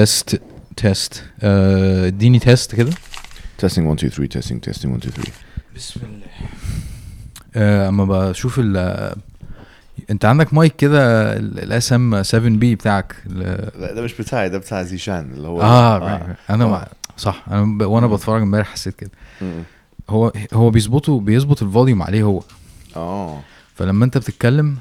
test 0.00 0.40
test 0.76 1.24
اديني 1.42 2.38
test 2.38 2.74
كده 2.74 2.90
testing 3.62 3.78
1 3.78 4.04
2 4.04 4.28
3 4.28 4.40
testing 4.40 4.60
testing 4.74 4.86
1 4.86 4.96
2 4.96 4.98
3 5.14 5.32
بسم 5.76 6.00
الله 6.04 6.26
آه، 7.56 7.88
اما 7.88 8.04
بشوف 8.04 8.58
ال 8.58 8.76
أنت 10.10 10.24
عندك 10.24 10.54
مايك 10.54 10.76
كده 10.76 11.32
ال 11.36 11.92
SM7B 11.92 12.74
بتاعك 12.74 13.16
ال- 13.26 13.80
لا 13.80 13.92
ده 13.92 14.02
مش 14.02 14.14
بتاعي 14.14 14.48
ده 14.48 14.58
بتاع 14.58 14.82
زيشان 14.82 15.30
اللي 15.34 15.48
هو 15.48 15.62
آه, 15.62 15.96
آه. 15.96 16.36
أنا 16.50 16.64
آه. 16.64 16.68
مع... 16.68 16.86
صح. 17.16 17.44
أنا 17.50 17.78
ب... 17.78 17.82
وأنا 17.82 18.06
بتفرج 18.06 18.42
امبارح 18.42 18.68
حسيت 18.68 18.94
كده. 18.96 19.10
هو 20.10 20.32
هو 20.54 20.70
بيظبطه 20.70 21.20
بيظبط 21.20 21.62
ال 21.62 21.68
volume 21.68 22.02
عليه 22.02 22.22
هو. 22.22 22.42
آه. 22.96 23.40
فلما 23.74 24.04
أنت 24.04 24.18
بتتكلم 24.18 24.76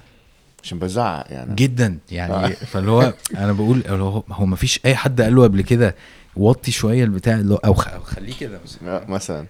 عشان 0.66 0.80
بزعق 0.80 1.26
يعني. 1.30 1.56
جدا. 1.56 1.98
يعني 2.12 2.34
آه. 2.34 2.48
فاللي 2.48 2.92
هو 2.92 3.14
أنا 3.38 3.52
بقول 3.54 3.84
هو 3.88 4.24
هو 4.32 4.46
ما 4.46 4.56
فيش 4.56 4.80
أي 4.86 4.96
حد 4.96 5.22
قال 5.22 5.36
له 5.36 5.44
قبل 5.44 5.62
كده 5.62 5.96
وطي 6.36 6.72
شوية 6.72 7.04
البتاع 7.04 7.34
اللي 7.34 7.54
هو 7.54 7.58
أو 7.58 7.74
خليه 7.74 8.34
كده 8.40 8.60
مثلا. 8.64 9.06
مثلا. 9.10 9.46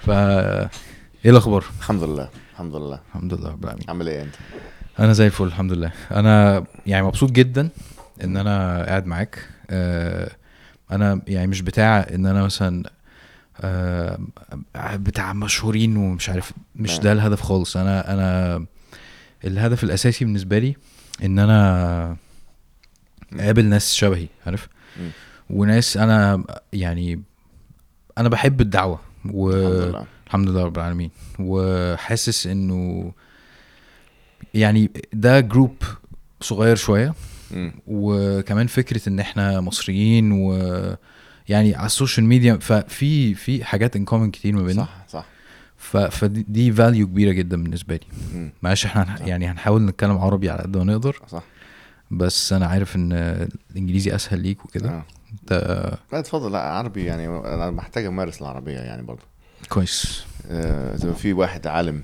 ف 0.00 0.10
إيه 0.10 1.30
الأخبار؟ 1.30 1.64
الحمد 1.78 2.02
لله 2.02 2.28
الحمد 2.52 2.74
لله. 2.74 3.00
الحمد 3.08 3.34
لله 3.34 3.50
رب 3.50 3.64
العالمين. 3.64 3.84
عامل 3.88 4.08
إيه 4.08 4.22
أنت؟ 4.22 4.34
أنا 4.98 5.12
زي 5.12 5.26
الفل 5.26 5.44
الحمد 5.44 5.72
لله. 5.72 5.90
أنا 6.12 6.64
يعني 6.86 7.06
مبسوط 7.06 7.32
جدا 7.32 7.68
إن 8.24 8.36
أنا 8.36 8.84
قاعد 8.84 9.06
معاك. 9.06 9.48
آه، 9.70 10.30
أنا 10.90 11.20
يعني 11.26 11.46
مش 11.46 11.62
بتاع 11.62 12.06
إن 12.14 12.26
أنا 12.26 12.42
مثلا 12.42 12.90
آه، 13.60 14.18
بتاع 14.94 15.32
مشهورين 15.32 15.96
ومش 15.96 16.28
عارف 16.28 16.52
مش. 16.76 16.98
ده 16.98 17.12
الهدف 17.12 17.40
خالص. 17.40 17.76
أنا 17.76 18.12
أنا 18.12 18.66
الهدف 19.46 19.84
الأساسي 19.84 20.24
بالنسبة 20.24 20.58
لي 20.58 20.76
إن 21.24 21.38
أنا 21.38 22.16
أقابل 23.32 23.64
ناس 23.64 23.94
شبهي 23.94 24.26
عارف. 24.46 24.68
وناس 25.50 25.96
أنا 25.96 26.44
يعني 26.72 27.22
أنا 28.18 28.28
بحب 28.28 28.60
الدعوة 28.60 29.00
و... 29.30 29.50
الحمد 29.50 29.88
لله. 29.88 30.06
الحمد 30.26 30.48
لله 30.48 30.64
رب 30.64 30.76
العالمين. 30.76 31.10
وحاسس 31.38 32.46
إنه 32.46 33.12
يعني 34.54 34.90
ده 35.12 35.40
جروب 35.40 35.76
صغير 36.40 36.76
شوية. 36.76 37.14
م. 37.50 37.70
وكمان 37.86 38.66
فكرة 38.66 39.08
إن 39.08 39.20
إحنا 39.20 39.60
مصريين 39.60 40.32
و 40.32 40.54
يعني 41.48 41.74
على 41.74 41.86
السوشيال 41.86 42.26
ميديا 42.26 42.56
ففي 42.56 43.34
في 43.34 43.64
حاجات 43.64 43.96
in 43.96 44.04
common 44.04 44.30
كتير 44.30 44.56
ما 44.56 44.62
بيننا. 44.62 44.82
صح 44.82 45.04
صح. 45.08 45.26
فدي 46.10 46.44
دي 46.48 46.72
value 46.72 47.06
كبيرة 47.06 47.32
جدا 47.32 47.62
بالنسبة 47.62 47.96
لي. 47.96 48.50
معلش 48.62 48.84
إحنا 48.86 49.26
يعني 49.26 49.46
هنحاول 49.46 49.82
نتكلم 49.82 50.18
عربي 50.18 50.50
على 50.50 50.62
قد 50.62 50.76
ما 50.76 50.84
نقدر. 50.84 51.22
صح. 51.28 51.42
بس 52.10 52.52
أنا 52.52 52.66
عارف 52.66 52.96
إن 52.96 53.12
الإنجليزي 53.70 54.14
أسهل 54.14 54.40
ليك 54.40 54.64
وكده. 54.64 54.90
آه. 54.90 55.04
أنت 55.32 55.52
لا 56.12 56.18
اتفضل. 56.18 56.52
لا 56.52 56.58
عربي 56.58 57.04
يعني 57.04 57.26
أنا 57.28 57.70
محتاج 57.70 58.04
امارس 58.04 58.42
العربية 58.42 58.78
يعني 58.78 59.02
برضه. 59.02 59.22
كويس. 59.68 60.24
آه، 60.50 60.96
زي 60.96 61.12
في 61.12 61.32
واحد 61.32 61.66
عالم 61.66 62.02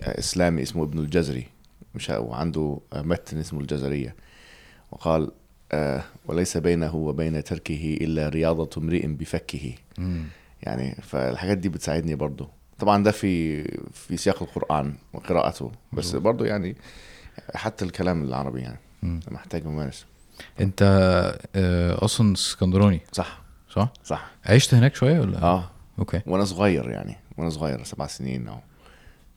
آه، 0.00 0.18
إسلامي 0.18 0.62
اسمه 0.62 0.82
ابن 0.82 0.98
الجزري 0.98 1.46
مش 1.94 2.10
وعنده 2.10 2.80
متن 2.94 3.38
اسمه 3.38 3.60
الجزرية 3.60 4.14
وقال 4.92 5.30
آه، 5.72 6.04
وليس 6.26 6.56
بينه 6.56 6.94
وبين 6.94 7.44
تركه 7.44 7.98
إلا 8.00 8.28
رياضة 8.28 8.70
امرئ 8.78 9.06
بفكه. 9.06 9.72
مم. 9.98 10.24
يعني 10.62 10.96
فالحاجات 11.02 11.58
دي 11.58 11.68
بتساعدني 11.68 12.14
برضو 12.14 12.48
طبعا 12.82 13.02
ده 13.04 13.10
في 13.10 13.62
في 13.92 14.16
سياق 14.16 14.42
القرآن 14.42 14.94
وقراءته 15.12 15.72
بس. 15.92 16.16
برضو 16.16 16.44
يعني 16.44 16.76
حتى 17.54 17.84
الكلام 17.84 18.24
العربي 18.24 18.60
يعني 18.60 18.78
مم. 19.02 19.20
محتاج 19.30 19.66
ممارسة. 19.66 20.06
انت 20.60 20.82
آه، 21.56 22.04
أصلا 22.04 22.32
اسكندراني. 22.32 23.00
صح. 23.12 23.42
صح؟ 23.70 23.92
صح. 24.04 24.30
عشت 24.46 24.74
هناك 24.74 24.94
شوية 24.94 25.20
ولا؟ 25.20 25.42
آه. 25.42 25.70
أوكي. 25.98 26.20
وأنا 26.26 26.44
صغير 26.44 26.90
يعني 26.90 27.16
وأنا 27.38 27.50
صغير 27.50 27.84
سبع 27.84 28.06
سنين 28.06 28.48
أو 28.48 28.58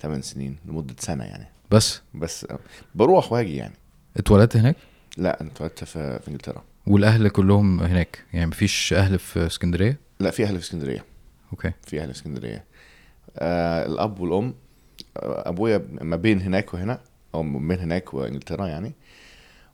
ثمان 0.02 0.22
سنين 0.22 0.58
لمدة 0.66 0.96
سنة 1.00 1.24
يعني. 1.24 1.48
بس؟ 1.72 2.02
بس 2.14 2.46
آه، 2.46 2.60
بروح 2.96 3.32
وأجي 3.32 3.56
يعني. 3.56 3.76
اتولدت 4.18 4.58
هناك؟ 4.58 4.76
لا 5.18 5.42
أنا 5.42 5.50
اتولدت 5.52 5.84
في 5.84 6.20
في 6.20 6.28
إنجلترا. 6.28 6.64
والأهل 6.88 7.30
كلهم 7.30 7.80
هناك؟ 7.80 8.24
يعني 8.34 8.46
مفيش 8.46 8.94
أهل 8.94 9.20
في 9.20 9.46
اسكندرية؟ 9.46 10.00
لا 10.20 10.32
في 10.32 10.44
أهل 10.44 10.58
في 10.60 10.66
اسكندرية. 10.66 11.06
okay. 11.52 11.72
في 11.88 12.02
أهل 12.02 12.14
في 12.14 12.20
اسكندرية. 12.20 12.64
آه 13.38 13.86
الأب 13.86 14.20
والأم 14.20 14.54
آه، 15.18 15.50
أبويا 15.50 15.86
ما 16.02 16.16
بين 16.16 16.42
هناك 16.42 16.74
وهنا 16.74 17.00
أو 17.36 17.44
بين 17.44 17.80
هناك 17.80 18.14
وإنجلترا 18.14 18.68
يعني 18.68 18.94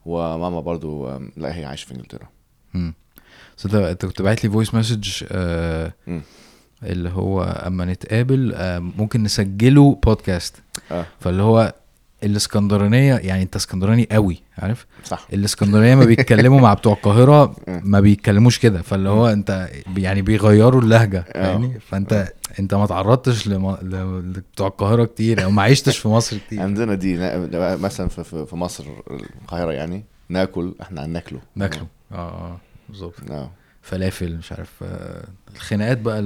وماما 0.05 0.59
برضو 0.59 1.07
آه، 1.07 1.21
لا 1.37 1.55
هي 1.55 1.65
عايشة 1.65 1.85
في 1.85 1.91
إنجلترا. 1.91 2.27
بس 3.57 3.65
انت 3.75 4.05
كنت 4.05 4.21
باعت 4.21 4.43
لي 4.43 4.49
voice 4.49 4.75
message 4.75 5.23
آه. 5.31 5.93
اللي 6.83 7.09
هو 7.09 7.43
أما 7.43 7.85
نتقابل 7.85 8.53
آه 8.55 8.79
ممكن 8.79 9.23
نسجله 9.23 9.95
بودكاست 10.05 10.55
آه. 10.91 11.05
فاللي 11.19 11.43
هو 11.43 11.73
الاسكندرانية 12.23 13.15
يعني 13.15 13.43
انت 13.43 13.55
اسكندراني 13.55 14.07
قوي 14.11 14.41
عارف؟ 14.57 14.85
صح. 15.03 15.27
الاسكندرانية 15.33 15.95
ما 15.95 16.05
بيتكلموا 16.05 16.59
مع 16.59 16.73
بتوع 16.73 16.93
القاهرة. 16.93 17.55
ما 17.67 17.99
بيتكلموش 17.99 18.59
كده 18.59 18.81
فاللي 18.81 19.09
هو 19.09 19.27
انت 19.27 19.69
يعني 19.97 20.21
بيغيروا 20.21 20.81
اللهجة. 20.81 21.25
يعني 21.35 21.79
فانت 21.79 22.33
انت 22.59 22.73
ما 22.73 22.85
تعرضتش 22.85 23.47
لم... 23.47 23.77
لبتوع 24.35 24.67
القاهرة 24.67 25.05
كتير 25.05 25.43
أو 25.43 25.51
ما 25.51 25.63
عشتش 25.63 25.97
في 25.97 26.07
مصر 26.07 26.37
كتير. 26.37 26.61
عندنا 26.61 26.95
دي 26.95 27.17
مثلا 27.77 28.07
في, 28.07 28.45
في, 28.45 28.55
مصر 28.55 28.85
القاهرة 29.41 29.71
يعني 29.71 30.03
ناكل 30.29 30.73
إحنا 30.81 31.07
ناكله. 31.07 31.39
ناكله. 31.55 31.87
آه 32.11 32.15
آه 32.15 32.57
بالظبط. 32.89 33.13
آه. 33.31 33.51
فلافل 33.81 34.37
مش 34.37 34.51
عارف 34.51 34.71
آه، 34.83 35.23
الخناقات 35.55 35.97
بقى 35.97 36.19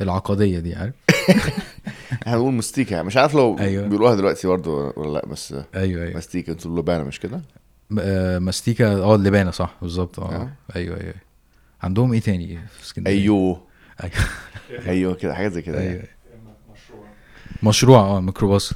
العقدية 0.00 0.58
دي 0.58 0.74
عارف 0.74 0.94
إحنا 2.26 2.36
بنقول 2.36 2.54
مستيكه 2.54 3.02
مش 3.02 3.16
عارف 3.16 3.34
لو 3.34 3.58
أيوة. 3.58 3.86
بيقولوها 3.86 4.14
دلوقتي 4.14 4.48
برضه 4.48 4.92
ولا 4.96 5.12
لأ 5.12 5.26
بس 5.26 5.52
أيوه 5.74 6.04
أيوه 6.04 6.16
مستيكة 6.16 6.50
أنتوا 6.50 6.70
اللبانه 6.70 7.04
مش 7.04 7.20
كده؟ 7.20 7.40
آه، 8.00 8.38
ماستيكا 8.38 8.92
آه 8.96 9.14
اللبانة 9.14 9.50
صح 9.50 9.74
بالظبط 9.82 10.20
آه 10.20 10.34
آه. 10.34 10.50
أيوه 10.76 11.00
أيوه 11.00 11.14
عندهم 11.82 12.12
إيه 12.12 12.20
تاني 12.20 12.58
في 12.78 12.82
اسكندرية 12.84 13.14
أيوه 13.22 13.60
أيوه 14.02 14.86
أيوه 14.86 15.14
كده 15.14 15.34
حاجات 15.34 15.52
زي 15.52 15.62
كده 15.62 15.78
أيوه 15.80 15.92
يعني. 15.94 16.08
مشروع 17.62 18.00
آه 18.00 18.20
ميكروباص 18.20 18.72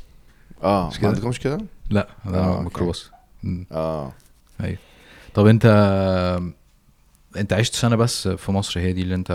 آه 0.63 0.89
مش 0.89 1.01
ما؟ 1.01 1.09
عندكمش 1.09 1.39
كده؟ 1.41 1.59
لأ 1.91 2.09
ده 2.27 2.45
أوكي. 2.45 2.65
ميكروباص. 2.65 3.11
آه 3.73 4.13
أيوه 4.61 4.79
طب 5.35 5.47
أنت 5.47 5.67
أنت 7.37 7.53
عشت 7.53 7.75
سنة 7.75 7.97
بس 7.97 8.29
في 8.29 8.53
مصر 8.53 8.81
هي 8.81 8.93
دي 8.93 9.03
اللي 9.03 9.15
أنت. 9.15 9.33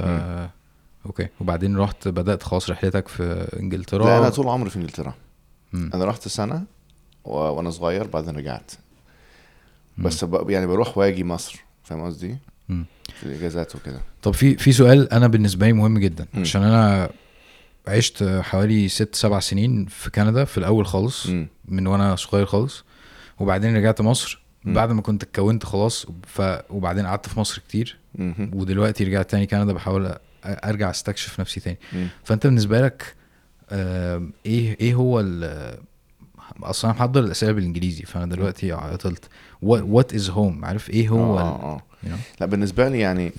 أوكي 1.08 1.28
وبعدين 1.42 1.78
رحت 1.78 2.08
بدأت 2.08 2.44
خلاص 2.44 2.70
رحلتك 2.70 3.08
في 3.08 3.48
إنجلترا 3.60 4.06
لا 4.06 4.18
أنا 4.18 4.30
طول 4.30 4.48
عمري 4.48 4.70
في 4.70 4.76
إنجلترا 4.76 5.14
مم. 5.74 5.90
أنا 5.94 6.06
رحت 6.06 6.28
سنة 6.28 6.64
و... 7.26 7.32
وأنا 7.38 7.70
صغير 7.70 8.08
بعدين 8.08 8.36
رجعت 8.38 8.72
بس 9.98 10.24
ب... 10.24 10.50
يعني 10.50 10.68
بروح 10.68 10.98
وأجي 10.98 11.24
مصر 11.24 11.60
فاهم 11.84 12.02
قصدي؟ 12.06 12.38
في 13.20 13.24
الإجازات 13.24 13.76
وكده 13.76 14.02
طب 14.24 14.34
في 14.34 14.58
في 14.58 14.72
سؤال 14.72 15.14
أنا 15.14 15.28
بالنسبة 15.28 15.66
لي 15.66 15.74
مهم 15.74 15.98
جدا 15.98 16.26
مم. 16.34 16.42
عشان 16.42 16.64
أنا 16.64 17.10
عشت 17.88 18.24
حوالي 18.24 18.88
ست 18.90 19.16
سبع 19.16 19.40
سنين 19.40 19.86
في 19.86 20.10
كندا 20.12 20.46
في 20.46 20.58
الأول 20.58 20.86
خالص. 20.88 21.28
من 21.68 21.88
وأنا 21.88 22.16
صغير 22.16 22.46
خالص 22.46 22.84
وبعدين 23.40 23.78
رجعت 23.78 24.02
مصر 24.02 24.42
مم. 24.66 24.74
بعد 24.74 24.92
ما 24.92 25.02
كنت 25.02 25.24
اتكونت 25.24 25.66
خلاص 25.66 26.06
ف... 26.28 26.42
وبعدين 26.70 27.06
قعدت 27.06 27.30
في 27.30 27.40
مصر 27.40 27.60
كتير 27.68 27.98
مهم. 28.16 28.52
ودلوقتي 28.54 29.04
رجعت 29.04 29.30
تاني 29.32 29.46
كندا 29.48 29.74
بحاول 29.74 30.16
أرجع 30.48 30.90
أستكشف 30.90 31.40
نفسي 31.40 31.60
تاني. 31.60 31.78
مم. 31.94 32.08
فأنت 32.24 32.48
بالنسبة 32.48 32.82
لك 32.82 33.16
إيه 33.72 34.78
إيه 34.82 34.94
هو 34.94 35.20
أصلا 36.64 36.92
أنا 36.92 37.00
محضر 37.00 37.20
الأسئلة 37.24 37.52
بالإنجليزي 37.52 38.04
فأنا 38.04 38.26
دلوقتي 38.26 38.72
عطلت. 38.72 39.30
what 39.62 40.14
is 40.14 40.30
home 40.30 40.66
عارف 40.66 40.90
إيه 40.90 41.10
هو 41.10 41.40
آه 41.40 41.42
ال- 41.42 41.62
آه 41.62 41.76
آه. 41.76 41.82
you 42.04 42.08
know؟ 42.10 42.40
لا 42.42 42.46
بالنسبة 42.46 42.90
لي 42.90 43.00
يعني 43.00 43.32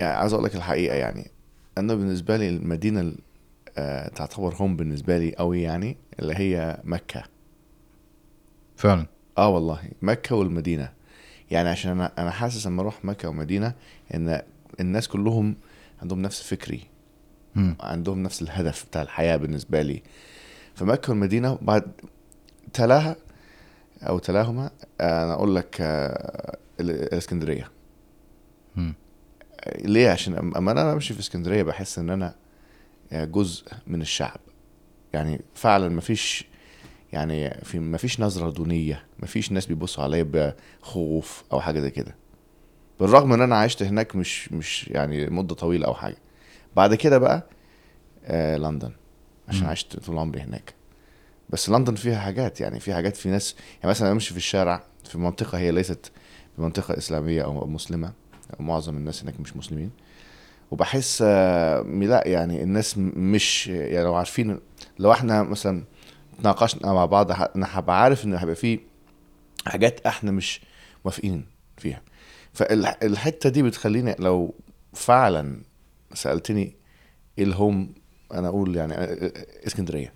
يعني 0.00 0.16
عايز 0.16 0.32
أقول 0.32 0.44
لك 0.44 0.56
الحقيقة 0.56 0.94
يعني 0.96 1.30
أنا 1.78 1.94
بالنسبة 1.94 2.36
لي 2.36 2.48
المدينة 2.48 3.00
ال- 3.00 3.18
آه 3.78 4.08
تعتبر 4.08 4.54
home 4.54 4.76
بالنسبة 4.76 5.18
لي 5.18 5.34
قوي 5.36 5.62
يعني 5.62 5.96
اللي 6.20 6.34
هي 6.36 6.80
مكة. 6.84 7.22
فعلا؟ 8.76 9.06
آه 9.38 9.48
والله. 9.48 9.78
مكة 10.02 10.36
والمدينة. 10.36 10.92
يعني 11.50 11.68
عشان 11.68 11.90
أنا 11.90 12.12
أنا 12.18 12.30
حاسس 12.30 12.66
لما 12.66 12.82
أروح 12.82 13.04
مكة 13.04 13.28
ومدينة 13.28 13.74
إن 14.14 14.42
الناس 14.80 15.08
كلهم 15.08 15.56
عندهم 16.02 16.22
نفس 16.22 16.42
فكري. 16.42 16.80
عندهم 17.80 18.22
نفس 18.22 18.42
الهدف 18.42 18.84
بتاع 18.86 19.02
الحياة 19.02 19.36
بالنسبة 19.36 19.82
لي. 19.82 20.02
فمكه 20.74 21.10
والمدينه 21.10 21.58
بعد 21.62 21.92
تلاها 22.72 23.16
أو 24.02 24.18
تلاهما 24.18 24.70
آه، 25.00 25.24
أنا 25.24 25.32
أقول 25.32 25.54
لك 25.56 25.76
آه، 25.80 26.56
ال- 26.80 26.90
الإسكندرية. 26.90 27.70
ليه؟ 29.78 30.10
عشان 30.10 30.34
أما 30.56 30.72
أنا 30.72 30.94
بمشي 30.94 31.14
في 31.14 31.20
إسكندرية 31.20 31.62
بحس 31.62 31.98
إن 31.98 32.10
أنا 32.10 32.34
جزء 33.12 33.64
من 33.86 34.00
الشعب. 34.02 34.40
يعني 35.12 35.40
فعلا 35.54 35.88
مفيش 35.88 36.44
يعني 37.12 37.50
في 37.64 37.78
مفيش 37.78 38.20
نظرة 38.20 38.50
دونية 38.50 39.04
مفيش 39.18 39.52
ناس 39.52 39.66
بيبصوا 39.66 40.04
عليا 40.04 40.52
بخوف 40.82 41.44
أو 41.52 41.60
حاجة 41.60 41.80
زي 41.80 41.90
كده. 41.90 42.14
بالرغم 43.00 43.32
إن 43.32 43.40
أنا 43.42 43.56
عشت 43.58 43.82
هناك 43.82 44.16
مش 44.16 44.52
مش 44.52 44.88
يعني 44.88 45.26
مدة 45.26 45.54
طويلة 45.54 45.86
أو 45.86 45.94
حاجة. 45.94 46.16
بعد 46.76 46.94
كده 46.94 47.18
بقى 47.18 47.46
آه 48.24 48.56
لندن 48.56 48.92
عشان. 49.48 49.66
عشت 49.66 49.96
طول 49.96 50.18
عمري 50.18 50.40
هناك. 50.40 50.74
بس 51.50 51.70
لندن 51.70 51.94
فيها 51.94 52.18
حاجات 52.18 52.60
يعني 52.60 52.80
في 52.80 52.94
حاجات 52.94 53.16
في 53.16 53.28
ناس 53.28 53.54
يعني 53.78 53.90
مثلا 53.90 54.12
أمشي 54.12 54.30
في 54.30 54.36
الشارع 54.36 54.82
في 55.04 55.18
منطقة 55.18 55.58
هي 55.58 55.70
ليست 55.70 56.12
منطقه 56.58 56.98
إسلامية 56.98 57.42
أو 57.44 57.66
مسلمة 57.66 58.12
معظم 58.60 58.96
الناس 58.96 59.22
هناك 59.22 59.40
مش 59.40 59.56
مسلمين. 59.56 59.90
وبحس 60.70 61.22
آه، 61.26 61.80
لا 61.82 62.22
يعني 62.28 62.62
الناس 62.62 62.98
مش 62.98 63.66
يعني 63.68 64.04
لو 64.04 64.14
عارفين 64.14 64.60
لو 64.98 65.12
إحنا 65.12 65.42
مثلا 65.42 65.84
تناقشنا 66.38 66.92
مع 66.92 67.04
بعض 67.06 67.30
أنا 67.30 67.66
هبقى 67.70 68.02
عارف 68.02 68.24
إن 68.24 68.34
هيبقى 68.34 68.54
في 68.54 68.80
حاجات 69.66 70.06
إحنا 70.06 70.30
مش 70.30 70.60
موافقين. 71.04 71.46
فيها. 71.78 72.02
فالحته 72.52 73.48
دي 73.50 73.62
بتخليني 73.62 74.16
لو 74.18 74.54
فعلا 74.92 75.60
سألتني 76.14 76.74
إيه 77.38 77.44
الهوم 77.44 77.92
أنا 78.34 78.48
أقول 78.48 78.76
يعني 78.76 78.94
آه، 78.94 79.46
إسكندرية. 79.66 80.12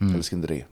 مم. 0.00 0.14
الإسكندرية. 0.14 0.66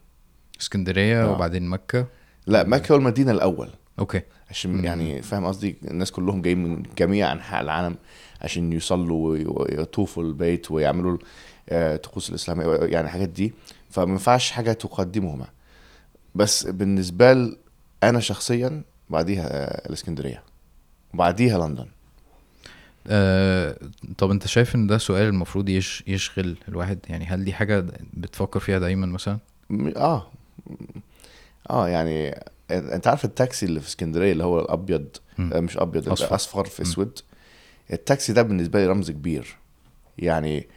إسكندرية 0.61 1.25
آه. 1.25 1.31
وبعدين 1.33 1.67
مكة؟ 1.69 2.07
لا 2.47 2.65
مكة 2.65 2.95
والمدينة 2.95 3.31
الأول. 3.33 3.69
أوكي. 3.99 4.21
عشان 4.51 4.71
مم. 4.73 4.85
يعني 4.85 5.23
فاهم 5.23 5.45
قصدي؟ 5.45 5.77
الناس 5.91 6.11
كلهم 6.11 6.43
جايين 6.43 6.65
من 6.65 6.83
جميع 6.99 7.33
أنحاء 7.33 7.61
العالم 7.63 7.97
عشان 8.41 8.73
يصلوا 8.73 9.29
وي- 9.31 9.45
ويطوفوا 9.47 10.23
البيت 10.23 10.71
ويعملوا 10.71 11.19
آه، 11.69 11.97
طقوس 11.97 12.31
الاسلاميه 12.31 12.67
يعني 12.67 13.07
الحاجات 13.07 13.29
دي. 13.29 13.53
فما 13.91 14.11
ينفعش 14.13 14.51
حاجة 14.51 14.73
تقدمهما. 14.73 15.47
بس 16.35 16.67
بالنسبة 16.67 17.33
لي 17.33 17.57
أنا 18.03 18.21
شخصيا 18.21 18.83
بعديها 19.11 19.47
آه، 19.47 19.87
الإسكندرية. 19.89 20.43
وبعديها 21.15 21.67
لندن. 21.67 21.87
آه، 23.07 23.77
طب 24.19 24.31
انت 24.31 24.47
شايف 24.47 24.75
ان 24.75 24.87
ده 24.87 24.99
سؤال 24.99 25.29
المفروض 25.29 25.69
يش 25.69 26.05
يشغل 26.07 26.57
الواحد؟ 26.69 26.99
يعني 27.09 27.27
هل 27.27 27.45
دي 27.45 27.53
حاجة 27.53 27.85
بتفكر 28.15 28.61
فيها 28.61 28.79
دايما 28.79 29.07
مثلا؟ 29.07 29.39
آه. 29.97 30.27
آه 31.71 31.89
يعني 31.89 32.41
أنت 32.71 33.07
عارف 33.07 33.25
التاكسي 33.25 33.67
اللي 33.67 33.81
في 33.81 33.89
إسكندرية 33.89 34.33
اللي 34.33 34.45
هو 34.45 34.61
الأبيض. 34.61 35.09
آه، 35.39 35.61
مش 35.61 35.79
أبيض. 35.79 36.09
أصفر, 36.09 36.35
أصفر 36.35 36.65
في. 36.65 36.83
أسود. 36.83 37.19
التاكسي 37.93 38.33
ده 38.33 38.43
بالنسبة 38.43 38.81
لي 38.81 38.87
رمز 38.87 39.11
كبير. 39.11 39.57
يعني 40.19 40.69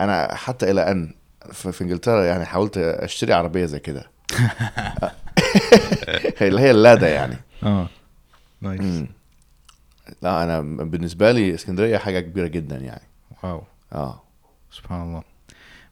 أنا 0.00 0.34
حتى 0.34 0.70
إلى 0.70 0.90
أن 0.90 1.14
في 1.52 1.80
إنجلترا 1.84 2.24
يعني 2.24 2.44
حاولت 2.44 2.78
أشتري 2.78 3.32
عربية 3.32 3.64
زي 3.64 3.78
كده. 3.80 4.10
اللي 6.42 6.60
هي 6.60 6.70
اللادا 6.70 7.08
يعني. 7.08 7.36
آه. 7.62 7.88
nice. 8.60 9.04
لا 10.22 10.44
أنا 10.44 10.60
بالنسبة 10.60 11.32
لي 11.32 11.54
اسكندرية 11.54 11.98
حاجة 11.98 12.20
كبيرة 12.20 12.46
جدا 12.46 12.76
يعني. 12.76 13.02
wow. 13.42 13.62
آه. 13.92 14.22
سبحان 14.72 15.02
الله. 15.02 15.22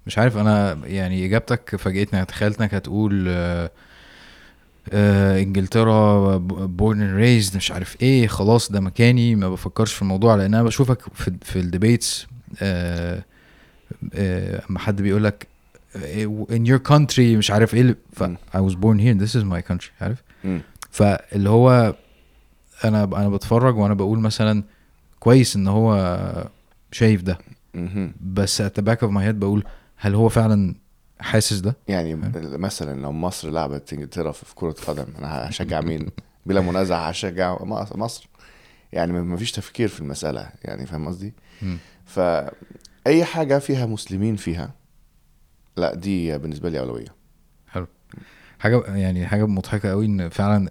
مش 0.06 0.18
عارف 0.18 0.36
أنا 0.36 0.80
يعني 0.84 1.26
إجابتك 1.26 1.76
فاجئتني. 1.76 2.24
تخيلت 2.24 2.60
إنك 2.60 2.74
هتقول 2.74 3.24
آه، 3.28 3.70
آه، 4.92 5.42
إنجلترا 5.42 6.36
born 6.66 7.02
and 7.02 7.14
raised 7.16 7.56
مش 7.56 7.70
عارف 7.72 8.02
إيه. 8.02 8.26
خلاص 8.26 8.72
ده 8.72 8.80
مكاني. 8.80 9.34
ما 9.34 9.50
بفكرش 9.50 9.92
في 9.92 10.02
الموضوع 10.02 10.34
لأن 10.34 10.54
أنا 10.54 10.62
بشوفك 10.62 11.14
في 11.14 11.32
في 11.42 11.58
ال 11.58 11.67
debates 11.67 12.26
أما 12.62 13.22
حد 14.78 15.02
بيقول 15.02 15.24
لك 15.24 15.46
in 16.50 16.66
your 16.68 16.90
country 16.92 17.18
مش 17.20 17.50
عارف 17.50 17.74
إيه 17.74 17.96
ف. 18.12 18.22
I 18.24 18.58
was 18.60 18.74
born 18.74 18.98
here. 18.98 19.14
This 19.24 19.34
is 19.40 19.44
my 19.44 19.60
country 19.72 19.90
عارف. 20.00 20.22
فاللي 20.90 21.50
هو 21.50 21.94
أنا 22.84 23.04
أنا 23.04 23.28
بتفرج 23.28 23.76
وأنا 23.76 23.94
بقول 23.94 24.18
مثلا 24.18 24.62
كويس 25.20 25.56
إن 25.56 25.68
هو 25.68 25.94
شايف 26.92 27.22
ده. 27.22 27.38
بس 28.20 28.62
the 28.62 28.82
back 28.82 28.96
of 28.98 29.10
my 29.10 29.20
head 29.26 29.34
بقول 29.34 29.64
هل 29.96 30.14
هو 30.14 30.28
فعلا 30.28 30.74
حاسس 31.20 31.58
ده؟ 31.58 31.76
يعني 31.88 32.14
مثلا 32.58 33.00
لو 33.00 33.12
مصر 33.12 33.50
لعبت 33.50 33.92
إنجلترا 33.92 34.32
في 34.32 34.54
كرة 34.54 34.74
قدم 34.86 35.06
أنا 35.18 35.48
هشجع 35.48 35.80
مين؟ 35.80 36.08
بلا 36.46 36.60
منازع 36.60 37.08
هشجع 37.08 37.56
مص- 37.64 37.96
مصر. 37.96 38.28
يعني 38.92 39.12
ما 39.12 39.36
فيش 39.36 39.52
تفكير 39.52 39.88
في 39.88 40.00
المسألة 40.00 40.50
يعني 40.64 40.86
فاهم 40.86 41.06
قصدي. 41.08 41.34
فاي 42.06 43.24
حاجة 43.24 43.58
فيها 43.58 43.86
مسلمين 43.86 44.36
فيها 44.36 44.74
لا 45.76 45.94
دي 45.94 46.38
بالنسبة 46.38 46.68
لي 46.68 46.78
أولوية. 46.80 47.20
حاجة 48.58 48.82
يعني 48.86 49.26
حاجة 49.26 49.46
مضحكة 49.46 49.90
قوي 49.90 50.06
إن 50.06 50.28
فعلا 50.28 50.68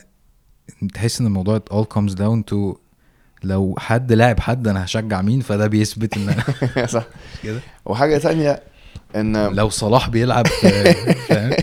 تحس 0.93 1.19
إن 1.21 1.27
الموضوع 1.27 1.61
all 1.73 1.85
comes 1.97 2.11
down 2.13 2.43
to 2.53 2.77
لو 3.43 3.75
حد 3.77 4.13
لاعب 4.13 4.39
حد 4.39 4.67
أنا 4.67 4.85
هشجع 4.85 5.21
مين؟ 5.21 5.41
فده 5.41 5.67
بيثبت 5.67 6.17
إن 6.17 6.29
أنا 6.29 6.85
صح. 6.95 7.03
كده. 7.43 7.59
وحاجة 7.85 8.17
تانية 8.17 8.63
إن 9.15 9.47
لو 9.47 9.69
صلاح 9.69 10.09
بيلعب 10.09 10.47
فاهم؟ 11.29 11.53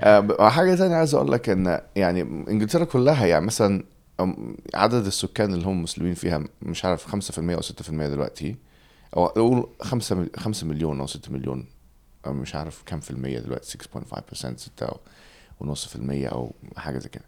آه، 0.00 0.48
حاجة 0.48 0.74
تانية 0.74 0.96
عايز 0.96 1.14
أقول 1.14 1.32
لك 1.32 1.48
إن 1.48 1.80
يعني 1.96 2.22
إنجلترا 2.22 2.84
كلها 2.84 3.26
يعني 3.26 3.46
مثلا 3.46 3.84
عدد 4.74 5.06
السكان 5.06 5.54
اللي 5.54 5.66
هم 5.66 5.82
مسلمين 5.82 6.14
فيها 6.14 6.44
مش 6.62 6.84
عارف 6.84 7.06
5% 7.16 7.38
أو 7.38 7.60
6% 7.60 7.90
دلوقتي 7.90 8.56
أو 9.16 9.26
أقول 9.26 9.66
5 9.82 10.26
5 10.36 10.66
مليون 10.66 11.00
أو 11.00 11.06
6 11.06 11.32
مليون 11.32 11.66
أو 12.26 12.32
مش 12.32 12.54
عارف 12.54 12.82
كام 12.86 13.00
في 13.00 13.10
المية 13.10 13.38
دلوقتي 13.38 13.78
6.5% 13.78 14.34
6 14.56 14.56
ونص 15.60 15.86
في 15.86 15.96
المية 15.96 16.28
أو 16.28 16.54
حاجة 16.76 16.98
زي 16.98 17.08
كده. 17.08 17.24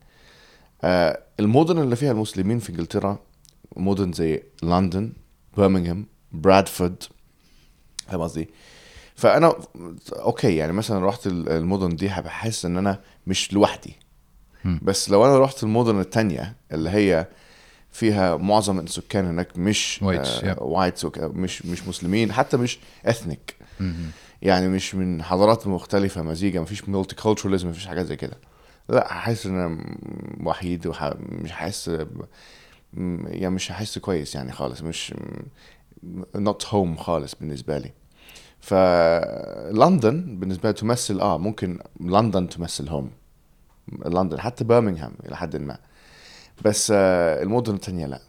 المدن 1.40 1.78
اللي 1.78 1.96
فيها 1.96 2.12
المسلمين 2.12 2.58
في 2.58 2.70
إنجلترا 2.70 3.18
مدن 3.76 4.12
زي 4.12 4.42
لندن 4.62 5.12
برمنغهام 5.56 6.06
برادفورد 6.32 7.02
فاهم 8.06 8.20
قصدي؟ 8.20 8.48
فأنا 9.14 9.54
okay 10.12 10.56
يعني 10.56 10.72
مثلا 10.72 11.06
رحت 11.06 11.26
ال- 11.26 11.48
المدن 11.48 11.96
دي 11.96 12.06
بحس 12.06 12.64
إن 12.64 12.76
أنا 12.76 13.00
مش 13.26 13.52
لوحدي. 13.52 13.96
بس 14.82 15.10
لو 15.10 15.24
أنا 15.24 15.38
رحت 15.38 15.62
المدن 15.62 16.00
التانية 16.00 16.56
اللي 16.72 16.90
هي 16.90 17.26
فيها 17.92 18.36
معظم 18.36 18.78
السكان 18.78 19.26
هناك 19.26 19.58
مش. 19.58 20.02
white 20.60 21.16
مش 21.16 21.66
مش 21.66 21.88
مسلمين 21.88 22.32
حتى 22.32 22.56
مش 22.56 22.78
ethnic. 23.06 23.56
يعني 24.42 24.68
مش 24.68 24.94
من 24.94 25.22
حضارات 25.22 25.66
مختلفة 25.66 26.22
مزيجة 26.22 26.60
مفيش 26.62 26.88
مولتي 26.88 27.14
كولتراليزم 27.16 27.68
مفيش 27.68 27.86
حاجات 27.86 28.06
زي 28.06 28.16
كده 28.16 28.38
لا 28.92 29.06
هحس 29.12 29.46
ان 29.46 29.54
أنا 29.54 29.68
م- 29.68 30.46
وحيد 30.46 30.86
وح... 30.86 31.12
مش 31.20 31.52
هحس 31.52 31.90
ب- 31.90 32.24
م- 32.94 33.26
يعني 33.28 33.54
مش 33.54 33.72
هحس 33.72 33.98
كويس 33.98 34.34
يعني 34.34 34.52
خالص 34.52 34.82
مش 34.82 35.14
not 36.36 36.64
home 36.72 36.96
خالص 36.98 37.34
بالنسبة 37.34 37.78
لي. 37.78 37.92
فلندن 38.60 40.38
بالنسبة 40.40 40.68
لي 40.68 40.72
تمثل 40.74 41.20
آه 41.20 41.38
ممكن 41.38 41.78
لندن 42.00 42.48
تمثل 42.48 42.88
هوم 42.88 43.10
لندن 44.06 44.40
حتى 44.40 44.64
برمنغهام 44.64 45.12
إلى 45.26 45.36
حد 45.36 45.56
ما. 45.56 45.78
بس 46.64 46.92
آه 46.96 47.42
المدن 47.42 47.74
التانية 47.74 48.06
لا. 48.06 48.20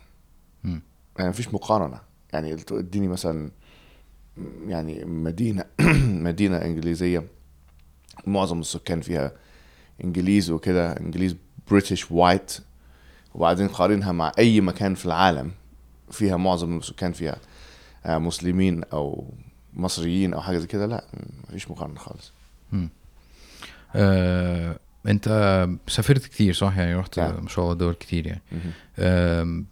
مم. 0.63 0.81
يعني 1.17 1.29
مفيش 1.29 1.53
مقارنة. 1.53 1.99
يعني 2.33 2.53
اديني 2.71 3.07
مثلا 3.07 3.51
يعني 4.67 5.05
مدينة 5.05 5.65
مدينة 6.29 6.57
إنجليزية 6.57 7.23
معظم 8.27 8.59
السكان 8.59 9.01
فيها 9.01 9.31
إنجليز 10.03 10.51
وكده 10.51 10.91
إنجليز 10.99 11.35
British 11.71 12.11
white 12.11 12.57
وبعدين 13.35 13.67
قارنها 13.67 14.11
مع 14.11 14.31
أي 14.39 14.61
مكان 14.61 14.95
في 14.95 15.05
العالم 15.05 15.51
فيها 16.11 16.37
معظم 16.37 16.77
السكان 16.77 17.11
فيها 17.11 17.37
آه، 18.05 18.17
مسلمين 18.17 18.83
أو 18.83 19.33
مصريين 19.73 20.33
أو 20.33 20.41
حاجة 20.41 20.57
زي 20.57 20.67
كده 20.67 20.85
لا 20.85 21.03
مفيش 21.49 21.71
مقارنة 21.71 21.99
خالص. 21.99 22.31
آه، 23.95 24.79
أنت 25.07 25.67
سافرت 25.87 26.25
كتير 26.25 26.53
صح؟ 26.53 26.77
يعني 26.77 26.95
رحت 26.95 27.19
نعم. 27.19 27.43
ما 27.43 27.49
شاء 27.49 27.65
الله 27.65 27.75
دول 27.75 27.93
كتير 27.93 28.27
يعني. 28.27 28.41
آم، 28.99 29.65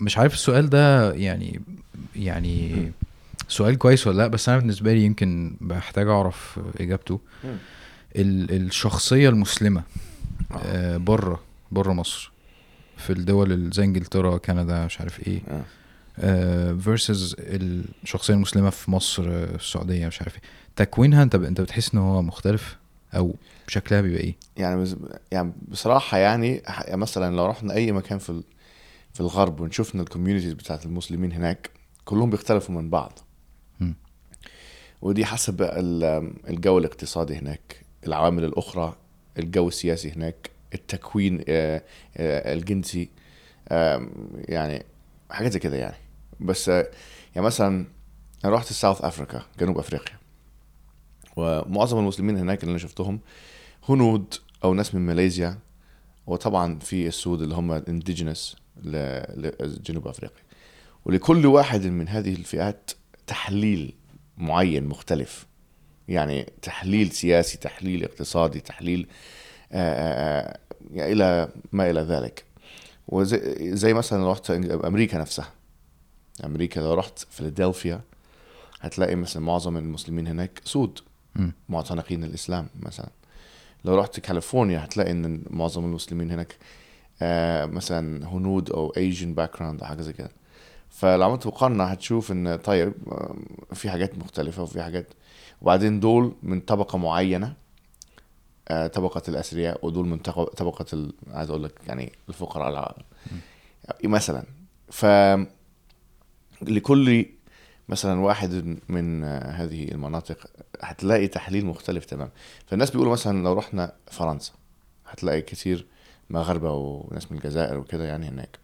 مش 0.00 0.18
عارف 0.18 0.34
السؤال 0.34 0.70
ده 0.70 1.12
يعني 1.12 1.60
يعني 2.16 2.92
سؤال 3.48 3.78
كويس 3.78 4.06
ولا 4.06 4.16
لا 4.16 4.26
بس 4.26 4.48
أنا 4.48 4.58
بالنسبة 4.58 4.92
لي 4.92 5.02
يمكن 5.02 5.56
بحتاج 5.60 6.08
أعرف 6.08 6.60
إجابته. 6.80 7.20
الشخصية 8.16 9.28
المسلمة 9.28 9.82
آه. 10.52 10.96
بره 10.96 11.40
بره 11.72 11.92
مصر 11.92 12.32
في 12.96 13.10
الدول 13.12 13.70
زي 13.72 13.84
إنجلترا 13.84 14.36
كندا 14.38 14.86
مش 14.86 15.00
عارف 15.00 15.26
إيه 15.28 15.40
آه. 15.48 16.72
فيرسز 16.72 17.36
الشخصية 17.38 18.34
المسلمة 18.34 18.70
في 18.70 18.90
مصر 18.90 19.22
آه، 19.28 19.54
السعودية 19.54 20.06
مش 20.06 20.20
عارف 20.20 20.34
إيه 20.34 20.40
تكوينها 20.76 21.22
أنت 21.22 21.34
أنت 21.34 21.60
بتحس 21.60 21.94
إن 21.94 22.00
هو 22.00 22.22
مختلف 22.22 22.76
أو 23.16 23.34
شكلها 23.68 24.00
بيبقى 24.00 24.20
إيه 24.20 24.34
يعني 24.56 24.80
بز- 24.82 24.96
يعني 25.32 25.52
بصراحة 25.68 26.18
يعني 26.18 26.62
يعني 26.66 26.96
مثلا 26.96 27.36
لو 27.36 27.46
رحنا 27.46 27.74
أي 27.74 27.92
مكان 27.92 28.18
في 28.18 28.30
ال- 28.30 28.44
في 29.12 29.20
الغرب 29.20 29.60
ونشوفنا 29.60 30.02
ال 30.02 30.06
communities 30.06 30.52
بتاعت 30.52 30.86
المسلمين 30.86 31.32
هناك 31.32 31.70
كلهم 32.04 32.30
بيختلفوا 32.30 32.74
من 32.74 32.90
بعض 32.90 33.18
مم. 33.80 33.94
ودي 35.02 35.24
حسب 35.24 35.62
ال- 35.62 36.32
الجو 36.48 36.78
الاقتصادي 36.78 37.36
هناك 37.36 37.85
العوامل 38.06 38.44
الأخرى 38.44 38.96
الجو 39.38 39.68
السياسي 39.68 40.12
هناك 40.12 40.50
التكوين 40.74 41.44
آه، 41.48 41.82
آه، 42.16 42.54
الجنسي 42.54 43.08
يعني 44.48 44.84
حاجات 45.30 45.52
زي 45.52 45.58
كده 45.58 45.76
يعني. 45.76 45.96
بس 46.40 46.68
آه، 46.68 46.90
يعني 47.34 47.46
مثلا 47.46 47.86
أنا 48.44 48.54
رحت 48.54 48.70
ال 48.70 48.75
South 48.75 49.00
Africa 49.02 49.42
جنوب 49.58 49.78
أفريقيا. 49.78 50.16
ومعظم 51.36 51.98
المسلمين 51.98 52.36
هناك 52.36 52.62
اللي 52.62 52.70
أنا 52.70 52.78
شفتهم 52.78 53.20
هنود 53.88 54.34
أو 54.64 54.74
ناس 54.74 54.94
من 54.94 55.00
ماليزيا. 55.00 55.58
وطبعا 56.26 56.78
في 56.78 57.06
السود 57.06 57.42
اللي 57.42 57.54
هم 57.54 57.72
الانديجينس 57.72 58.56
لجنوب 58.76 60.08
أفريقيا. 60.08 60.42
ولكل 61.04 61.46
واحد 61.46 61.86
من 61.86 62.08
هذه 62.08 62.32
الفئات 62.34 62.90
تحليل 63.26 63.94
معين 64.36 64.84
مختلف. 64.84 65.46
يعني 66.08 66.52
تحليل 66.62 67.12
سياسي 67.12 67.58
تحليل 67.58 68.04
اقتصادي 68.04 68.60
تحليل 68.60 69.06
آه، 69.72 70.48
آه، 70.48 70.58
يعني 70.92 71.12
إلى 71.12 71.48
ما 71.72 71.90
إلى 71.90 72.00
ذلك. 72.00 72.44
وزي 73.08 73.40
زي 73.76 73.94
مثلا 73.94 74.22
لو 74.22 74.30
رحت 74.32 74.50
أمريكا 74.50 75.18
نفسها. 75.18 75.48
أمريكا 76.44 76.80
لو 76.80 76.94
رحت 76.94 77.18
فيلادلفيا 77.18 78.00
هتلاقي 78.80 79.16
مثلا 79.16 79.42
معظم 79.42 79.76
المسلمين 79.76 80.26
هناك 80.26 80.60
سود. 80.64 80.98
معتنقين 81.68 82.24
الإسلام 82.24 82.66
مثلا. 82.82 83.08
لو 83.84 83.94
رحت 83.98 84.20
كاليفورنيا 84.20 84.84
هتلاقي 84.84 85.10
إن 85.10 85.42
معظم 85.50 85.84
المسلمين 85.84 86.30
هناك 86.30 86.56
آه 87.22 87.66
مثلا 87.66 88.28
هنود 88.28 88.70
أو 88.70 88.92
Asian 88.96 89.34
background 89.34 89.80
أو 89.80 89.86
حاجة 89.86 90.02
زي 90.02 90.12
كده. 90.12 90.30
فلو 90.90 91.24
عملت 91.24 91.46
مقارنة 91.46 91.84
هتشوف 91.84 92.32
إن 92.32 92.56
طيب 92.56 92.92
آه، 93.12 93.36
في 93.74 93.90
حاجات 93.90 94.18
مختلفة 94.18 94.62
وفي 94.62 94.82
حاجات 94.82 95.06
وبعدين 95.60 96.00
دول 96.00 96.34
من 96.42 96.60
طبقة 96.60 96.98
معينة 96.98 97.54
آه، 98.68 98.86
طبقة 98.86 99.22
الأثرياء 99.28 99.86
ودول 99.86 100.06
من 100.06 100.18
طبقه 100.18 100.44
طبقة 100.44 100.86
ال... 100.92 101.12
عايز 101.30 101.50
أقول 101.50 101.64
لك 101.64 101.72
يعني 101.88 102.12
الفقراء. 102.28 102.96
مثلا. 104.04 104.44
ف 104.90 105.06
لكل 106.62 107.26
مثلا 107.88 108.20
واحد 108.20 108.78
من 108.88 109.24
هذه 109.24 109.88
المناطق 109.88 110.46
هتلاقي 110.80 111.28
تحليل 111.28 111.66
مختلف 111.66 112.04
تمام 112.04 112.30
فالناس 112.66 112.90
بيقولوا 112.90 113.12
مثلا 113.12 113.42
لو 113.44 113.52
رحنا 113.52 113.92
فرنسا 114.10 114.52
هتلاقي 115.06 115.42
كتير 115.42 115.86
مغاربة 116.30 116.72
وناس 116.72 117.32
من 117.32 117.38
الجزائر 117.38 117.78
وكده 117.78 118.04
يعني 118.04 118.28
هناك. 118.28 118.58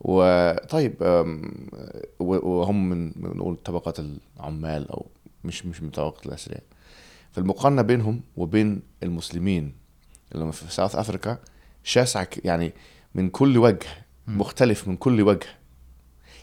وطيب 0.00 0.94
وهم 2.20 2.88
من 2.88 3.12
نقول 3.16 3.56
طبقة 3.56 3.94
العمال 4.38 4.90
أو 4.90 5.06
مش 5.44 5.66
مش 5.66 5.82
من 5.82 5.90
طبقة 5.90 6.26
الأثرياء 6.26 6.62
فالمقارنة 7.32 7.82
بينهم 7.82 8.20
وبين 8.36 8.82
المسلمين 9.02 9.74
اللي 10.32 10.44
هم 10.44 10.50
في 10.50 10.72
ساوث 10.72 10.96
أفريكا 10.96 11.38
شاسعة 11.84 12.28
يعني 12.44 12.72
من 13.14 13.30
كل 13.30 13.58
وجه 13.58 13.86
مختلف 14.26 14.88
من 14.88 14.96
كل 14.96 15.22
وجه. 15.22 15.46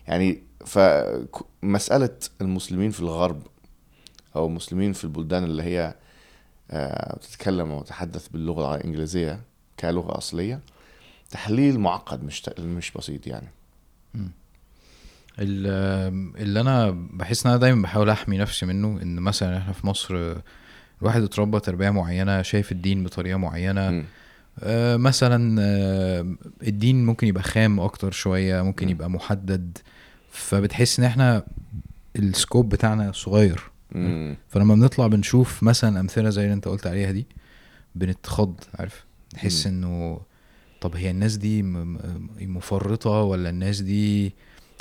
يعني 0.07 0.43
فمسألة 0.65 2.17
المسلمين 2.41 2.91
في 2.91 2.99
الغرب 2.99 3.43
أو 4.35 4.45
المسلمين 4.47 4.93
في 4.93 5.03
البلدان 5.03 5.43
اللي 5.43 5.63
هي 5.63 5.95
آه، 6.71 7.15
بتتكلم 7.15 7.71
وتتحدث 7.71 8.27
باللغة 8.27 8.75
الإنجليزية 8.75 9.41
كلغة 9.79 10.17
أصلية 10.17 10.59
تحليل 11.29 11.79
معقد 11.79 12.23
مش 12.23 12.49
مش 12.59 12.91
بسيط 12.91 13.27
يعني. 13.27 13.47
ال- 14.15 14.29
اللي 15.39 16.61
أنا 16.61 16.91
بحس 17.13 17.45
إن 17.45 17.51
أنا 17.51 17.61
دايما 17.61 17.81
بحاول 17.81 18.09
أحمي 18.09 18.37
نفسي 18.37 18.65
منه 18.65 18.99
إن 19.01 19.15
مثلا 19.15 19.57
إحنا 19.57 19.73
في 19.73 19.87
مصر 19.87 20.35
الواحد 21.01 21.21
اتربى 21.23 21.59
تربية 21.59 21.89
معينة 21.89 22.41
شايف 22.41 22.71
الدين 22.71 23.03
بطريقة 23.03 23.37
معينة 23.37 23.89
مم. 23.89 24.03
آه، 24.59 24.97
مثلا 24.97 25.61
آه، 25.61 26.35
الدين 26.67 27.05
ممكن 27.05 27.27
يبقى 27.27 27.43
خام 27.43 27.79
أكتر 27.79 28.11
شوية 28.11 28.61
ممكن 28.61 28.85
مم. 28.85 28.91
يبقى 28.91 29.09
محدد 29.09 29.77
فبتحس 30.31 30.99
إن 30.99 31.05
إحنا 31.05 31.43
السكوب 32.15 32.69
بتاعنا 32.69 33.11
صغير 33.11 33.61
مم. 33.91 34.35
فلما 34.49 34.75
بنطلع 34.75 35.07
بنشوف 35.07 35.63
مثلا 35.63 35.99
أمثلة 35.99 36.29
زي 36.29 36.43
اللي 36.43 36.53
أنت 36.53 36.67
قلت 36.67 36.87
عليها 36.87 37.11
دي 37.11 37.25
بنتخض 37.95 38.55
عارف 38.79 39.05
نحس. 39.35 39.67
إنه 39.67 40.19
طب 40.81 40.95
هي 40.95 41.11
الناس 41.11 41.35
دي 41.37 41.63
م- 41.63 41.67
م- 41.77 42.29
مفرطة 42.57 43.09
ولا 43.09 43.49
الناس 43.49 43.81
دي 43.81 44.33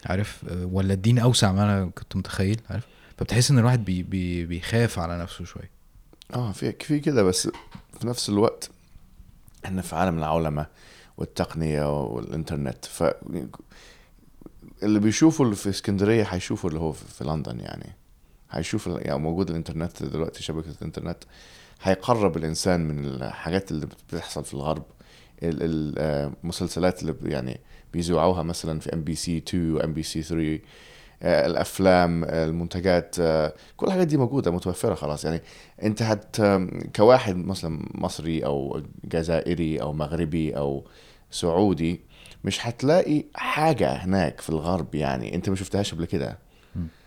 عارف 0.07 0.45
آه، 0.49 0.65
ولا 0.67 0.95
الدين 0.95 1.19
أوسع 1.19 1.53
ما 1.53 1.63
أنا 1.63 1.91
كنت 1.91 2.17
متخيل 2.17 2.61
عارف؟ 2.71 2.87
فبتحس 3.19 3.51
إن 3.51 3.59
الواحد 3.59 3.85
بي 3.85 4.03
بي 4.03 4.47
بيخاف 4.47 4.99
على 4.99 5.19
نفسه 5.19 5.45
شوية. 5.45 5.71
آه 6.35 6.53
في 6.53 6.73
في 6.73 7.01
كده 7.01 7.23
بس 7.23 7.49
في 8.01 8.07
نفس 8.07 8.29
الوقت 8.29 8.71
إحنا 9.65 9.83
في 9.83 9.97
عالم 9.97 10.19
العولمة 10.19 10.67
والتقنية 11.17 12.05
والإنترنت 12.05 12.85
ف 12.85 13.03
اللي 14.83 14.99
بيشوفوا 15.01 15.45
اللي 15.45 15.57
في 15.57 15.69
اسكندرية 15.69 16.23
هيشوفوا 16.25 16.71
اللي 16.71 16.81
هو 16.81 16.93
في 16.93 17.25
لندن 17.25 17.61
يعني. 17.61 17.97
هيشوف 18.51 18.87
يعني 18.87 19.19
موجود 19.19 19.51
الإنترنت 19.51 20.03
دلوقتي 20.03 20.43
شبكة 20.43 20.71
الإنترنت 20.81 21.19
هيقرب 21.83 22.37
الإنسان 22.37 22.81
من 22.89 23.05
الحاجات 23.05 23.71
اللي 23.71 23.87
بتحصل 23.87 24.45
في 24.45 24.55
الغرب 24.55 24.85
ال- 25.43 25.63
ال- 25.63 25.95
آه، 25.99 26.33
المسلسلات 26.45 27.03
اللي 27.03 27.15
يعني 27.23 27.61
بيذيعوها 27.97 28.43
مثلا 28.43 28.81
في 28.81 28.95
ام 28.95 29.03
بي 29.03 29.15
سي 29.15 29.37
2 29.37 29.75
وام 29.75 29.93
بي 29.95 30.03
سي 30.03 30.23
3 30.23 30.59
آه، 31.23 31.47
الأفلام 31.47 32.25
آه، 32.25 32.45
المنتجات 32.45 33.17
آه، 33.21 33.55
كل 33.77 33.87
الحاجات 33.87 34.07
دي 34.07 34.17
موجودة 34.17 34.51
متوفرة 34.51 34.95
خلاص. 34.95 35.25
يعني 35.25 35.43
أنت 35.83 36.03
هت 36.03 36.37
كواحد 36.97 37.37
مثلا 37.37 37.89
مصري 37.95 38.45
أو 38.45 38.83
جزائري 39.05 39.81
أو 39.83 39.93
مغربي 39.93 40.57
أو 40.57 40.85
سعودي 41.31 42.01
مش 42.45 42.67
هتلاقي 42.67 43.25
حاجة 43.35 43.93
هناك 43.93 44.41
في 44.41 44.51
الغرب 44.51 44.95
يعني. 44.95 45.35
أنت 45.35 45.49
ما 45.49 45.57
شفتهاش 45.57 45.95
قبل 45.95 46.05
كده. 46.05 46.39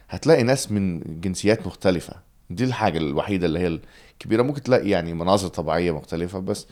هتلاقي 0.10 0.44
ناس 0.44 0.72
من 0.72 1.00
جنسيات 1.22 1.68
مختلفة. 1.68 2.14
دي 2.50 2.64
الحاجة 2.64 2.98
الوحيدة 2.98 3.46
اللي 3.48 3.60
هي 3.60 3.80
الكبيرة. 4.14 4.42
ممكن 4.42 4.62
تلاقي 4.62 4.90
يعني 4.90 5.14
مناظر 5.14 5.48
طبيعية 5.48 5.92
مختلفة 5.92 6.40
بس 6.40 6.68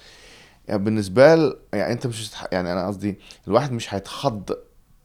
يعني 0.67 0.83
بالنسبة 0.83 1.36
ل... 1.36 1.57
يعني 1.74 1.93
أنت 1.93 2.07
مش 2.07 2.29
هتح... 2.29 2.45
يعني 2.51 2.74
أنا 2.74 2.88
قصدي 2.88 3.19
الواحد 3.47 3.71
مش 3.71 3.93
هيتخض 3.93 4.51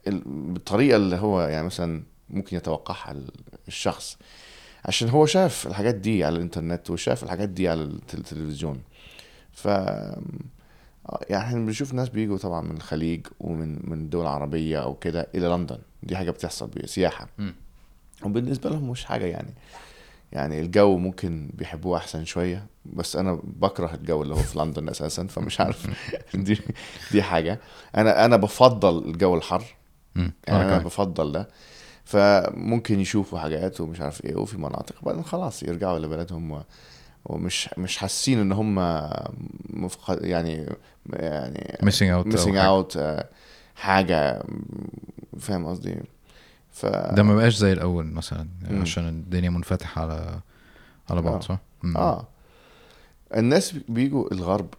ال- 0.07 0.23
بالطريقة 0.53 0.97
اللي 0.97 1.17
هو 1.17 1.41
يعني 1.43 1.67
مثلا 1.67 2.03
ممكن 2.31 2.57
يتوقعها 2.57 3.11
ال- 3.13 3.31
الشخص 3.69 4.17
عشان 4.85 5.09
هو 5.09 5.27
شاف 5.27 5.67
الحاجات 5.67 5.95
دي 5.95 6.25
على 6.25 6.37
الإنترنت 6.37 6.91
وشاف 6.91 7.23
الحاجات 7.23 7.49
دي 7.49 7.69
على 7.69 7.83
الت- 7.83 8.15
التلفزيون. 8.15 8.81
ف 9.53 9.65
يعني 11.31 11.45
إحنا 11.45 11.59
بنشوف 11.67 11.95
ناس 11.95 12.09
بيجوا 12.09 12.39
طبعا 12.39 12.61
من 12.61 12.77
الخليج 12.77 13.27
ومن 13.41 13.91
من 13.91 14.09
دول 14.11 14.27
عربية 14.27 14.79
أو 14.83 14.95
كده 14.95 15.29
إلى 15.35 15.47
لندن. 15.49 15.79
دي 16.03 16.17
حاجة 16.17 16.31
بتحصل 16.31 16.71
سياحة. 16.85 17.29
مم. 17.39 17.55
وبالنسبة 18.25 18.71
لهم 18.71 18.91
مش 18.91 19.05
حاجة 19.05 19.25
يعني. 19.25 19.55
يعني 20.33 20.61
الجو 20.61 20.99
ممكن 20.99 21.51
بيحبوه 21.55 21.97
أحسن 21.99 22.25
شوية 22.25 22.67
بس 22.85 23.17
أنا 23.17 23.41
بكره 23.45 23.95
الجو 23.95 24.23
اللي 24.23 24.35
هو 24.35 24.39
في 24.39 24.59
لندن 24.59 24.89
أساسا 24.89 25.27
فمش 25.27 25.61
عارف 25.61 25.87
دي 26.35 26.61
دي 27.13 27.23
حاجة 27.23 27.61
أنا 27.97 28.25
أنا 28.25 28.37
بفضل 28.37 28.99
الجو 29.09 29.35
الحر. 29.37 29.65
يعني 30.17 30.33
أنا. 30.49 30.79
بفضل 30.79 31.33
ده 31.33 31.49
فممكن 32.05 33.01
يشوفوا 33.01 33.39
حاجات 33.39 33.81
ومش 33.81 34.01
عارف 34.01 34.25
إيه 34.25 34.37
وفي 34.37 34.59
مناطق 34.59 35.05
بعدين 35.05 35.25
خلاص 35.25 35.63
يرجعوا 35.63 35.99
لبلدهم. 35.99 36.63
ومش 37.25 37.69
مش 37.79 37.97
حاسين 37.97 38.39
إن 38.39 38.53
هم 38.53 38.75
مفقد 39.71 40.25
يعني 40.25 40.67
يعني 41.13 41.79
missing 41.83 42.01
out 42.01 42.03
أو 42.11 42.25
missing 42.25 42.57
حاجة. 42.57 42.67
out 42.67 42.99
حاجة 43.75 44.43
فاهم 45.39 45.67
قصدي 45.67 45.97
ف 46.73 46.87
ده 46.87 47.23
ما 47.23 47.35
بقاش 47.37 47.57
زي 47.57 47.73
الأول 47.73 48.07
مثلا 48.07 48.47
مم. 48.71 48.81
عشان 48.81 49.09
الدنيا 49.09 49.51
منفتحة 49.51 50.03
على 50.03 50.41
على 51.11 51.23
بعض 51.23 51.35
آه. 51.35 51.41
صح؟ 51.41 51.59
مم. 51.83 51.97
آه 51.97 52.27
الناس 53.37 53.73
بيجوا 53.89 54.33
الغرب 54.33 54.75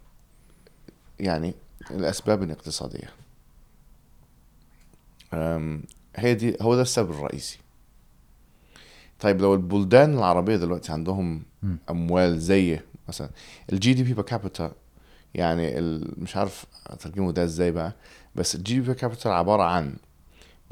يعني 1.20 1.54
الاسباب 1.92 2.44
الاقتصاديه 2.44 3.10
هي 6.16 6.34
دي 6.36 6.58
هو 6.62 6.76
ده 6.76 6.82
السبب 6.82 7.10
الرئيسي 7.10 7.58
طيب 9.20 9.42
لو 9.42 9.54
البلدان 9.54 10.18
العربية 10.18 10.56
دلوقتي 10.56 10.92
عندهم. 10.92 11.44
أموال 11.90 12.40
زي 12.40 12.80
مثلا 13.08 13.30
ال 13.74 13.94
GDP 13.94 14.14
per 14.14 14.24
capita 14.24 14.72
يعني 15.34 15.82
مش 16.18 16.36
عارف 16.38 16.66
اترجمه 16.88 17.32
ده 17.32 17.44
إزاي 17.44 17.72
بقى 17.72 17.94
بس 18.36 18.56
ال 18.56 18.74
GDP 18.74 18.86
per 18.86 18.96
capita 18.96 19.30
عبارة 19.30 19.64
عن 19.64 19.96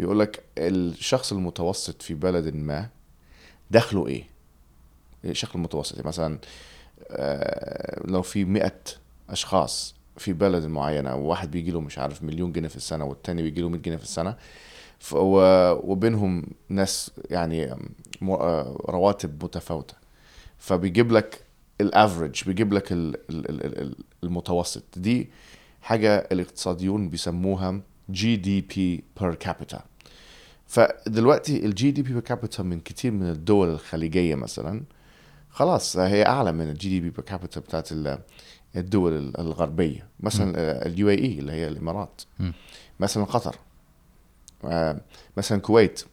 بيقول 0.01 0.20
لك 0.20 0.43
الشخص 0.58 1.31
المتوسط 1.31 2.01
في 2.01 2.13
بلد 2.13 2.55
ما 2.55 2.89
دخله 3.72 4.08
إيه؟ 4.08 4.24
الشخص 5.25 5.55
المتوسط 5.55 5.96
يعني 5.96 6.08
مثلا 6.08 6.39
آه، 7.12 8.01
لو 8.08 8.22
في 8.22 8.46
مئة 8.46 8.79
أشخاص 9.29 9.96
في 10.17 10.34
بلد 10.34 10.65
معينة 10.65 11.15
وواحد 11.15 11.51
بيجي 11.51 11.72
له 11.72 11.81
مش 11.81 11.98
عارف 12.00 12.24
مليون 12.24 12.51
جنيه 12.51 12.67
في 12.67 12.75
السنة 12.75 13.05
والتاني 13.05 13.41
بيجي 13.41 13.62
له 13.62 13.70
100 13.70 13.81
جنيه 13.81 13.98
في 13.98 14.03
السنة 14.03 14.36
وبينهم 15.12 16.46
ناس 16.70 17.12
يعني 17.29 17.72
آه، 18.24 18.77
رواتب 18.89 19.43
متفاوتة 19.43 19.93
فبيجيب 20.58 21.12
لك 21.12 21.43
ال 21.82 21.89
average 21.89 22.44
بيجيب 22.43 22.74
لك 22.74 22.91
ال- 22.91 23.15
ال- 23.29 23.50
ال- 23.50 23.81
ال- 23.81 23.96
المتوسط. 24.24 24.84
دي 24.98 25.29
حاجة 25.81 26.27
الاقتصاديون 26.31 27.10
بيسموها 27.10 27.81
GDP 28.10 29.04
per 29.22 29.36
capita 29.36 29.84
فدلوقتي 30.72 31.66
ال 31.66 31.92
GDP 31.92 32.13
per 32.13 32.22
capita 32.22 32.63
من 32.63 32.80
كتير 32.80 33.12
من 33.12 33.30
الدول 33.30 33.70
الخليجية 33.70 34.36
مثلا 34.36 34.84
خلاص 35.50 35.98
هي 35.98 36.25
أعلى 36.25 36.51
من 36.51 36.70
ال 36.70 36.90
GDP 36.90 37.10
per 37.10 37.22
capita 37.25 37.60
بتاعت 37.60 37.92
ال- 37.92 38.20
الدول 38.75 39.34
الغربية. 39.40 40.08
مثلا 40.20 40.86
ال 40.86 41.10
UAE 41.10 41.40
اللي 41.40 41.51
هي 41.51 41.68
الإمارات. 41.68 42.22
م. 42.40 42.51
مثلا 43.00 43.24
قطر. 43.24 43.56
آه، 44.66 45.01
مثلا 45.38 45.58
الكويت 45.58 46.04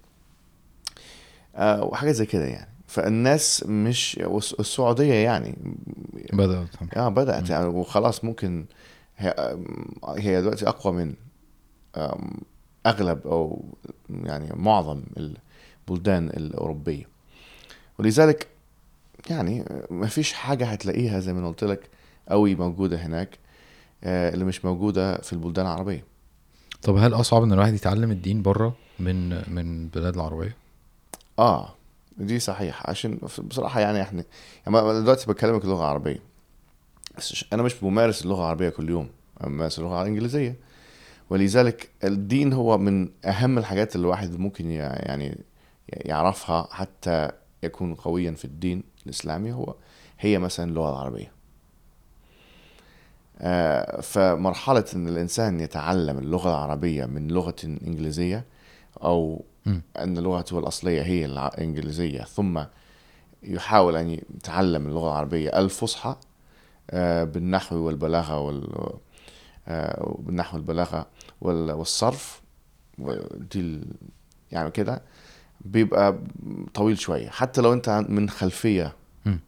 آه، 1.57 1.85
وحاجات 1.85 2.15
زي 2.15 2.27
كده 2.27 2.45
يعني. 2.45 2.69
فالناس 2.87 3.65
مش 3.67 4.19
والس- 4.25 4.55
السعودية 4.61 5.15
يعني. 5.15 5.57
بدأت. 6.33 6.69
آه 6.97 7.09
بدأت 7.09 7.50
يعني 7.50 7.67
وخلاص 7.67 8.25
ممكن 8.25 8.67
هي 9.17 9.35
هي 10.17 10.41
دلوقتي 10.41 10.69
أقوى 10.69 10.93
من 10.93 11.15
أغلب 12.88 13.26
أو 13.26 13.64
يعني 14.25 14.50
معظم 14.54 15.02
البلدان 15.88 16.28
الأوروبية. 16.28 17.09
ولذلك 17.99 18.47
يعني 19.30 19.64
ما 19.90 20.07
فيش 20.07 20.33
حاجة 20.33 20.66
هتلاقيها 20.66 21.21
زي 21.21 21.33
ما 21.33 21.49
قلت 21.49 21.64
لك 21.64 21.88
قوي 22.28 22.54
موجودة 22.54 22.97
هناك 22.97 23.38
آه، 24.04 24.35
اللي 24.35 24.45
مش 24.45 24.64
موجودة 24.64 25.18
في 25.18 25.33
البلدان 25.33 25.66
العربية. 25.66 26.04
طب 26.83 26.97
هل 26.97 27.14
أصعب 27.14 27.42
إن 27.42 27.52
الواحد 27.52 27.75
يتعلم 27.75 28.11
الدين 28.11 28.42
بره 28.42 28.76
من 28.99 29.28
من 29.28 29.83
البلاد 29.83 30.14
العربية؟ 30.14 30.57
آه 31.38 31.75
دي 32.18 32.38
صحيح 32.38 32.90
عشان 32.90 33.18
بصراحة 33.38 33.80
يعني 33.80 34.02
إحنا 34.02 34.25
يعني 34.66 35.00
دلوقتي 35.00 35.26
بكلمك 35.26 35.64
اللغة 35.64 35.80
العربيه 35.80 36.23
بس 37.18 37.45
أنا 37.52 37.62
مش 37.62 37.75
بمارس 37.75 38.23
اللغة 38.23 38.40
العربية 38.40 38.68
كل 38.68 38.88
يوم 38.90 39.09
أنا 39.40 39.49
بمارس 39.49 39.78
اللغة 39.78 40.02
الإنجليزية. 40.02 40.57
ولذلك 41.31 41.91
الدين 42.05 42.53
هو 42.53 42.79
من 42.79 43.09
أهم 43.25 43.59
الحاجات 43.59 43.97
اللي 43.97 44.05
الواحد 44.05 44.39
ممكن 44.39 44.71
يعني 44.71 45.39
يعرفها 45.89 46.69
حتى 46.71 47.31
يكون 47.63 47.95
قويا 47.95 48.33
في 48.33 48.45
الدين 48.45 48.83
الإسلامي 49.07 49.53
هو 49.53 49.75
هي 50.19 50.39
مثلا 50.39 50.71
اللغة 50.71 50.91
العربية 50.91 51.33
آه، 53.41 54.01
فمرحلة 54.01 54.85
إن 54.95 55.09
الإنسان 55.09 55.61
يتعلم 55.61 56.19
اللغة 56.19 56.51
العربية 56.51 57.07
من 57.07 57.29
لغة 57.29 57.57
إنجليزية 57.65 58.45
أو. 59.03 59.45
أن 59.99 60.19
لغته 60.19 60.59
الأصلية 60.59 61.03
هي 61.03 61.27
الانجليزيه 61.27 62.23
ثم 62.23 62.63
يحاول 63.43 63.97
أن 63.97 64.11
يتعلم 64.11 64.87
اللغة 64.87 65.07
العربية 65.09 65.59
الفصحى 65.59 66.17
آه، 66.91 67.25
بالنحو 67.25 67.77
والبلاغة 67.77 68.41
وال 68.41 68.93
بالنحو 70.19 70.57
والبلاغه 70.57 71.07
وال- 71.41 71.73
والصرف 71.73 72.41
ال- 73.57 73.85
يعني 74.53 74.71
كده 74.71 75.03
بيبقى 75.61 76.19
طويل 76.75 76.99
شوية. 76.99 77.29
حتى 77.29 77.61
لو 77.61 77.73
انت 77.73 78.05
من 78.09 78.29
خلفية 78.31 78.93
مم. 79.25 79.41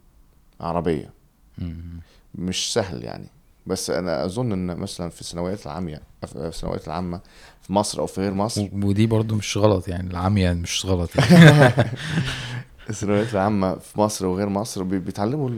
عربية. 0.60 1.10
مم. 1.58 2.00
مش 2.34 2.72
سهل 2.72 3.04
يعني. 3.04 3.26
بس 3.66 3.90
أنا 3.90 4.24
أظن 4.24 4.52
إن 4.52 4.76
مثلا 4.76 5.10
في 5.10 5.20
الثانويات 5.20 5.66
العامية 5.66 6.02
في 6.26 6.36
الثانويات 6.36 6.86
العامة 6.86 7.20
في 7.62 7.72
مصر 7.72 8.00
أو 8.00 8.06
في 8.06 8.20
غير 8.20 8.34
مصر 8.34 8.68
ودي 8.72 9.06
برضو 9.06 9.34
مش 9.34 9.56
غلط 9.56 9.88
يعني. 9.88 10.10
العمية 10.10 10.52
مش 10.52 10.86
غلط 10.86 11.10
يعني. 11.16 11.72
الثانويات 12.90 13.32
العامة 13.34 13.74
في 13.74 14.00
مصر 14.00 14.26
وغير 14.26 14.48
مصر 14.48 14.82
بي- 14.82 14.98
بيتعلموا 14.98 15.50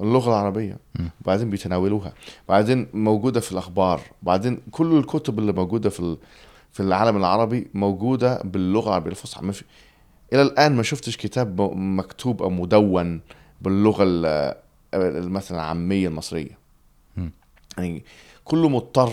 اللغة 0.00 0.28
العربية. 0.28 0.76
وبعدين 1.22 1.50
بيتناولوها. 1.50 2.12
بعدين 2.48 2.86
موجودة 2.94 3.40
في 3.40 3.52
الأخبار. 3.52 4.00
بعدين 4.22 4.58
كل 4.70 4.98
الكتب 4.98 5.38
اللي 5.38 5.52
موجودة 5.52 5.90
في 5.90 6.16
في 6.72 6.80
العالم 6.80 7.16
العربي 7.16 7.66
موجودة 7.74 8.42
باللغة 8.44 8.88
العربية. 8.88 9.10
الفصحى 9.10 9.46
ما 9.46 9.52
في. 9.52 9.64
إلى 10.32 10.42
الآن 10.42 10.76
ما 10.76 10.82
شفتش 10.82 11.16
كتاب 11.16 11.60
مكتوب 11.76 12.42
أو 12.42 12.50
مدون 12.50 13.20
باللغة 13.60 14.02
ال- 14.02 14.54
ال- 14.94 15.30
مثلا 15.30 15.58
العامية 15.58 16.08
المصرية. 16.08 16.58
يعني 17.78 18.04
كله 18.44 18.68
مضطر 18.68 19.12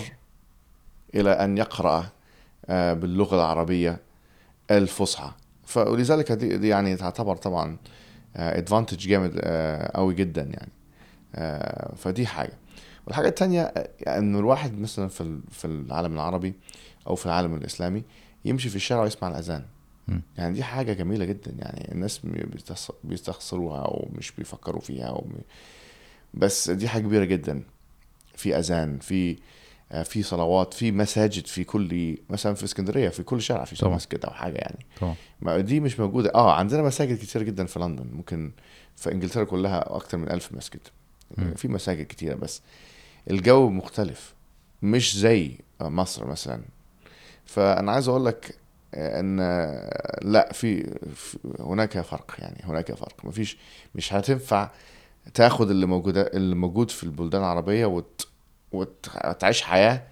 إلى 1.15 1.29
أن 1.31 1.57
يقرأ 1.57 2.05
آه، 2.65 2.93
باللغة 2.93 3.35
العربية 3.35 3.99
الفصحى. 4.71 5.31
فلذلك 5.65 6.31
دي, 6.31 6.57
دي 6.57 6.67
يعني 6.67 6.95
تعتبر 6.95 7.35
طبعا 7.35 7.77
ادفانتج 8.35 9.07
جامد 9.07 9.39
آه، 9.43 9.91
قوي 9.97 10.15
جدا 10.15 10.41
يعني. 10.41 10.71
آه، 11.35 11.95
فدي 11.95 12.27
حاجة. 12.27 12.53
والحاجة 13.07 13.27
التانية 13.27 13.61
آه، 13.61 14.17
إنه 14.17 14.39
الواحد 14.39 14.79
مثلا 14.79 15.07
في 15.07 15.39
في 15.51 15.65
العالم 15.65 16.13
العربي 16.13 16.53
أو 17.07 17.15
في 17.15 17.25
العالم 17.25 17.53
الإسلامي 17.55 18.03
يمشي 18.45 18.69
في 18.69 18.75
الشارع 18.75 19.01
ويسمع 19.01 19.29
الأذان. 19.29 19.65
يعني 20.37 20.53
دي 20.53 20.63
حاجة 20.63 20.93
جميلة 20.93 21.25
جدا 21.25 21.51
يعني. 21.51 21.91
الناس 21.91 22.21
بيستخسروها 23.03 23.81
أو 23.81 24.09
مش 24.13 24.31
بيفكروا 24.31 24.81
فيها 24.81 25.05
أو 25.05 25.27
بس 26.33 26.69
دي 26.69 26.87
حاجة 26.87 27.01
كبيرة 27.01 27.23
جدا. 27.23 27.63
في 28.35 28.59
أذان 28.59 28.99
في 28.99 29.31
آه، 29.31 29.35
في 30.03 30.23
صلوات 30.23 30.73
في 30.73 30.91
مساجد 30.91 31.47
في 31.47 31.63
كل 31.63 32.17
مثلا 32.29 32.53
في 32.53 32.63
اسكندرية 32.63 33.09
في 33.09 33.23
كل 33.23 33.41
شارع 33.41 33.63
في 33.63 33.75
طبعا. 33.75 33.95
مسجد 33.95 34.25
أو 34.25 34.31
حاجة 34.31 34.55
يعني. 34.57 34.85
طبعا. 35.01 35.15
ما 35.41 35.59
دي 35.59 35.79
مش 35.79 35.99
موجودة. 35.99 36.31
آه 36.35 36.53
عندنا 36.53 36.81
مساجد 36.81 37.17
كتير 37.17 37.43
جدا 37.43 37.65
في 37.65 37.79
لندن. 37.79 38.07
ممكن 38.13 38.51
في 38.95 39.11
إنجلترا 39.11 39.43
كلها 39.43 39.95
أكتر 39.95 40.17
من 40.17 40.31
ألف 40.31 40.53
مسجد. 40.53 40.79
مم. 41.37 41.53
في 41.53 41.67
مساجد 41.67 42.05
كتيرة 42.05 42.35
بس. 42.35 42.61
الجو 43.31 43.69
مختلف. 43.69 44.33
مش 44.81 45.17
زي 45.17 45.51
مصر 45.81 46.27
مثلا. 46.27 46.61
فأنا 47.45 47.91
عايز 47.91 48.07
أقول 48.07 48.25
لك 48.25 48.55
إن 48.93 49.37
لا 50.21 50.49
في 50.53 50.83
في- 51.15 51.37
هناك 51.59 52.01
فرق 52.01 52.35
يعني 52.39 52.61
هناك 52.63 52.93
فرق. 52.93 53.15
مفيش 53.25 53.57
مش 53.95 54.13
هتنفع 54.13 54.69
تاخد 55.33 55.69
اللي 55.69 55.85
موجود 55.85 56.17
اللي 56.17 56.55
موجود 56.55 56.91
في 56.91 57.03
البلدان 57.03 57.41
العربية 57.41 57.85
وت 57.85 58.27
وتعيش 58.71 59.61
حياة 59.61 60.03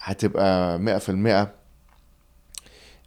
هتبقى 0.00 0.78
مئة 0.78 0.98
في 0.98 1.08
المئة 1.08 1.52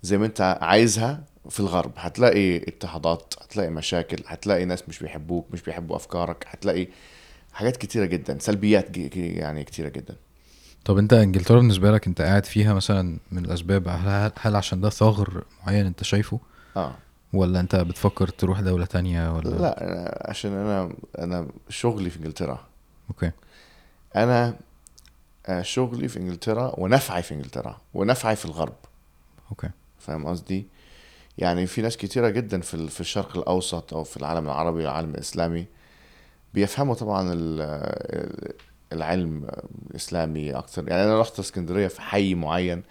زي 0.02 0.18
ما 0.18 0.26
انت 0.26 0.58
عايزها 0.62 1.24
في 1.50 1.60
الغرب. 1.60 1.92
هتلاقي 1.98 2.58
اضطهادات 2.58 3.34
هتلاقي 3.42 3.70
مشاكل 3.70 4.24
هتلاقي 4.28 4.66
ناس 4.66 4.90
مش 4.90 5.00
بيحبوك 5.00 5.48
مش 5.54 5.62
بيحبوا 5.62 5.96
أفكارك 5.96 6.46
هتلاقي 6.50 6.88
حاجات 7.54 7.78
كتيرة 7.78 8.06
جدا 8.06 8.38
سلبيات 8.40 8.98
يعني 9.16 9.64
كتيرة 9.64 9.90
جدا. 9.90 10.16
طب 10.86 10.98
انت 10.98 11.14
انجلترا 11.14 11.58
بالنسبة 11.60 11.92
لك 11.92 12.08
انت 12.08 12.22
قاعد 12.22 12.46
فيها 12.46 12.74
مثلا 12.74 13.18
من 13.32 13.46
الأسباب 13.46 13.88
هل, 13.88 14.32
هل 14.40 14.56
عشان 14.56 14.82
ده 14.82 14.90
ثغر 14.90 15.44
معين 15.66 15.86
انت 15.86 16.04
شايفه؟ 16.04 16.40
آه. 16.78 16.96
ولا 17.34 17.60
انت 17.60 17.76
بتفكر 17.76 18.28
تروح 18.28 18.60
دولة 18.60 18.86
تانية 18.86 19.36
ولا؟ 19.36 19.50
لا 19.50 20.24
عشان 20.30 20.54
أنا 20.54 20.94
أنا 21.20 21.48
شغلي 21.70 22.10
في 22.10 22.18
انجلترا. 22.18 22.66
Okay. 23.10 23.32
أنا 24.16 24.56
آه، 25.46 25.62
شغلي 25.62 26.08
في 26.08 26.20
إنجلترا 26.20 26.74
ونفعي 26.78 27.24
في 27.24 27.34
إنجلترا 27.34 27.78
ونفعي 27.94 28.36
في 28.36 28.46
الغرب. 28.46 28.76
Okay. 29.52 29.70
فاهم 30.00 30.26
قصدي؟ 30.28 30.68
يعني 31.38 31.66
في 31.66 31.82
ناس 31.82 31.98
كتيرة 31.98 32.30
جدا 32.30 32.62
في 32.62 32.88
في 32.88 33.02
الشرق 33.02 33.38
الأوسط 33.38 33.94
أو 33.94 34.04
في 34.04 34.18
العالم 34.18 34.46
العربي 34.46 34.80
والعالم 34.80 35.10
الإسلامي 35.10 35.66
بيفهموا 36.54 36.96
طبعا 36.96 37.34
ال- 37.34 38.54
العلم 38.94 39.48
الإسلامي 39.92 40.52
أكتر. 40.52 40.88
يعني 40.90 41.04
أنا 41.04 41.20
رحت 41.22 41.40
اسكندرية 41.40 41.88
في 41.88 42.02
حي 42.02 42.36
معين 42.36 42.84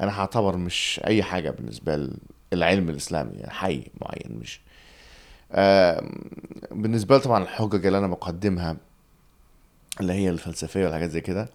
أنا 0.00 0.20
هعتبر 0.20 0.56
مش 0.56 1.00
أي 1.06 1.22
حاجة 1.22 1.50
بالنسبة 1.50 2.08
للعلم 2.52 2.88
الإسلامي 2.88 3.32
يعني 3.34 3.50
حي 3.50 3.86
معين 4.00 4.38
مش. 4.40 4.60
آم، 5.52 6.10
بالنسبة 6.70 7.16
لي 7.16 7.22
طبعا 7.22 7.42
الحجج 7.42 7.86
اللي 7.86 7.98
أنا 7.98 8.06
بقدمها 8.06 8.76
اللي 10.00 10.12
هي 10.12 10.30
الفلسفية 10.30 10.84
والحاجات 10.84 11.10
زي 11.10 11.20
كده 11.20 11.48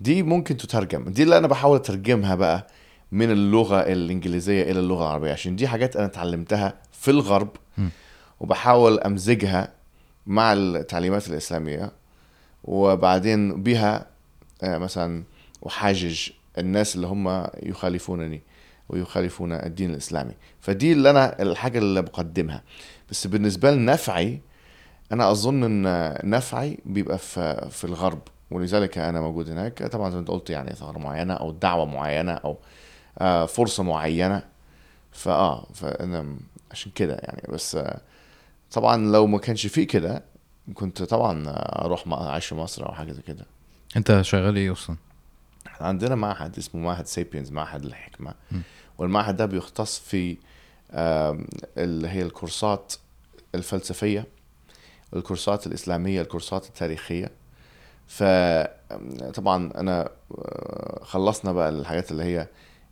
دي 0.00 0.22
ممكن 0.22 0.56
تترجم. 0.56 1.04
دي 1.04 1.22
اللي 1.22 1.38
أنا 1.38 1.46
بحاول 1.46 1.76
أترجمها 1.76 2.34
بقى 2.34 2.66
من 3.12 3.30
اللغة 3.30 3.80
الإنجليزية 3.80 4.62
إلى 4.62 4.80
اللغة 4.80 5.02
العربية 5.02 5.32
عشان 5.32 5.56
دي 5.56 5.68
حاجات 5.68 5.96
أنا 5.96 6.06
اتعلمتها 6.06 6.74
في 6.92 7.10
الغرب. 7.10 7.48
وبحاول 8.40 9.00
أمزجها 9.00 9.72
مع 10.26 10.52
التعليمات 10.52 11.28
الإسلامية 11.28 11.92
وبعدين 12.64 13.62
بها 13.62 14.06
آه، 14.62 14.78
مثلا 14.78 15.24
أحاجج 15.66 16.28
الناس 16.58 16.96
اللي 16.96 17.06
هم 17.06 17.46
يخالفونني 17.62 18.42
ويخالفون 18.88 19.52
الدين 19.52 19.90
الإسلامي. 19.90 20.32
فدي 20.60 20.92
اللي 20.92 21.10
أنا 21.10 21.42
الحاجة 21.42 21.78
اللي 21.78 22.02
بقدمها. 22.02 22.62
بس 23.10 23.26
بالنسبة 23.26 23.70
لنفعي 23.70 24.40
أنا 25.12 25.30
أظن 25.30 25.84
أن 25.84 26.14
نفعي 26.30 26.78
بيبقى 26.84 27.18
في, 27.18 27.68
في 27.70 27.84
الغرب 27.84 28.20
ولذلك 28.50 28.98
أنا 28.98 29.20
موجود 29.20 29.50
هناك. 29.50 29.82
طبعا 29.82 30.10
زي 30.10 30.14
ما 30.14 30.20
أنت 30.20 30.28
قلت 30.28 30.50
يعني 30.50 30.74
ثغرة 30.74 30.98
معينة 30.98 31.34
أو 31.34 31.50
دعوة 31.50 31.84
معينة 31.84 32.32
أو 32.32 32.58
آه، 33.18 33.46
فرصة 33.46 33.82
معينة. 33.82 34.42
فآه 35.12 35.66
فأنا 35.74 36.36
عشان 36.70 36.92
كده 36.94 37.14
يعني. 37.14 37.42
بس 37.48 37.74
آه، 37.76 38.00
طبعا 38.72 38.96
لو 39.12 39.26
ما 39.26 39.38
كانش 39.38 39.66
فيه 39.66 39.86
كده 39.86 40.22
كنت 40.74 41.02
طبعا 41.02 41.44
أروح 41.84 42.04
أعيش 42.12 42.46
في 42.46 42.54
مصر 42.54 42.86
أو 42.86 42.92
حاجة 42.92 43.12
زي 43.12 43.22
كده. 43.22 43.46
أنت 43.96 44.20
شغال 44.22 44.56
إيه 44.56 44.72
أصلا؟ 44.72 44.96
إحنا 45.66 45.86
عندنا 45.86 46.14
معهد 46.14 46.58
اسمه 46.58 46.80
معهد 46.80 47.06
سيبينز 47.06 47.50
معهد 47.52 47.84
الحكمه 47.84 48.34
م. 48.52 48.56
والمعهد 48.98 49.36
ده 49.36 49.46
بيختص 49.46 49.98
في 49.98 50.36
اللي 51.78 52.08
هي 52.08 52.22
الكورسات 52.22 52.92
الفلسفية. 53.54 54.26
الكورسات 55.16 55.66
الإسلامية 55.66 56.20
الكورسات 56.20 56.66
التاريخية. 56.66 57.30
فطبعا 58.06 59.70
أنا 59.76 60.08
آه، 60.38 61.04
خلصنا 61.04 61.52
بقى 61.52 61.68
الحاجات 61.68 62.10
اللي 62.10 62.24
هي 62.24 62.48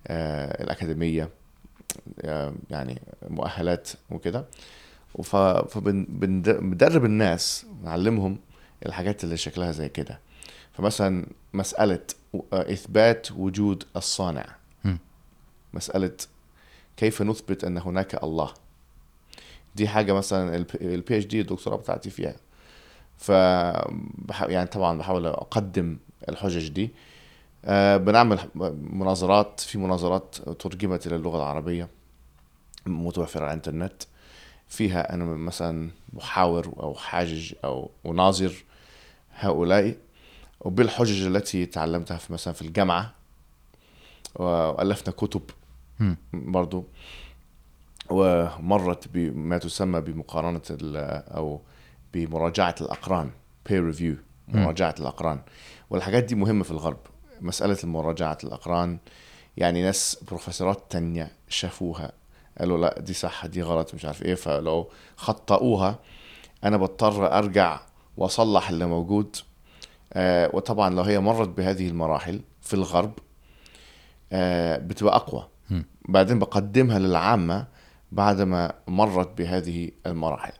آه، 0.06 0.62
الأكاديمية 0.64 1.28
آه، 2.20 2.54
يعني 2.70 3.02
مؤهلات 3.28 3.88
وكده. 4.10 4.44
فبندرب 5.22 7.04
الناس 7.04 7.66
نعلمهم 7.82 8.38
الحاجات 8.86 9.24
اللي 9.24 9.36
شكلها 9.36 9.72
زي 9.72 9.88
كده. 9.88 10.20
فمثلا 10.72 11.26
مسألة 11.54 12.00
إثبات 12.52 13.32
وجود 13.32 13.84
الصانع. 13.96 14.46
مسألة 15.74 16.16
كيف 16.96 17.22
نثبت 17.22 17.64
أن 17.64 17.78
هناك 17.78 18.24
الله. 18.24 18.54
دي 19.74 19.88
حاجة 19.88 20.12
مثلا 20.12 20.56
ال 20.80 21.16
PhD 21.16 21.40
الدكتوراه 21.40 21.76
بتاعتي 21.76 22.10
فيها. 22.10 22.36
ف 23.18 23.28
يعني 24.40 24.66
طبعا 24.66 24.98
بحاول 24.98 25.26
أقدم 25.26 25.98
الحجج 26.28 26.68
دي. 26.68 26.90
آه، 27.64 27.96
بنعمل 27.96 28.38
مناظرات 28.82 29.60
في 29.60 29.78
مناظرات 29.78 30.34
ترجمت 30.34 31.06
إلى 31.06 31.16
اللغة 31.16 31.36
العربية 31.36 31.88
متوفرة 32.86 33.40
على 33.40 33.48
الإنترنت. 33.48 34.02
فيها 34.68 35.14
أنا 35.14 35.24
مثلا 35.24 35.90
محاور 36.12 36.66
أو 36.80 36.94
حاجج 36.94 37.54
أو 37.64 37.90
مناظر 38.04 38.52
هؤلاء. 39.34 39.96
وبالحجج 40.60 41.26
التي 41.26 41.66
تعلمتها 41.66 42.16
في 42.16 42.32
مثلا 42.32 42.54
في 42.54 42.62
الجامعة 42.62 43.14
وألفنا 44.34 45.12
كتب. 45.12 45.42
برضو. 46.32 46.84
ومرت 48.10 49.08
بما 49.08 49.58
تسمى 49.58 50.00
بمقارنة 50.00 50.60
ال- 50.70 50.96
أو 51.36 51.60
بمراجعة 52.14 52.74
الأقران 52.80 53.30
peer 53.68 53.94
review 53.94 54.14
مراجعة 54.48 54.94
الأقران. 55.00 55.40
والحاجات 55.90 56.24
دي 56.24 56.34
مهمة 56.34 56.64
في 56.64 56.70
الغرب. 56.70 56.98
مسألة 57.40 57.76
مراجعة 57.84 58.38
الأقران 58.44 58.98
يعني 59.56 59.82
ناس 59.82 60.24
بروفيسورات 60.28 60.82
تانية 60.90 61.32
شافوها 61.48 62.12
قالوا 62.58 62.78
لا 62.78 63.00
دي 63.00 63.12
صح 63.14 63.46
دي 63.46 63.62
غلط 63.62 63.94
مش 63.94 64.04
عارف 64.04 64.22
إيه. 64.22 64.34
فلو 64.34 64.90
خطأوها 65.16 65.98
أنا 66.64 66.76
بضطر 66.76 67.38
أرجع 67.38 67.80
وأصلح 68.16 68.70
اللي 68.70 68.86
موجود. 68.86 69.36
آه 70.12 70.50
وطبعا 70.54 70.94
لو 70.94 71.02
هي 71.02 71.20
مرت 71.20 71.48
بهذه 71.48 71.88
المراحل 71.88 72.40
في 72.62 72.74
الغرب 72.74 73.12
آه 74.32 74.76
بتبقى 74.78 75.16
أقوى. 75.16 75.46
مم. 75.70 75.84
بعدين 76.08 76.38
بقدمها 76.38 76.98
للعامة 76.98 77.66
بعد 78.12 78.40
ما 78.40 78.72
مرت 78.88 79.38
بهذه 79.38 79.90
المراحل. 80.06 80.52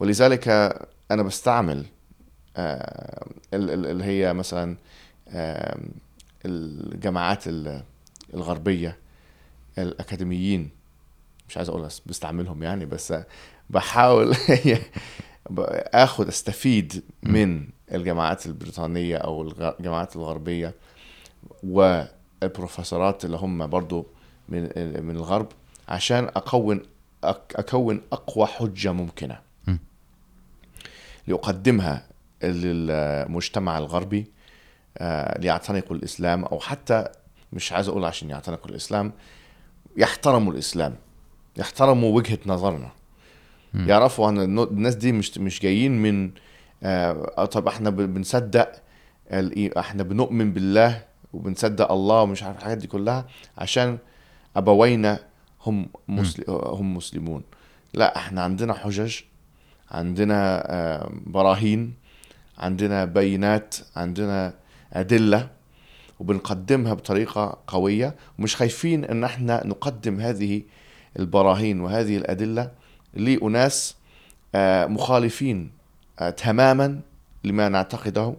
ولذلك 0.00 0.48
أنا 1.10 1.22
بستعمل 1.22 1.86
آه 2.56 3.26
ال- 3.54 3.70
ال- 3.70 3.86
اللي 3.86 4.04
هي 4.04 4.32
مثلا 4.34 4.76
آه 5.28 5.78
الجامعات 6.44 7.48
ال- 7.48 7.82
الغربية 8.34 8.96
الأكاديميين. 9.78 10.70
مش 11.48 11.56
عايز 11.56 11.68
أقول 11.68 11.82
بس 11.82 12.00
بستعملهم 12.06 12.62
يعني 12.62 12.86
بس 12.86 13.14
بحاول 13.70 14.36
اخد 15.94 16.28
أستفيد 16.28 17.02
من 17.22 17.66
الجامعات 17.92 18.46
البريطانية 18.46 19.16
أو 19.16 19.42
الجامعات 19.42 20.16
الغربية 20.16 20.74
والبروفيسورات 21.62 23.24
اللي 23.24 23.36
هم 23.36 23.66
برضو 23.66 24.06
من 24.48 24.62
من 25.04 25.16
الغرب. 25.16 25.48
عشان 25.90 26.24
أكون 26.36 26.82
أكون 27.54 28.00
أقوى 28.12 28.46
حجة 28.46 28.92
ممكنة 28.92 29.38
م. 29.66 29.76
لأقدمها 31.26 32.06
للمجتمع 32.42 33.78
الغربي 33.78 34.26
آه، 34.98 35.38
ليعتنقوا 35.40 35.96
الإسلام 35.96 36.44
أو 36.44 36.60
حتى 36.60 37.04
مش 37.52 37.72
عايز 37.72 37.88
أقول 37.88 38.04
عشان 38.04 38.30
يعتنقوا 38.30 38.70
الإسلام 38.70 39.12
يحترموا 39.96 40.52
الإسلام 40.52 40.94
يحترموا 41.56 42.16
وجهة 42.16 42.38
نظرنا. 42.46 42.90
يعرفوا 43.74 44.28
أن 44.28 44.58
الناس 44.58 44.94
دي 44.94 45.12
مش 45.12 45.38
مش 45.38 45.60
جايين 45.60 46.02
من 46.02 46.30
آه 46.82 47.44
طب 47.44 47.68
إحنا 47.68 47.90
بنصدق 47.90 48.72
إحنا 49.78 50.02
بنؤمن 50.02 50.52
بالله 50.52 51.04
وبنصدق 51.32 51.92
الله 51.92 52.22
ومش 52.22 52.42
عارف 52.42 52.58
الحاجات 52.58 52.78
دي 52.78 52.86
كلها 52.86 53.26
عشان 53.58 53.98
أبوينا 54.56 55.18
هم 55.66 55.88
مسل... 56.08 56.44
هم 56.48 56.96
مسلمون. 56.96 57.42
لا 57.94 58.16
إحنا 58.16 58.42
عندنا 58.42 58.72
حجج 58.74 59.16
عندنا 59.90 60.62
آه 60.66 61.10
براهين 61.26 61.94
عندنا 62.58 63.04
بينات 63.04 63.76
عندنا 63.96 64.54
أدلة 64.92 65.48
وبنقدمها 66.20 66.94
بطريقة 66.94 67.58
قوية. 67.66 68.16
ومش 68.38 68.56
خايفين 68.56 69.04
إن 69.04 69.24
إحنا 69.24 69.66
نقدم 69.66 70.20
هذه 70.20 70.62
البراهين 71.18 71.80
وهذه 71.80 72.16
الأدلة 72.16 72.70
لأناس 73.14 73.96
آه، 74.54 74.86
مخالفين 74.86 75.70
آه، 76.18 76.30
تماما 76.30 77.00
لما 77.44 77.68
نعتقده. 77.68 78.34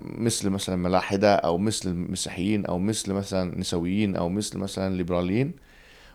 مثل 0.00 0.50
مثلا 0.50 0.76
ملاحدة 0.76 1.34
أو 1.34 1.58
مثل 1.58 1.88
المسيحيين 1.88 2.66
أو 2.66 2.78
مثل 2.78 3.12
مثلا 3.12 3.58
نسويين 3.58 4.16
أو 4.16 4.28
مثل 4.28 4.58
مثلا 4.58 4.96
ليبراليين. 4.96 5.52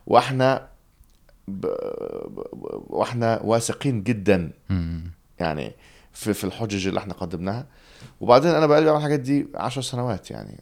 وإحنا 0.08 0.68
ب... 1.48 1.66
ب- 1.66 2.84
وإحنا 2.88 3.40
واثقين 3.44 4.04
جدا. 4.04 4.52
يعني 5.40 5.72
في 6.14 6.34
في 6.34 6.44
الحجج 6.44 6.88
اللي 6.88 7.00
إحنا 7.00 7.14
قدمناها. 7.14 7.66
وبعدين 8.22 8.52
أنا 8.52 8.66
بقالي 8.68 8.86
بعمل 8.86 8.98
الحاجات 8.98 9.20
دي 9.20 9.48
عشر 9.56 9.82
سنوات 9.82 10.32
يعني. 10.32 10.60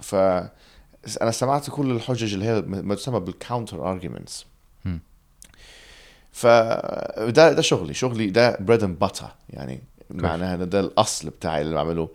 ف 0.00 0.14
أنا 1.22 1.30
سمعت 1.30 1.70
كل 1.70 1.90
الحجج 1.90 2.32
اللي 2.34 2.44
هي 2.44 2.60
ما 2.62 2.94
تسمى 2.94 3.20
بال 3.20 3.36
counter 3.36 3.90
arguments. 3.90 4.46
فده 6.32 7.52
ده 7.52 7.62
شغلي. 7.62 7.94
شغلي 7.94 8.30
ده 8.30 8.56
bread 8.60 8.82
and 8.82 8.98
butter 8.98 9.28
يعني 9.50 9.82
معناها 10.10 10.54
إن 10.54 10.68
ده 10.68 10.80
الأصل 10.80 11.30
بتاعي 11.30 11.62
اللي 11.62 11.74
بعمله. 11.74 12.08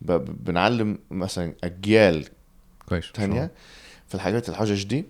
بنعلم 0.00 0.98
مثلا 1.10 1.54
أجيال 1.64 2.28
كويس. 2.88 3.12
تانية 3.12 3.50
في 4.08 4.14
الحاجات 4.14 4.48
الحجج 4.48 4.84
دي. 4.84 5.04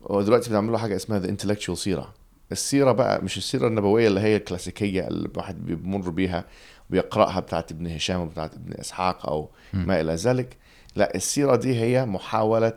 ودلوقتي 0.00 0.50
بنعملوا 0.50 0.78
حاجة 0.78 0.96
اسمها 0.96 1.18
the 1.18 1.28
intellectual 1.28 1.78
سيرة 1.78 2.14
السيرة 2.52 2.92
بقى 2.92 3.24
مش 3.24 3.38
السيرة 3.38 3.66
النبوية 3.66 4.08
اللي 4.08 4.20
هي 4.20 4.36
الكلاسيكية 4.36 5.08
اللي 5.08 5.28
الواحد 5.28 5.66
بيمر 5.66 6.10
بيها 6.10 6.44
ويقراها 6.90 7.40
بتاعت 7.40 7.72
ابن 7.72 7.86
هشام 7.86 8.20
وبتاعت 8.20 8.54
ابن 8.54 8.72
إسحاق 8.74 9.26
أو 9.26 9.50
مم. 9.72 9.86
ما 9.86 10.00
إلى 10.00 10.14
ذلك 10.14 10.56
لا 10.96 11.14
السيرة 11.14 11.56
دي 11.56 11.80
هي 11.80 12.06
محاولة 12.06 12.72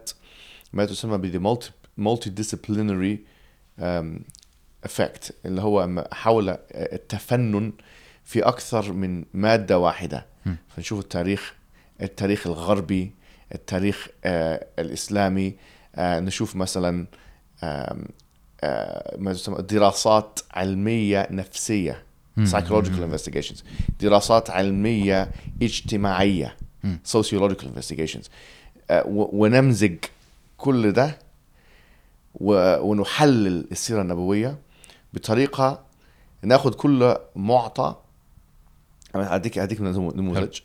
ما 0.74 0.86
تسمى 0.86 1.18
ب 1.18 1.60
multidisciplinary 1.98 3.20
effect 4.84 5.36
اللي 5.46 5.62
هو 5.62 6.04
احاول 6.14 6.58
التفنن 6.72 7.72
في 8.26 8.44
أكثر 8.44 8.94
من 8.94 9.26
مادة 9.34 9.80
واحدة. 9.80 10.26
فنشوف 10.76 11.00
التاريخ 11.00 11.54
التاريخ 12.02 12.48
الغربي 12.48 13.12
التاريخ 13.56 14.08
آه 14.26 14.68
الإسلامي 14.80 15.56
نشوف 15.98 16.56
مثلا 16.56 17.08
آه 17.64 17.98
ما 19.18 19.34
دراسات 19.60 20.40
علمية 20.52 21.28
نفسية 21.32 22.04
psychological 22.40 23.02
investigations. 23.12 23.64
دراسات 24.02 24.50
علمية 24.50 25.32
اجتماعية 25.62 26.56
sociological 27.18 27.64
investigations. 27.66 28.28
آه 28.90 29.04
ونمزج 29.08 29.96
كل 30.58 30.92
ده 30.92 31.18
ونحلل 32.36 33.68
السيرة 33.72 34.02
النبوية 34.02 34.58
بطريقة 35.14 35.84
ناخد 36.42 36.76
كل 36.76 37.16
معطى. 37.36 37.96
أنا 39.16 39.36
هديك 39.36 39.60
هديك 39.60 39.80
نمو- 39.80 40.16
نموذج 40.16 40.60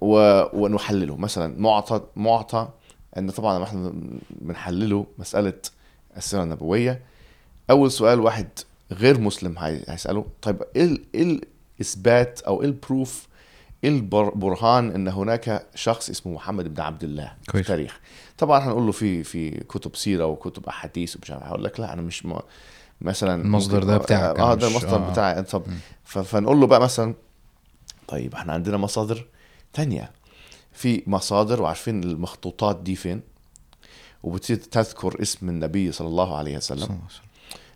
ونحلله. 0.00 1.16
مثلا 1.16 1.60
معطى 1.60 2.00
معطى 2.16 2.68
إن 3.18 3.30
طبعا 3.30 3.54
لما 3.56 3.64
إحنا 3.64 3.92
بنحلله 4.30 5.06
مسألة 5.18 5.52
السيره 6.16 6.42
النبوية 6.42 7.00
أول 7.70 7.90
سؤال 7.92 8.20
واحد 8.20 8.48
غير 8.92 9.20
مسلم 9.20 9.58
هي- 9.58 9.84
هيسأله 9.88 10.26
طيب 10.42 10.62
إيه 10.76 10.98
إيه 11.14 11.40
الإثبات 11.80 12.40
أو 12.40 12.62
إيه 12.62 12.68
البروف 12.68 13.26
إيه 13.84 13.90
البرهان 13.90 14.90
إن 14.90 15.08
هناك 15.08 15.66
شخص 15.74 16.10
اسمه 16.10 16.32
محمد 16.32 16.74
بن 16.74 16.80
عبد 16.80 17.04
الله 17.04 17.32
في. 17.50 17.58
التاريخ 17.60 18.00
طبعا 18.38 18.60
هنقول 18.60 18.86
له 18.86 18.92
في 18.92 19.22
في 19.24 19.50
كتب 19.50 19.96
سيرة 19.96 20.26
وكتب 20.26 20.66
أحاديث 20.66 21.16
ومش 21.16 21.30
عارف 21.30 21.42
هقول 21.42 21.64
لك 21.64 21.80
لا 21.80 21.92
أنا 21.92 22.02
مش 22.02 22.26
م... 22.26 22.38
مثلا 23.00 23.42
المصدر 23.42 23.84
ده 23.84 23.98
بتاعك، 23.98 24.38
آه 24.38 24.46
أنا 24.46 24.54
ده 24.54 24.68
المصدر 24.68 24.96
آه. 24.96 25.10
بتاعي 25.10 25.42
طب. 25.42 25.62
فنقول 26.04 26.60
له 26.60 26.66
بقى 26.66 26.80
مثلا 26.80 27.14
طيب 28.08 28.34
إحنا 28.34 28.52
عندنا 28.52 28.76
مصادر 28.76 29.26
تانية 29.72 30.10
في 30.74 31.02
مصادر 31.06 31.62
وعارفين 31.62 32.04
المخطوطات 32.04 32.76
دي 32.80 32.96
فين. 32.96 33.20
وبتصير 34.22 34.56
تذكر 34.56 35.22
اسم 35.22 35.48
النبي 35.48 35.92
صلى 35.92 36.08
الله 36.08 36.36
عليه 36.36 36.56
وسلم. 36.56 36.98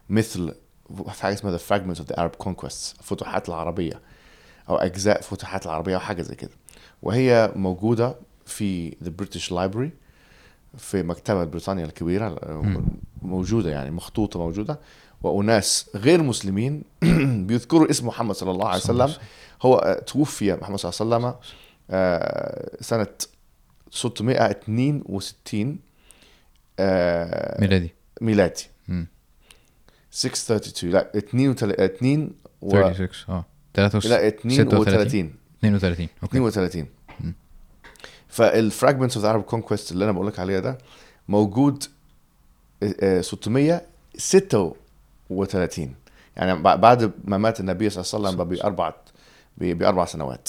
مثل 0.09 0.55
في 1.13 1.23
حاجة 1.23 1.35
اسمها 1.35 1.59
The 1.59 1.61
Fragments 1.61 2.01
of 2.01 2.05
the 2.05 2.17
Arab 2.17 2.47
Conquests 2.47 2.99
الفتوحات 2.99 3.49
العربية 3.49 4.01
أو 4.69 4.77
أجزاء 4.77 5.21
فتوحات 5.21 5.67
العربية 5.67 5.95
أو 5.95 6.01
حاجة 6.01 6.23
زي 6.23 6.35
كده. 6.35 6.51
وهي 7.03 7.53
موجودة 7.57 8.17
في 8.47 8.91
The 8.91 9.23
British 9.23 9.51
Library 9.51 9.91
في 10.79 11.03
مكتبة 11.03 11.45
بريطانيا 11.45 11.85
الكبيرة 11.85 12.39
موجودة 13.23 13.71
يعني 13.71 13.91
مخطوطة 13.91 14.39
موجودة. 14.39 14.81
وأناس 15.23 15.91
غير 15.95 16.23
مسلمين 16.23 16.83
بيذكروا 17.47 17.91
اسم 17.91 18.07
محمد 18.07 18.35
صلى 18.35 18.51
الله 18.51 18.69
عليه 18.69 18.79
وسلم. 18.83 19.13
هو 19.63 20.03
توفي 20.07 20.53
محمد 20.53 20.79
صلى 20.79 20.93
الله 21.07 21.17
عليه 21.17 21.27
وسلم. 21.27 21.35
سنة 22.81 23.07
662 23.91 25.79
آه، 26.81 27.61
ميلادي. 27.61 27.95
ميلادي. 28.21 28.67
مم. 28.89 29.07
632 30.11 30.91
لا 30.91 31.11
2 31.19 31.51
2 31.51 32.31
و 32.63 32.71
36 32.71 33.09
آه. 33.37 33.45
33 33.75 34.11
لا 34.11 34.29
32 34.29 35.35
32 35.65 36.09
أوكي. 36.23 36.37
32 36.39 36.87
مم. 37.21 37.35
فال 38.29 38.45
fragments 38.45 39.17
of 39.17 39.25
the 39.25 39.31
Arab 39.31 39.43
conquest 39.43 39.93
اللي 39.93 40.05
أنا 40.05 40.13
بقول 40.13 40.27
لك 40.27 40.39
عليها 40.39 40.61
ده 40.61 40.79
موجود 41.29 41.85
آه، 43.03 43.21
636 43.21 45.95
يعني 46.37 46.55
بع- 46.63 46.77
بعد 46.77 47.13
ما 47.25 47.39
مات 47.39 47.61
النبي 47.61 47.91
صلى 47.91 48.05
الله 48.19 48.29
عليه 48.29 48.39
وسلم 48.39 48.49
بأربع 48.49 48.93
بأربع 49.59 50.05
سنوات. 50.05 50.49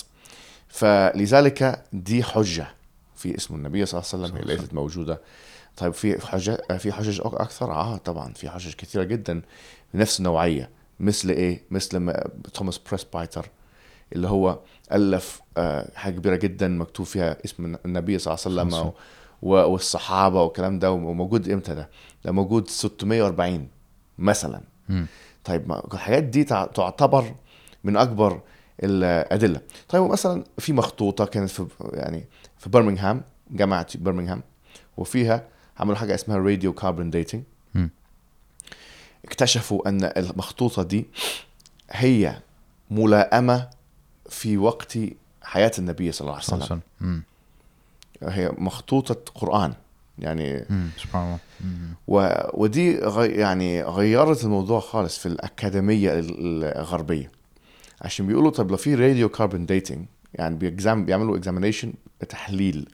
فلذلك 0.70 1.84
دي 1.94 2.24
حجة 2.24 2.68
في 3.16 3.36
اسم 3.38 3.56
النبي 3.56 3.86
صلى 3.86 4.02
الله 4.02 4.10
عليه 4.14 4.24
وسلم 4.24 4.38
هي 4.38 4.56
ليست 4.56 4.74
موجودة. 4.74 5.22
طيب 5.78 5.94
في 5.94 6.28
حجة 6.28 6.78
في 6.78 6.92
حجج 6.92 7.22
أكثر؟ 7.24 7.72
آه 7.72 7.98
طبعا 7.98 8.34
في 8.34 8.50
حجج 8.50 8.74
كثيرة 8.74 9.04
جدا 9.04 9.42
بنفس 9.94 10.20
النوعية. 10.20 10.70
مثل 11.00 11.30
إيه؟ 11.30 11.64
مثل 11.72 11.98
ما 11.98 12.24
Thomas 12.54 12.78
Presbyter 12.78 13.46
اللي 14.14 14.28
هو 14.28 14.60
ألف 14.92 15.42
آه، 15.58 15.92
حاجة 15.96 16.14
كبيرة 16.16 16.36
جدا 16.36 16.68
مكتوب 16.68 17.06
فيها 17.06 17.38
اسم 17.46 17.76
النبي 17.86 18.20
صلى 18.20 18.34
الله 18.46 18.62
عليه 18.62 18.76
وسلم 18.76 18.92
والصحابة 19.42 20.44
والكلام 20.44 20.80
ده 20.80 20.92
وموجود 20.92 21.50
إمتى 21.50 21.76
ده؟ 21.76 21.90
ده 22.26 22.32
موجود 22.32 22.68
640 22.70 23.68
مثلا. 24.18 24.62
مم. 24.90 25.06
طيب 25.44 25.72
الحاجات 25.94 26.24
دي 26.24 26.44
تع- 26.44 26.66
تعتبر 26.66 27.34
من 27.84 27.98
أكبر 27.98 28.42
الأدلة 28.84 29.62
طيب 29.90 30.04
مثلا 30.04 30.44
في 30.58 30.74
مخطوطة 30.74 31.26
كانت 31.26 31.50
في 31.50 31.66
يعني 31.94 32.26
في 32.58 32.70
برمنغهام 32.70 33.22
جامعة 33.52 33.88
برمنغهام 33.96 34.44
وفيها 34.98 35.44
عملوا 35.80 35.96
حاجة 35.98 36.16
اسمها 36.16 36.38
radiocarbon 36.38 37.10
dating. 37.10 37.44
اكتشفوا 39.26 39.90
أن 39.90 40.04
المخطوطة 40.04 40.84
دي 40.84 41.06
هي 41.92 42.36
ملائمة 42.92 43.70
في 44.30 44.58
وقت 44.58 44.98
حياة 45.44 45.72
النبي 45.80 46.12
صلى 46.12 46.22
الله 46.26 46.34
عليه 46.36 46.44
وسلم. 46.44 46.80
هي 48.24 48.52
مخطوطة 48.58 49.32
قرآن 49.36 49.74
يعني. 50.20 50.66
سبحان 50.98 51.24
الله. 51.26 51.40
و... 52.08 52.34
ودي 52.64 53.00
غي... 53.00 53.32
يعني 53.32 53.84
غيرت 53.84 54.44
الموضوع 54.44 54.80
خالص 54.80 55.18
في 55.18 55.26
الأكاديمية 55.26 56.20
ال- 56.20 56.64
الغربية 56.64 57.32
عشان 58.02 58.28
بيقولوا 58.28 58.52
طب 58.52 58.72
لو 58.72 58.78
في 58.78 58.96
radiocarbon 58.96 59.66
dating 59.66 60.06
يعني 60.34 60.56
بي 60.56 60.72
exam 60.72 61.06
بيعملوا 61.06 61.38
examination 61.38 61.94
تحليل 62.30 62.90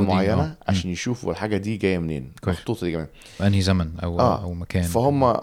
دي، 0.00 0.06
معينة 0.06 0.42
آه. 0.42 0.56
عشان 0.68 0.90
يشوفوا 0.90 1.32
الحاجة 1.32 1.56
دي 1.56 1.76
جاية 1.76 1.98
منين 1.98 2.32
كويس. 2.44 2.56
المخطوطة 2.56 2.86
دي 2.86 2.92
جاية 2.92 3.00
منين 3.00 3.10
أنهي 3.46 3.60
زمن 3.60 3.90
أو 4.02 4.20
آه. 4.20 4.42
أو 4.42 4.54
مكان 4.54 4.82
فهم 4.82 5.36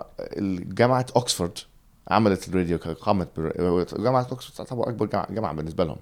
جامعة 0.74 1.06
اوكسفورد 1.16 1.58
عملت 2.08 2.48
الراديو 2.48 2.78
قامت 2.78 3.30
بر... 3.38 3.86
جامعة 4.04 4.28
اوكسفورد 4.32 4.58
تعتبر 4.58 4.90
أكبر 4.90 5.06
جامعة 5.32 5.54
بالنسبة 5.54 5.84
لهم 5.84 5.98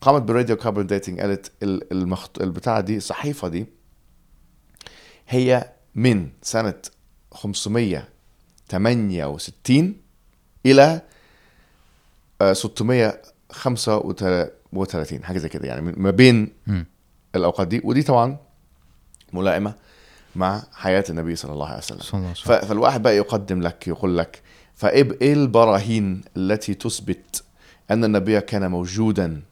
قامت 0.00 0.22
بال 0.22 0.56
radiocarbon 0.56 0.86
dating 0.86 1.20
قالت 1.20 1.52
ال- 1.62 1.92
المخط... 1.92 2.42
البتاعة 2.42 2.80
دي 2.80 2.96
الصحيفة 2.96 3.48
دي 3.48 3.66
هي 5.28 5.72
من 5.94 6.28
سنة 6.42 6.74
568 7.32 9.94
إلى 10.66 10.82
آه، 10.82 11.02
635 12.42 15.24
حاجة 15.24 15.38
زي 15.38 15.48
كده 15.48 15.68
يعني 15.68 15.92
ما 15.96 16.10
بين 16.10 16.52
مم. 16.66 16.86
الأوقات 17.34 17.68
دي. 17.68 17.80
ودي 17.84 18.02
طبعا 18.02 18.36
ملائمة 19.32 19.74
مع 20.36 20.62
حياة 20.72 21.04
النبي 21.10 21.36
صلى 21.36 21.52
الله 21.52 21.66
عليه 21.66 21.78
وسلم. 21.78 21.98
صلى 22.00 22.14
الله 22.18 22.28
عليه 22.28 22.40
وسلم 22.40 22.60
فالواحد 22.68 23.02
بقى 23.02 23.16
يقدم 23.16 23.60
لك 23.62 23.88
يقول 23.88 24.18
لك 24.18 24.42
فايه 24.74 25.32
البراهين 25.32 26.20
التي 26.36 26.74
تثبت 26.74 27.44
أن 27.90 28.04
النبي 28.04 28.40
كان 28.40 28.70
موجودا. 28.70 29.42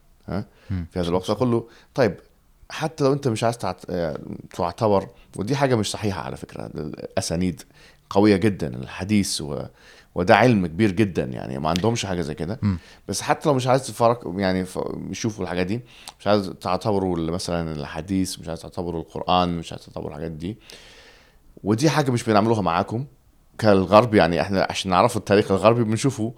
في 0.69 0.99
هذا 0.99 1.09
الوقت. 1.09 1.29
أقول 1.29 1.51
له 1.51 1.67
طيب 1.95 2.15
حتى 2.69 3.03
لو 3.03 3.13
أنت 3.13 3.27
مش 3.27 3.43
عايز 3.43 3.57
آه، 3.89 4.19
تعتبر. 4.55 5.07
ودي 5.35 5.55
حاجة 5.55 5.75
مش 5.75 5.91
صحيحة 5.91 6.21
على 6.21 6.37
فكرة 6.37 6.65
الاسانيد 6.65 7.61
قوية 8.09 8.35
جدا 8.35 8.67
الحديث 8.75 9.41
و 9.41 9.61
وده 10.15 10.35
علم 10.35 10.67
كبير 10.67 10.91
جدا 10.91 11.23
يعني 11.23 11.59
ما 11.59 11.69
عندهمش 11.69 12.05
حاجة 12.05 12.21
زي 12.21 12.35
كده. 12.35 12.59
بس 13.07 13.21
حتى 13.21 13.49
لو 13.49 13.55
مش 13.55 13.67
عايز 13.67 13.87
تفرق 13.87 14.33
يعني 14.37 14.65
يشوفوا 15.09 15.43
الحاجات 15.43 15.65
دي 15.65 15.81
مش 16.19 16.27
عايز 16.27 16.53
تعتبروا 16.61 17.17
مثلا 17.17 17.71
الحديث 17.71 18.39
مش 18.39 18.47
عايز 18.47 18.59
تعتبروا 18.59 19.01
القرآن 19.01 19.57
مش 19.57 19.71
عايز 19.71 19.85
تعتبروا 19.85 20.09
الحاجات 20.09 20.31
دي 20.31 20.57
ودي 21.63 21.89
حاجة 21.89 22.11
مش 22.11 22.23
بنعملوها 22.23 22.61
معاكم 22.61 23.05
كالغرب 23.57 24.13
يعني 24.13 24.41
إحنا 24.41 24.67
عشان 24.69 24.91
نعرفوا 24.91 25.19
التاريخ 25.19 25.51
الغربي 25.51 25.83
بنشوفوا 25.83 26.31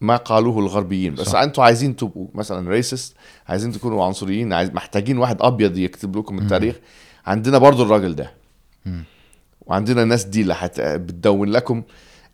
ما 0.00 0.16
قالوه 0.16 0.58
الغربيين 0.58 1.14
بس. 1.14 1.34
أنتوا 1.34 1.64
عايزين 1.64 1.96
تبقوا 1.96 2.26
مثلا 2.34 2.70
ريسست 2.70 3.16
عايزين 3.48 3.72
تكونوا 3.72 4.04
عنصريين 4.04 4.52
عايز 4.52 4.70
محتاجين 4.70 5.18
واحد 5.18 5.42
أبيض 5.42 5.78
يكتب 5.78 6.16
لكم 6.16 6.38
التاريخ 6.38 6.76
عندنا 7.26 7.58
برضو 7.58 7.82
الراجل 7.82 8.14
ده. 8.14 8.32
وعندنا 9.60 10.02
الناس 10.02 10.24
دي 10.24 10.42
اللي. 10.42 10.70
بتدون 10.78 11.48
لكم 11.48 11.82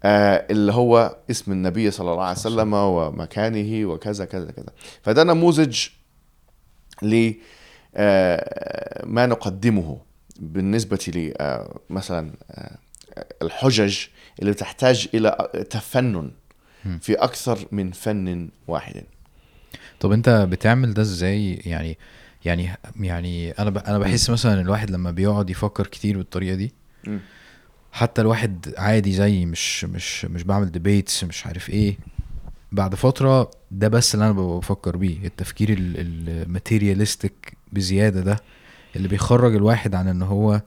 اللي 0.04 0.72
هو 0.72 1.16
اسم 1.30 1.52
النبي 1.52 1.90
صلى 1.90 2.12
الله 2.12 2.24
عليه 2.24 2.38
وسلم 2.38 2.74
ومكانه 2.74 3.86
وكذا 3.86 4.24
كذا 4.24 4.50
كذا 4.50 4.72
فده 5.02 5.24
نموذج 5.24 5.86
ل 7.02 7.32
آه 7.94 9.06
ما 9.06 9.26
نقدمه 9.26 9.98
بالنسبة 10.40 10.98
لي 11.14 11.34
آه 11.40 11.80
مثلا 11.90 12.32
آه 12.50 12.76
الحجج 13.42 13.98
اللي 14.40 14.54
تحتاج 14.54 15.08
إلى 15.14 15.48
تفنن. 15.70 16.30
في 17.00 17.14
أكثر 17.14 17.58
من 17.72 17.92
فن 17.92 18.48
واحد 18.68 19.04
طب 20.00 20.12
أنت 20.12 20.28
بتعمل 20.50 20.94
ده 20.94 21.02
إزاي 21.02 21.54
يعني 21.54 21.98
يعني 22.44 22.70
يعني 23.00 23.50
أنا 23.50 23.70
ب... 23.70 23.78
أنا 23.78 23.98
بحس 23.98 24.30
مثلا 24.30 24.60
الواحد 24.60 24.90
لما 24.90 25.10
بيقعد 25.10 25.50
يفكر 25.50 25.86
كتير 25.86 26.16
بالطريقة 26.16 26.54
دي 26.54 26.72
مم. 27.06 27.20
حتى 27.92 28.20
الواحد 28.20 28.74
عادي 28.78 29.12
زي 29.12 29.46
مش 29.46 29.84
مش 29.84 30.24
مش 30.24 30.42
بعمل 30.42 30.72
debates 30.72 31.24
مش 31.24 31.46
عارف 31.46 31.70
إيه. 31.70 31.98
بعد 32.72 32.94
فترة 32.94 33.50
ده 33.70 33.88
بس 33.88 34.14
اللي 34.14 34.24
أنا 34.24 34.32
بفكر 34.32 34.96
بيه 34.96 35.26
التفكير 35.26 35.68
ال 35.78 35.91
materialistic 35.91 37.56
بزيادة 37.72 38.20
ده 38.20 38.36
اللي 38.96 39.08
بيخرج 39.08 39.54
الواحد 39.54 39.94
عن 39.94 40.08
إن 40.08 40.22
هو 40.22 40.62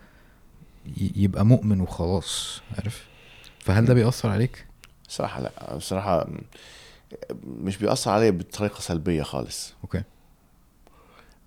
يبقى 1.16 1.46
مؤمن 1.46 1.82
وخلاص 1.82 2.62
عارف؟ 2.78 3.06
فهل 3.60 3.86
ده 3.86 3.94
بيأثر 3.94 4.30
عليك؟ 4.30 4.66
صراحة 5.08 5.42
لا. 5.42 5.76
بصراحة 5.76 6.28
مش 7.46 7.78
بيأثر 7.78 8.12
علي 8.12 8.32
بطريقة 8.32 8.80
سلبية 8.80 9.24
خالص. 9.24 9.74
okay. 9.84 10.04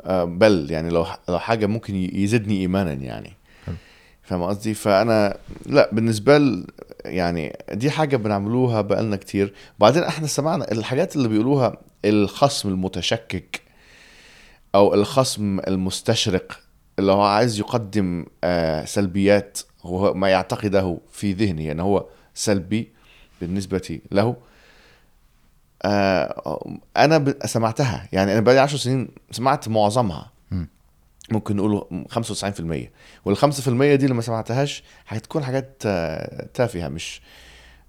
آه، 0.02 0.24
بل 0.24 0.66
يعني 0.70 0.90
لو 0.90 1.06
لو 1.28 1.38
حاجة 1.38 1.66
ممكن 1.66 1.94
يزيدني 1.94 2.60
إيمانا 2.60 2.92
يعني. 2.92 3.32
فاهم 4.26 4.42
قصدي؟ 4.42 4.74
فأنا 4.74 5.38
لا 5.66 5.90
بالنسبة 5.92 6.38
ل 6.38 6.66
يعني 7.04 7.56
دي 7.72 7.90
حاجة 7.90 8.16
بنعملوها 8.16 8.80
بقالنا 8.80 9.16
كتير. 9.16 9.54
بعدين 9.78 10.02
إحنا 10.02 10.26
سمعنا 10.26 10.72
الحاجات 10.72 11.16
اللي 11.16 11.28
بيقولوها 11.28 11.76
الخصم 12.04 12.68
المتشكك 12.68 13.60
أو 14.74 14.94
الخصم 14.94 15.60
المستشرق 15.60 16.60
اللي 16.98 17.12
هو 17.12 17.22
عايز 17.22 17.58
يقدم 17.58 18.26
آه، 18.44 18.84
سلبيات 18.84 19.58
هو 19.82 20.14
ما 20.14 20.28
يعتقده 20.28 20.98
في 21.12 21.32
ذهنه 21.32 21.72
ان 21.72 21.80
هو 21.80 22.06
سلبي 22.34 22.92
بالنسبة 23.40 24.00
له. 24.12 24.36
آه، 25.82 26.60
أنا 26.96 27.34
سمعتها 27.44 28.08
يعني 28.12 28.32
أنا 28.32 28.40
بقالي 28.40 28.60
10 28.60 28.78
سنين 28.78 29.08
سمعت 29.30 29.68
معظمها. 29.68 30.35
ممكن 31.30 31.56
نقوله 31.56 32.04
95% 32.08 32.88
وال 33.24 33.36
5% 33.36 33.68
دي 33.68 33.94
اللي 33.94 34.14
ما 34.14 34.22
سمعتهاش 34.22 34.82
هتكون 35.06 35.44
حاجات 35.44 35.82
آه، 35.86 36.48
تافهة 36.54 36.88
مش 36.88 37.20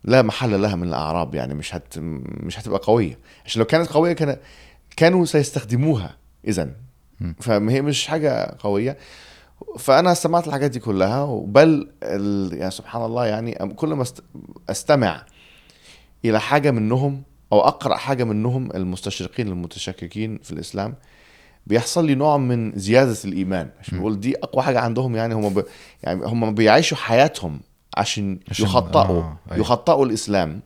لا 0.04 0.22
محل 0.22 0.62
لها 0.62 0.76
من 0.76 0.88
الأعراب 0.88 1.36
يعني 1.36 1.54
مش 1.54 1.76
هت 1.76 1.94
مش 1.98 2.60
هتبقى 2.60 2.80
قوية. 2.84 3.20
عشان 3.46 3.60
لو 3.60 3.66
كانت 3.66 3.88
قوية 3.88 4.14
كان 4.14 4.38
كانوا 4.98 5.26
سيستخدموها 5.26 6.18
إذا. 6.48 6.72
فهي 7.40 7.82
مش 7.82 8.08
حاجة 8.08 8.56
قوية. 8.60 8.98
فأنا 9.80 10.12
استمعت 10.12 10.48
الحاجات 10.48 10.72
دي 10.72 10.80
كلها 10.80 11.42
بل 11.46 11.90
ال... 12.04 12.58
يعني 12.58 12.72
سبحان 12.72 13.06
الله 13.06 13.26
يعني 13.26 13.52
كل 13.76 13.94
ما 13.94 14.02
است... 14.02 14.24
أستمع 14.70 15.26
إلى 16.26 16.40
حاجة 16.40 16.72
منهم 16.72 17.24
أو 17.54 17.60
أقرأ 17.62 17.98
حاجة 17.98 18.24
منهم 18.24 18.72
المستشرقين 18.72 19.48
المتشككين 19.48 20.38
في 20.44 20.52
الإسلام 20.52 20.96
بيحصل 21.68 22.06
لي 22.06 22.16
نوع 22.16 22.38
من 22.38 22.72
زيادة 22.76 23.18
الإيمان. 23.26 23.70
عشان. 23.80 24.00
بقول 24.00 24.20
دي 24.20 24.38
أقوى 24.38 24.64
حاجة 24.64 24.80
عندهم 24.80 25.16
يعني 25.16 25.34
هم 25.34 25.54
ب... 25.54 25.66
يعني 26.04 26.26
هم 26.26 26.56
بيعيشوا 26.56 26.98
حياتهم 26.98 27.60
عشان, 27.98 28.40
عشان- 28.50 28.66
يخطئوا 28.66 29.22
آه، 29.22 29.38
أيوة. 29.52 29.62
يخطئوا 29.62 30.06
الإسلام. 30.06 30.62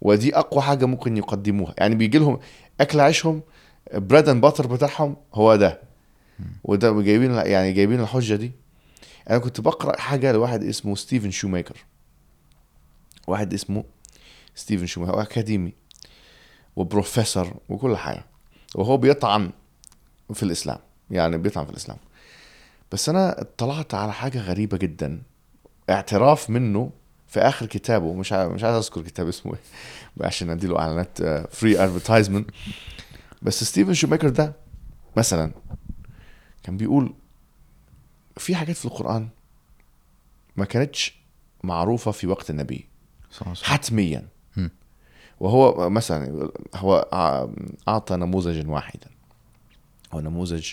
ودي 0.00 0.36
أقوى 0.36 0.62
حاجة 0.62 0.84
ممكن 0.86 1.16
يقدموها. 1.16 1.74
يعني 1.78 1.94
بيجي 1.94 2.18
لهم 2.18 2.38
أكل 2.80 3.00
عيشهم 3.00 3.42
bread 3.94 4.28
and 4.28 4.40
butter 4.42 4.66
بتاعهم 4.66 5.16
هو 5.34 5.56
ده. 5.56 5.80
وده 6.64 7.02
جايبين 7.02 7.34
يعني 7.34 7.72
جايبين 7.72 8.00
الحجة 8.00 8.34
دي. 8.34 8.52
أنا 9.30 9.38
كنت 9.38 9.60
بقرأ 9.60 10.00
حاجة 10.00 10.32
لواحد 10.32 10.62
اسمه 10.64 10.94
ستيفن 10.94 11.30
شوميكر. 11.30 11.76
واحد 13.26 13.54
اسمه 13.54 13.84
ستيفن 14.54 14.86
شوميكر 14.86 15.12
هو 15.14 15.20
أكاديمي 15.20 15.72
وبروفيسور 16.76 17.54
وكل 17.68 17.96
حاجة. 17.96 18.24
وهو 18.74 18.96
بيطعن 18.96 19.50
في 20.32 20.42
الإسلام 20.42 20.78
يعني 21.10 21.38
بيطعن 21.38 21.64
في 21.64 21.70
الإسلام. 21.70 21.98
بس 22.92 23.08
أنا 23.08 23.40
اطلعت 23.40 23.94
على 23.94 24.12
حاجة 24.12 24.38
غريبة 24.40 24.76
جدا 24.76 25.22
اعتراف 25.90 26.50
منه 26.50 26.90
في 27.28 27.40
آخر 27.40 27.66
كتابه 27.66 28.14
مش 28.14 28.32
عارف 28.32 28.52
مش 28.52 28.64
عايز 28.64 28.76
أذكر 28.76 29.02
كتاب 29.02 29.28
اسمه 29.28 29.52
إيه 29.52 30.26
عشان 30.26 30.50
أديله 30.50 30.78
إعلانات 30.78 31.22
free 31.54 31.78
advertisement 31.84 32.50
بس 33.42 33.64
ستيفن 33.64 33.94
شوميكر 33.94 34.28
ده 34.28 34.52
مثلا 35.16 35.52
كان 36.62 36.76
بيقول 36.76 37.14
في 38.36 38.54
حاجات 38.54 38.76
في 38.76 38.84
القرآن 38.84 39.28
ما 40.56 40.64
كانتش 40.64 41.18
معروفة 41.62 42.10
في 42.10 42.26
وقت 42.26 42.50
النبي. 42.50 42.88
صح 43.30 43.52
صح. 43.52 43.66
حتميا. 43.66 44.28
وهو 45.40 45.90
مثلا 45.90 46.50
هو 46.74 47.08
أعطى 47.88 48.16
نموذجا 48.16 48.68
واحدا. 48.68 49.06
هو 50.14 50.20
نموذج. 50.20 50.72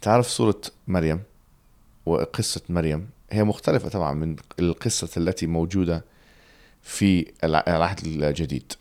تعرف 0.00 0.30
سوره 0.30 0.60
مريم 0.88 1.22
وقصة 2.06 2.60
مريم؟ 2.68 3.08
هي 3.30 3.44
مختلفة 3.44 3.88
طبعا 3.88 4.12
من 4.14 4.36
القصة 4.58 5.08
التي 5.16 5.46
موجودة 5.46 6.04
في 6.82 7.32
الع- 7.44 7.64
العهد 7.68 8.06
الجديد. 8.06 8.72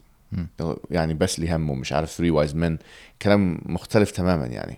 يعني 0.91 1.13
Bethlehem 1.13 1.69
ومش 1.69 1.93
عارف 1.93 2.09
three 2.11 2.31
wise 2.31 2.55
men 2.55 2.77
كلام 3.21 3.61
مختلف 3.65 4.11
تماما 4.11 4.45
يعني. 4.45 4.77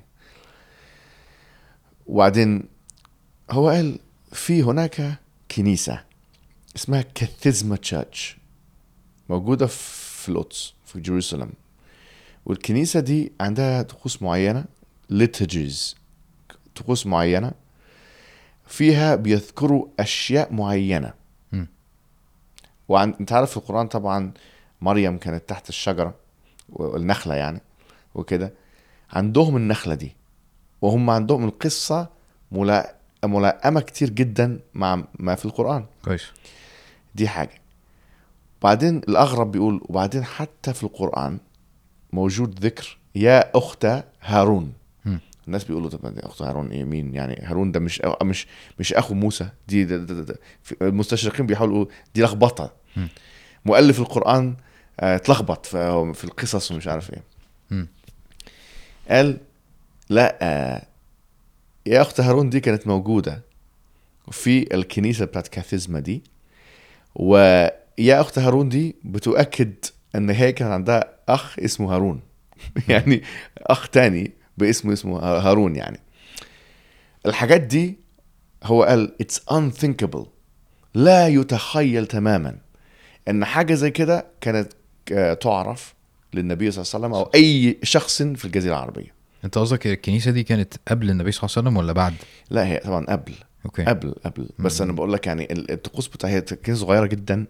وبعدين 2.05 2.63
هو 3.51 3.69
قال 3.69 3.99
في 4.31 4.63
هناك 4.63 5.15
كنيسة 5.55 6.03
اسمها 6.75 7.01
Kathisma 7.01 7.75
Church 7.75 8.37
موجودة 9.29 9.67
في 9.67 10.29
القدس 10.29 10.73
في 10.85 10.99
Jerusalem 10.99 11.49
والكنيسة 12.45 12.99
دي 12.99 13.31
عندها 13.41 13.81
طقوس 13.81 14.21
معينة. 14.21 14.65
Liturgies 15.13 15.95
طقوس 16.75 17.05
معينة. 17.07 17.51
فيها 18.67 19.15
بيذكروا 19.15 19.87
أشياء 19.99 20.53
معينة. 20.53 21.13
مم. 21.51 21.67
وعن 22.89 23.15
أنت 23.19 23.31
عارف 23.33 23.51
في 23.51 23.57
القرآن 23.57 23.87
طبعا 23.87 24.31
مريم 24.81 25.17
كانت 25.17 25.49
تحت 25.49 25.69
الشجرة 25.69 26.15
والنخلة 26.69 27.35
يعني 27.35 27.61
وكده. 28.15 28.53
عندهم 29.13 29.57
النخلة 29.57 29.95
دي 29.95 30.15
وهم 30.81 31.09
عندهم 31.09 31.45
القصة 31.45 32.09
ملا- 32.51 32.95
ملائمة 33.25 33.81
كتير 33.81 34.09
جدا 34.09 34.59
مع 34.73 35.03
ما 35.19 35.35
في 35.35 35.45
القرآن. 35.45 35.85
كويس. 36.05 36.23
دي 37.15 37.27
حاجة. 37.27 37.61
بعدين 38.61 38.97
الأغرب 38.97 39.51
بيقول 39.51 39.81
وبعدين 39.85 40.23
حتى 40.23 40.73
في 40.73 40.83
القرآن 40.83 41.37
موجود 42.13 42.59
ذكر 42.65 42.97
يا 43.15 43.57
أخت 43.57 43.87
هارون. 44.21 44.73
الناس 45.47 45.63
بيقولوا 45.63 45.89
طب 45.89 46.13
أخت 46.17 46.41
هارون 46.41 46.71
إيه؟ 46.71 46.83
مين 46.83 47.13
يعني؟ 47.13 47.41
هارون 47.45 47.71
ده 47.71 47.79
مش 47.79 48.01
مش 48.23 48.47
مش 48.79 48.93
أخو 48.93 49.13
موسى. 49.13 49.49
دي 49.67 49.85
ده 49.85 49.97
ده 49.97 50.21
ده 50.23 50.35
في- 50.63 50.75
المستشرقين 50.81 51.45
بيحاولوا 51.45 51.85
دي 52.15 52.23
لخبطة. 52.23 52.73
مؤلف 53.65 53.99
القرآن 53.99 54.55
آه، 54.99 55.15
اتلخبط 55.15 55.65
في 55.65 56.11
في 56.13 56.23
القصص 56.23 56.71
ومش 56.71 56.87
عارف 56.87 57.11
إيه. 57.13 57.23
قال 59.09 59.37
لا 60.09 60.37
آه، 60.41 60.85
يا 61.85 62.01
أخت 62.01 62.19
هارون 62.21 62.49
دي 62.49 62.59
كانت 62.59 62.87
موجودة 62.87 63.41
في 64.31 64.75
الكنيسة 64.75 65.25
بتاعت 65.25 65.47
كاثيزما 65.47 65.99
دي. 65.99 66.23
ويا 67.15 68.21
أخت 68.21 68.39
هارون 68.39 68.69
دي 68.69 68.95
بتؤكد 69.03 69.73
إن 70.15 70.29
هي 70.29 70.51
كان 70.51 70.71
عندها 70.71 71.13
أخ 71.29 71.59
اسمه 71.59 71.93
هارون. 71.95 72.21
يعني 72.89 73.23
أخ 73.57 73.89
تاني 73.89 74.31
باسمه 74.57 74.93
اسمه 74.93 75.19
هارون 75.19 75.75
يعني. 75.75 75.99
الحاجات 77.25 77.61
دي 77.61 77.97
هو 78.63 78.83
قال 78.83 79.15
it's 79.21 79.39
unthinkable. 79.39 80.27
لا 80.93 81.27
يتخيل 81.27 82.05
تماما 82.07 82.57
إن 83.29 83.45
حاجة 83.45 83.73
زي 83.73 83.91
كده 83.91 84.25
كانت 84.41 84.73
آه، 85.11 85.33
تعرف 85.33 85.93
للنبي 86.33 86.71
صلى 86.71 86.81
الله 86.81 86.93
عليه 86.95 87.05
وسلم 87.05 87.13
أو 87.13 87.31
أي 87.35 87.77
شخص 87.83 88.21
في 88.21 88.45
الجزيرة 88.45 88.73
العربية. 88.73 89.13
أنت 89.45 89.57
قصدك 89.57 89.87
الكنيسة 89.87 90.31
دي 90.31 90.43
كانت 90.43 90.73
قبل 90.87 91.09
النبي 91.09 91.31
صلى 91.31 91.39
الله 91.43 91.57
عليه 91.57 91.67
وسلم 91.67 91.77
ولا 91.77 91.93
بعد؟ 91.93 92.13
لا 92.49 92.67
هي 92.67 92.77
طبعا 92.77 93.05
قبل. 93.05 93.33
okay 93.65 93.83
قبل 93.83 94.15
قبل 94.25 94.49
بس 94.59 94.81
أنا 94.81 94.91
بقول 94.93 95.13
لك 95.13 95.27
يعني 95.27 95.53
ال- 95.53 95.71
الطقوس 95.71 96.07
بتاعها 96.07 96.43
هي 96.67 96.75
صغيرة 96.75 97.05
جدا. 97.05 97.45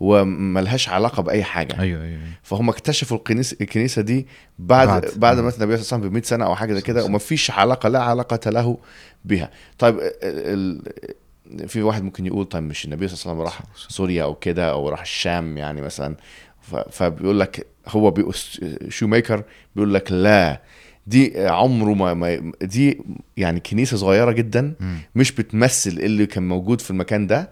وملهاش 0.00 0.88
علاقة 0.88 1.22
بأي 1.22 1.44
حاجة 1.44 1.80
أيوه 1.80 2.02
أيوه 2.02 2.12
أيوة. 2.12 2.20
فهم 2.42 2.68
اكتشفوا 2.68 3.16
الكنيسة 3.16 3.56
الكنيسة 3.60 4.02
دي 4.02 4.26
بعد 4.58 4.88
بعد. 4.88 5.10
بعد. 5.16 5.36
ما 5.36 5.40
النبي 5.40 5.50
صلى 5.50 5.64
الله 5.64 5.70
عليه 5.74 5.80
وسلم 5.80 6.00
ب 6.08 6.12
100 6.12 6.22
سنة 6.22 6.44
أو 6.44 6.54
حاجة 6.56 6.74
زي 6.74 6.80
كده 6.80 7.00
صح. 7.00 7.06
وما 7.06 7.18
فيش 7.18 7.50
علاقة 7.50 7.88
لا 7.88 8.02
علاقة 8.02 8.50
له 8.50 8.78
بها 9.24 9.50
طيب 9.78 9.98
ال... 9.98 10.10
ال... 10.22 11.68
في 11.68 11.82
واحد 11.82 12.02
ممكن 12.02 12.26
يقول 12.26 12.44
طيب 12.44 12.62
مش 12.62 12.84
النبي 12.84 13.08
صلى 13.08 13.32
الله 13.32 13.42
عليه 13.44 13.52
وسلم 13.52 13.62
راح 13.64 13.76
سوريا 13.88 14.22
أو 14.24 14.34
كده 14.34 14.70
أو 14.70 14.88
راح 14.88 15.00
الشام 15.00 15.56
يعني 15.58 15.80
مثلا 15.80 16.16
ف... 16.60 16.74
فبيقول 16.76 17.40
لك 17.40 17.66
هو 17.88 18.10
بيقول 18.10 18.34
شو 18.88 19.06
ميكر 19.06 19.42
بيقول 19.76 19.94
لك 19.94 20.12
لا 20.12 20.60
دي 21.10 21.46
عمره 21.48 21.94
ما, 21.94 22.14
ما 22.14 22.52
دي 22.62 23.00
يعني 23.36 23.60
كنيسة 23.60 23.96
صغيرة 23.96 24.32
جدا. 24.32 24.74
مش 25.14 25.32
بتمثل 25.32 25.90
اللي 25.90 26.26
كان 26.26 26.48
موجود 26.48 26.80
في 26.80 26.90
المكان 26.90 27.26
ده. 27.26 27.50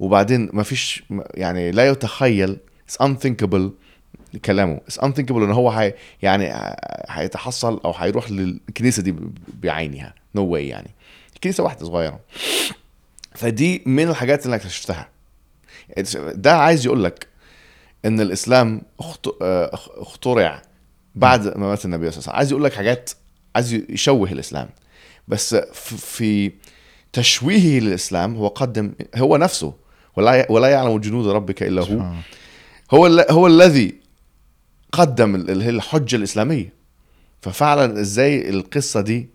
وبعدين 0.00 0.48
ما 0.52 0.62
فيش 0.62 1.04
يعني 1.34 1.70
لا 1.70 1.88
يتخيل 1.88 2.56
it's 2.90 3.04
unthinkable 3.06 3.70
كلامه. 4.44 4.80
it's 4.90 5.02
unthinkable 5.04 5.30
إن 5.36 5.50
هو 5.50 5.70
هي 5.70 5.94
يعني 6.22 6.52
هيتحصل 7.08 7.80
أو 7.84 7.92
هيروح 7.92 8.30
للكنيسة 8.30 9.02
دي 9.02 9.14
بعينها 9.62 10.14
no 10.38 10.40
way 10.40 10.56
يعني. 10.56 10.90
كنيسة 11.42 11.64
واحدة 11.64 11.84
صغيرة. 11.86 12.20
فدي 13.34 13.82
من 13.86 14.08
الحاجات 14.08 14.44
اللي 14.44 14.54
أنا 14.56 14.62
اكتشفتها. 14.62 15.08
ده 16.34 16.56
عايز 16.56 16.86
يقول 16.86 17.04
لك 17.04 17.26
إن 18.04 18.20
الإسلام 18.20 18.82
آه، 19.42 19.70
اخ- 19.74 19.90
اخترع 19.98 20.62
بعد 21.14 21.58
ما 21.58 21.68
مات 21.68 21.84
النبي 21.84 22.10
صلى 22.10 22.18
الله 22.18 22.18
عليه 22.18 22.18
وسلم. 22.18 22.34
عايز 22.36 22.50
يقول 22.50 22.64
لك 22.64 22.72
حاجات 22.72 23.10
عايز 23.56 23.72
يشوه 23.72 24.32
الإسلام. 24.32 24.68
بس 25.28 25.54
في 25.54 26.52
تشويهه 27.12 27.80
للإسلام 27.80 28.36
هو 28.36 28.48
قدم 28.48 28.92
هو 29.16 29.36
نفسه. 29.36 29.74
ولا 30.16 30.52
ولا 30.52 30.68
يعلم 30.68 30.98
جنود 30.98 31.26
ربك 31.26 31.62
إلا 31.62 31.82
هو. 31.82 32.12
هو 32.90 33.06
هو 33.30 33.46
الذي 33.46 33.94
قدم 34.92 35.34
الحجة 35.34 36.16
الإسلامية. 36.16 36.72
ففعلا 37.42 38.00
إزاي 38.00 38.50
القصة 38.50 39.00
دي 39.00 39.28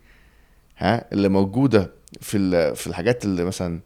ها 0.78 1.04
اللي 1.12 1.28
موجودة 1.28 1.90
في 2.20 2.74
في 2.74 2.86
الحاجات 2.86 3.24
اللي 3.24 3.44
مثلا 3.44 3.80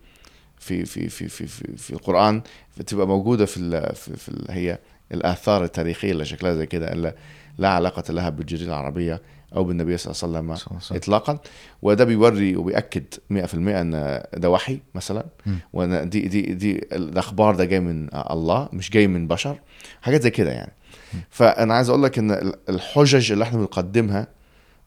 في 0.58 0.84
في 0.84 1.08
في 1.08 1.28
في 1.28 1.46
في, 1.46 1.76
في 1.76 1.90
القرآن 1.90 2.42
بتبقى 2.78 3.06
موجودة 3.06 3.46
في 3.46 3.56
ال 3.56 3.96
في, 3.96 4.16
في 4.16 4.28
ال 4.28 4.46
هي 4.50 4.78
الآثار 5.12 5.64
التاريخية 5.64 6.12
اللي 6.12 6.24
شكلها 6.24 6.54
زي 6.54 6.66
كده. 6.66 6.92
اللي 6.92 7.14
لا 7.58 7.68
علاقة 7.68 8.12
لها 8.12 8.28
بالجزيرة 8.28 8.68
العربية 8.68 9.22
أو 9.56 9.64
بالنبي 9.64 9.96
صلى 9.96 10.28
الله 10.28 10.38
عليه 10.38 10.76
وسلم. 10.76 10.96
اطلاقا. 10.96 11.38
وده 11.82 12.04
بيوري 12.04 12.56
وبيأكد 12.56 13.04
100% 13.30 13.54
إن 13.54 14.22
ده 14.34 14.50
وحي 14.50 14.80
مثلا. 14.94 15.26
وإن 15.72 16.08
دي 16.08 16.20
دي 16.28 16.42
دي 16.42 16.72
الأخبار 16.78 17.54
ده 17.54 17.64
جاي 17.64 17.80
من 17.80 18.08
الله 18.14 18.68
مش 18.72 18.90
جاي 18.90 19.06
من 19.06 19.28
بشر. 19.28 19.58
حاجات 20.02 20.22
زي 20.22 20.30
كده 20.30 20.50
يعني. 20.50 20.72
فأنا 21.30 21.74
عايز 21.74 21.88
أقول 21.88 22.02
لك 22.02 22.18
إن 22.18 22.52
الحجج 22.68 23.32
اللي 23.32 23.44
إحنا 23.44 23.58
بنقدمها 23.58 24.26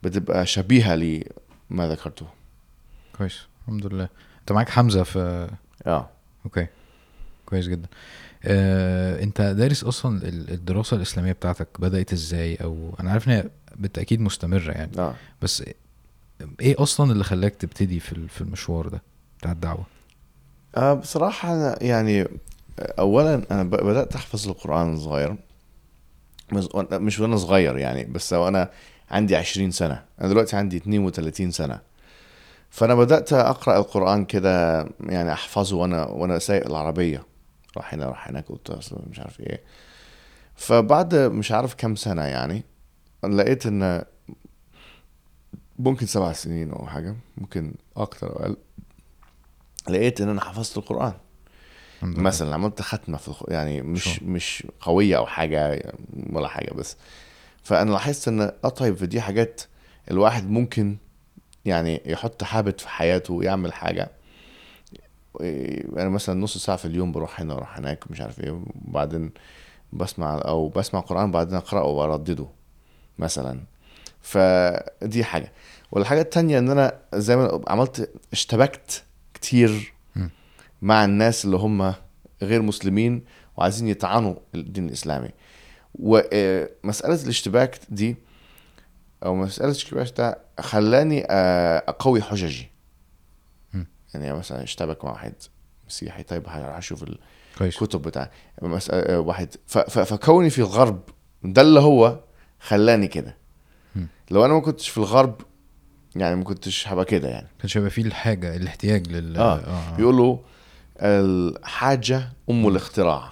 بتبقى 0.03 0.45
شبيهة 0.45 0.95
لما 0.95 1.87
ذكرته. 1.89 2.25
كويس. 3.17 3.47
الحمد 3.61 3.85
لله. 3.93 4.09
أنت 4.41 4.51
معاك 4.51 4.69
حمزة 4.69 5.03
في 5.03 5.49
آه. 5.87 6.09
أوكي. 6.45 6.67
كويس 7.45 7.67
جدا. 7.67 7.87
آه، 8.47 9.23
انت 9.23 9.41
دارس 9.41 9.83
أصلا 9.83 10.27
ال- 10.27 10.51
الدراسة 10.51 10.97
الإسلامية 10.97 11.31
بتاعتك 11.31 11.67
بدأت 11.79 12.13
إزاي؟ 12.13 12.55
أو 12.55 12.95
أنا 12.99 13.11
عارف 13.11 13.27
ان 13.27 13.33
هي 13.33 13.43
بالتأكيد 13.75 14.21
مستمرة 14.21 14.71
يعني. 14.71 14.91
آه. 14.99 15.15
بس 15.41 15.63
إيه 16.61 16.75
أصلا 16.83 17.11
اللي 17.11 17.23
خلاك 17.23 17.55
تبتدي 17.55 17.99
في 17.99 18.27
في 18.27 18.41
المشوار 18.41 18.87
ده 18.87 19.01
بتاع 19.39 19.51
الدعوة؟ 19.51 19.85
آه 20.77 20.93
بصراحة 20.93 21.53
أنا 21.53 21.83
يعني 21.83 22.27
أولا 22.99 23.41
أنا 23.51 23.63
ب- 23.63 23.69
بدأت 23.69 24.15
أحفظ 24.15 24.47
القرآن 24.49 24.97
صغير. 24.97 25.35
مش- 26.51 27.19
وأنا 27.19 27.37
صغير 27.37 27.77
يعني 27.77 28.03
بس 28.03 28.33
وأنا 28.33 28.69
عندي 29.11 29.35
عشرين 29.35 29.71
سنة. 29.71 30.03
أنا 30.21 30.29
دلوقتي 30.29 30.55
عندي 30.55 30.77
32 30.77 31.51
سنة. 31.51 31.79
فأنا 32.69 32.95
بدأت 32.95 33.33
أقرأ 33.33 33.77
القرآن 33.77 34.25
كده 34.25 34.85
يعني 35.05 35.33
أحفظه 35.33 35.77
وأنا 35.77 36.05
وأنا 36.05 36.39
سايق 36.39 36.65
العربية. 36.65 37.23
راح 37.77 37.93
هنا 37.93 38.05
راح 38.05 38.27
هناك 38.27 38.51
مش 39.09 39.19
عارف 39.19 39.39
إيه 39.39 39.61
فبعد 40.55 41.15
مش 41.15 41.51
عارف 41.51 41.75
كم 41.75 41.95
سنة 41.95 42.21
يعني 42.23 42.63
لقيت 43.23 43.65
إن 43.65 44.03
ممكن 45.79 46.05
سبع 46.05 46.33
سنين 46.33 46.71
أو 46.71 46.87
حاجة 46.87 47.15
ممكن 47.37 47.73
أكتر 47.97 48.29
أو 48.29 48.43
أقل 48.43 48.57
لقيت 49.89 50.21
إن 50.21 50.29
أنا 50.29 50.41
حفظت 50.41 50.77
لله. 52.03 52.21
مثلا 52.21 52.53
عملت 52.53 52.81
ختمة 52.81 53.17
في 53.17 53.27
الخ... 53.27 53.43
يعني 53.47 53.81
مش 53.81 54.03
شو. 54.03 54.25
مش 54.25 54.67
قوية 54.81 55.17
أو 55.17 55.25
حاجة 55.25 55.93
ولا 56.29 56.47
حاجة 56.47 56.73
بس 56.73 56.97
فأنا 57.63 57.91
لاحظت 57.91 58.27
إن 58.27 58.41
آه 58.41 58.69
طيب 58.69 58.95
دي 59.03 59.21
حاجات 59.21 59.61
الواحد 60.11 60.49
ممكن 60.49 60.97
يعني 61.65 62.01
يحط 62.05 62.43
حابت 62.43 62.81
في 62.81 62.89
حياته 62.89 63.33
ويعمل 63.33 63.73
حاجة 63.73 64.11
أنا 65.97 66.09
مثلا 66.09 66.41
نص 66.41 66.57
ساعة 66.57 66.77
في 66.77 66.85
اليوم 66.85 67.11
بروح 67.11 67.41
هنا 67.41 67.53
وأروح 67.53 67.77
هناك 67.77 68.11
مش 68.11 68.21
عارف 68.21 68.39
إيه 68.39 68.51
وبعدين 68.87 69.31
بسمع 69.93 70.41
أو 70.45 70.69
بسمع 70.69 70.99
قران 70.99 71.31
بعدين 71.31 71.55
أقرأه 71.55 71.83
وأردده 71.85 72.47
مثلا 73.19 73.59
فدي 74.21 75.23
حاجة 75.23 75.51
والحاجة 75.91 76.21
التانية 76.21 76.59
إن 76.59 76.69
أنا 76.69 76.93
زي 77.13 77.35
ما 77.35 77.61
عملت 77.67 78.09
اشتبكت 78.31 79.03
كتير. 79.33 79.93
مع 80.81 81.05
الناس 81.05 81.45
اللي 81.45 81.57
هم 81.57 81.93
غير 82.41 82.61
مسلمين 82.61 83.23
وعايزين 83.57 83.87
يطعنوا 83.87 84.35
الدين 84.55 84.87
الإسلامي 84.87 85.29
ومساله 85.95 87.23
الاشتباك 87.23 87.79
دي 87.89 88.15
أو 89.25 89.35
مسألة 89.35 89.69
الاشتباك 89.69 90.13
ده 90.17 90.37
خلاني 90.59 91.25
آه، 91.29 91.83
أقوي 91.87 92.21
حججي. 92.21 92.69
يعني 94.23 94.37
مثلا 94.37 94.63
أشتبك 94.63 95.05
مع 95.05 95.11
واحد 95.11 95.33
مسيحي 95.87 96.23
طيب 96.23 96.43
هروح 96.47 96.77
أشوف 96.77 97.05
الكتب 97.61 98.01
بتاع 98.01 98.31
مسألة 98.61 99.19
واحد. 99.19 99.55
ف- 99.67 99.77
ف- 99.77 99.99
فكوني 99.99 100.49
في 100.49 100.59
الغرب 100.59 100.99
ده 101.43 101.61
اللي 101.61 101.79
هو 101.79 102.19
خلاني 102.59 103.07
كده. 103.07 103.37
مم. 103.95 104.07
لو 104.31 104.45
أنا 104.45 104.53
ما 104.53 104.59
كنتش 104.59 104.89
في 104.89 104.97
الغرب 104.97 105.41
يعني 106.15 106.35
ما 106.35 106.43
كنتش 106.43 106.87
هبقى 106.87 107.05
كده 107.05 107.27
يعني. 107.29 107.47
كانش 107.59 107.77
هيبقى 107.77 107.89
فيه 107.89 108.01
الحاجة 108.01 108.55
الاحتياج 108.55 109.07
لل 109.11 109.37
آه. 109.37 109.59
آه. 109.59 109.95
بيقولوا 109.97 110.37
الحاجة 110.99 112.29
أم 112.49 112.67
الاختراع. 112.67 113.29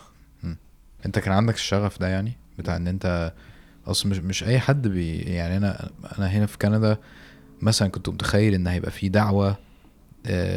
أنت 1.06 1.20
كان 1.20 1.34
عندك 1.34 1.54
الشغف 1.56 2.00
ده 2.00 2.08
يعني؟ 2.08 2.38
بتاع 2.58 2.76
إن 2.76 2.88
أنت 2.88 3.34
أصل 3.88 4.10
مش 4.10 4.18
مش 4.18 4.44
أي 4.44 4.60
حد 4.60 4.88
بي 4.88 5.18
يعني 5.18 5.58
أنا 5.58 5.90
أنا 6.18 6.28
هنا 6.28 6.46
في 6.46 6.58
كندا 6.58 6.98
مثلا 7.62 7.88
كنت 7.88 8.10
متخيل 8.10 8.54
إن 8.54 8.68
هيبقى 8.68 8.92
في 8.92 9.10
دعوة 9.10 9.48
آه، 9.50 9.58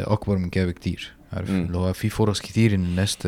أكبر 0.06 0.36
من 0.38 0.48
كده 0.50 0.66
بكتير 0.66 1.12
عارف 1.32 1.50
مم. 1.50 1.64
اللي 1.66 1.78
هو 1.78 1.92
في 1.92 2.08
فرص 2.08 2.40
كتير 2.40 2.74
إن 2.74 2.84
الناس 2.84 3.18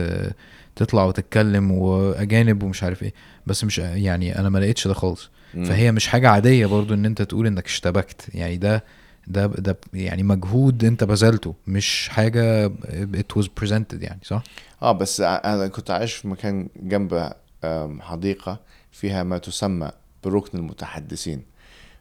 تطلع 0.77 1.05
وتتكلم 1.05 1.71
وأجانب 1.73 2.63
ومش 2.63 2.83
عارف 2.83 3.03
إيه 3.03 3.13
بس 3.47 3.65
مش 3.65 3.79
يعني 3.79 4.39
أنا 4.39 4.49
ما 4.49 4.59
لقيتش 4.59 4.89
ده 4.89 4.95
خالص 4.95 5.31
مم. 5.55 5.65
فهي 5.65 5.93
مش 5.93 6.07
حاجة 6.09 6.29
عادية 6.31 6.67
برضو 6.67 6.95
إن 6.95 7.05
أنت 7.05 7.23
تقول 7.23 7.47
إنك 7.47 7.65
اشتبكت 7.67 8.35
يعني 8.35 8.57
ده 8.57 8.85
ده 9.27 9.47
ده 9.47 9.77
يعني 9.95 10.23
مجهود 10.23 10.85
أنت 10.85 11.05
بذلته 11.05 11.55
مش 11.67 12.09
حاجة 12.09 12.69
it 13.15 13.39
was 13.41 13.45
presented 13.63 14.03
يعني 14.03 14.21
صح؟ 14.23 14.43
آه 14.83 14.93
بس 14.93 15.21
أنا 15.21 15.69
كنت 15.69 15.91
عايش 15.91 16.15
في 16.15 16.29
مكان 16.29 16.69
جنب 16.83 17.33
آم، 17.65 18.01
حديقة 18.03 18.61
فيها 18.93 19.23
ما 19.23 19.39
تسمى 19.39 19.91
بركن 20.25 20.59
المتحدثين 20.59 21.43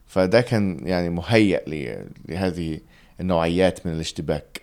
فده 0.07 0.41
كان 0.41 0.79
يعني 0.87 1.09
مهيأ 1.09 1.61
لهذه 2.29 2.79
النوعيات 3.21 3.85
من 3.85 3.93
الاشتباك. 3.93 4.61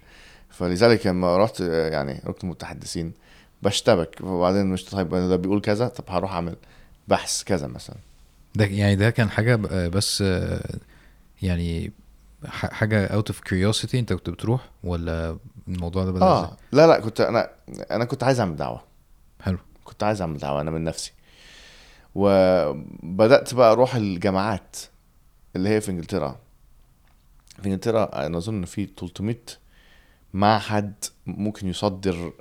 فلذلك 0.51 1.07
لما 1.07 1.37
رحت 1.37 1.61
يعني 1.61 2.23
ركن 2.27 2.39
المتحدثين 2.47 3.13
بشتبك. 3.63 4.19
وبعدين 4.21 4.67
مش 4.67 4.85
طيب 4.85 5.09
ده 5.15 5.37
بيقول 5.37 5.61
كذا 5.61 5.89
طب 5.89 6.05
هروح 6.09 6.33
أعمل 6.33 6.57
بحث 7.09 7.43
كذا 7.43 7.67
مثلا. 7.67 7.97
ده 8.55 8.65
يعني 8.65 8.97
ده 8.97 9.11
كان 9.11 9.31
حاجة 9.31 9.57
ب- 9.57 9.91
بس 9.91 10.25
يعني 11.43 11.93
ح- 12.47 12.73
حاجة 12.73 13.09
out 13.09 13.25
of 13.33 13.35
curiosity 13.49 13.95
أنت 13.95 14.13
كنت 14.13 14.31
بتروح؟ 14.31 14.71
ولا 14.85 15.37
الموضوع 15.69 16.05
ده 16.05 16.11
إزاي؟ 16.11 16.23
آه 16.29 16.57
لا 16.73 16.87
لا 16.87 17.01
كنت 17.01 17.21
أنا 17.21 17.51
أنا 17.91 18.05
كنت 18.05 18.23
عايز 18.25 18.41
أعمل 18.41 18.57
دعوة. 18.57 18.83
حلو. 19.41 19.59
كنت 19.85 20.03
عايز 20.05 20.21
أعمل 20.21 20.39
دعوة 20.39 20.61
أنا 20.61 20.71
من 20.71 20.85
نفسي. 20.85 21.13
وبدأت 22.15 23.55
بقى 23.55 23.73
أروح 23.73 23.95
الجامعات 23.95 24.77
اللي 25.57 25.69
هي 25.69 25.81
في 25.81 25.91
إنجلترا. 25.91 26.39
في 27.63 27.67
انجلترا 27.67 28.27
أنا 28.27 28.39
أظن 28.39 28.65
في 28.65 28.87
300 28.87 29.37
معهد 30.35 31.05
ممكن 31.27 31.69
يصدر 31.69 32.33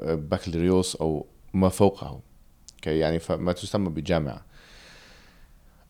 بكالوريوس 0.00 0.96
أو 0.96 1.26
ما 1.54 1.68
فوقه. 1.68 2.20
okay 2.76 2.98
يعني 2.98 3.18
فما 3.18 3.52
تسمى 3.52 3.88
بجامعة. 3.88 4.44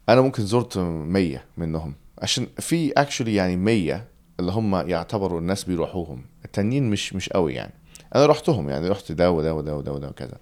أنا 0.08 0.20
ممكن 0.20 0.46
زرت 0.46 0.78
100 0.78 1.44
منهم. 1.56 1.94
عشان 2.18 2.46
في 2.58 2.92
actually 2.92 3.34
يعني 3.34 3.56
100 3.56 4.06
اللي 4.40 4.52
هم 4.52 4.88
يعتبروا 4.88 5.40
الناس 5.40 5.64
بيروحوهم. 5.64 6.24
التانيين 6.44 6.90
مش 6.90 7.14
مش 7.14 7.28
قوي 7.28 7.54
يعني. 7.54 7.72
أنا 8.14 8.26
رحتهم 8.26 8.68
يعني 8.68 8.88
رحت 8.88 9.12
ده 9.12 9.30
وده 9.30 9.54
وده 9.54 9.76
وده 9.76 9.92
وده 9.92 10.08
وكذا. 10.08 10.38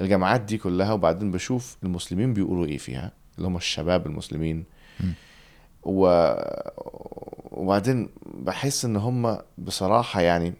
الجامعات 0.00 0.40
دي 0.40 0.58
كلها 0.58 0.92
وبعدين 0.92 1.30
بشوف 1.30 1.76
المسلمين 1.82 2.34
بيقولوا 2.34 2.66
إيه 2.66 2.78
فيها 2.78 3.12
اللي 3.36 3.48
هم 3.48 3.56
الشباب 3.56 4.06
المسلمين. 4.06 4.64
و... 5.84 6.34
وبعدين 7.50 8.08
بحس 8.26 8.84
إن 8.84 8.96
هم 8.96 9.38
بصراحة 9.58 10.20
يعني 10.20 10.54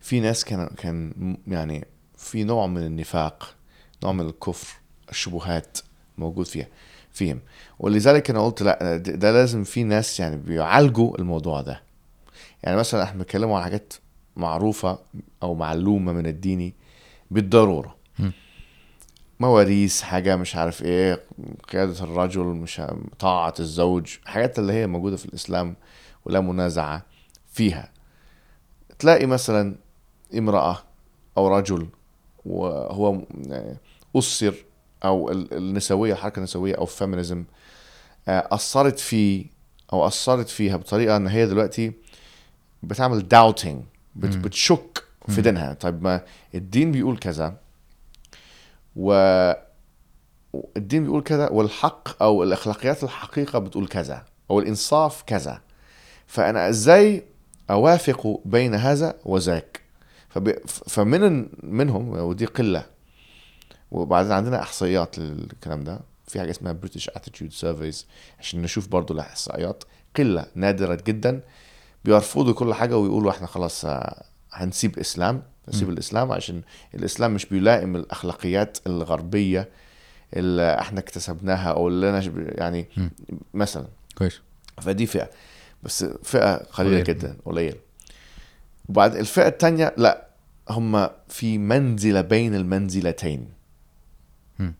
في 0.00 0.20
ناس 0.20 0.44
كان 0.44 0.66
كان 0.66 1.36
يعني 1.46 1.86
في 2.16 2.44
نوع 2.44 2.66
من 2.66 2.86
النفاق 2.86 3.54
نوع 4.02 4.12
من 4.12 4.26
الكفر 4.26 4.76
الشبهات 5.10 5.78
موجود 6.18 6.46
فيها 6.46 6.66
فيهم. 7.12 7.40
ولذلك 7.78 8.30
أنا 8.30 8.44
قلت 8.46 8.62
لأ 8.62 8.96
ده 8.96 9.32
لازم 9.32 9.64
في 9.64 9.84
ناس 9.84 10.20
يعني 10.20 10.36
بيعالجوا 10.36 11.18
الموضوع 11.18 11.60
ده. 11.60 11.82
يعني 12.62 12.76
مثلا 12.76 13.02
إحنا 13.02 13.18
بنتكلموا 13.18 13.58
عن 13.58 13.64
حاجات 13.64 13.92
معروفة 14.36 14.98
أو 15.42 15.54
معلومة 15.54 16.12
من 16.12 16.26
الديني 16.26 16.74
بالضرورة. 17.30 17.96
م. 18.18 18.30
مواريث 19.40 20.02
حاجة 20.02 20.36
مش 20.36 20.56
عارف 20.56 20.82
إيه 20.82 21.22
قيادة 21.72 22.04
الرجل 22.04 22.42
مش 22.44 22.82
طاعة 23.18 23.54
الزوج 23.60 24.16
حاجات 24.26 24.58
اللي 24.58 24.72
هي 24.72 24.86
موجودة 24.86 25.16
في 25.16 25.24
الإسلام 25.26 25.76
ولا 26.24 26.40
منازعة 26.40 27.02
فيها 27.52 27.92
تلاقي 28.98 29.26
مثلا 29.26 29.74
امرأة 30.38 30.78
أو 31.36 31.48
رجل 31.56 31.88
وهو 32.46 33.12
م- 33.12 33.24
أسر 34.16 34.54
أو 35.04 35.30
ال- 35.30 35.54
النسوية 35.54 36.12
الحركة 36.12 36.38
النسوية 36.38 36.74
أو 36.74 36.82
ال 36.82 36.89
feminism 36.89 37.44
آه، 38.28 38.48
أثرت 38.52 38.98
فيه 38.98 39.46
أو 39.92 40.06
أثرت 40.06 40.48
فيها 40.48 40.76
بطريقة 40.76 41.16
إن 41.16 41.26
هي 41.26 41.46
دلوقتي 41.46 41.92
بتعمل 42.82 43.28
doubting. 43.28 43.82
بتشك 44.16 45.04
في. 45.28 45.40
دينها 45.42 45.72
طيب 45.72 46.02
ما 46.02 46.20
الدين 46.54 46.92
بيقول 46.92 47.18
كذا 47.18 47.56
و 48.98 49.12
الدين 50.76 51.02
بيقول 51.04 51.22
كذا 51.22 51.48
والحق 51.50 52.22
أو 52.22 52.42
الأخلاقيات 52.42 53.04
الحقيقة 53.04 53.58
بتقول 53.58 53.88
كذا 53.88 54.24
أو 54.50 54.60
الإنصاف 54.60 55.22
كذا. 55.22 55.60
فأنا 56.26 56.68
إزاي 56.68 57.24
أوافق 57.70 58.40
بين 58.44 58.74
هذا 58.74 59.14
وذاك. 59.24 59.80
فمن 60.66 61.48
منهم 61.62 62.08
ودي 62.08 62.44
قلة 62.44 62.86
وبعدين 63.90 64.32
عندنا 64.32 64.62
إحصائيات 64.62 65.18
للكلام 65.18 65.84
ده. 65.84 66.00
في 66.26 66.40
حاجة 66.40 66.50
اسمها 66.50 66.72
British 66.72 67.08
Attitude 67.08 67.52
Surveys 67.52 68.06
عشان 68.38 68.62
نشوف 68.62 68.88
برضو 68.88 69.14
الإحصائيات. 69.14 69.84
قلة 70.16 70.46
نادرة 70.54 70.98
جدا 71.06 71.40
بيرفضوا 72.04 72.54
كل 72.54 72.74
حاجة 72.74 72.96
ويقولوا 72.96 73.30
إحنا 73.30 73.46
خلاص 73.46 73.84
آه، 73.84 74.24
هنسيب 74.52 74.98
إسلام. 74.98 75.42
نسيب. 75.68 75.90
الإسلام 75.90 76.32
عشان 76.32 76.62
الإسلام 76.94 77.34
مش 77.34 77.46
بيلائم 77.46 77.96
الأخلاقيات 77.96 78.78
الغربية 78.86 79.68
اللي 80.36 80.78
إحنا 80.80 81.00
اكتسبناها 81.00 81.70
أو 81.70 81.88
اللي 81.88 82.10
أنا 82.10 82.22
يعني 82.36 82.88
م. 82.96 83.08
مثلا 83.54 83.86
كويس 84.18 84.40
فدي 84.80 85.06
فئة 85.06 85.30
بس 85.82 86.04
فئة 86.04 86.54
قليلة 86.56 86.94
قليل. 86.94 87.04
جدا 87.04 87.36
قليل 87.44 87.74
وبعد 88.88 89.16
الفئة 89.16 89.48
الثانية 89.48 89.94
لا 89.96 90.28
هم 90.70 91.08
في 91.28 91.58
منزلة 91.58 92.20
بين 92.20 92.54
المنزلتين 92.54 93.48
م. 94.58 94.70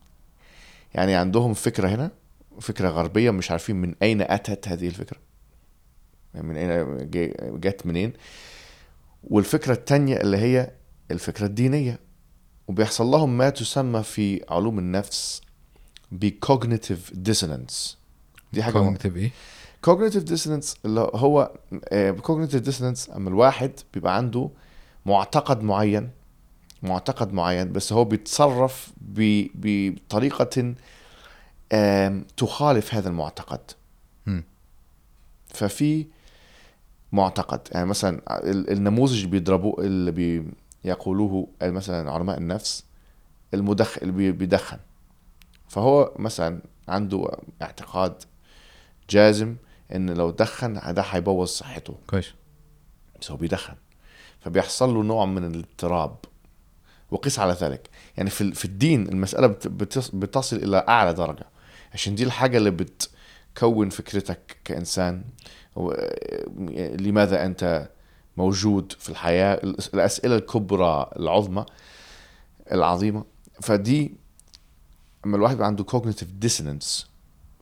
يعني 0.94 1.14
عندهم 1.14 1.54
فكرة 1.54 1.88
هنا 1.88 2.10
فكرة 2.60 2.88
غربية 2.88 3.30
مش 3.30 3.50
عارفين 3.50 3.76
من 3.76 3.94
أين 4.02 4.20
أتت 4.22 4.68
هذه 4.68 4.88
الفكرة 4.88 5.18
من 6.34 6.56
أين 6.56 7.10
جت 7.60 7.86
منين 7.86 8.12
والفكرة 9.24 9.72
الثانية 9.72 10.16
اللي 10.16 10.36
هي 10.36 10.70
الفكرة 11.10 11.46
الدينية 11.46 11.98
وبيحصل 12.68 13.06
لهم 13.06 13.36
ما 13.38 13.50
تسمى 13.50 14.02
في 14.02 14.44
علوم 14.50 14.78
النفس 14.78 15.40
ب 16.12 16.22
cognitive 16.22 17.10
dissonance 17.10 17.96
دي 18.52 18.60
مهمة. 18.60 18.72
cognitive 18.72 19.16
إيه 19.16 19.30
cognitive 19.86 20.28
dissonance 20.28 20.76
اللي 20.84 21.10
هو 21.14 21.52
آه، 21.88 22.10
cognitive 22.12 22.64
dissonance 22.68 23.14
أما 23.16 23.28
الواحد 23.28 23.72
بيبقى 23.94 24.16
عنده 24.16 24.50
معتقد 25.06 25.62
معين 25.62 26.10
معتقد 26.82 27.32
معين 27.32 27.72
بس 27.72 27.92
هو 27.92 28.04
بيتصرف 28.04 28.92
ب- 29.00 29.48
بطريقة 29.54 30.74
تخالف 32.36 32.94
هذا 32.94 33.08
المعتقد. 33.08 33.60
ففي 35.48 36.06
معتقد 37.12 37.60
يعني 37.72 37.86
مثلا 37.86 38.20
ال- 38.50 38.70
النموذج 38.70 39.16
اللي 39.16 39.26
بيضربوه 39.30 39.84
اللي 39.84 40.10
بي 40.12 40.44
يقولوه 40.88 41.48
مثلا 41.62 42.10
علماء 42.10 42.38
النفس 42.38 42.84
المدخن 43.54 44.00
اللي 44.02 44.12
بي- 44.12 44.32
بيدخن. 44.32 44.78
فهو 45.68 46.12
مثلا 46.18 46.60
عنده 46.88 47.30
اعتقاد 47.62 48.22
جازم 49.10 49.56
إن 49.94 50.10
لو 50.10 50.30
دخن 50.30 50.94
ده 50.94 51.02
هيبوظ 51.02 51.48
صحته. 51.48 51.94
كويس. 52.06 52.26
بس 53.20 53.30
هو 53.30 53.36
بيدخن. 53.36 53.74
فبيحصل 54.40 54.94
له 54.94 55.02
نوع 55.02 55.24
من 55.26 55.44
الاضطراب. 55.44 56.16
وقس 57.10 57.38
على 57.38 57.52
ذلك. 57.52 57.88
يعني 58.16 58.30
في 58.30 58.52
في 58.54 58.64
الدين 58.64 59.24
بتص- 59.66 60.14
بتصل 60.14 60.56
إلى 60.56 60.84
أعلى 60.88 61.12
درجة. 61.12 61.46
عشان 61.94 62.14
دي 62.14 62.24
الحاجة 62.24 62.58
اللي 62.58 62.70
بتكون 62.70 63.90
فكرتك 63.90 64.56
كإنسان. 64.64 65.24
و- 65.76 65.92
لماذا 67.00 67.44
أنت 67.46 67.88
موجود 68.38 68.92
في 68.98 69.08
الحياة 69.08 69.56
الأس- 69.56 69.88
الأسئلة 69.94 70.36
الكبرى 70.36 71.10
العظمى 71.18 71.66
العظيمة 72.72 73.24
فدي 73.62 74.14
أما 75.26 75.36
الواحد 75.36 75.54
يبقى 75.54 75.66
عنده 75.66 75.84
cognitive 75.84 76.44
dissonance 76.46 77.04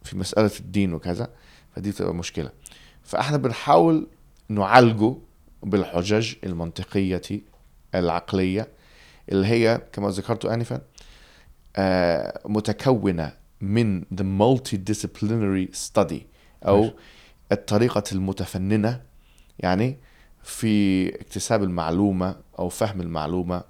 في 0.03 0.17
مسألة 0.19 0.51
الدين 0.61 0.95
وكذا 0.95 1.31
فدي 1.77 1.91
بتبقى 1.91 2.15
مشكلة 2.15 2.51
فإحنا 3.03 3.37
بنحاول 3.37 4.07
نعالجه 4.49 5.15
بالحجج 5.63 6.35
المنطقية 6.45 7.23
العقلية 7.95 8.69
اللي 9.33 9.47
هي 9.47 9.83
كما 9.93 10.09
ذكرت 10.11 10.45
آنفا 10.45 10.81
آه، 11.77 12.41
متكونة 12.45 13.33
من 13.61 14.03
the 14.03 14.23
multidisciplinary 14.41 15.77
study 15.89 16.15
أو 16.67 16.81
ماشي. 16.81 16.95
الطريقة 17.53 18.03
المتفننة 18.13 19.03
يعني 19.59 19.99
في 20.47 21.09
اكتساب 21.21 21.63
المعلومة 21.63 22.37
أو 22.59 22.69
فهم 22.69 23.01
المعلومة 23.01 23.63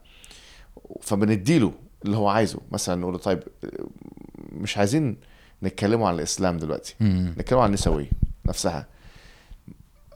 فبنديله 1.02 1.72
اللي 2.04 2.16
هو 2.16 2.28
عايزه. 2.28 2.60
مثلا 2.72 3.00
نقول 3.00 3.12
له 3.12 3.18
طيب 3.18 3.42
مش 4.52 4.78
عايزين 4.78 5.16
نتكلموا 5.62 6.08
عن 6.08 6.14
الإسلام 6.14 6.58
دلوقتي 6.58 6.94
مم. 7.00 7.34
نتكلم 7.38 7.58
عن 7.58 7.66
النسوية 7.68 8.10
نفسها 8.46 8.86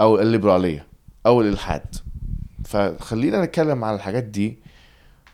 أو 0.01 0.19
الليبرالية 0.21 0.87
أو 1.27 1.41
الإلحاد. 1.41 1.95
فخلينا 2.65 3.45
نتكلم 3.45 3.85
عن 3.85 3.95
الحاجات 3.95 4.25
دي 4.25 4.59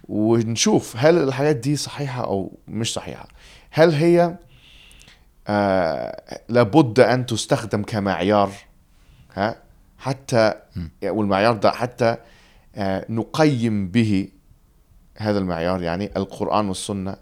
ونشوف 0.09 0.97
هل 0.97 1.18
الحاجات 1.18 1.57
دي 1.57 1.77
صحيحة 1.77 2.24
أو 2.24 2.59
مش 2.68 2.93
صحيحة. 2.93 3.29
هل 3.70 3.91
هي 3.93 4.37
آه 5.49 6.41
لابد 6.49 7.01
أن 7.01 7.27
تستخدم 7.27 7.83
كمعيار؟ 7.83 8.53
ها؟ 9.35 9.66
حتى 9.99 10.55
والمعيار 11.03 11.55
ده 11.57 11.70
حتى 11.70 12.16
آه 12.74 13.07
نقيم 13.09 13.88
به 13.88 14.28
هذا 15.16 15.38
المعيار 15.38 15.82
يعني 15.82 16.11
القرآن 16.16 16.68
والسنة 16.68 17.16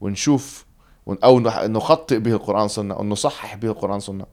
ونشوف 0.00 0.66
نح- 1.08 1.58
نخطئ 1.64 2.18
به 2.18 2.32
القرآن 2.32 2.62
والسنة 2.62 2.94
أو 2.94 3.04
نصحح 3.04 3.54
به 3.54 3.68
القرآن 3.68 3.94
والسنة. 3.94 4.26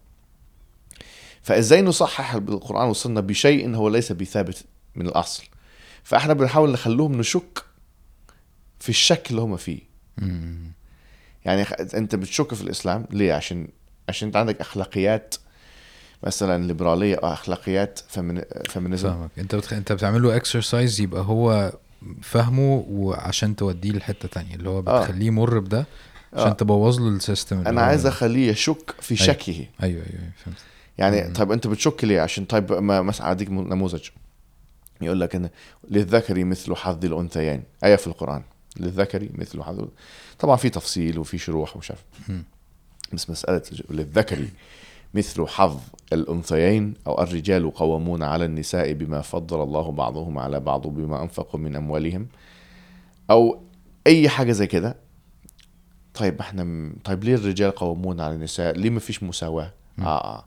فإزاي 1.42 1.82
نصحح 1.82 2.38
بالقران 2.38 2.88
والسنة 2.88 3.22
بشيء 3.22 3.76
هو 3.76 3.90
ليس 3.90 4.12
بثابت 4.12 4.66
من 4.96 5.06
الأصل؟ 5.08 5.44
فإحنا 6.04 6.34
بنحاول 6.34 6.72
نخلوهم 6.72 7.16
نشك 7.18 7.64
في 8.80 8.90
الشك 8.90 9.32
اللي 9.32 9.42
هم 9.42 9.58
فيه. 9.58 9.80
يعني 11.46 11.62
أنت 11.94 12.16
بتشك 12.16 12.54
في 12.54 12.62
الإسلام 12.62 13.06
ليه؟ 13.12 13.34
عشان 13.34 13.68
عشان 14.10 14.28
أنت 14.28 14.36
عندك 14.38 14.62
أخلاقيات 14.62 15.36
مثلا 16.24 16.68
ليبرالية 16.68 17.16
أو 17.16 17.34
أخلاقيات 17.34 18.00
فمن... 18.08 18.42
feminism 18.70 19.10
فاهمك. 19.10 19.30
أنت 19.38 19.56
بتخ... 19.56 19.74
أنت 19.74 19.92
بتعمل 19.92 20.22
له 20.22 20.36
exercise 20.36 21.02
يبقى 21.02 21.22
هو 21.22 21.74
فاهمه 22.22 22.86
وعشان 22.90 23.56
توديه 23.56 23.92
لحتة 23.92 24.28
تانية 24.28 24.56
اللي 24.56 24.70
هو 24.70 24.80
آه. 24.80 25.02
بتخليه 25.02 25.26
يمر 25.28 25.60
بده 25.60 25.86
عشان 26.34 26.48
آه. 26.48 26.54
تبوظ 26.54 27.00
له 27.00 27.08
ال 27.08 27.16
system 27.16 27.68
أنا 27.68 27.82
عايز 27.82 28.06
أخليه 28.06 28.50
يشك 28.50 28.96
في 29.02 29.22
أيوة. 29.22 29.34
شكه. 29.34 29.54
أيوه 29.54 29.68
أيوه 29.84 30.06
أيوة، 30.06 30.32
فهمت. 30.44 30.58
يعني 30.98 31.34
طيب 31.34 31.52
أنت 31.52 31.68
بتشك 31.68 32.04
ليه؟ 32.04 32.22
عشان 32.22 32.46
طيب 32.46 32.74
ما 32.74 33.02
مثلا 33.02 33.32
اديك 33.32 33.50
نموذج. 33.50 34.08
يقول 35.02 35.20
لك 35.20 35.36
إن 35.36 35.50
للذكر 35.90 36.44
مثل 36.44 36.76
حظ 36.76 37.06
الأنثيين. 37.06 37.64
آية 37.84 37.96
في 37.96 38.08
القرآن. 38.08 38.44
للذكر 38.80 39.30
مثل 39.34 39.64
حظ. 39.64 39.88
طبعا 40.40 40.56
في 40.56 40.70
تفصيل 40.70 41.20
وفي 41.20 41.38
شروح 41.38 41.76
ومش 41.76 41.92
عارف. 41.92 42.04
بس 43.14 43.30
مسألة 43.30 43.62
للذكر. 43.90 44.46
مثل 45.14 45.48
حظ 45.48 45.80
الأنثيين 46.14 46.94
أو 47.08 47.22
الرجال 47.22 47.72
قوامون 47.74 48.24
على 48.24 48.46
النساء 48.46 48.94
بما 48.94 49.22
فضل 49.22 49.64
الله 49.64 49.92
بعضهم 49.92 50.40
على 50.40 50.60
بعض 50.60 50.88
بما 50.88 51.24
أنفقوا 51.24 51.60
من 51.60 51.76
أموالهم 51.76 52.28
أو 53.32 53.62
أي 54.08 54.30
حاجة 54.30 54.52
زي 54.52 54.68
كده. 54.68 54.96
طيب 56.14 56.40
إحنا 56.40 56.64
م- 56.64 56.96
طيب 57.04 57.24
ليه 57.24 57.36
الرجال 57.36 57.72
قوامون 57.72 58.22
على 58.22 58.36
النساء؟ 58.36 58.78
ليه 58.78 58.90
ما 58.90 59.00
فيش 59.00 59.24
مساواة؟ 59.24 59.74
آه 60.00 60.04
آه. 60.38 60.46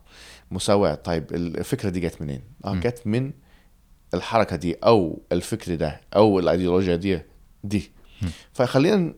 مساواة. 0.51 0.95
طيب 0.95 1.25
الفكرة 1.33 1.89
دي 1.89 1.99
جت 1.99 2.21
منين؟ 2.21 2.41
آه 2.65 2.73
مم. 2.73 2.79
جت 2.79 3.01
من 3.05 3.31
الحركة 4.13 4.55
دي 4.55 4.73
أو 4.73 5.21
الفكر 5.31 5.75
ده 5.75 6.01
أو 6.15 6.39
الأيديولوجيا 6.39 6.95
دي 6.95 7.19
دي. 7.63 7.91
فخلينا 8.53 9.13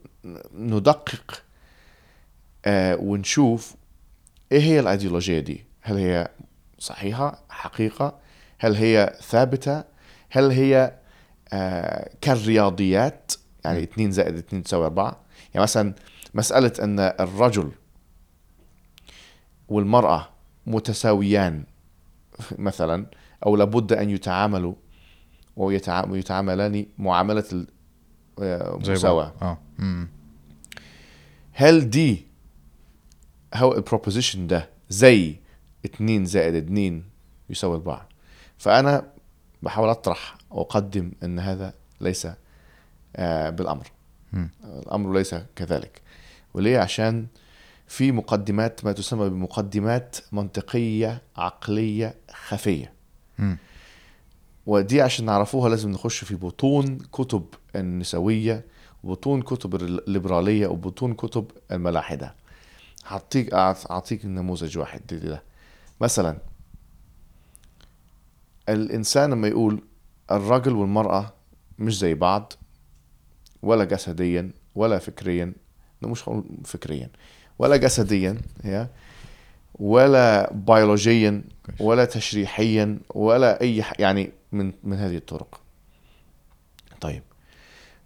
ندقق 0.58 1.44
آه 2.66 2.96
ونشوف 2.96 3.76
إيه 4.54 4.62
هي 4.62 4.80
الايديولوجيا 4.80 5.40
دي؟ 5.40 5.66
هل 5.82 5.98
هي 5.98 6.28
صحيحة؟ 6.80 7.44
حقيقة؟ 7.50 8.20
هل 8.60 8.76
هي 8.76 9.14
ثابتة؟ 9.22 9.84
هل 10.30 10.52
هي 10.52 10.94
آه 11.54 12.10
كالرياضيات؟ 12.22 13.32
يعني 13.66 13.84
2 13.84 14.12
زائد 14.12 14.36
2 14.38 14.64
تساوي 14.64 14.86
4 14.86 15.22
يعني 15.54 15.64
مثلا 15.64 15.94
مسألة 16.34 16.72
أن 16.84 17.00
الرجل 17.00 17.72
والمرأة 19.70 20.30
متساويان 20.68 21.64
مثلا 22.58 23.06
أو 23.46 23.56
لابد 23.56 23.94
أن 23.94 24.10
يتعاملوا 24.10 24.74
ويتع- 25.58 26.08
ويتعاملان 26.10 26.86
معاملة 26.98 27.44
ال- 27.54 27.68
آه، 28.42 28.80
مم. 29.80 30.08
هل 31.52 31.90
دي 31.90 32.28
هو 33.54 33.74
البروبوزيشن 33.74 34.48
ده 34.48 34.70
زي 34.90 35.36
2 35.86 36.26
زائد 36.26 36.56
2 36.56 37.04
يساوي 37.50 37.76
4 37.76 38.08
فأنا 38.58 39.08
بحاول 39.64 39.90
أطرح 39.90 40.38
وأقدم 40.52 41.12
إن 41.24 41.40
هذا 41.40 41.74
ليس 42.02 42.28
آه، 43.16 43.50
بالأمر. 43.50 43.88
الأمر 44.64 45.14
ليس 45.14 45.36
كذلك. 45.56 46.02
وليه؟ 46.54 46.80
عشان 46.80 47.28
في 47.88 48.12
مقدمات 48.12 48.86
ما 48.86 48.92
تسمى 48.92 49.30
بمقدمات 49.30 50.18
منطقية 50.32 51.22
عقلية 51.38 52.16
خفية. 52.48 52.94
ودي 54.66 55.02
عشان 55.02 55.26
نعرفوها 55.26 55.70
لازم 55.70 55.92
نخش 55.92 56.24
في 56.24 56.36
بطون 56.36 56.98
كتب 56.98 57.46
النسوية 57.76 58.66
وبطون 59.04 59.42
كتب 59.42 59.76
الليبرالية 59.76 60.68
وبطون 60.68 61.14
كتب 61.14 61.52
الملاحدة. 61.72 62.36
هعطيك 63.08 63.54
أعطيك 63.54 64.26
نموذج 64.26 64.78
واحد 64.78 65.02
دي 65.08 65.16
ده 65.18 65.44
مثلا 66.02 66.38
الإنسان 68.70 69.30
لما 69.30 69.48
يقول 69.48 69.82
الرجل 70.32 70.74
والمرأة 70.74 71.34
مش 71.80 71.98
زي 72.00 72.14
بعض 72.14 72.54
ولا 73.64 73.84
جسديا 73.84 74.52
ولا 74.76 75.00
فكريا 75.00 75.54
مش 76.02 76.24
هقول 76.24 76.44
فكريا 76.66 77.10
ولا 77.60 77.78
جسديا 77.78 78.38
هي 78.64 78.88
ولا 79.76 80.54
بيولوجيا. 80.54 81.44
ولا 81.80 82.06
تشريحيا 82.06 83.00
ولا 83.10 83.62
أي. 83.62 83.84
يعني 84.00 84.32
من 84.52 84.74
من 84.84 84.98
هذه 84.98 85.18
الطرق 85.18 85.62
طيب 87.02 87.24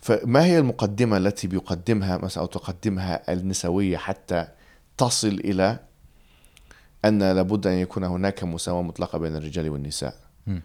فما 0.02 0.46
هي 0.46 0.60
المقدمة 0.60 1.18
التي 1.18 1.48
بيقدمها 1.48 2.18
مثلا 2.18 2.44
أو 2.44 2.48
تقدمها 2.48 3.34
النسوية 3.34 3.98
حتى 3.98 4.48
تصل 4.98 5.28
إلى 5.28 5.80
أن 7.06 7.24
لابد 7.32 7.68
أن 7.68 7.74
يكون 7.74 8.04
هناك 8.04 8.44
مساواة 8.44 8.82
مطلقة 8.82 9.18
بين 9.18 9.36
الرجال 9.36 9.70
والنساء. 9.70 10.16
مم. 10.48 10.62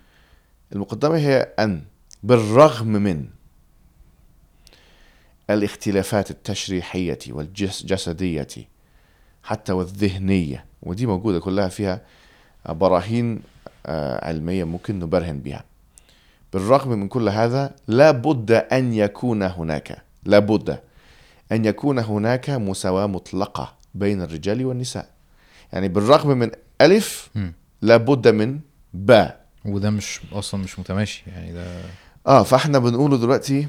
المقدمة 0.73 1.17
هي 1.17 1.49
أن 1.59 1.83
بالرغم 2.23 2.87
من 2.87 3.27
الاختلافات 5.51 6.31
التشريحية 6.31 7.19
والجسدية 7.29 8.49
حتى 9.43 9.73
والذهنية 9.73 10.65
ودي 10.83 11.07
موجودة 11.07 11.41
كلها 11.41 11.69
فيها 11.69 12.01
براهين 12.69 13.43
آه، 13.87 14.27
علمية 14.29 14.65
ممكن 14.65 14.99
نبرهن 14.99 15.39
بها. 15.39 15.65
بالرغم 16.53 16.91
من 16.91 17.09
كل 17.09 17.29
هذا 17.29 17.75
لا 17.89 18.11
بد 18.11 18.53
أن 18.53 18.95
يكون 18.95 19.43
هناك 19.43 20.03
لا 20.25 20.39
بد 20.39 20.81
أن 21.53 21.65
يكون 21.65 21.99
هناك 21.99 22.51
مساواة 22.51 23.07
مطلقة. 23.07 23.82
بين 23.95 24.23
الرجال 24.23 24.67
والنساء. 24.67 25.11
يعني 25.73 25.89
بالرغم 25.89 26.39
من 26.39 26.51
ألف 26.81 27.31
مم. 27.35 27.53
لا 27.83 27.97
بد 27.97 28.29
من 28.29 28.61
باء. 28.95 29.43
وده 29.65 29.91
مش 29.91 30.21
أصلا 30.33 30.63
مش 30.63 30.79
متماشي 30.79 31.25
يعني 31.27 31.53
ده 31.53 31.83
آه 32.27 32.43
فإحنا 32.43 32.79
بنقوله 32.79 33.17
دلوقتي 33.19 33.69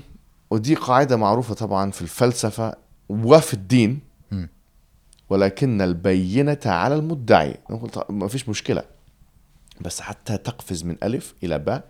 ودي 0.51 0.76
قاعدة 0.76 1.17
معروفة 1.17 1.53
طبعا 1.53 1.91
في 1.91 2.01
الفلسفة 2.01 2.76
وفي 3.09 3.53
الدين 3.53 3.99
مم. 4.32 4.49
ولكن 5.30 5.82
البينة 5.82 6.57
على 6.65 6.95
المدعي. 6.95 7.55
نقول 7.69 7.89
ما 8.09 8.28
فيش 8.28 8.49
مشكلة. 8.49 8.84
بس 9.82 10.01
حتى 10.01 10.38
تقفز 10.38 10.84
من 10.84 10.95
ألف 11.03 11.34
إلى 11.43 11.59
باء 11.59 11.84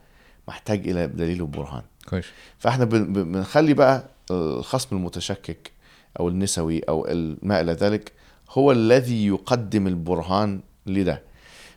محتاج 0.47 0.87
إلى 0.89 1.07
دليل 1.07 1.41
وبرهان. 1.41 1.81
كويس. 2.09 2.25
فإحنا 2.59 2.85
بن- 2.85 3.13
بن- 3.13 3.31
بنخلي 3.31 3.73
بقى 3.73 4.03
الخصم 4.31 4.95
المتشكك 4.95 5.71
أو 6.19 6.29
النسوي 6.29 6.81
ال- 6.89 7.37
ما 7.41 7.61
إلى 7.61 7.71
ذلك 7.71 8.11
هو 8.53 8.71
الذي 8.71 9.27
يقدم 9.27 9.87
البرهان 9.87 10.61
لده. 10.85 11.23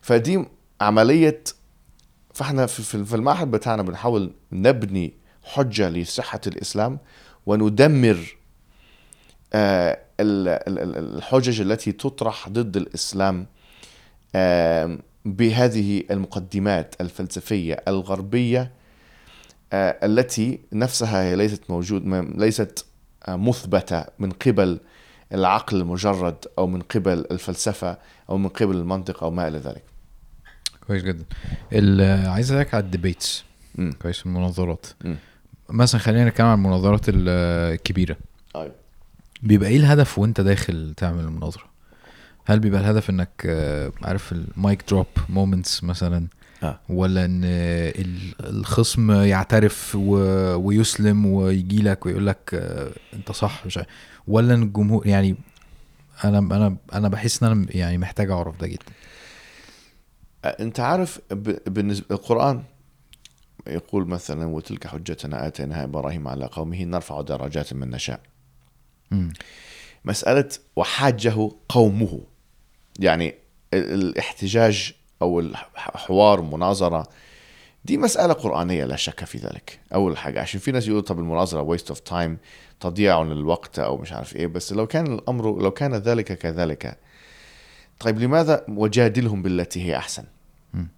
فدي 0.00 0.44
عملية 0.80 1.44
فإحنا 2.34 2.66
في- 2.66 2.82
المعهد 3.14 3.50
بتاعنا 3.50 3.82
بنحاول 3.82 4.32
نبني 4.52 5.12
حجة 5.44 5.88
لصحة 5.88 6.40
الإسلام 6.46 6.98
وندمر 7.46 8.36
آه، 9.52 9.98
ال- 10.20 10.48
ال- 10.48 10.78
ال- 10.78 11.16
الحجج 11.16 11.60
التي 11.60 11.92
تطرح 11.92 12.48
ضد 12.48 12.76
الإسلام 12.76 13.46
آم، 14.34 14.98
بهذه 15.24 16.02
المقدمات 16.10 16.94
الفلسفية 17.00 17.74
الغربية 17.88 18.72
آه، 19.72 20.06
التي 20.06 20.60
نفسها 20.72 21.22
هي 21.22 21.36
ليست 21.36 21.62
موجود 21.70 22.04
ليست 22.36 22.84
آه، 23.28 23.36
مثبتة 23.36 24.04
من 24.18 24.30
قبل 24.30 24.80
العقل 25.34 25.76
المجرد 25.80 26.36
أو 26.58 26.66
من 26.66 26.80
قبل 26.82 27.24
الفلسفة 27.30 27.98
أو 28.30 28.36
من 28.38 28.48
قبل 28.48 28.76
المنطق 28.76 29.24
أو 29.24 29.30
ما 29.30 29.48
إلى 29.48 29.58
ذلك 29.58 29.82
كويس 30.86 31.02
جدا 31.02 31.24
عايز 32.30 32.52
أسألك 32.52 32.74
على 32.74 32.84
ال 32.84 32.91
debates. 32.91 33.44
كويس 34.02 34.26
المناظرات. 34.26 34.86
مثلا 35.70 36.00
خلينا 36.00 36.28
نتكلم 36.28 36.46
عن 36.46 36.58
المناظرات 36.58 37.08
ال- 37.08 37.28
الكبيرة 37.74 38.16
أيوة. 38.56 38.74
بيبقى 39.42 39.68
إيه 39.70 39.76
الهدف 39.76 40.18
وأنت 40.18 40.40
داخل 40.40 40.94
تعمل 40.96 41.24
المناظرة 41.24 41.64
هل 42.46 42.58
بيبقى 42.60 42.80
الهدف 42.80 43.10
إنك 43.10 43.28
آه، 43.46 43.92
عارف 44.02 44.32
ال 44.32 44.45
mic 44.45 44.84
drop 44.88 45.06
moments 45.28 45.84
مثلا 45.84 46.26
آه. 46.62 46.80
ولا 46.88 47.24
إن 47.24 47.40
ال- 47.44 48.34
الخصم 48.46 49.10
يعترف 49.10 49.96
و- 50.00 50.54
ويسلم 50.56 51.26
ويجي 51.26 51.82
لك 51.82 52.06
ويقول 52.06 52.26
لك 52.26 52.50
آه، 52.54 52.90
أنت 53.14 53.32
صح 53.32 53.66
مش 53.66 53.76
عارف. 53.76 53.88
ولا 54.28 54.54
إن 54.54 54.62
الجمهور 54.62 55.06
يعني 55.06 55.36
أنا 56.24 56.38
أنا 56.38 56.76
أنا 56.92 57.08
بحس 57.08 57.42
إن 57.42 57.50
أنا 57.52 57.66
يعني 57.70 57.98
محتاج 57.98 58.30
أعرف 58.30 58.60
ده 58.60 58.66
جدا. 58.66 58.84
أنت 60.44 60.80
عارف 60.80 61.20
ب- 61.30 61.72
بالنسبة 61.74 62.06
القرآن 62.10 62.62
يقول 63.66 64.08
مثلا 64.08 64.46
وتلك 64.46 64.86
حجتنا 64.86 65.46
آتيناها 65.46 65.84
إبراهيم 65.84 66.28
على 66.28 66.46
قومه 66.46 66.82
نرفع 66.84 67.20
درجات 67.20 67.72
من 67.72 67.90
نشاء. 67.90 68.20
مم. 69.10 69.32
مسألة 70.04 70.48
وحاجه 70.76 71.50
قومه. 71.68 72.20
يعني 72.98 73.34
ال- 73.74 73.92
الاحتجاج 73.92 74.92
أو 75.22 75.40
الحوار 75.40 76.40
مناظرة 76.42 77.08
دي 77.86 77.98
مسألة 77.98 78.32
قرآنية 78.32 78.84
لا 78.84 78.96
شك 78.96 79.24
في 79.24 79.38
ذلك 79.38 79.80
أول 79.94 80.16
حاجة 80.16 80.40
عشان 80.40 80.60
في 80.60 80.72
ناس 80.72 80.86
يقولوا 80.86 81.02
طب 81.02 81.18
المناظرة 81.18 81.76
waste 81.76 81.94
of 81.94 81.98
time 82.10 82.30
تضييع 82.80 83.22
للوقت 83.22 83.78
أو 83.78 83.96
مش 83.96 84.12
عارف 84.12 84.36
إيه 84.36 84.46
بس 84.46 84.72
لو 84.72 84.86
كان 84.86 85.12
الأمر 85.12 85.62
لو 85.62 85.70
كان 85.70 85.94
ذلك 85.94 86.38
كذلك 86.38 86.98
طيب 88.00 88.18
لماذا 88.18 88.64
وجادلهم 88.68 89.42
بالتي 89.42 89.84
هي 89.84 89.96
أحسن 89.96 90.24
مم. 90.74 90.88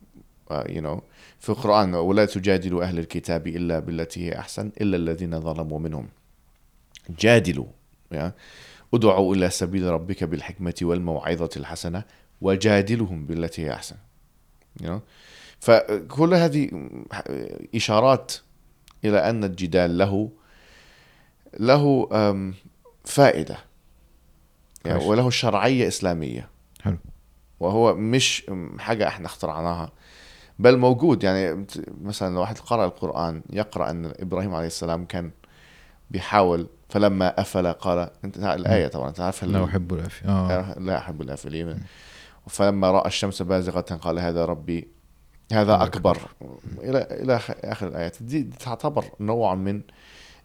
uh, 0.50 0.54
you 0.54 0.80
know 0.80 1.00
في 1.40 1.48
القرآن 1.48 1.94
ولا 1.94 2.24
تجادلوا 2.24 2.84
أهل 2.84 2.98
الكتاب 2.98 3.46
إلا 3.46 3.78
بالتي 3.78 4.28
هي 4.28 4.38
أحسن 4.38 4.70
إلا 4.80 4.96
الذين 4.96 5.40
ظلموا 5.40 5.78
منهم 5.78 6.08
جادلوا 7.20 7.66
يعني 8.10 8.32
ادعوا 8.94 9.34
إلى 9.34 9.50
سبيل 9.50 9.84
ربك 9.84 10.24
بالحكمة 10.24 10.74
والموعظة 10.82 11.50
الحسنة 11.56 12.04
وجادلهم 12.40 13.26
بالتي 13.26 13.66
هي 13.66 13.72
أحسن 13.72 13.96
you 14.82 14.86
know? 14.86 15.00
فكل 15.60 16.34
هذه 16.34 16.88
إشارات 17.74 18.32
إلى 19.04 19.30
أن 19.30 19.44
الجدال 19.44 19.98
له 19.98 20.30
له 21.60 22.08
فائدة. 23.04 23.56
يعني. 24.84 25.04
وله 25.04 25.30
شرعية 25.30 25.88
إسلامية. 25.88 26.48
حلو. 26.82 26.96
وهو 27.60 27.94
مش 27.94 28.50
حاجة 28.78 29.08
إحنا 29.08 29.26
اخترعناها 29.26 29.92
بل 30.58 30.78
موجود. 30.78 31.24
يعني 31.24 31.66
مثلا 32.02 32.34
لو 32.34 32.40
واحد 32.40 32.58
قرأ 32.58 32.84
القرآن 32.84 33.42
يقرأ 33.50 33.90
أن 33.90 34.12
إبراهيم 34.20 34.54
عليه 34.54 34.66
السلام 34.66 35.04
كان 35.04 35.30
بيحاول 36.10 36.66
فلما 36.88 37.40
أفل 37.40 37.72
قال 37.72 38.10
أنت 38.24 38.36
الآية 38.36 38.88
طبعا 38.88 39.08
أنت 39.08 39.20
عارف 39.20 39.44
لا 39.44 39.64
أحب 39.64 39.92
العافيه 39.94 40.28
آه. 40.28 40.78
لا 40.78 40.98
أحب 40.98 41.22
الآفلين 41.22 41.82
فلما 42.48 42.90
رأى 42.90 43.06
الشمس 43.06 43.42
بازغة 43.42 43.80
قال 43.80 44.18
هذا 44.18 44.44
ربي 44.44 44.88
هذا 45.52 45.82
أكبر. 45.84 46.18
إلى 46.78 46.98
إلى 47.10 47.38
آخ- 47.38 47.64
آخر 47.64 47.88
الآيات. 47.88 48.22
دي, 48.22 48.42
دي 48.42 48.56
تعتبر 48.56 49.04
نوع 49.20 49.54
من 49.54 49.80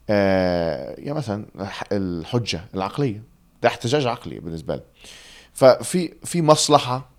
آه 0.09 0.95
يعني 0.99 1.13
مثلا 1.17 1.45
الح- 1.59 1.83
الحجة 1.91 2.61
العقلية 2.75 3.23
ده 3.63 3.69
احتجاج 3.69 4.07
عقلي 4.07 4.39
بالنسبة 4.39 4.75
لي. 4.75 4.83
ففي 5.53 6.13
في 6.23 6.41
مصلحة 6.41 7.09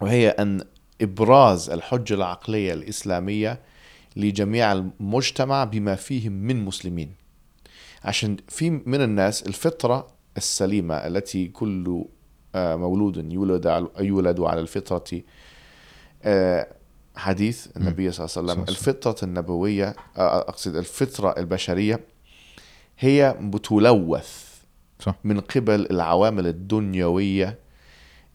وهي 0.00 0.28
أن 0.28 0.60
إبراز 1.02 1.70
الحجة 1.70 2.14
العقلية 2.14 2.72
الإسلامية 2.74 3.60
لجميع 4.16 4.72
المجتمع 4.72 5.64
بما 5.64 5.94
فيهم 5.94 6.32
من 6.32 6.64
مسلمين. 6.64 7.12
عشان 8.04 8.36
في 8.48 8.70
من 8.70 9.00
الناس 9.02 9.42
الفطرة 9.42 10.06
السليمة 10.36 10.94
التي 10.94 11.48
كل 11.48 12.04
آه، 12.54 12.76
مولود 12.76 13.32
يولد 13.32 13.66
على 13.66 13.86
يولد 14.00 14.40
على 14.40 14.60
الفطرة 14.60 15.22
آه، 16.22 16.66
حديث 17.18 17.66
النبي 17.76 18.12
صلى 18.12 18.26
الله 18.26 18.52
عليه 18.52 18.62
وسلم 18.62 18.74
الفطرة 18.76 19.16
النبوية 19.22 19.96
آه، 20.16 20.38
أقصد 20.38 20.76
الفطرة 20.76 21.34
البشرية 21.38 22.00
هي 22.98 23.36
بتلوث 23.40 24.48
صح. 25.00 25.14
من 25.24 25.40
قبل 25.40 25.86
العوامل 25.90 26.46
الدنيوية 26.46 27.58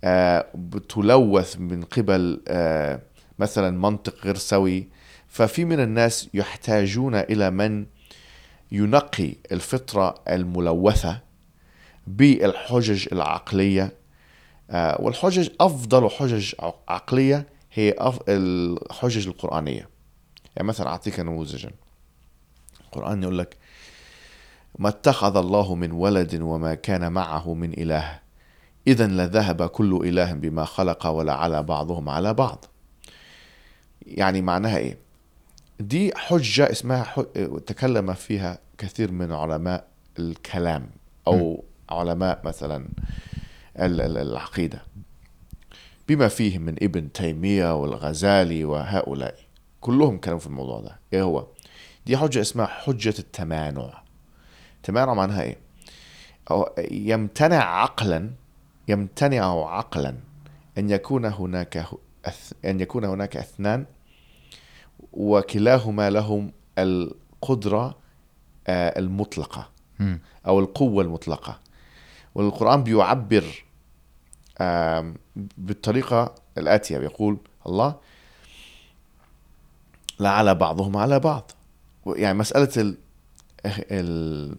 آه، 0.03 0.45
بتلوث 0.55 1.57
من 1.59 1.83
قبل 1.83 2.41
آه، 2.47 2.99
مثلا 3.39 3.77
منطق 3.77 4.25
غير 4.25 4.35
سوي 4.35 4.87
ففي 5.27 5.65
من 5.65 5.79
الناس 5.79 6.29
يحتاجون 6.33 7.15
إلى 7.15 7.51
من 7.51 7.85
ينقي 8.71 9.35
الفطرة 9.51 10.15
الملوثة 10.29 11.19
بالحجج 12.07 13.07
العقلية 13.11 13.93
آه، 14.69 15.01
والحجج 15.01 15.49
أفضل 15.61 16.09
حجج 16.09 16.53
عقلية 16.87 17.52
هي 17.73 17.95
أف- 17.99 18.23
الحجج 18.29 19.27
القرآنية. 19.27 19.89
يعني 20.55 20.67
مثلا 20.67 20.87
أعطيك 20.87 21.19
نموذجا 21.19 21.71
القرآن 22.81 23.23
يقول 23.23 23.37
لك 23.39 23.57
ما 24.79 24.89
اتخذ 24.89 25.37
الله 25.37 25.75
من 25.75 25.91
ولد 25.91 26.41
وما 26.41 26.75
كان 26.75 27.11
معه 27.11 27.53
من 27.53 27.73
إله. 27.73 28.19
إذا 28.87 29.07
لذهب 29.07 29.67
كل 29.67 30.01
إله 30.07 30.33
بما 30.33 30.65
خلق 30.65 31.07
ولعلى 31.07 31.63
بعضهم 31.63 32.09
على 32.09 32.33
بعض. 32.33 32.65
يعني 34.07 34.41
معناها 34.41 34.77
إيه؟ 34.77 34.97
دي 35.79 36.11
حجة 36.15 36.71
اسمها 36.71 37.03
ح... 37.03 37.19
تكلم 37.67 38.13
فيها 38.13 38.59
كثير 38.77 39.11
من 39.11 39.31
علماء 39.31 39.87
الكلام 40.19 40.89
أو 41.27 41.63
علماء 41.89 42.41
مثلا 42.43 42.85
ال- 43.79 44.01
ال- 44.01 44.17
العقيدة. 44.17 44.81
بما 46.07 46.27
فيهم 46.27 46.61
من 46.61 46.75
ابن 46.83 47.11
تيمية 47.11 47.81
والغزالي 47.81 48.65
وهؤلاء. 48.65 49.35
كلهم 49.81 50.17
كانوا 50.17 50.39
في 50.39 50.47
الموضوع 50.47 50.79
ده. 50.79 50.99
إيه 51.13 51.21
هو؟ 51.23 51.47
دي 52.05 52.17
حجة 52.17 52.41
اسمها 52.41 52.65
حجة 52.65 53.13
التمانع. 53.19 54.03
تمانع 54.83 55.13
معناها 55.13 55.41
إيه؟ 55.43 55.57
أو 56.51 56.75
يمتنع 56.91 57.63
عقلا 57.81 58.29
يمتنع 58.87 59.67
عقلا 59.69 60.15
أن 60.77 60.89
يكون 60.89 61.25
هناك 61.25 61.85
أن 62.65 62.79
يكون 62.79 63.05
هناك 63.05 63.37
أثنان 63.37 63.85
وكلاهما 65.13 66.09
لهم 66.09 66.51
القدرة 66.77 67.95
آه، 68.67 68.99
المطلقة 68.99 69.69
مم. 69.99 70.19
أو 70.47 70.59
القوة 70.59 71.03
المطلقة. 71.03 71.59
والقرآن 72.35 72.83
بيعبر 72.83 73.43
بالطريقة 75.57 76.35
الآتية. 76.57 76.97
بيقول 76.97 77.37
الله 77.67 77.95
لعلى 80.19 80.55
بعضهم 80.55 80.97
على 80.97 81.19
بعض. 81.19 81.51
يعني 82.07 82.37
مسألة 82.37 82.69
ال 82.77 82.97
ال 83.65 84.55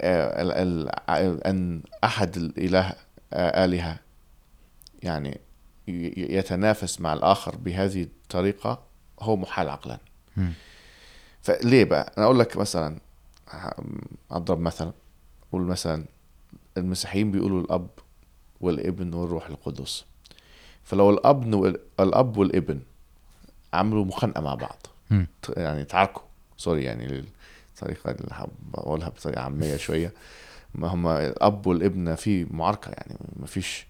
ال 0.00 0.90
ال 1.10 1.44
أن 1.46 1.82
أحد 2.04 2.36
الإله 2.36 2.92
آلهة 3.32 3.98
يعني 5.02 5.40
يتنافس 6.16 7.00
مع 7.00 7.12
الآخر 7.12 7.56
بهذه 7.56 8.02
الطريقة 8.02 8.82
هو 9.20 9.36
محال 9.36 9.68
عقلا. 9.68 9.98
فليه 11.42 11.84
بقى؟ 11.84 12.12
أنا 12.18 12.26
أقول 12.26 12.38
لك 12.38 12.56
مثلا 12.56 12.98
أضرب 14.30 14.60
مثلا 14.60 14.92
أقول 15.48 15.62
مثلا 15.62 16.04
المسيحيين 16.76 17.30
بيقولوا 17.30 17.60
الأب 17.60 17.88
والابن 18.64 19.14
والروح 19.14 19.46
القدس. 19.46 20.04
فلو 20.84 21.10
الأب 21.10 21.54
وال- 21.54 21.80
الأب 22.00 22.36
والابن 22.36 22.80
عملوا 23.72 24.04
مخانقة 24.04 24.40
مع 24.40 24.54
بعض. 24.54 24.86
يعني 25.56 25.84
تعاركوا. 25.84 26.22
سوري 26.56 26.84
يعني 26.84 27.24
الطريقة 27.74 28.10
اللي 28.10 28.46
بقولها 28.72 29.08
بطريقة 29.08 29.40
عامية 29.42 29.76
شوية. 29.76 30.12
ما 30.74 30.88
هم 30.88 31.06
الأب 31.06 31.66
والابن 31.66 32.14
في 32.14 32.46
معاركة 32.50 32.88
يعني 32.90 33.16
ما 33.36 33.46
فيش 33.46 33.86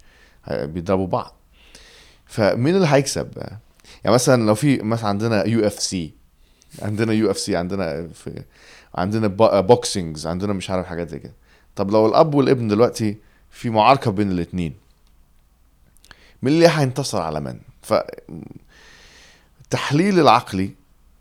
بيضربوا 0.50 1.06
بعض. 1.06 1.34
فمين 2.26 2.76
اللي 2.76 2.86
هيكسب؟ 2.90 3.28
يعني 3.36 4.14
مثلا 4.14 4.46
لو 4.46 4.54
في 4.54 4.76
مثلا 4.82 5.08
عندنا 5.08 5.44
يو 5.46 5.66
إف 5.66 5.80
سي 5.80 6.14
عندنا 6.82 7.12
يو 7.12 7.30
إف 7.30 7.38
سي 7.38 7.56
عندنا 7.56 8.08
في 8.08 8.42
عندنا 8.94 9.26
boxings 9.60 10.26
عندنا 10.26 10.52
مش 10.52 10.70
عارف 10.70 10.86
حاجات 10.86 11.08
زي 11.08 11.18
كده. 11.18 11.32
طب 11.76 11.90
لو 11.90 12.06
الأب 12.06 12.34
والابن 12.34 12.68
دلوقتي 12.68 13.16
في 13.54 13.70
معاركه 13.70 14.10
بين 14.10 14.30
الاثنين 14.32 14.74
مين 16.42 16.54
اللي 16.54 16.68
هينتصر 16.68 17.20
على 17.20 17.40
من؟ 17.40 17.58
ف 17.82 17.94
التحليل 19.60 20.20
العقلي 20.20 20.70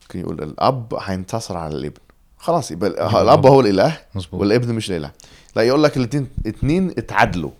ممكن 0.01 0.19
يقول 0.19 0.43
الأب 0.43 0.93
هينتصر 1.01 1.57
على 1.57 1.75
الابن. 1.75 2.01
خلاص 2.38 2.71
يبقى 2.71 2.89
الأب 3.21 3.45
هو 3.45 3.61
الإله 3.61 3.97
مظبوط. 4.15 4.41
والابن 4.41 4.73
مش 4.75 4.91
الإله. 4.91 5.11
لا 5.55 5.61
يقول 5.61 5.84
لك 5.84 5.97
الاثنين 5.97 6.27
اتنين 6.45 6.89
اتعادلوا. 6.89 7.51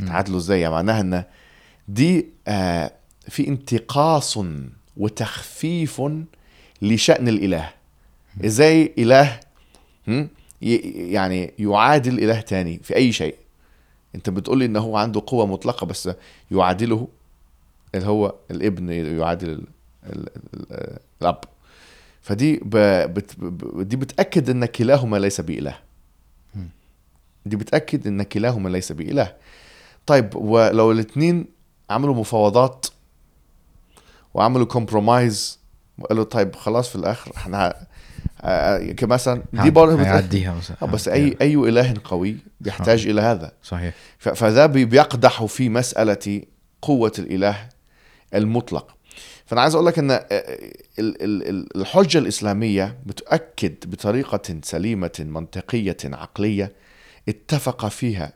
اتعادلوا 0.00 0.38
إزاي؟ 0.38 0.60
يعني 0.60 0.74
معناها 0.74 1.00
إن 1.00 1.24
دي 1.88 2.26
آه 2.48 2.92
في 3.28 3.48
انتقاص 3.48 4.38
وتخفيف 4.96 6.02
لشأن 6.82 7.28
الإله. 7.28 7.70
إزاي 8.44 8.94
إله؟ 8.98 9.40
يعني 10.62 11.52
يعادل 11.58 12.18
إله 12.18 12.40
تاني 12.40 12.80
في 12.82 12.96
أي 12.96 13.12
شيء. 13.12 13.34
انت 14.14 14.30
بتقولي 14.30 14.64
ان 14.64 14.76
هو 14.76 14.96
عنده 14.96 15.22
قوة 15.26 15.46
مطلقة 15.46 15.86
بس 15.86 16.10
يعادله 16.50 17.08
اللي 17.94 18.06
هو 18.06 18.34
الابن 18.50 18.88
يعادل 19.18 19.48
ال 19.50 19.66
ال 20.06 20.28
ال 20.54 20.98
الأب. 21.22 21.40
فدي 22.22 22.60
بت 22.64 23.34
دي 23.76 23.96
بتأكد 23.96 24.50
ان 24.50 24.64
كلاهما 24.64 25.16
ليس 25.16 25.40
بإله. 25.40 25.78
مم. 26.54 26.68
دي 27.46 27.56
بتأكد 27.56 28.06
ان 28.06 28.22
كلاهما 28.22 28.68
ليس 28.68 28.92
بإله. 28.92 29.36
طيب 30.06 30.34
ولو 30.34 30.92
الاثنين 30.92 31.46
عملوا 31.90 32.14
مفاوضات 32.14 32.86
وعملوا 34.34 34.66
compromise 34.66 35.58
وقالوا 35.98 36.24
طيب 36.24 36.56
خلاص 36.56 36.88
في 36.88 36.96
الآخر 36.96 37.32
إحنا 37.36 37.86
كمثلا 38.96 39.42
دي 39.52 39.70
برضه 39.70 40.02
هيعديها 40.02 40.54
مثلا. 40.54 40.76
آه، 40.82 40.86
بس 40.86 41.08
اي 41.08 41.36
أي 41.40 41.54
إله 41.54 41.94
قوي 42.04 42.36
بيحتاج 42.60 43.06
إلى 43.06 43.20
هذا. 43.20 43.52
صحيح. 43.62 43.94
فذا 44.18 44.66
بي- 44.66 44.84
بيقدح 44.84 45.44
في 45.44 45.68
مسألة 45.68 46.42
قوة 46.82 47.12
الإله 47.18 47.56
المطلق. 48.34 48.94
فأنا 49.46 49.60
عايز 49.60 49.74
أقول 49.74 49.86
لك 49.86 49.98
إن 49.98 50.10
آه، 50.10 50.18
ال- 50.98 51.22
ال- 51.22 51.48
ال- 51.48 51.76
الحجة 51.76 52.18
الإسلامية 52.18 52.98
بتؤكد 53.06 53.74
بطريقة 53.90 54.56
سليمة 54.62 55.10
منطقية 55.20 55.96
عقلية 56.04 56.72
اتفق 57.28 57.88
فيها 57.88 58.32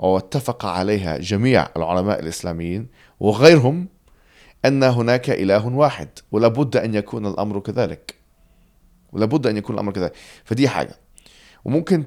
أو 0.00 0.18
اتفق 0.18 0.66
عليها 0.66 1.18
جميع 1.18 1.68
العلماء 1.76 2.20
الإسلاميين 2.20 2.86
وغيرهم 3.20 3.88
أن 4.64 4.82
هناك 4.82 5.30
إله 5.30 5.66
واحد 5.66 6.08
ولابد 6.32 6.76
أن 6.76 6.94
يكون 6.94 7.26
الأمر 7.26 7.60
كذلك. 7.60 8.14
ولابد 9.14 9.46
أن 9.46 9.56
يكون 9.56 9.74
الأمر 9.74 9.92
كذلك. 9.92 10.12
فدي 10.44 10.68
حاجة. 10.68 10.98
وممكن 11.64 12.06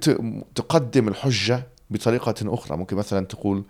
تقدم 0.55 1.07
الحجة 1.07 1.67
بطريقة 1.89 2.35
أخرى. 2.43 2.77
ممكن 2.77 2.95
مثلا 2.95 3.25
تقول 3.25 3.63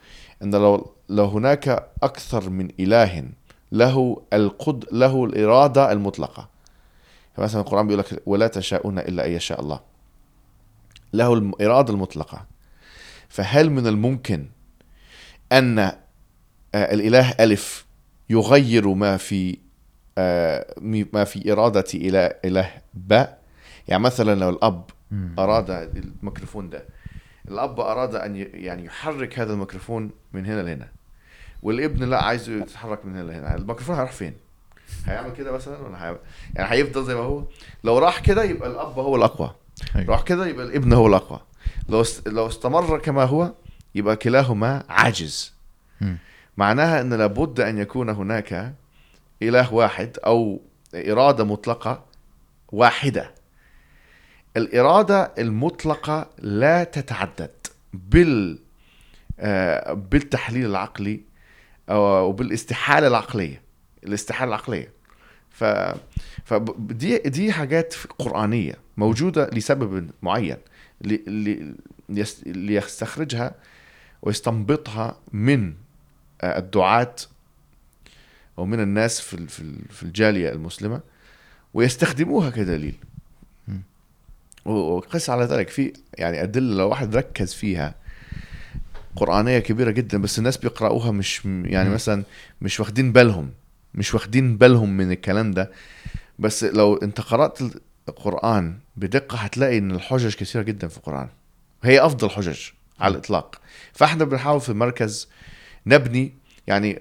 إن 0.44 0.56
لو 0.56 0.92
لو 1.10 1.26
هناك 1.26 1.90
أكثر 2.04 2.50
من 2.50 2.70
إله 2.80 3.24
له 3.72 4.22
القد 4.34 4.86
له 4.92 5.26
الإرادة 5.26 5.92
المطلقة. 5.92 6.50
فمثلا 7.36 7.62
القرآن 7.62 7.88
بيقول 7.88 8.00
لك 8.00 8.22
ولا 8.26 8.48
تشاءون 8.48 9.00
إلا 9.00 9.26
أن 9.26 9.32
يشاء 9.32 9.62
الله. 9.62 9.80
له 11.14 11.34
الاراده 11.34 11.94
المطلقة. 11.94 12.46
فهل 13.30 13.70
من 13.70 13.88
الممكن 13.88 14.46
أن 15.52 15.80
آه، 15.80 15.94
الإله 16.76 17.32
ألف 17.40 17.86
يغير 18.30 18.88
ما 18.88 19.18
في 19.18 19.58
ما 21.14 21.24
في 21.24 21.52
اراده 21.54 21.84
اله 21.94 22.20
اله 22.46 22.72
باء 22.94 23.40
يعني 23.88 24.04
مثلا 24.04 24.40
لو 24.40 24.50
الأب 24.50 24.84
مم. 25.12 25.36
أراد 25.40 25.70
الميكروفون 25.72 26.70
ده 26.70 26.84
الأب 27.48 27.80
أراد 27.80 28.16
أن 28.16 28.36
ي- 28.36 28.40
يعني 28.42 28.86
يحرك 28.86 29.40
هذا 29.40 29.54
الميكروفون 29.54 30.12
من 30.34 30.46
هنا 30.46 30.62
لهنا 30.62 30.88
والابن 31.64 32.04
لا 32.04 32.24
عايزه 32.24 32.52
يتحرك 32.54 33.06
من 33.06 33.16
هنا 33.16 33.24
لهنا 33.32 33.56
الميكروفون 33.56 33.96
هيروح 33.96 34.12
فين 34.12 34.34
هيعمل 35.06 35.34
كده 35.34 35.52
مثلا 35.52 35.78
ولا 35.78 36.10
هي... 36.10 36.18
يعني 36.56 36.72
هيفضل 36.72 37.06
زي 37.06 37.16
ما 37.16 37.22
هو 37.22 37.44
لو 37.84 37.98
راح 37.98 38.20
كده 38.20 38.44
يبقى 38.44 38.70
الأب 38.70 39.00
هو 39.00 39.16
الأقوى 39.16 39.56
أيوة. 39.96 40.12
راح 40.12 40.22
كده 40.22 40.48
يبقى 40.48 40.66
الابن 40.66 40.94
هو 40.94 41.08
الأقوى 41.08 41.40
لو. 41.90 42.04
لو 42.26 42.48
استمر 42.48 43.00
كما 43.00 43.24
هو 43.24 43.52
يبقى 43.96 44.16
كلاهما 44.16 44.84
عاجز 44.90 45.54
مم. 46.02 46.18
معناها 46.58 47.02
إن 47.02 47.14
لابد 47.14 47.60
أن 47.60 47.78
يكون 47.78 48.10
هناك 48.10 48.74
إله 49.42 49.74
واحد 49.74 50.18
أو 50.26 50.62
إرادة 50.96 51.44
مطلقة 51.44 52.06
واحدة. 52.72 53.32
الإرادة 54.58 55.32
المطلقة 55.38 56.30
لا 56.40 56.84
تتعدد 56.84 57.52
بال 57.94 58.60
آه، 59.40 59.94
بالتحليل 59.94 60.66
العقلي 60.66 61.22
أو- 61.90 61.92
وبالاستحالة 61.94 63.08
العقلية 63.08 63.62
الاستحالة 64.04 64.50
العقلية. 64.50 64.92
ف 65.50 65.64
فدي 66.46 67.18
دي 67.18 67.52
حاجات 67.52 67.96
قرآنية 68.20 68.74
موجودة 68.98 69.50
لسبب 69.54 70.10
معين 70.22 70.58
ليستخرجها 72.46 73.56
ويستنبطها 74.22 75.18
من 75.34 75.74
آه، 76.42 76.58
الدعاة 78.58 78.64
ومن 78.64 78.80
الناس 78.80 79.20
في 79.22 79.48
في 79.48 79.60
ال- 79.60 79.86
في 79.90 80.04
الجالية 80.04 80.52
المسلمة 80.52 81.02
ويستخدموها 81.74 82.50
كدليل. 82.50 82.96
وقس 84.66 85.30
على 85.30 85.44
ذلك. 85.46 85.70
في 85.70 85.94
يعني 86.14 86.44
أدلة 86.44 86.76
لو 86.78 86.90
واحد 86.90 87.16
ركز 87.16 87.54
فيها 87.54 87.96
قرآنية 89.16 89.60
كبيرة 89.60 89.92
جدا 89.92 90.22
بس 90.22 90.40
الناس 90.40 90.58
بيقرأوها 90.58 91.12
مش 91.12 91.46
يعني. 91.46 91.90
مثلا 91.90 92.24
مش 92.62 92.80
واخدين 92.80 93.12
بالهم 93.12 93.52
مش 93.94 94.14
واخدين 94.14 94.58
بالهم 94.58 94.98
من 94.98 95.12
الكلام 95.12 95.52
ده. 95.52 95.72
بس 96.40 96.64
لو 96.64 96.96
أنت 96.96 97.22
قرأت 97.22 97.60
القرآن 98.10 98.80
بدقة 98.96 99.38
هتلاقي 99.38 99.78
إن 99.78 99.92
الحجج 99.92 100.36
كثيرة 100.36 100.64
جدا 100.64 100.88
في 100.88 100.98
القرآن. 100.98 101.30
هي 101.84 102.06
أفضل 102.06 102.30
حجج 102.30 102.60
على 103.00 103.12
الإطلاق. 103.12 103.62
فإحنا 103.94 104.26
بنحاول 104.26 104.62
في 104.62 104.70
المركز 104.70 105.30
نبني 105.86 106.34
يعني. 106.68 107.00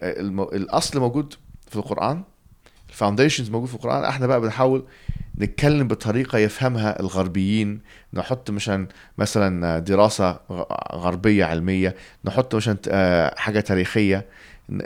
الأصل 0.56 1.00
موجود 1.00 1.34
في 1.66 1.76
القرآن. 1.76 2.22
الفاونديشنز 2.88 3.50
موجود 3.50 3.68
في 3.68 3.74
القرآن. 3.74 4.04
إحنا 4.04 4.26
بقى 4.26 4.40
بنحاول 4.40 4.84
نتكلم 5.38 5.88
بطريقة 5.88 6.38
يفهمها 6.38 7.00
الغربيين. 7.00 7.80
نحط 8.14 8.50
مثلا 8.50 8.88
مثلا 9.18 9.78
دراسة 9.78 10.40
غربية 10.92 11.44
علمية. 11.44 11.94
نحط 12.24 12.54
مثلا 12.54 12.76
آه، 12.88 13.34
حاجة 13.38 13.60
تاريخية. 13.60 14.26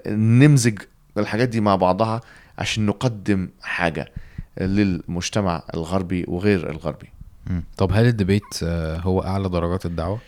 نمزج 0.07 0.78
الحاجات 1.18 1.49
دي 1.49 1.61
مع 1.61 1.76
بعضها 1.76 2.20
عشان 2.59 2.87
نقدم 2.87 3.49
حاجة 3.62 4.12
للمجتمع 4.61 5.62
الغربي 5.74 6.24
وغير 6.28 6.70
الغربي. 6.70 7.09
طب 7.76 7.93
هل 7.93 8.07
ال 8.07 8.12
debate 8.12 8.42
آه، 8.62 8.97
هو 8.99 9.20
أعلى 9.22 9.49
درجات 9.49 9.87
الدعوة؟ 9.87 10.18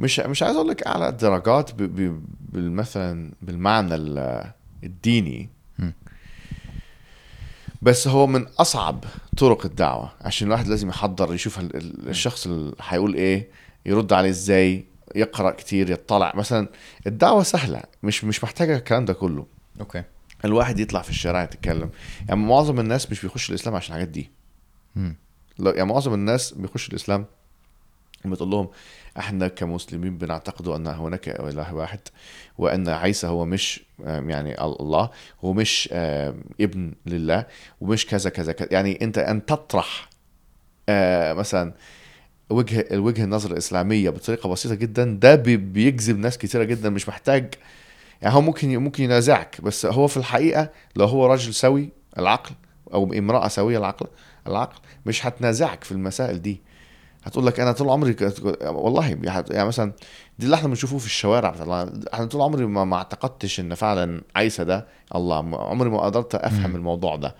مش 0.00 0.20
مش 0.20 0.42
عايز 0.42 0.56
أقول 0.56 0.68
لك 0.68 0.82
أعلى 0.86 1.08
الدرجات 1.08 1.74
ب- 1.74 1.82
ب- 2.00 2.22
بال- 2.52 2.72
مثلا 2.72 3.32
بالمعنى 3.42 3.94
ال- 3.94 4.52
الديني. 4.84 5.48
بس 7.82 8.08
هو 8.08 8.26
من 8.26 8.46
أصعب 8.58 9.04
طرق 9.36 9.66
الدعوة 9.66 10.12
عشان 10.20 10.46
الواحد 10.46 10.68
لازم 10.68 10.88
يحضر 10.88 11.34
يشوف 11.34 11.58
ال- 11.58 11.76
ال- 11.76 12.08
الشخص 12.08 12.46
اللي 12.46 12.74
هيقول 12.80 13.14
إيه 13.14 13.48
يرد 13.86 14.12
عليه 14.12 14.30
إزاي 14.30 14.84
يقرأ 15.14 15.50
كتير 15.50 15.90
يطلع. 15.90 16.32
مثلا 16.36 16.68
الدعوة 17.06 17.42
سهلة 17.42 17.82
مش 18.02 18.24
مش 18.24 18.44
محتاجة 18.44 18.76
الكلام 18.76 19.04
ده 19.04 19.12
كله. 19.12 19.46
okay. 19.80 20.02
الواحد 20.44 20.78
يطلع 20.78 21.02
في 21.02 21.10
الشارع 21.10 21.42
يتكلم. 21.42 21.90
يعني 22.28 22.40
معظم 22.40 22.80
الناس 22.80 23.10
مش 23.10 23.22
بيخش 23.22 23.50
الإسلام 23.50 23.74
عشان 23.74 23.88
الحاجات 23.94 24.08
دي. 24.08 24.30
لا 25.58 25.74
يعني 25.74 25.84
معظم 25.88 26.14
الناس 26.14 26.52
بيخش 26.52 26.88
الإسلام 26.88 27.26
بتقول 28.24 28.50
لهم 28.50 28.68
إحنا 29.18 29.48
كمسلمين 29.48 30.18
بنعتقد 30.18 30.68
أن 30.68 30.86
هناك 30.86 31.28
إله 31.28 31.74
واحد 31.74 32.00
وأن 32.58 32.88
عيسى 32.88 33.26
هو 33.26 33.44
مش 33.44 33.80
يعني 34.04 34.62
الله 34.62 35.10
هو 35.44 35.52
مش 35.52 35.88
آم، 35.92 36.42
ابن 36.60 36.92
لله 37.06 37.46
ومش 37.80 38.06
كذا 38.06 38.30
كذا 38.30 38.52
كذا. 38.52 38.68
يعني 38.72 38.98
أنت 39.02 39.18
أن 39.18 39.46
تطرح 39.46 40.08
آه، 40.88 41.32
مثلا 41.32 41.74
وجه 42.50 42.88
الوجه 42.90 43.24
النظر 43.24 43.50
الإسلامية 43.52 44.10
بطريقة 44.10 44.48
بسيطة 44.48 44.74
جدا 44.74 45.04
ده 45.22 45.34
بي- 45.34 45.56
بيجذب 45.56 46.18
ناس 46.18 46.38
كتيرة 46.38 46.64
جدا 46.64 46.90
مش 46.90 47.08
محتاج. 47.08 47.54
يعني 48.22 48.34
هو 48.34 48.40
ممكن 48.40 48.78
ممكن 48.78 49.04
ينازعك 49.04 49.60
بس 49.60 49.86
هو 49.86 50.06
في 50.06 50.16
الحقيقة 50.16 50.70
لو 50.96 51.04
هو 51.06 51.26
رجل 51.26 51.54
سوي 51.54 51.88
العقل 52.18 52.50
أو 52.94 53.12
امرأة 53.12 53.48
سوية 53.48 53.78
العقل 53.78 54.06
العقل 54.46 54.78
مش 55.06 55.26
هتنازعك 55.26 55.84
في 55.84 55.92
المسائل 55.92 56.42
دي. 56.42 56.60
هتقول 57.24 57.46
لك 57.46 57.60
أنا 57.60 57.72
طول 57.72 57.88
عمري 57.90 58.14
ك- 58.14 58.32
والله 58.62 59.18
يعني 59.50 59.68
مثلا 59.68 59.92
دي 60.38 60.44
اللي 60.46 60.56
إحنا 60.56 60.68
بنشوفه 60.68 60.98
في 60.98 61.06
الشوارع 61.06 61.50
بتاع- 61.50 61.82
أنا 62.14 62.24
طول 62.26 62.40
عمري 62.40 62.66
ما, 62.66 62.84
ما 62.84 62.96
اعتقدتش 62.96 63.60
إن 63.60 63.74
فعلا 63.74 64.22
عيسى 64.36 64.64
ده 64.64 64.86
الله 65.14 65.36
عمري 65.56 65.90
ما 65.90 66.00
قدرت 66.00 66.34
أفهم. 66.34 66.76
الموضوع 66.76 67.16
ده. 67.16 67.34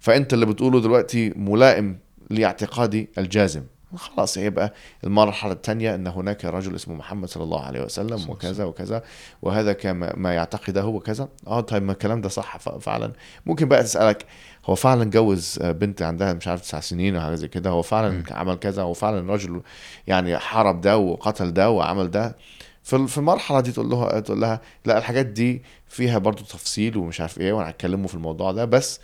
فأنت 0.00 0.32
اللي 0.34 0.46
بتقوله 0.46 0.80
دلوقتي 0.80 1.30
ملائم 1.36 1.98
لاعتقادي 2.30 3.08
الجازم. 3.18 3.62
خلاص 3.96 4.36
يبقى 4.36 4.72
المرحلة 5.04 5.52
الثانية 5.52 5.94
أن 5.94 6.06
هناك 6.06 6.44
رجل 6.44 6.74
اسمه 6.74 6.94
محمد 6.94 7.28
صلى 7.28 7.44
الله 7.44 7.60
عليه 7.64 7.80
وسلم 7.84 8.30
وكذا 8.30 8.64
وكذا 8.64 9.02
وهذا 9.42 9.72
كما 9.72 10.12
ما 10.16 10.34
يعتقده 10.34 10.86
وكذا. 10.86 11.28
آه 11.46 11.60
طيب 11.60 11.82
ما 11.82 11.92
الكلام 11.92 12.20
ده 12.20 12.28
صح 12.28 12.56
فعلا. 12.56 13.12
ممكن 13.46 13.68
بقى 13.68 13.82
تسألك 13.82 14.26
هو 14.64 14.74
فعلا 14.74 15.04
جوز 15.10 15.58
آه، 15.62 15.72
بنت 15.72 16.02
عندها 16.02 16.32
مش 16.32 16.48
عارف 16.48 16.60
تسع 16.60 16.80
سنين 16.80 17.16
وحاجة 17.16 17.34
زي 17.34 17.48
كده. 17.48 17.70
هو 17.70 17.82
فعلا 17.82 18.10
مم. 18.10 18.24
عمل 18.30 18.54
كذا 18.54 18.82
هو 18.82 18.92
فعلا 18.94 19.32
رجل 19.32 19.62
يعني 20.06 20.38
حارب 20.38 20.80
ده 20.80 20.98
وقتل 20.98 21.52
ده 21.52 21.70
وعمل 21.70 22.10
ده. 22.10 22.36
في 22.82 23.06
في 23.06 23.18
المرحلة 23.18 23.60
دي 23.60 23.72
تقول 23.72 23.88
لها 23.90 24.20
تقول 24.20 24.40
لها 24.40 24.60
لا 24.84 24.98
الحاجات 24.98 25.26
دي 25.26 25.62
فيها 25.88 26.18
برضو 26.18 26.44
تفصيل 26.44 26.96
ومش 26.96 27.20
عارف 27.20 27.40
إيه 27.40 27.52
وأنا 27.52 27.70
هتكلموا 27.70 28.08
في 28.08 28.14
الموضوع 28.14 28.52
ده. 28.52 28.64
بس 28.64 29.00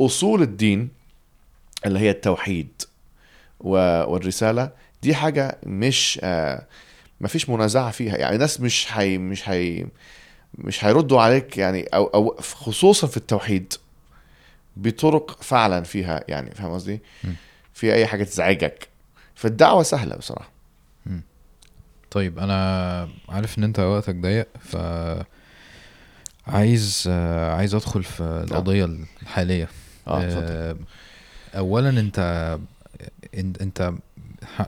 أصول 0.00 0.42
الدين 0.42 0.88
اللي 1.86 1.98
هي 1.98 2.10
التوحيد 2.10 2.82
والرسالة 3.60 4.70
دي 5.02 5.14
حاجة 5.14 5.58
مش 5.66 6.20
آه 6.22 6.66
ما 7.20 7.28
فيش 7.28 7.48
منازعة 7.48 7.90
فيها. 7.90 8.16
يعني 8.16 8.36
ناس 8.36 8.60
مش 8.60 8.86
هي 8.92 9.18
مش 9.18 9.48
هي 9.48 9.86
مش 10.58 10.84
هيردوا 10.84 11.20
عليك 11.20 11.58
يعني 11.58 11.82
أو 11.82 12.06
أو 12.06 12.36
خصوصا 12.40 13.06
في 13.06 13.16
التوحيد. 13.16 13.72
بطرق 14.76 15.42
فعلا 15.42 15.82
فيها 15.82 16.24
يعني 16.28 16.50
فاهم 16.50 16.70
قصدي؟ 16.70 17.00
في 17.74 17.94
أي 17.94 18.06
حاجة 18.06 18.24
تزعجك. 18.24 18.88
فالدعوة 19.34 19.82
سهلة 19.82 20.16
بصراحة. 20.16 20.50
طيب 22.10 22.38
أنا 22.38 23.08
عارف 23.28 23.58
إن 23.58 23.64
أنت 23.64 23.78
وقتك 23.78 24.14
ضيق 24.14 24.48
ف 24.60 24.76
عايز 26.46 27.04
آه، 27.08 27.54
عايز 27.54 27.74
أدخل 27.74 28.04
في 28.04 28.20
القضية 28.20 28.84
الحالية. 29.22 29.68
آه 30.08 30.20
آه، 30.22 30.76
اولا 31.56 31.88
أنت 31.88 32.58
أنت, 33.34 33.92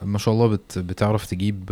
ما 0.03 0.17
شاء 0.17 0.33
الله 0.33 0.47
بت 0.47 0.79
بتعرف 0.79 1.25
تجيب 1.25 1.71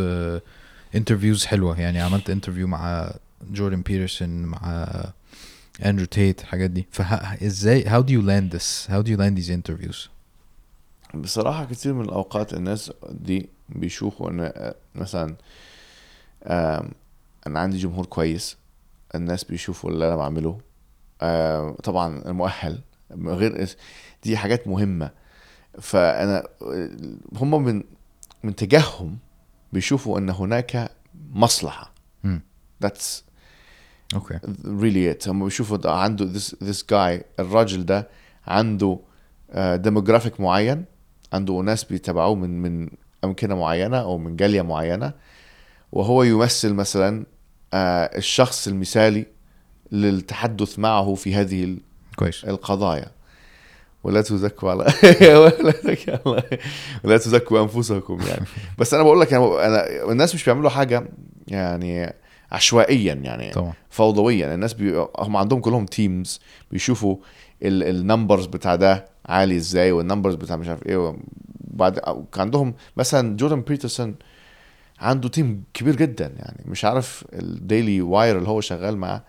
interviews 0.95 1.45
حلوة. 1.45 1.79
يعني 1.81 2.01
عملت 2.01 2.29
interview 2.29 2.67
مع 2.67 3.11
جوردن 3.51 3.81
بيترسون 3.81 4.29
مع 4.29 4.87
اندرو 5.85 6.05
تيت 6.05 6.41
الحاجات 6.41 6.69
دي. 6.69 6.87
فازاي 6.91 7.83
how 7.83 8.03
do 8.03 8.09
you 8.09 8.21
land 8.27 8.57
this? 8.57 8.87
How 8.91 9.01
do 9.03 9.09
you 9.09 9.17
land 9.17 9.37
these 9.37 9.49
interviews? 9.49 10.09
بصراحة 11.15 11.65
كتير 11.65 11.93
من 11.93 12.05
الأوقات 12.05 12.53
الناس 12.53 12.91
دي 13.09 13.49
بيشوفوا 13.69 14.29
آه، 14.41 14.75
مثلا 14.95 15.35
أنا 17.47 17.59
عندي 17.59 17.77
جمهور 17.77 18.05
كويس 18.05 18.57
الناس 19.15 19.43
بيشوفوا 19.43 19.89
اللي 19.89 20.07
أنا 20.07 20.15
بعمله. 20.15 20.59
طبعا 21.83 22.17
المؤهل 22.25 22.81
غير 23.11 23.67
دي 24.23 24.37
حاجات 24.37 24.67
مهمة. 24.67 25.11
فأنا 25.81 26.47
هم 27.35 27.63
من 27.63 27.83
من 28.43 28.55
تجاههم 28.55 29.17
بيشوفوا 29.73 30.19
إن 30.19 30.29
هناك 30.29 30.91
مصلحة. 31.31 31.93
مم. 32.23 32.41
okay 34.13 34.39
it 35.15 35.27
هم 35.27 35.43
بيشوفوا 35.45 35.77
ده 35.77 35.91
عنده 35.93 36.39
this 36.39 36.43
this 36.63 36.81
guy 36.91 37.23
الراجل 37.39 37.85
ده 37.85 38.07
عنده 38.47 38.99
demographic 39.57 40.39
معين 40.39 40.85
عنده 41.33 41.53
ناس 41.53 41.83
بيتابعوه 41.83 42.35
من 42.35 42.61
من 42.61 42.89
أمكنة 43.23 43.55
معينة 43.55 43.97
أو 43.97 44.17
من 44.17 44.35
جالية 44.35 44.61
معينة 44.61 45.13
وهو 45.91 46.23
يمثل 46.23 46.73
مثلا 46.73 47.25
آه، 47.73 48.17
الشخص 48.17 48.67
المثالي 48.67 49.25
للتحدث 49.91 50.79
معه 50.79 51.13
في 51.15 51.35
هذه 51.35 51.77
كويس. 52.15 52.45
القضايا. 52.45 53.05
ولا 54.03 54.21
تزكوا 54.21 54.69
على 54.71 54.85
ولا 55.21 55.71
تزكوا 55.71 56.39
ولا 57.03 57.17
تزكوا 57.17 57.61
أنفسكم 57.61 58.19
يعني. 58.27 58.45
بس 58.79 58.93
أنا 58.93 59.03
بقول 59.03 59.19
لك 59.21 59.33
أنا 59.33 59.45
أنا- 59.47 60.09
الناس 60.09 60.35
مش 60.35 60.45
بيعملوا 60.45 60.69
حاجة 60.69 61.07
يعني 61.47 62.13
عشوائيا 62.51 63.13
يعني 63.13 63.51
طبعا. 63.51 63.73
فوضويا. 63.89 64.53
الناس 64.53 64.73
بي... 64.73 65.05
هم 65.19 65.37
عندهم 65.37 65.59
كلهم 65.59 65.85
teams 65.85 66.39
بيشوفوا 66.71 67.17
ال 67.63 67.74
numbers 67.74 68.45
بتاع 68.45 68.75
ده 68.75 69.05
عالي 69.25 69.55
إزاي 69.55 69.91
وال 69.91 70.01
numbers 70.01 70.35
بتاع 70.35 70.55
مش 70.55 70.67
عارف 70.67 70.85
إيه 70.85 70.97
وبعد 71.71 71.99
كان 71.99 72.25
عندهم 72.37 72.73
مثلا 72.97 73.37
جوردن 73.37 73.61
بيترسون 73.61 74.15
عنده 74.99 75.29
team 75.29 75.63
كبير 75.73 75.95
جدا 75.95 76.25
يعني. 76.37 76.63
مش 76.65 76.85
عارف 76.85 77.25
ال 77.33 77.45
Daily 77.45 78.01
Wire 78.01 78.37
اللي 78.37 78.49
هو 78.49 78.61
شغال 78.61 78.97
معاه 78.97 79.23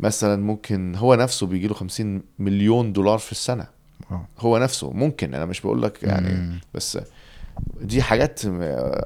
مثلا 0.00 0.42
ممكن 0.42 0.94
هو 0.94 1.14
نفسه 1.14 1.46
بيجي 1.46 1.66
له 1.66 1.74
50 1.74 2.22
مليون 2.38 2.92
دولار 2.92 3.18
في 3.18 3.32
السنة. 3.32 3.66
wow. 4.10 4.20
هو 4.38 4.58
نفسه 4.58 4.90
ممكن 4.90 5.34
أنا 5.34 5.44
مش 5.46 5.60
بقول 5.60 5.82
لك 5.82 6.02
يعني 6.02 6.34
مم. 6.34 6.60
بس 6.74 6.98
دي 7.80 8.02
حاجات 8.02 8.40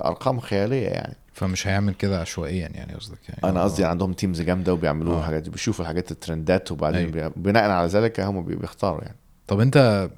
أرقام 0.04 0.40
خيالية 0.40 0.86
يعني. 0.86 1.16
فمش 1.32 1.66
هيعمل 1.66 1.94
كده 1.94 2.20
عشوائيا 2.20 2.68
يعني 2.68 2.94
قصدك 2.94 3.18
يعني. 3.28 3.40
أنا 3.44 3.62
قصدي 3.62 3.84
عندهم 3.84 4.12
teams 4.12 4.42
جامدة 4.42 4.72
وبيعملوا 4.72 5.14
آه. 5.16 5.18
الحاجات 5.20 5.42
دي 5.42 5.50
بيشوفوا 5.50 5.82
الحاجات 5.84 6.10
الترندات 6.10 6.72
وبعدين 6.72 7.14
أيوة. 7.14 7.28
بي- 7.28 7.34
بناء 7.42 7.70
على 7.70 7.88
ذلك 7.88 8.20
هم 8.20 8.42
بي- 8.44 8.54
بيختاروا 8.56 9.02
يعني. 9.02 9.16
طب 9.46 9.60
أنت 9.60 10.08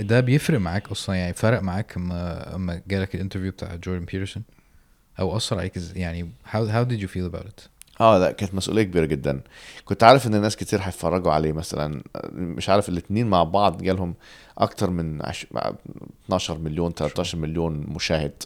ده, 0.00 0.20
بيفرق 0.20 0.58
معاك 0.60 0.88
أصلا 0.90 1.16
يعني 1.16 1.32
فرق 1.34 1.62
معاك 1.62 1.96
أما 1.96 2.54
أما 2.54 2.82
جالك 2.88 3.14
ال 3.14 3.18
interview 3.18 3.50
بتاع 3.50 3.74
جوردن 3.74 4.04
بيترسون 4.04 4.42
أو 5.20 5.36
أثر 5.36 5.58
عليك 5.58 5.72
يعني 5.96 6.30
how 6.52 6.56
how 6.56 6.88
did 6.90 7.00
you 7.02 7.08
feel 7.08 7.32
about 7.34 7.46
it 7.48 7.68
آه 8.00 8.18
لا 8.18 8.30
كانت 8.32 8.54
مسؤولية 8.54 8.82
كبيرة 8.82 9.04
جدا. 9.04 9.40
كنت 9.84 10.04
عارف 10.04 10.26
إن 10.26 10.40
ناس 10.40 10.56
كتير 10.56 10.80
هيتفرجوا 10.82 11.32
عليه 11.32 11.52
مثلا 11.52 12.02
مش 12.32 12.68
عارف 12.68 12.88
الاثنين 12.88 13.26
مع 13.26 13.42
بعض 13.44 13.82
جالهم 13.82 14.14
أكتر 14.58 14.90
من 14.90 15.22
عش... 15.26 15.46
12 16.26 16.58
مليون 16.58 16.92
13 16.92 17.38
مليون 17.38 17.72
مشاهد. 17.88 18.42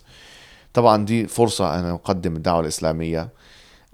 طبعا 0.75 1.05
دي 1.05 1.27
فرصة 1.27 1.79
أنا 1.81 1.93
أقدم 1.93 2.37
الدعوة 2.37 2.61
الإسلامية. 2.61 3.29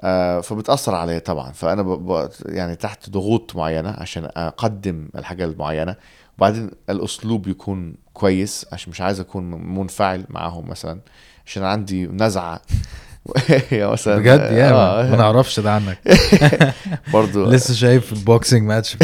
آه 0.00 0.40
فبتأثر 0.40 0.94
عليا 0.94 1.18
طبعا. 1.18 1.52
فأنا 1.52 1.82
ب... 1.82 1.88
ب... 2.12 2.28
يعني 2.46 2.76
تحت 2.76 3.10
ضغوط 3.10 3.56
معينة 3.56 3.90
عشان 3.90 4.28
أقدم 4.36 5.08
الحاجة 5.16 5.44
المعينة. 5.44 5.96
وبعدين 6.38 6.70
الأسلوب 6.90 7.48
يكون 7.48 7.94
كويس 8.14 8.66
عشان 8.72 8.90
مش 8.90 9.00
عايز 9.00 9.20
أكون 9.20 9.50
منفعل 9.74 10.24
معاهم 10.28 10.68
مثلا 10.68 11.00
عشان 11.46 11.62
عندي 11.62 12.06
نزعة. 12.06 12.60
يا 13.72 13.86
مثلا 13.86 14.16
بجد؟ 14.16 14.40
يا 14.40 14.70
آه، 14.72 15.10
ما 15.10 15.16
نعرفش 15.16 15.60
ده 15.60 15.72
عنك. 15.72 15.98
برضو. 17.12 17.44
لسه 17.50 17.74
شايف 17.74 18.12
البوكسينج 18.12 18.62
ماتش 18.62 18.96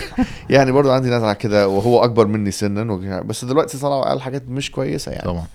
يعني 0.52 0.72
برضو 0.72 0.90
عندي 0.90 1.10
نزعة 1.10 1.34
كده 1.34 1.68
وهو 1.68 2.04
أكبر 2.04 2.26
مني 2.26 2.50
سنا 2.50 3.20
بس 3.20 3.44
دلوقتي 3.44 3.78
طلع 3.78 3.96
وقال 3.96 4.22
حاجات 4.22 4.48
مش 4.48 4.70
كويسة 4.70 5.12
يعني. 5.12 5.24
طبعا. 5.24 5.46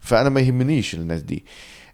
فأنا 0.00 0.28
ما 0.28 0.40
يهمنيش 0.40 0.94
الناس 0.94 1.22
دي 1.22 1.44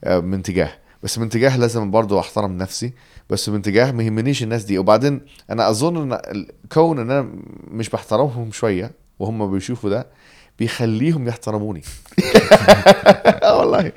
آه، 0.04 0.20
من 0.20 0.42
تجاه. 0.42 0.72
بس 1.02 1.18
من 1.18 1.28
تجاه 1.28 1.56
لازم 1.56 1.90
برضو 1.90 2.18
أحترم 2.20 2.58
نفسي 2.58 2.92
بس 3.30 3.48
من 3.48 3.62
تجاه 3.62 3.92
ما 3.92 4.02
يهمنيش 4.02 4.42
الناس 4.42 4.64
دي. 4.64 4.78
وبعدين 4.78 5.20
أنا 5.50 5.70
أظن 5.70 6.12
إن 6.12 6.46
كون 6.72 6.98
إن 6.98 7.10
أنا 7.10 7.30
مش 7.68 7.88
بحترمهم 7.88 8.52
شوية 8.52 8.90
وهم 9.18 9.50
بيشوفوا 9.50 9.90
ده 9.90 10.06
بيخليهم 10.58 11.28
يحترموني. 11.28 11.82
آه 13.42 13.58
والله. 13.58 13.92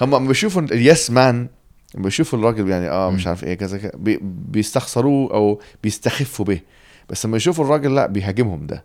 هم 0.00 0.28
بيشوفوا 0.28 0.62
ال 0.62 0.74
yes 0.74 1.10
man 1.10 1.48
بيشوفوا 1.94 2.38
الراجل 2.38 2.68
يعني 2.68 2.90
آه 2.90 3.10
مش. 3.10 3.26
عارف 3.26 3.44
إيه 3.44 3.54
كذا 3.54 3.78
كذا 3.78 3.92
بي 3.94 4.18
بيستخسروه 4.22 5.34
أو 5.34 5.60
بيستخفوا 5.82 6.44
به. 6.44 6.60
بس 7.10 7.26
لما 7.26 7.36
يشوفوا 7.36 7.64
الراجل 7.64 7.94
لا 7.94 8.06
بيهاجمهم 8.06 8.66
ده. 8.66 8.84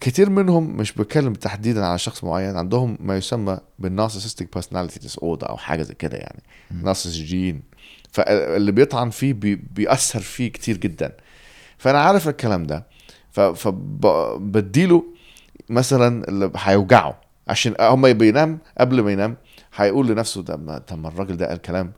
كتير 0.00 0.30
منهم 0.30 0.76
مش 0.76 0.92
بتكلم 0.92 1.32
تحديدا 1.32 1.86
على 1.86 1.98
شخص 1.98 2.24
معين 2.24 2.56
عندهم 2.56 2.98
ما 3.00 3.16
يسمى 3.16 3.58
بال 3.78 4.52
narcissistic 4.54 5.00
personality 5.00 5.18
disorder 5.18 5.48
أو 5.48 5.56
حاجة 5.56 5.82
زي 5.82 5.94
كده 5.94 6.18
يعني 6.18 6.42
مم. 6.70 6.84
نارسيسجيين 6.84 7.62
فاللي 8.12 8.72
بيطعن 8.72 9.10
فيه 9.10 9.32
بي 9.32 9.54
بيأثر 9.54 10.20
فيه 10.20 10.52
كتير 10.52 10.76
جدا. 10.76 11.12
فأنا 11.78 12.00
عارف 12.00 12.28
الكلام 12.28 12.64
ده. 12.64 12.86
فبديله 13.32 15.04
مثلا 15.68 16.28
اللي 16.28 16.50
هيوجعه. 16.56 17.20
عشان 17.48 17.74
هم 17.80 18.12
بينام 18.12 18.58
قبل 18.78 19.00
ما 19.02 19.12
ينام 19.12 19.36
هيقول 19.76 20.08
لنفسه 20.08 20.42
ده 20.42 20.56
ما 20.56 20.78
طب 20.78 20.98
ما 20.98 21.08
الراجل 21.08 21.36
ده 21.36 21.48
قال 21.48 21.58
كلام 21.58 21.92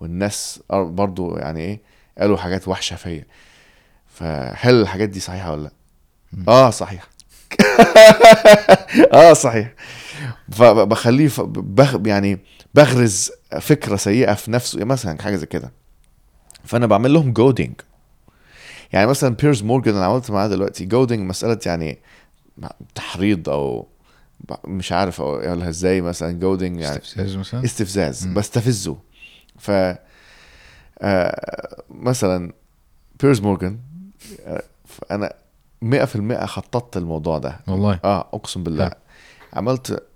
والناس 0.00 0.60
برضو 0.70 1.36
يعني 1.36 1.60
إيه 1.60 1.80
قالوا 2.18 2.36
حاجات 2.36 2.68
وحشة 2.68 2.96
فيا. 2.96 3.24
فهل 4.16 4.80
الحاجات 4.80 5.08
دي 5.08 5.20
صحيحة 5.20 5.52
ولا 5.52 5.62
لأ؟ 5.62 5.72
مم. 6.32 6.44
آه 6.48 6.70
صحيح 6.70 7.08
آه 9.12 9.32
صحيح 9.32 9.74
فبخليه 10.52 11.30
بغ 11.38 12.06
يعني 12.06 12.38
بغرز 12.74 13.30
فكرة 13.60 13.96
سيئة 13.96 14.34
في 14.34 14.50
نفسه 14.50 14.84
مثلا 14.84 15.22
حاجة 15.22 15.36
زي 15.36 15.46
كده 15.46 15.72
فأنا 16.64 16.86
بعمل 16.86 17.12
لهم 17.14 17.32
goading 17.32 17.74
يعني 18.92 19.06
مثلا 19.06 19.34
بيرز 19.34 19.62
مورجان 19.62 19.94
أنا 19.94 20.04
عملت 20.04 20.30
معاه 20.30 20.48
دلوقتي 20.48 20.84
goading 20.84 21.28
مسألة 21.28 21.58
يعني 21.66 21.98
تحريض 22.94 23.48
أو 23.48 23.88
مش 24.64 24.92
عارف 24.92 25.20
اقولها 25.20 25.68
إزاي 25.68 26.00
مثلا 26.00 26.32
goading 26.32 26.80
يعني 26.80 26.96
استفزاز 26.96 27.36
مثلا 27.36 27.64
استفزاز. 27.64 28.26
بستفزه 28.26 28.96
ف 29.58 29.70
آه، 31.00 31.82
مثلا 31.90 32.52
بيرز 33.22 33.40
مورجان 33.40 33.72
آه، 33.72 33.95
أنا 35.10 35.32
100% 35.84 36.44
خططت 36.44 36.96
الموضوع 36.96 37.38
ده. 37.38 37.60
والله. 37.68 38.00
آه 38.04 38.28
أقسم 38.32 38.62
بالله. 38.62 38.84
حلو. 38.84 38.94
عملت 39.52 40.06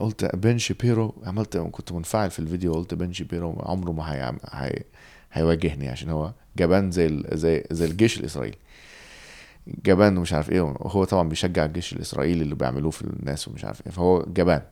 قلت 0.00 0.36
بن 0.36 0.58
شابيرو 0.58 1.14
عملت 1.26 1.56
كنت 1.56 1.92
منفعل 1.92 2.30
في 2.30 2.38
الفيديو 2.38 2.72
قلت 2.72 2.94
بن 2.94 3.12
شابيرو 3.12 3.62
عمره 3.66 3.92
ما 3.92 4.12
هي... 4.14 4.32
هي... 4.50 4.82
هيواجهني 5.32 5.88
عشان 5.88 6.10
هو 6.10 6.32
جبان 6.56 6.90
زي 6.90 7.06
ال... 7.06 7.38
زي 7.38 7.64
زي 7.70 7.84
الجيش 7.84 8.18
الإسرائيلي. 8.20 8.56
جبان 9.84 10.16
ومش 10.16 10.32
عارف 10.32 10.50
إيه 10.50 10.60
وهو 10.60 11.04
طبعا 11.04 11.28
بيشجع 11.28 11.64
الجيش 11.64 11.92
الإسرائيلي 11.92 12.42
اللي 12.42 12.54
بيعملوه 12.54 12.90
في 12.90 13.02
الناس 13.02 13.48
ومش 13.48 13.64
عارف 13.64 13.86
إيه 13.86 13.92
فهو 13.92 14.22
جبان. 14.22 14.62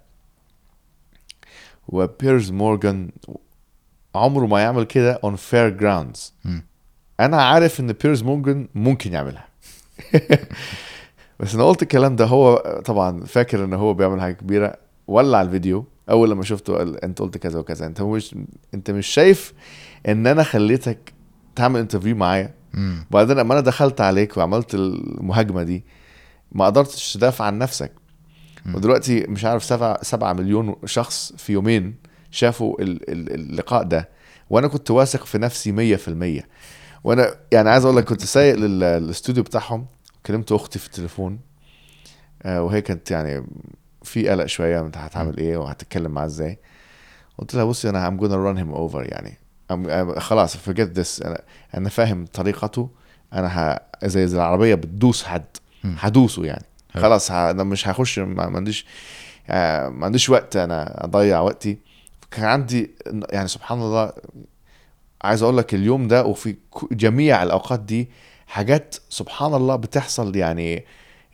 وبيرز 1.89 2.51
مورجان 2.51 3.11
عمره 4.15 4.47
ما 4.47 4.61
يعمل 4.61 4.85
كده 4.85 5.21
on 5.27 5.35
fair 5.51 5.81
grounds. 5.81 6.21
مم. 6.45 6.63
أنا 7.21 7.43
عارف 7.43 7.81
إن 7.81 7.93
بيرز 7.93 8.23
مورجان 8.23 8.69
ممكن 8.75 9.13
يعملها. 9.13 9.47
بس 11.41 11.55
أنا 11.55 11.65
قلت 11.65 11.83
الكلام 11.83 12.17
ده 12.17 12.25
هو 12.25 12.57
طبعا 12.85 13.25
فاكر 13.25 13.65
إن 13.65 13.75
هو 13.75 13.95
بيعمل 13.95 14.21
حاجة 14.21 14.33
كبيرة 14.33 14.77
ولع 15.07 15.43
الفيديو. 15.43 15.87
أول 16.11 16.31
لما 16.31 16.43
شفته 16.43 16.77
قال 16.77 17.05
أنت 17.05 17.19
قلت 17.19 17.39
كذا 17.39 17.59
وكذا. 17.59 17.87
أنت 17.87 18.03
مش 18.03 18.35
أنت 18.75 18.91
مش 18.91 19.07
شايف 19.07 19.53
إن 20.09 20.27
أنا 20.27 20.43
خليتك 20.43 21.13
تعمل 21.57 21.81
interview 21.81 22.17
معايا. 22.17 22.55
وبعدين 23.11 23.37
لما 23.37 23.53
أنا 23.53 23.61
دخلت 23.61 24.01
عليك 24.01 24.37
وعملت 24.37 24.75
المهاجمة 24.75 25.63
دي 25.63 25.85
ما 26.53 26.67
قدرتش 26.67 27.13
تدافع 27.15 27.45
عن 27.45 27.59
نفسك. 27.59 27.93
ودلوقتي 28.75 29.21
مش 29.29 29.45
عارف 29.45 29.65
سبعة, 29.65 30.03
سبعة 30.03 30.33
مليون 30.33 30.75
شخص 30.85 31.33
في 31.37 31.53
يومين 31.53 31.95
شافوا 32.31 32.83
ال- 32.83 33.11
ال- 33.13 33.35
اللقاء 33.35 33.83
ده. 33.83 34.09
وأنا 34.51 34.69
كنت 34.69 34.91
واثق 34.91 35.25
في 35.25 35.39
نفسي 35.39 35.73
مية 35.73 35.97
في 35.97 36.09
المية. 36.09 36.49
وأنا 37.07 37.37
يعني 37.53 37.71
عايز 37.71 37.85
أقول 37.85 37.97
لك 37.97 38.05
كنت 38.05 38.25
سايق 38.25 38.55
لل- 38.55 38.81
للاستوديو 38.81 39.43
بتاعهم 39.43 39.87
كلمت 40.27 40.53
أختي 40.53 40.79
في 40.79 40.87
التليفون 40.87 41.41
آه، 42.43 42.63
وهي 42.63 42.81
كانت 42.83 43.11
يعني 43.11 43.47
في 44.03 44.29
قلق 44.29 44.47
شوية 44.47 44.81
انت 44.81 44.97
هتعمل 44.97 45.37
إيه 45.39 45.57
وهتتكلم 45.57 46.11
معاه 46.11 46.27
إزاي. 46.27 46.59
قلت 47.39 47.55
لها 47.55 47.65
بصي 47.65 47.89
أنا 47.89 48.11
I'm 48.11 48.21
gonna 48.21 48.25
run 48.59 48.61
him 48.63 48.77
over 48.79 49.13
يعني. 49.13 49.39
I'm, 49.73 49.87
I'm, 50.17 50.19
خلاص 50.19 50.57
forget 50.57 50.99
this. 50.99 51.27
أنا 51.27 51.43
أنا 51.77 51.89
فاهم 51.89 52.27
طريقته. 52.27 52.91
أنا 53.33 53.49
ه... 53.75 53.81
زي 54.05 54.27
زي 54.27 54.37
العربية 54.37 54.75
بتدوس 54.75 55.25
حد. 55.25 55.45
هدوسه 55.85 56.45
يعني. 56.45 56.65
حلو. 56.91 57.03
خلاص 57.03 57.31
ه... 57.31 57.51
أنا 57.51 57.65
مش 57.65 57.89
هخش 57.89 58.19
ما 58.19 58.49
ما 58.49 58.57
عنديش 58.57 58.87
آه، 59.49 59.89
ما 59.89 60.07
عنديش 60.07 60.31
وقت 60.31 60.57
أنا 60.57 61.05
أضيع 61.05 61.41
وقتي. 61.41 61.79
كان 62.31 62.45
عندي 62.45 62.91
يعني 63.31 63.49
سبحان 63.49 63.79
الله 63.79 64.13
عايز 65.27 65.43
أقول 65.43 65.57
لك 65.57 65.75
اليوم 65.75 66.09
ده 66.09 66.25
وفي 66.25 66.57
جميع 66.93 67.43
الأوقات 67.43 67.81
دي 67.81 68.09
حاجات 68.47 68.97
سبحان 69.09 69.55
الله 69.55 69.77
بتحصل 69.77 70.37
يعني 70.37 70.85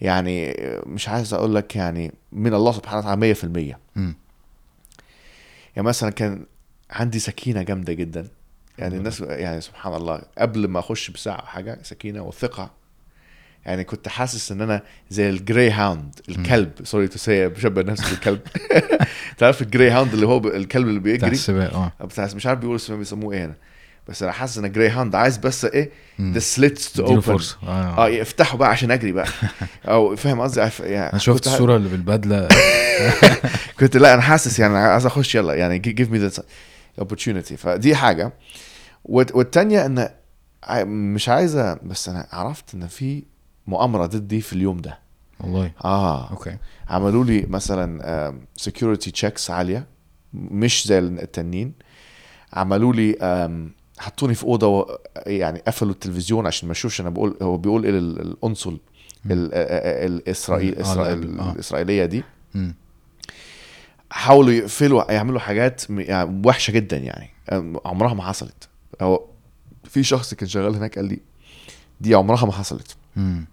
يعني 0.01 0.57
مش 0.87 1.09
عايز 1.09 1.35
أقول 1.35 1.55
لك 1.55 1.77
يعني 1.77 2.13
من 2.33 2.55
الله 2.55 2.73
سبحانه 2.73 2.99
وتعالى 2.99 3.35
100% 3.35 3.77
مم. 3.97 4.15
يعني 5.77 5.89
مثلا 5.89 6.11
كان 6.11 6.47
عندي 6.91 7.19
سكينة 7.19 7.63
جامدة 7.63 7.93
جدا. 7.93 8.29
يعني 8.79 8.97
الناس 8.97 9.21
يعني 9.21 9.61
سبحان 9.61 9.95
الله 9.95 10.23
قبل 10.39 10.69
ما 10.69 10.79
أخش 10.79 11.11
بساعة 11.11 11.37
أو 11.37 11.47
حاجة 11.47 11.79
سكينة 11.83 12.23
وثقة. 12.23 12.71
يعني 13.67 13.85
كنت 13.85 14.09
حاسس 14.09 14.53
إن 14.53 14.61
أنا 14.61 14.83
زي 15.11 15.31
ال 15.31 15.71
greyhound 15.71 16.21
الكلب. 16.29 16.73
sorry 16.85 17.09
to 17.09 17.19
say 17.19 17.49
بشبه 17.49 17.83
نفسي 17.83 18.11
بالكلب 18.11 18.41
تعرف 19.39 19.63
ال 19.63 19.91
greyhound 19.91 20.13
اللي 20.13 20.27
هو 20.27 20.39
الكلب 20.39 20.89
اللي 20.89 21.01
بتاع 21.01 21.13
بيجري 21.13 21.31
السباق 21.31 21.75
آه. 21.75 22.05
بتاع 22.05 22.29
مش 22.35 22.47
عارف 22.47 22.59
بيقولوا 22.59 22.77
اسمه 22.77 22.97
بيسموه 22.97 23.35
إيه 23.35 23.45
هنا. 23.45 23.55
بس 24.09 24.23
أنا 24.23 24.33
حاسس 24.33 24.59
إن 24.59 24.73
greyhound 24.73 25.15
عايز 25.15 25.37
بس 25.37 25.65
إيه. 25.65 25.91
the 26.21 26.39
slits 26.39 26.93
to 26.93 27.05
open 27.07 27.21
فرصة. 27.21 27.57
آه. 27.63 28.05
آه 28.05 28.09
يفتحوا 28.09 28.59
بقى 28.59 28.69
عشان 28.71 28.91
أجري 28.91 29.13
بقى. 29.13 29.27
أو 29.89 30.17
فاهم 30.17 30.41
قصدي؟ 30.41 30.61
عارف- 30.61 30.81
يعني 30.81 31.11
أنا 31.11 31.19
شفت 31.19 31.47
الصورة 31.47 31.77
اللي 31.77 31.89
بالبدلة. 31.89 32.49
كنت 33.81 33.97
لا 33.97 34.15
أنا 34.15 34.23
حاسس 34.23 34.59
يعني 34.59 34.79
عايز 34.79 35.07
أخش 35.07 35.35
يلا 35.35 35.55
يعني 35.55 35.79
give 35.79 36.11
me 36.11 36.19
the 36.19 36.31
opportunity. 37.01 37.55
فدي 37.55 37.95
حاجة. 37.97 38.33
والتانية 39.05 39.87
إن 39.87 40.09
مش 41.15 41.29
عايزه 41.29 41.75
بس 41.75 42.09
أنا 42.09 42.27
عرفت 42.33 42.75
إن 42.75 42.87
في 42.87 43.23
مؤامرة 43.67 44.07
ضدي 44.07 44.41
في 44.41 44.53
اليوم 44.53 44.81
ده. 44.81 44.99
والله. 45.41 45.73
آه. 45.85 46.31
okay. 46.31 46.57
عملوا 46.89 47.25
لي 47.25 47.47
مثلا 47.49 48.35
security 48.57 49.11
checks 49.11 49.51
عالية 49.51 49.87
مش 50.35 50.87
زي 50.87 50.99
التانيين 50.99 51.73
عملوا 52.53 52.93
لي 52.93 53.17
حطوني 54.03 54.35
في 54.35 54.45
أوضة 54.45 54.67
و- 54.67 54.99
يعني 55.27 55.59
قفلوا 55.67 55.91
التلفزيون 55.93 56.47
عشان 56.47 56.69
ما 56.69 56.73
أشوفش 56.73 57.01
أنا 57.01 57.11
بقول 57.11 57.37
هو 57.43 57.57
بيقول 57.57 57.85
إيه 57.85 57.91
لل- 57.93 58.21
القنصل 58.21 58.79
ال- 59.31 59.51
آه، 59.55 59.57
آه، 59.57 60.07
الاسرائيل 60.07 60.75
آه، 60.79 60.83
إسرائيل- 60.83 61.41
آه. 61.41 61.53
الإسرائيلية 61.53 62.05
دي 62.05 62.25
مم. 62.55 62.75
حاولوا 64.11 64.53
يقفلوا 64.53 65.13
يعملوا 65.13 65.41
حاجات 65.41 65.83
يعني 65.91 66.43
وحشة 66.47 66.71
جدا 66.71 66.97
يعني 66.97 67.31
عمرها 67.85 68.15
ما 68.15 68.23
حصلت 68.23 68.69
هو 69.03 69.25
في 69.85 70.03
شخص 70.03 70.35
كان 70.35 70.49
شغال 70.49 70.75
هناك 70.77 70.97
قال 70.97 71.05
لي 71.05 71.21
دي 72.01 72.15
عمرها 72.15 72.47
ما 72.47 72.53
حصلت 72.53 72.97
مم. 73.17 73.47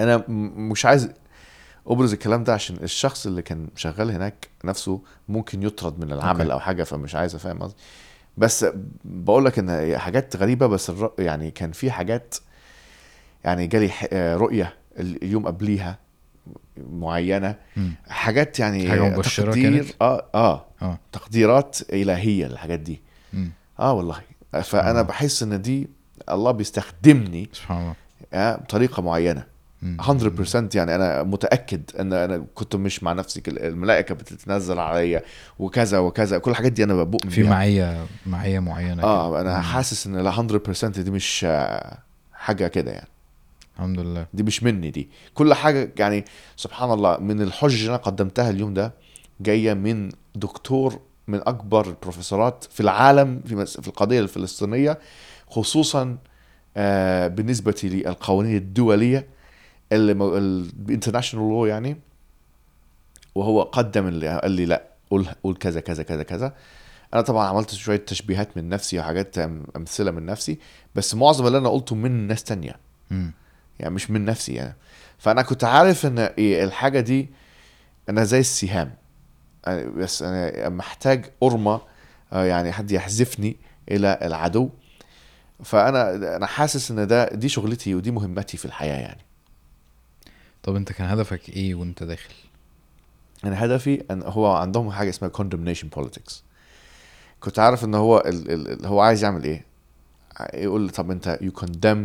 أنا 0.00 0.24
مش 0.28 0.86
عايز 0.86 1.08
أبرز 1.86 2.12
الكلام 2.12 2.44
ده 2.44 2.54
عشان 2.54 2.76
الشخص 2.82 3.26
اللي 3.26 3.42
كان 3.42 3.68
شغال 3.76 4.10
هناك 4.10 4.48
نفسه 4.64 5.00
ممكن 5.28 5.62
يطرد 5.62 5.98
من 6.04 6.12
العمل 6.12 6.40
أوكي. 6.40 6.52
أو 6.52 6.60
حاجة 6.60 6.82
فمش 6.84 7.14
عايز 7.14 7.34
أفهم 7.34 7.58
قصدي 7.62 7.76
بس 8.36 8.66
بقول 9.04 9.44
لك 9.44 9.58
إن 9.58 9.98
حاجات 9.98 10.36
غريبة 10.36 10.66
بس. 10.66 10.92
يعني 11.18 11.50
كان 11.50 11.72
في 11.72 11.90
حاجات 11.90 12.34
يعني 13.44 13.66
جالي 13.66 13.90
آه، 14.12 14.36
رؤية 14.36 14.74
اليوم 14.98 15.46
قبليها 15.46 15.98
معينة 16.76 17.56
مم. 17.76 17.92
حاجات 18.08 18.58
يعني 18.58 18.88
حاجة 18.88 19.02
مبشرة 19.02 19.44
تقدير 19.46 19.72
كانت؟ 19.82 19.90
آه 20.02 20.26
آه 20.34 20.66
آه 20.82 20.98
تقديرات 21.12 21.78
إلهية 21.92 22.46
للحاجات 22.46 22.80
دي 22.80 23.00
مم. 23.32 23.50
آه 23.80 23.92
والله 23.92 24.20
فأنا 24.62 24.98
آه. 25.00 25.02
بحس 25.02 25.42
إن 25.42 25.62
دي 25.62 25.88
الله 26.30 26.50
بيستخدمني 26.50 27.48
سبحان 27.52 27.78
الله 27.82 27.94
آه 28.32 28.56
بطريقة 28.56 29.02
معينة. 29.02 29.46
100% 29.84 30.74
يعني 30.74 30.94
أنا 30.94 31.22
متأكد 31.22 31.82
إن 32.00 32.12
أنا 32.12 32.44
كنت 32.54 32.76
مش 32.76 33.02
مع 33.02 33.12
نفسي 33.12 33.42
الملائكة 33.48 34.14
بتتنزل 34.14 34.78
عليا 34.78 35.22
وكذا 35.58 35.98
وكذا. 35.98 36.38
كل 36.38 36.50
الحاجات 36.50 36.72
دي 36.72 36.84
أنا 36.84 37.02
بؤمن 37.04 37.30
في. 37.30 37.42
معيه 37.42 38.06
معية 38.26 38.58
معينة 38.58 39.02
آه. 39.02 39.40
أنا 39.40 39.56
مم. 39.56 39.62
حاسس 39.62 40.06
إن 40.06 40.16
لا 40.16 40.32
100% 40.32 40.84
دي 40.84 41.10
مش 41.10 41.46
حاجة 42.32 42.66
كده 42.66 42.90
يعني. 42.92 43.08
الحمد 43.76 44.00
لله. 44.00 44.26
دي 44.34 44.42
مش 44.42 44.62
مني 44.62 44.90
دي. 44.90 45.08
كل 45.34 45.54
حاجة 45.54 45.92
يعني 45.98 46.24
سبحان 46.56 46.90
الله 46.92 47.16
من 47.18 47.42
الحجج 47.42 47.74
اللي 47.80 47.88
أنا 47.88 47.96
قدمتها 47.96 48.50
اليوم 48.50 48.74
ده 48.74 48.92
جاية 49.40 49.74
من 49.74 50.10
دكتور 50.34 51.00
من 51.28 51.40
أكبر 51.46 51.86
البروفيسورات 51.86 52.64
في 52.70 52.80
العالم 52.80 53.40
في 53.46 53.66
في 53.66 53.88
القضية 53.88 54.20
الفلسطينية 54.20 54.98
خصوصا 55.48 56.16
آه، 56.76 57.28
بالنسبة 57.28 57.74
للقوانين 57.84 58.56
الدولية. 58.56 59.26
الانترناشونال 59.94 61.48
لو 61.48 61.66
يعني 61.66 61.96
وهو 63.34 63.62
قدم 63.62 64.06
اللي 64.06 64.38
قال 64.40 64.50
لي 64.50 64.66
لا 64.66 64.82
قول 65.10 65.26
قول 65.44 65.56
كذا 65.56 65.80
كذا 65.80 66.02
كذا 66.02 66.22
كذا. 66.22 66.54
أنا 67.14 67.22
طبعا 67.22 67.48
عملت 67.48 67.74
شوية 67.74 67.96
تشبيهات 67.96 68.56
من 68.56 68.68
نفسي 68.68 68.98
وحاجات 68.98 69.38
أمثلة 69.76 70.10
من 70.10 70.26
نفسي 70.26 70.58
بس 70.94 71.14
معظم 71.14 71.46
اللي 71.46 71.58
أنا 71.58 71.68
قلته 71.68 71.96
من 71.96 72.26
ناس 72.26 72.44
تانية. 72.44 72.76
يعني 73.80 73.94
مش 73.94 74.10
من 74.10 74.24
نفسي 74.24 74.54
يعني. 74.54 74.76
فأنا 75.18 75.42
كنت 75.42 75.64
عارف 75.64 76.06
إن 76.06 76.18
إيه 76.18 76.64
الحاجة 76.64 77.00
دي 77.00 77.28
أنا 78.08 78.24
زي 78.24 78.40
السهام. 78.40 78.94
بس 79.96 80.22
أنا 80.22 80.68
محتاج 80.68 81.30
قرمة 81.40 81.80
آه، 82.32 82.44
يعني 82.44 82.72
حد 82.72 82.90
يحذفني 82.90 83.56
إلى 83.90 84.18
العدو. 84.22 84.70
فأنا 85.64 86.36
أنا 86.36 86.46
حاسس 86.46 86.90
إن 86.90 87.06
ده 87.06 87.28
دي 87.28 87.48
شغلتي 87.48 87.94
ودي 87.94 88.10
مهمتي 88.10 88.56
في 88.56 88.64
الحياة 88.64 88.96
يعني. 89.00 89.20
طب 90.64 90.76
انت 90.76 90.92
كان 90.92 91.08
هدفك 91.08 91.48
إيه 91.48 91.74
وانت 91.74 92.02
داخل؟ 92.02 92.34
أنا 93.44 93.64
هدفي 93.64 94.04
ان 94.10 94.22
هو 94.22 94.52
عندهم 94.52 94.90
حاجة 94.90 95.10
اسمها 95.10 95.30
condemnation 95.38 95.98
politics. 95.98 96.32
كنت 97.40 97.58
عارف 97.58 97.84
ان 97.84 97.94
هو 97.94 98.18
ال 98.26 98.50
ال 98.50 98.86
هو 98.86 99.00
عايز 99.00 99.24
يعمل 99.24 99.44
إيه. 99.44 99.64
يقول 100.54 100.80
لي 100.80 100.88
طب 100.92 101.10
انت 101.10 101.38
you 101.42 101.60
condemn 101.60 101.98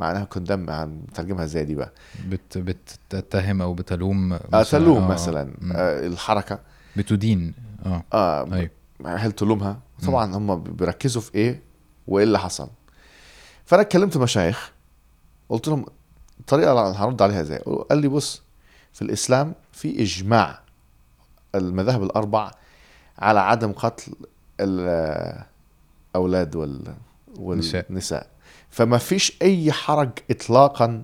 معناها 0.00 0.28
عن 0.50 1.02
ترجمها 1.14 1.44
إزاي 1.44 1.64
دي 1.64 1.74
بقى؟ 1.74 1.92
بت 2.26 2.58
بتتهم 2.58 3.62
أو 3.62 3.74
بتلوم 3.74 4.32
آه 4.32 4.62
تلوم 4.62 5.02
آه، 5.02 5.08
مثلا. 5.08 5.54
آه 5.74 6.06
الحركة. 6.06 6.58
بتدين. 6.96 7.54
آه 7.86 8.04
آه 8.12 8.54
أيوه 8.54 8.70
هل 9.06 9.32
تلومها؟ 9.32 9.80
طبعا 10.06 10.36
هم 10.36 10.62
بيركزوا 10.62 11.22
في 11.22 11.34
إيه 11.34 11.62
وايه 12.06 12.24
اللي 12.24 12.38
حصل. 12.38 12.68
فأنا 13.64 13.82
اتكلمت 13.82 14.16
مشايخ 14.16 14.72
قلت 15.48 15.68
لهم 15.68 15.86
الطريقة 16.42 16.72
اللي 16.88 16.98
هرد 16.98 17.22
عليها 17.22 17.40
إزاي 17.40 17.58
قال 17.90 17.98
لي 17.98 18.08
بص 18.08 18.42
في 18.92 19.02
الإسلام 19.02 19.54
في 19.72 20.02
إجماع 20.02 20.60
المذاهب 21.54 22.02
الأربع 22.02 22.50
على 23.18 23.40
عدم 23.40 23.72
قتل 23.72 24.12
الأولاد 26.14 26.56
وال 26.56 26.78
نساء. 26.78 27.84
والنساء 27.88 28.26
فما 28.70 28.98
فيش 28.98 29.36
أي 29.42 29.72
حرج 29.72 30.10
اطلاقا 30.30 31.02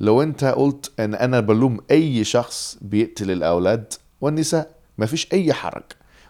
لو 0.00 0.22
أنت 0.22 0.44
قلت 0.44 0.92
إن 1.00 1.14
أنا 1.14 1.40
بلوم 1.40 1.80
أي 1.90 2.24
شخص 2.24 2.78
بيقتل 2.80 3.30
الأولاد 3.30 3.92
والنساء 4.20 4.70
ما 4.98 5.06
فيش 5.06 5.32
أي 5.32 5.52
حرج 5.52 5.82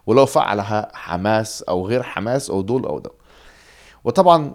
ولو 0.06 0.26
فعلها 0.26 0.90
حماس 0.94 1.62
أو 1.62 1.86
غير 1.86 2.02
حماس 2.02 2.50
أو 2.50 2.62
دول 2.62 2.84
أو 2.86 2.98
ده 2.98 3.10
وطبعا 4.04 4.54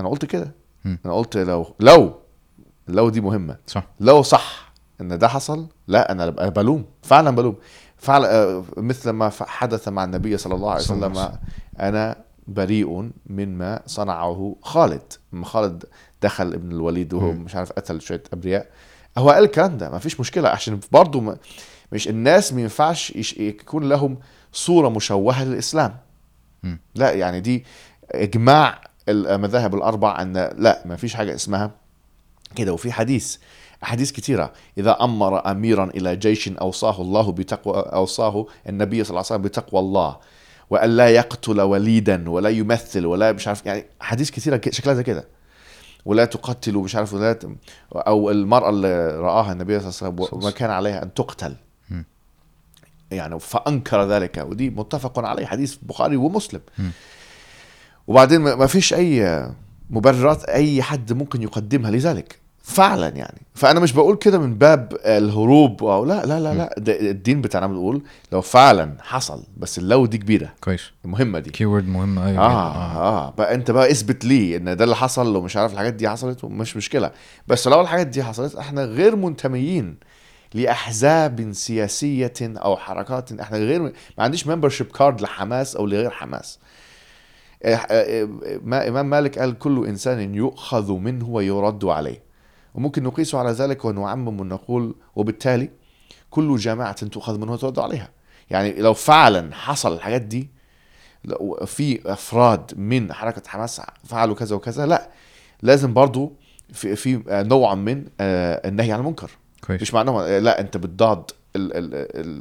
أنا 0.00 0.08
قلت 0.08 0.24
كده. 0.24 0.50
أنا 0.86 1.14
قلت 1.14 1.36
لو 1.36 1.74
لو 1.80 2.19
لو 2.88 3.08
دي 3.08 3.20
مهمة. 3.20 3.56
صح. 3.66 3.86
لو 4.00 4.22
صح 4.22 4.72
إن 5.00 5.18
ده 5.18 5.28
حصل 5.28 5.66
لا 5.86 6.12
أنا 6.12 6.30
بلوم. 6.30 6.84
فعلا 7.02 7.30
بلوم. 7.30 7.56
فعلا 7.96 8.34
آه، 8.34 8.64
مثل 8.76 9.10
ما 9.10 9.30
حدث 9.40 9.88
مع 9.88 10.04
النبي 10.04 10.36
صلى 10.36 10.54
الله 10.54 10.70
عليه 10.70 10.82
وسلم 10.82 11.32
أنا 11.80 12.16
بريء 12.48 13.10
مما 13.26 13.82
صنعه 13.86 14.56
خالد. 14.62 15.12
لما 15.32 15.44
خالد 15.44 15.84
دخل 16.22 16.46
ابن 16.54 16.72
الوليد 16.72 17.14
وهو. 17.14 17.32
مش 17.32 17.56
عارف 17.56 17.72
قتل 17.72 18.00
شوية 18.00 18.22
أبرياء. 18.32 18.66
هو 19.18 19.30
قال 19.30 19.44
الكلام 19.44 19.78
ده 19.78 19.90
ما 19.90 19.98
فيش 19.98 20.20
مشكلة 20.20 20.48
عشان 20.48 20.80
برضه 20.92 21.36
مش 21.92 22.08
الناس 22.08 22.52
ما 22.52 22.60
ينفعش 22.60 23.10
يكون 23.36 23.88
لهم 23.88 24.18
صورة 24.52 24.88
مشوهة 24.88 25.44
للإسلام. 25.44 25.96
لا 26.94 27.12
يعني 27.12 27.40
دي 27.40 27.64
إجماع 28.10 28.80
المذاهب 29.08 29.74
الأربع 29.74 30.22
ان 30.22 30.50
لا 30.58 30.82
ما 30.84 30.96
فيش 30.96 31.14
حاجة 31.14 31.34
اسمها 31.34 31.70
كده 32.56 32.72
وفي 32.72 32.92
حديث 32.92 33.36
أحاديث 33.82 34.12
كثيرة 34.12 34.52
إذا 34.78 34.96
أمر 35.00 35.50
أميرا 35.50 35.84
إلى 35.84 36.16
جيش 36.16 36.48
أوصاه 36.48 37.00
الله 37.02 37.32
بتقوى 37.32 37.74
أوصاه 37.76 38.46
النبي 38.68 39.04
صلى 39.04 39.10
الله 39.10 39.18
عليه 39.18 39.26
وسلم 39.26 39.42
بتقوى 39.42 39.80
الله 39.80 40.16
وأن 40.70 40.90
لا 40.90 41.08
يقتل 41.08 41.60
وليدا 41.60 42.30
ولا 42.30 42.48
يمثل 42.48 43.06
ولا 43.06 43.32
مش 43.32 43.48
عارف 43.48 43.66
يعني 43.66 43.84
أحاديث 44.02 44.30
كثيرة 44.30 44.60
شكلها 44.70 44.94
زي 44.94 45.02
كده 45.02 45.28
ولا 46.04 46.24
تقتل 46.24 46.74
مش 46.74 46.96
عارف 46.96 47.14
ولا. 47.14 47.38
أو 47.94 48.30
المرأة 48.30 48.70
اللي 48.70 49.16
رآها 49.16 49.52
النبي 49.52 49.80
صلى 49.80 50.08
الله 50.08 50.22
عليه 50.22 50.22
وسلم 50.22 50.38
وما 50.42 50.50
كان 50.50 50.70
عليها 50.70 51.02
أن 51.02 51.14
تقتل. 51.14 51.56
يعني 53.10 53.40
فأنكر 53.40 54.04
ذلك 54.04 54.44
ودي 54.48 54.70
متفق 54.70 55.18
عليه 55.18 55.46
حديث 55.46 55.76
بخاري 55.82 56.16
ومسلم. 56.16 56.60
وبعدين 58.06 58.40
ما 58.40 58.66
فيش 58.66 58.94
أي 58.94 59.46
مبررات 59.90 60.44
أي 60.44 60.82
حد 60.82 61.12
ممكن 61.12 61.42
يقدمها 61.42 61.90
لذلك 61.90 62.39
فعلا 62.70 63.08
يعني. 63.08 63.42
فأنا 63.54 63.80
مش 63.80 63.92
بقول 63.92 64.16
كده 64.16 64.38
من 64.38 64.54
باب 64.54 64.96
الهروب 65.04 65.84
أو 65.84 66.04
لا 66.04 66.26
لا 66.26 66.40
لا 66.40 66.54
لا. 66.54 66.74
ده 66.78 67.00
الدين 67.10 67.40
بتاعنا 67.40 67.66
بيقول 67.66 68.02
لو 68.32 68.40
فعلا 68.40 68.96
حصل 69.00 69.42
بس 69.56 69.78
اللو 69.78 70.06
دي 70.06 70.18
كبيرة. 70.18 70.52
كويس. 70.60 70.82
المهمة 71.04 71.38
دي. 71.38 71.50
key 71.50 71.66
word 71.66 71.88
مهم 71.88 72.18
أيوه. 72.18 72.44
آه 72.44 72.70
جداً. 72.72 73.00
آه. 73.00 73.30
بقى 73.38 73.54
أنت 73.54 73.70
بقى 73.70 73.90
اثبت 73.90 74.24
لي 74.24 74.56
إن 74.56 74.76
ده 74.76 74.84
اللي 74.84 74.96
حصل 74.96 75.32
لو 75.32 75.40
مش 75.42 75.56
عارف 75.56 75.72
الحاجات 75.72 75.94
دي 75.94 76.08
حصلت 76.08 76.44
مش 76.44 76.76
مشكلة. 76.76 77.10
بس 77.48 77.68
لو 77.68 77.80
الحاجات 77.80 78.06
دي 78.06 78.22
حصلت 78.22 78.54
إحنا 78.56 78.84
غير 78.84 79.16
منتميين 79.16 79.96
لأحزاب 80.54 81.52
سياسية 81.52 82.32
أو 82.40 82.76
حركات. 82.76 83.40
إحنا 83.40 83.58
غير 83.58 83.82
ما 83.82 83.92
عنديش 84.18 84.46
membership 84.46 84.86
card 84.86 85.20
لحماس 85.20 85.76
أو 85.76 85.86
لغير 85.86 86.10
حماس. 86.10 86.58
ما 88.64 88.88
إمام 88.88 89.10
مالك 89.10 89.38
قال 89.38 89.58
كل 89.58 89.86
إنسان 89.86 90.34
يؤخذ 90.34 90.92
منه 90.92 91.28
ويرد 91.28 91.84
عليه. 91.84 92.29
وممكن 92.74 93.02
نقيس 93.02 93.34
على 93.34 93.50
ذلك 93.50 93.84
ونعمم 93.84 94.40
ونقول 94.40 94.94
وبالتالي 95.16 95.70
كل 96.30 96.56
جماعة 96.56 97.06
تؤخذ 97.06 97.38
منه 97.38 97.52
وترد 97.52 97.78
عليها. 97.78 98.08
يعني 98.50 98.72
لو 98.72 98.94
فعلا 98.94 99.54
حصل 99.54 99.92
الحاجات 99.92 100.22
دي 100.22 100.48
في 101.66 102.12
أفراد 102.12 102.78
من 102.78 103.12
حركة 103.12 103.42
حماس 103.46 103.80
فعلوا 104.04 104.34
كذا 104.34 104.56
وكذا 104.56 104.86
لا 104.86 105.10
لازم 105.62 105.94
برضو 105.94 106.32
في 106.72 106.96
في 106.96 107.22
نوع 107.28 107.74
من 107.74 108.04
آه، 108.20 108.68
النهي 108.68 108.92
عن 108.92 109.00
المنكر. 109.00 109.30
كويس. 109.66 109.82
مش 109.82 109.94
معناه 109.94 110.38
لا 110.38 110.60
أنت 110.60 110.76
بتضاد 110.76 111.30
ال 111.56 111.76
ال 111.76 111.90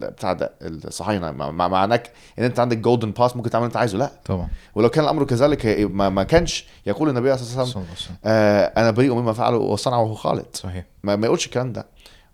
ال 0.06 0.12
بتاع 0.12 0.34
ده 0.34 0.54
الصهاينه 0.62 1.32
مع- 1.32 1.52
مع- 1.52 1.68
معناك 1.68 2.12
إن 2.40 2.44
أنت 2.44 2.60
عندك 2.60 2.78
golden 2.78 3.12
pass 3.12 3.36
ممكن 3.36 3.50
تعمل 3.50 3.66
أنت 3.66 3.78
عايزه. 3.78 3.98
لا. 3.98 4.12
طبعا. 4.26 4.48
ولو 4.76 4.90
كان 4.90 5.04
الأمر 5.04 5.24
كذلك 5.24 5.66
ما, 5.92 6.10
ما 6.10 6.24
كانش 6.24 6.66
يقول 6.86 7.10
النبي 7.10 7.38
صلى 7.38 7.64
الله 7.64 7.76
عليه 7.78 7.92
وسلم. 7.94 8.16
آه 8.26 8.66
أنا 8.78 8.92
بريء 8.92 9.14
مما 9.14 9.34
فعله 9.34 9.58
وصنعه 9.58 10.14
خالد. 10.14 10.46
صحيح. 10.54 10.86
ما, 11.04 11.16
ما 11.16 11.26
يقولش 11.26 11.46
الكلام 11.46 11.74
ده. 11.74 11.86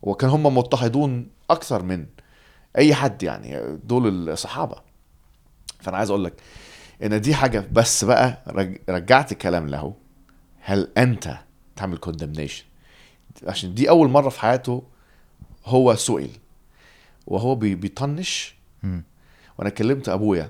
وكان 0.02 0.30
هم 0.30 0.58
مضطهدون 0.58 1.28
أكثر 1.50 1.84
من 1.84 2.06
أي 2.78 2.96
حد 2.96 3.24
يعني 3.24 3.78
دول 3.84 4.30
الصحابة. 4.30 4.76
فأنا 5.80 5.98
عايز 5.98 6.10
أقول 6.10 6.24
لك 6.24 6.34
إن 7.04 7.22
دي 7.22 7.36
حاجة. 7.36 7.68
بس 7.72 8.04
بقى 8.06 8.44
رج- 8.48 8.78
رجعت 8.90 9.32
الكلام 9.32 9.68
له. 9.68 9.94
هل 10.62 10.92
أنت 10.98 11.38
تعمل 11.76 11.98
condemnation 11.98 12.64
عشان 13.48 13.74
دي 13.74 13.90
أول 13.90 14.10
مرة 14.10 14.30
في 14.30 14.40
حياته 14.40 14.84
هو 15.66 15.96
سئل. 15.96 16.30
وهو 17.28 17.56
بي- 17.56 17.76
بيطنش. 17.76 18.56
مم. 18.84 19.04
وأنا 19.58 19.70
كلمت 19.70 20.10
أبويا 20.10 20.50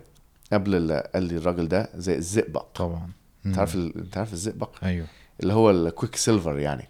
قبل 0.54 0.76
ال- 0.76 1.12
قال 1.14 1.24
لي 1.24 1.38
الراجل 1.38 1.68
ده 1.68 1.90
زي 1.96 2.16
الزئبق. 2.16 2.66
طبعا. 2.76 3.10
انت 3.46 3.54
مم. 3.56 3.60
عارف 3.60 3.76
انت 3.76 4.18
عارف 4.18 4.34
الزئبق؟ 4.34 4.70
أيوه. 4.84 5.08
اللي 5.44 5.54
هو 5.54 5.72
ال 5.72 6.16
quicksilver 6.16 6.60
يعني. 6.60 6.90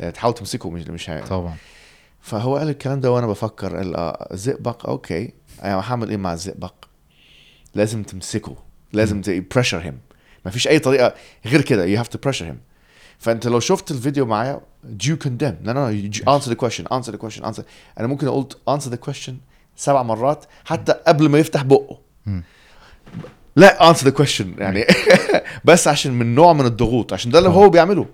يعني 0.00 0.12
تحاول 0.12 0.34
تمسكه 0.34 0.70
مش 0.70 0.82
مش 0.88 1.10
هي- 1.10 1.22
طبعا. 1.22 1.56
فهو 2.20 2.56
قال 2.56 2.68
الكلام 2.68 3.00
ده 3.00 3.12
وأنا 3.12 3.26
بفكر 3.26 3.76
قال 3.76 3.96
آه 3.96 4.28
زئبق 4.32 4.88
okay. 4.88 5.32
أنا 5.62 5.80
هعمل 5.92 6.10
إيه 6.10 6.16
مع 6.16 6.32
الزئبق؟ 6.32 6.74
لازم 7.74 8.02
تمسكه. 8.02 8.56
لازم 8.92 9.20
ت 9.20 9.26
pressure 9.26 9.78
him 9.78 9.98
ما 10.44 10.50
فيش 10.50 10.68
أي 10.68 10.78
طريقة 10.78 11.14
غير 11.46 11.60
كده. 11.62 11.84
you 11.84 11.98
have 11.98 12.08
to 12.08 12.18
pressure 12.18 12.46
him 12.46 12.60
فأنت 13.18 13.46
لو 13.46 13.60
شفت 13.60 13.90
الفيديو 13.90 14.26
معايا 14.26 14.60
do 14.86 15.04
you 15.04 15.16
condemn 15.26 15.66
no 15.66 15.72
no 15.72 15.82
no 15.86 15.90
you 15.90 16.22
answer 16.28 16.50
the 16.50 16.56
question 16.56 16.84
answer 16.92 17.12
the 17.12 17.18
question 17.18 17.44
answer. 17.44 17.62
أنا 18.00 18.06
ممكن 18.06 18.26
أقول 18.26 18.48
answer 18.70 18.90
the 18.90 19.10
question 19.10 19.32
سبع 19.76 20.02
مرات 20.02 20.44
حتى 20.64 20.92
قبل 20.92 21.28
ما 21.28 21.38
يفتح 21.38 21.62
بقه. 21.62 21.98
لا 23.56 23.92
answer 23.92 24.04
the 24.04 24.22
question 24.22 24.46
يعني. 24.58 24.84
بس 25.64 25.88
عشان 25.88 26.12
من 26.12 26.34
نوع 26.34 26.52
من 26.52 26.66
الضغوط 26.66 27.12
عشان 27.12 27.30
ده 27.30 27.38
اللي 27.38 27.50
هو 27.50 27.70
بيعمله. 27.70 28.06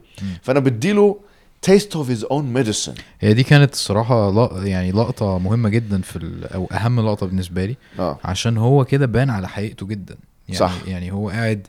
فأنا 0.42 0.60
بديله 0.60 1.20
taste 1.66 1.94
of 1.94 2.08
his 2.08 2.24
own 2.24 2.44
medicine. 2.56 3.00
هي 3.20 3.34
دي 3.34 3.42
كانت 3.42 3.72
الصراحة 3.72 4.48
يعني 4.64 4.92
لقطة 4.92 5.38
مهمة 5.38 5.68
جدا 5.68 6.02
في 6.02 6.16
ال... 6.16 6.52
أو 6.52 6.68
أهم 6.72 7.00
لقطة 7.00 7.26
بالنسبة 7.26 7.64
لي. 7.64 7.76
آه. 7.98 8.18
عشان 8.24 8.56
هو 8.56 8.84
كده 8.84 9.06
بان 9.06 9.30
على 9.30 9.48
حقيقته 9.48 9.86
جدا. 9.86 10.16
يعني 10.48 10.58
صح. 10.58 10.72
يعني 10.86 11.12
هو 11.12 11.28
قاعد 11.28 11.66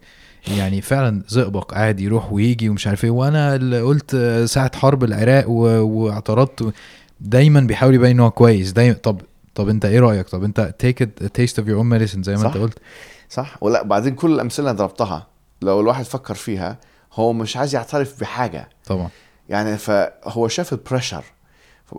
يعني 0.47 0.81
فعلا 0.81 1.23
زئبق 1.27 1.73
قاعد 1.73 1.99
يروح 1.99 2.33
ويجي 2.33 2.69
ومش 2.69 2.87
عارف 2.87 3.03
إيه. 3.03 3.11
وأنا 3.11 3.55
اللي 3.55 3.81
قلت 3.81 4.15
ساعة 4.45 4.77
حرب 4.77 5.03
العراق. 5.03 5.49
واعترضت 5.49 6.73
دايما 7.19 7.59
بيحاول 7.59 7.95
يبين 7.95 8.09
إن 8.09 8.19
هو 8.19 8.31
كويس. 8.31 8.71
دايما 8.71 8.93
طب 8.93 9.21
طب 9.55 9.69
أنت 9.69 9.85
إيه 9.85 9.99
رأيك؟ 9.99 10.29
طب 10.29 10.43
أنت 10.43 10.75
take 10.79 11.03
taste 11.33 11.59
of 11.59 11.67
your 11.67 11.77
own 11.77 11.89
medicine 11.89 12.23
زي 12.23 12.35
ما 12.35 12.39
صح. 12.39 12.45
انت 12.45 12.57
قلت. 12.57 12.79
صح. 13.29 13.57
ولا 13.61 13.83
بعدين 13.83 14.15
كل 14.15 14.33
الأمثلة 14.33 14.71
اللي 14.71 14.77
ضربتها 14.79 15.27
لو 15.61 15.79
الواحد 15.79 16.05
فكر 16.05 16.33
فيها 16.33 16.77
هو 17.13 17.33
مش 17.33 17.57
عايز 17.57 17.75
يعترف 17.75 18.19
بحاجة. 18.19 18.69
طبعا. 18.85 19.09
يعني 19.49 19.77
فهو 19.77 20.47
شاف 20.47 20.73
ال 20.73 20.79
pressure 20.79 21.23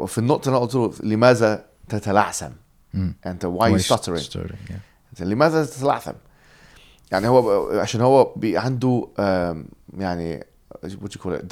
في 0.06 0.18
النقطة 0.18 0.48
اللي 0.48 0.58
أنا 0.58 0.66
قلت 0.66 0.74
له 0.74 0.92
لماذا 1.02 1.64
تتلعثم. 1.88 2.50
أنت 3.26 3.46
why 3.46 3.68
you 3.68 3.78
Why 3.78 3.94
stuttering 3.94 4.30
stuttering, 4.30 4.70
yeah. 4.70 5.22
لماذا 5.22 5.64
تتلعثم؟ 5.64 6.12
يعني 7.14 7.28
هو 7.28 7.68
عشان 7.80 8.00
هو 8.00 8.32
بي 8.36 8.58
عنده 8.58 9.08
يعني 9.98 10.44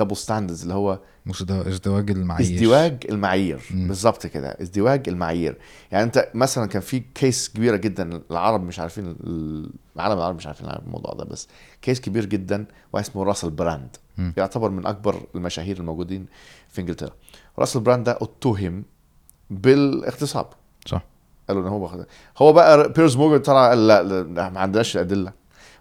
double 0.02 0.16
standards 0.26 0.62
اللي 0.62 0.74
هو 0.74 0.98
مش 1.26 1.43
ده 1.43 1.68
ازدواج 1.68 2.10
المعايير. 2.10 2.55
ازدواج 2.55 3.06
المعايير. 3.09 3.60
بالظبط 3.70 4.26
كده 4.26 4.48
ازدواج 4.62 5.09
المعايير. 5.09 5.59
يعني 5.93 6.05
انت 6.05 6.28
مثلا 6.34 6.66
كان 6.66 6.82
في 6.82 7.01
case 7.14 7.48
كبيرة 7.48 7.76
جدا 7.76 8.22
العرب 8.30 8.64
مش 8.64 8.78
عارفين 8.78 9.16
العالم 9.97 10.18
العربي 10.18 10.36
مش 10.36 10.47
عارفين 10.47 10.68
الموضوع 10.86 11.14
ده 11.14 11.24
بس 11.24 11.48
case 11.82 12.01
كبير 12.01 12.24
جدا 12.24 12.64
واحد 12.93 13.05
اسمه 13.05 13.24
راسل 13.24 13.51
براند 13.51 13.97
مم. 14.18 14.34
يعتبر 14.36 14.70
من 14.70 14.86
أكبر 14.86 15.22
المشاهير 15.34 15.76
الموجودين 15.76 16.26
في 16.68 16.80
إنجلترا. 16.80 17.10
راسل 17.59 17.80
براند 17.80 18.05
ده 18.05 18.18
اتهم 18.22 18.84
بالاغتصاب. 19.51 20.47
صح. 20.86 21.05
قالوا 21.48 21.62
إن 21.62 21.68
هو 21.68 22.05
هو 22.39 22.52
بقى 22.52 22.93
بيرز 22.93 23.16
مورجان 23.16 23.43
طلع 23.43 23.68
قال 23.68 23.86
لا, 23.86 24.02
لا 24.02 24.51
ما 24.51 24.60
عندناش 24.60 24.97
الادله 24.97 25.32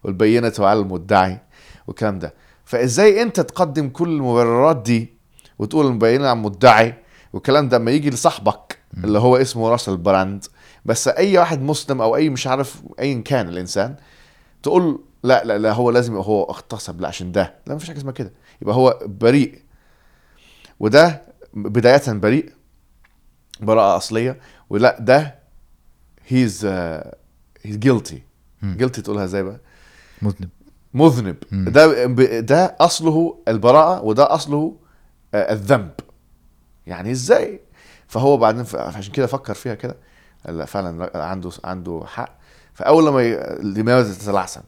والبينة 0.03 0.53
على 0.59 0.79
المدعي 0.79 1.39
والكلام 1.87 2.19
ده. 2.19 2.33
فإزاي 2.65 3.21
أنت 3.21 3.39
تقدم 3.39 3.89
كل 3.89 4.09
المبررات 4.09 4.77
دي 4.81 5.13
وتقول 5.59 5.85
البينة 5.85 6.27
على 6.27 6.37
المدعي 6.37 6.93
والكلام 7.33 7.69
ده 7.69 7.77
اما 7.77 7.91
يجي 7.91 8.09
لصاحبك 8.09 8.77
اللي 9.03 9.19
هو 9.19 9.37
اسمه 9.37 9.69
راسل 9.69 9.97
براند 9.97 10.45
بس 10.85 11.07
أي 11.07 11.37
واحد 11.37 11.61
مسلم 11.61 12.01
أو 12.01 12.15
أي 12.15 12.29
مش 12.29 12.47
عارف 12.47 12.81
ايا 12.99 13.21
كان 13.21 13.49
الإنسان 13.49 13.95
تقول 14.63 15.03
لا 15.23 15.43
لا 15.43 15.57
لا 15.57 15.71
هو 15.73 15.91
لازم 15.91 16.13
يبقى 16.13 16.25
هو 16.27 16.43
اغتصب 16.43 17.01
لا 17.01 17.07
عشان 17.07 17.31
ده. 17.31 17.53
لا 17.67 17.75
مفيش 17.75 17.87
حاجة 17.87 17.97
اسمها 17.97 18.11
كده. 18.13 18.33
يبقى 18.61 18.75
هو 18.75 18.99
بريء. 19.05 19.61
وده 20.79 21.21
بداية 21.53 22.01
بريء 22.13 22.51
براءة 23.59 23.97
أصلية. 23.97 24.39
ولا 24.69 24.97
ده 24.99 25.35
هيز 26.27 26.65
هيز 26.65 27.77
جيلتي. 27.77 28.21
جيلتي 28.63 29.01
تقولها 29.01 29.23
إزاي 29.23 29.43
بقى؟ 29.43 29.59
مذنب. 30.21 30.49
مذنب. 30.93 31.35
مم. 31.51 31.69
ده 31.69 32.05
ده 32.39 32.75
أصله 32.79 33.37
البراءة 33.47 34.01
وده 34.03 34.33
أصله 34.33 34.75
آه، 35.33 35.53
الذنب. 35.53 35.91
يعني 36.87 37.11
إزاي؟ 37.11 37.59
فهو 38.07 38.37
بعدين 38.37 38.63
ف- 38.63 38.75
عشان 38.75 39.13
كده 39.13 39.27
فكر 39.27 39.53
فيها 39.53 39.75
كده. 39.75 39.95
لا 40.45 40.65
فعلا 40.65 41.11
عنده 41.23 41.49
عنده 41.63 42.01
حق. 42.05 42.37
فأول 42.73 43.05
لما 43.05 43.21
ي- 43.23 43.57
لماذا 43.61 44.13
تتلعثم؟ 44.13 44.61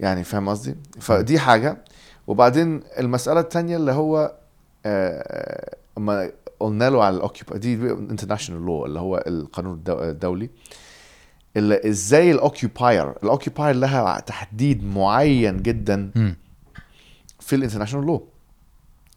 يعني 0.00 0.24
فاهم 0.24 0.48
قصدي؟ 0.48 0.76
فدي 1.00 1.38
حاجة. 1.38 1.84
وبعدين 2.26 2.80
المسألة 2.98 3.40
الثانية 3.40 3.76
اللي 3.76 3.92
هو 3.92 4.34
آه، 4.86 5.76
اما 5.98 6.30
قلنا 6.60 6.90
له 6.90 7.04
على 7.04 7.16
ال 7.16 7.20
occupier 7.20 7.56
دي 7.56 7.74
international 7.90 8.66
law 8.66 8.86
اللي 8.86 9.00
هو 9.00 9.24
القانون 9.26 9.74
الدو- 9.74 10.02
الدولي. 10.02 10.50
إزاي 11.56 12.30
ال 12.30 12.39
occupier 12.39 13.10
ال 13.10 13.17
occupier 13.17 13.74
لها 13.74 14.20
تحديد 14.20 14.84
معين 14.84 15.62
جدا. 15.62 16.10
في 17.40 17.56
ال 17.56 17.60
international 17.60 18.06
law 18.06 18.26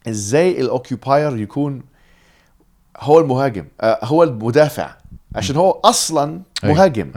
إزاي 0.08 0.62
ال 0.62 0.70
occupier 0.70 1.38
يكون 1.38 1.82
هو 3.00 3.20
المهاجم 3.20 3.66
آه، 3.82 4.00
هو 4.04 4.24
المدافع 4.24 4.96
عشان 5.36 5.56
هو 5.56 5.72
أصلا. 5.72 6.42
مهاجم. 6.64 7.12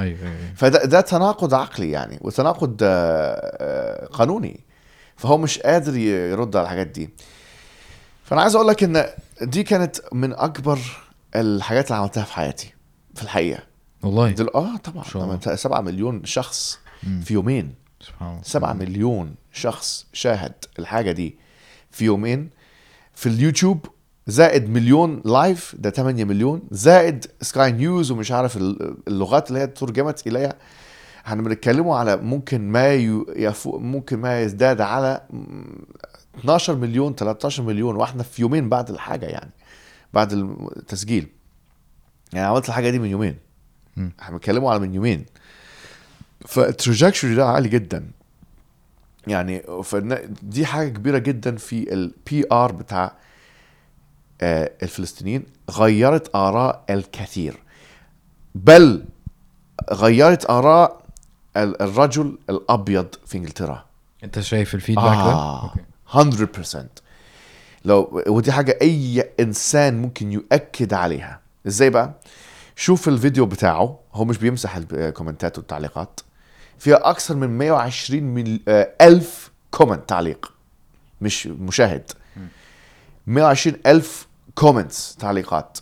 فده 0.56 0.84
ده 0.84 1.00
تناقض 1.00 1.54
عقلي 1.54 1.90
يعني 1.90 2.18
وتناقض 2.20 2.76
آه، 2.82 2.86
آه، 3.60 4.06
قانوني 4.06 4.60
فهو 5.16 5.38
مش 5.38 5.58
قادر 5.58 5.96
يرد 5.96 6.56
على 6.56 6.64
الحاجات 6.64 6.86
دي 6.86 7.10
فأنا 8.24 8.40
عايز 8.42 8.54
أقول 8.54 8.68
لك 8.68 8.82
إن 8.82 9.06
دي 9.42 9.62
كانت 9.62 9.96
من 10.12 10.32
أكبر 10.32 10.78
الحاجات 11.36 11.86
اللي 11.86 11.98
عملتها 11.98 12.24
في 12.24 12.32
حياتي 12.32 12.74
في 13.14 13.22
الحقيقة 13.22 13.62
والله. 14.06 14.30
دل... 14.30 14.48
آه 14.54 14.76
طبعا. 14.76 15.04
شاء 15.04 15.24
الله. 15.24 15.36
طبعا 15.36 15.56
7 15.56 15.80
مليون 15.80 16.24
شخص 16.24 16.78
مم. 17.02 17.20
في 17.20 17.34
يومين. 17.34 17.74
سبحان 18.00 18.28
الله. 18.30 18.42
7 18.42 18.72
مليون 18.72 19.34
شخص 19.52 20.06
شاهد 20.12 20.52
الحاجة 20.78 21.12
دي 21.12 21.38
في 21.90 22.04
يومين. 22.04 22.50
في 23.14 23.28
اليوتيوب 23.28 23.86
زائد 24.26 24.70
مليون 24.70 25.22
live 25.24 25.74
ده 25.78 25.90
8 25.90 26.24
مليون. 26.24 26.62
زائد 26.70 27.26
سكاي 27.40 27.72
نيوز 27.72 28.10
ومش 28.10 28.32
عارف 28.32 28.56
ال- 28.56 28.96
اللغات 29.08 29.48
اللي 29.48 29.60
هي 29.60 29.66
ترجمت 29.66 30.26
إليها. 30.26 30.54
إحنا 31.26 31.42
بنتكلموا 31.42 31.96
على 31.96 32.16
ممكن 32.16 32.68
ما 32.68 32.94
ي- 32.94 33.24
يفوق 33.36 33.78
ممكن 33.80 34.18
ما 34.18 34.42
يزداد 34.42 34.80
على 34.80 35.20
م- 35.30 35.64
12 36.38 36.76
مليون 36.76 37.14
13 37.14 37.62
مليون. 37.62 37.96
وإحنا 37.96 38.22
في 38.22 38.42
يومين 38.42 38.68
بعد 38.68 38.90
الحاجة 38.90 39.26
يعني 39.26 39.50
بعد 40.14 40.32
التسجيل. 40.32 41.26
يعني 42.32 42.46
عملت 42.46 42.68
الحاجة 42.68 42.90
دي 42.90 42.98
من 42.98 43.08
يومين. 43.08 43.36
إحنا 43.98 44.36
بنتكلموا 44.36 44.70
على 44.70 44.80
من 44.80 44.94
يومين. 44.94 45.26
فال 46.46 46.61
trajectory 46.61 47.34
ده 47.34 47.46
عالي 47.46 47.68
جدا. 47.68 48.10
يعني 49.26 49.62
دي 50.42 50.66
حاجة 50.66 50.88
كبيرة 50.88 51.18
جدا 51.18 51.56
في 51.56 51.92
ال 51.92 52.44
PR 52.52 52.72
بتاع 52.72 53.12
آه، 54.40 54.70
الفلسطينيين. 54.82 55.44
غيرت 55.70 56.34
آراء 56.36 56.84
الكثير. 56.90 57.62
بل 58.54 59.04
غيرت 59.92 60.50
آراء 60.50 61.02
ال- 61.56 61.82
الرجل 61.82 62.38
الأبيض 62.50 63.06
في 63.26 63.38
إنجلترا. 63.38 63.84
انت 64.24 64.40
شايف 64.40 64.74
ال 64.74 64.77
feedback 64.77 65.04
ده؟ 65.16 65.32
آه. 65.32 65.62
okay. 65.62 65.80
100% 66.06 66.86
لو 67.84 68.22
ودي 68.28 68.52
حاجة 68.52 68.78
أي 68.82 69.30
إنسان 69.40 70.02
ممكن 70.02 70.32
يؤكد 70.32 70.94
عليها. 70.94 71.40
إزاي 71.66 71.90
بقى؟ 71.90 72.12
شوف 72.76 73.08
الفيديو 73.08 73.46
بتاعه 73.46 73.98
هو 74.12 74.24
مش 74.24 74.38
بيمسح 74.38 74.76
ال 74.76 74.85
comment 74.85 75.49
ات 75.49 75.58
والتعليقات. 75.58 76.20
فيها 76.78 77.10
أكثر 77.10 77.36
من 77.36 77.58
120 77.58 78.22
مل... 78.22 78.60
آه، 78.68 78.92
ألف 79.00 79.50
comment 79.70 80.08
تعليق. 80.08 80.52
مش 81.20 81.46
مشاهد. 81.46 82.10
120 83.26 83.76
ألف 83.86 84.26
comments 84.54 85.16
تعليقات. 85.16 85.78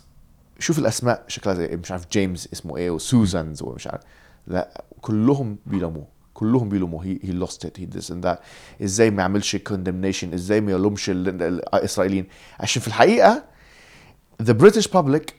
شوف 0.59 0.79
الأسماء 0.79 1.23
شكلها 1.27 1.55
زي 1.55 1.67
مش 1.67 1.91
عارف 1.91 2.05
جيمس 2.11 2.49
اسمه 2.53 2.77
إيه 2.77 2.89
وسوزانز 2.91 3.61
ومش 3.63 3.87
عارف. 3.87 4.01
لا 4.47 4.83
كلهم 5.01 5.57
بيلوموه. 5.65 6.07
كلهم 6.33 6.69
بيلوموه. 6.69 7.05
he 7.05 7.19
he 7.23 7.31
lost 7.31 7.65
it 7.65 7.79
he 7.79 7.85
this 7.85 8.11
and 8.11 8.25
that 8.25 8.39
إزاي 8.83 9.09
ما 9.11 9.21
يعملش 9.21 9.55
condemnation 9.55 10.33
إزاي 10.33 10.61
ما 10.61 10.71
يلومش 10.71 11.09
ال- 11.09 11.27
ال- 11.43 11.75
الإسرائيليين؟ 11.75 12.27
عشان 12.59 12.81
في 12.81 12.87
الحقيقة 12.87 13.43
the 14.41 14.53
British 14.53 14.87
public 14.87 15.33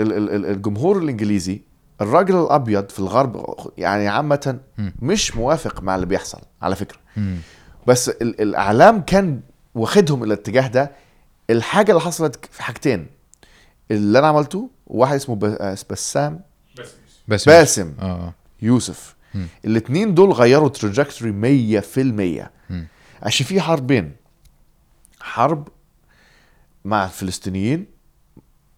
الجمهور 0.00 0.98
الإنجليزي 0.98 1.60
الراجل 2.00 2.36
الأبيض 2.36 2.88
في 2.90 2.98
الغرب 2.98 3.54
يعني 3.78 4.08
عامة. 4.08 4.58
مش 5.02 5.36
موافق 5.36 5.82
مع 5.82 5.94
اللي 5.94 6.06
بيحصل 6.06 6.40
على 6.62 6.76
فكرة. 6.76 6.98
بس 7.86 8.08
ال- 8.08 8.40
الإعلام 8.40 9.00
كان 9.00 9.40
واخدهم 9.74 10.24
الاتجاه 10.24 10.66
ده. 10.68 10.92
الحاجة 11.50 11.90
اللي 11.90 12.00
حصلت 12.00 12.46
في 12.52 12.62
حاجتين. 12.62 13.06
اللي 13.90 14.18
أنا 14.18 14.26
عملته 14.26 14.70
واحد 14.86 15.14
اسمه 15.14 15.34
ب- 15.36 15.76
بسام. 15.90 16.40
بس 17.28 17.44
باسم. 17.48 17.94
آه 18.00 18.32
يوسف. 18.62 19.14
مم. 19.34 19.46
الاثنين 19.64 20.14
دول 20.14 20.32
غيروا 20.32 20.68
تراجكتوري 20.68 21.32
100% 21.32 22.50
مم. 22.70 22.86
عشان 23.22 23.46
في 23.46 23.60
حربين. 23.60 24.12
حرب 25.20 25.68
مع 26.84 27.04
الفلسطينيين 27.04 27.86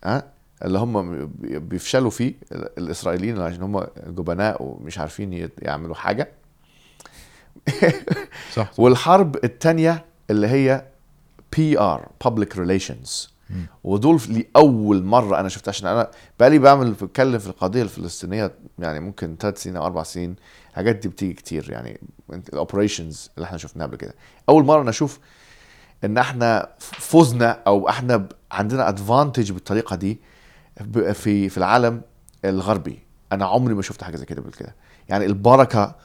ها 0.05 0.32
اللي 0.65 0.79
هم 0.79 1.27
بي- 1.27 1.59
بيفشلوا 1.59 2.11
فيه 2.11 2.35
ال- 2.53 2.79
الإسرائيليين 2.79 3.41
عشان 3.41 3.63
هم 3.63 3.87
جبناء 4.07 4.63
ومش 4.63 4.99
عارفين 4.99 5.49
يعملوا 5.63 5.95
حاجة. 5.95 6.31
صح. 8.55 8.73
والحرب 8.81 9.45
الثانية 9.45 10.05
اللي 10.31 10.47
هي 10.47 10.85
PR 11.57 12.09
public 12.25 12.57
relations. 12.59 13.33
ودول 13.85 14.21
لأول 14.29 15.05
مرة 15.05 15.41
أنا 15.41 15.49
شفتها 15.49 15.71
عشان 15.71 15.89
أنا 15.89 16.11
بقالي 16.41 16.59
بعمل 16.59 16.93
بتكلم 16.93 17.39
في 17.39 17.47
القضية 17.47 17.83
الفلسطينية 17.83 18.53
يعني 18.79 19.01
ممكن 19.01 19.37
ثلاث 19.41 19.63
سنين 19.63 19.77
أو 19.77 19.87
أربع 19.87 20.03
سنين. 20.03 20.37
الحاجات 20.71 20.97
دي 20.97 21.09
بتيجي 21.09 21.33
كتير 21.33 21.71
يعني 21.71 22.01
ال 22.33 22.42
operations 22.42 23.31
اللي 23.37 23.47
إحنا 23.47 23.59
شفناها 23.59 23.87
قبل 23.87 23.97
كده. 23.97 24.15
أول 24.49 24.65
مرة 24.65 24.81
أنا 24.83 24.91
أشوف 24.91 25.19
إن 26.05 26.19
إحنا 26.19 26.69
فزنا 26.81 27.51
أو 27.67 27.89
إحنا 27.89 28.29
عندنا 28.53 28.89
advantage 28.89 29.53
بالطريقة 29.53 29.97
دي 29.97 30.21
في 31.13 31.49
في 31.49 31.59
العالم 31.59 32.03
الغربي. 32.45 32.99
أنا 33.33 33.47
عمري 33.47 33.75
ما 33.75 33.83
شفت 33.83 34.05
حاجة 34.05 34.17
زي 34.17 34.25
كده 34.25 34.43
قبل 34.43 34.53
كده. 34.53 34.75
يعني 35.09 35.25
البركة 35.27 35.97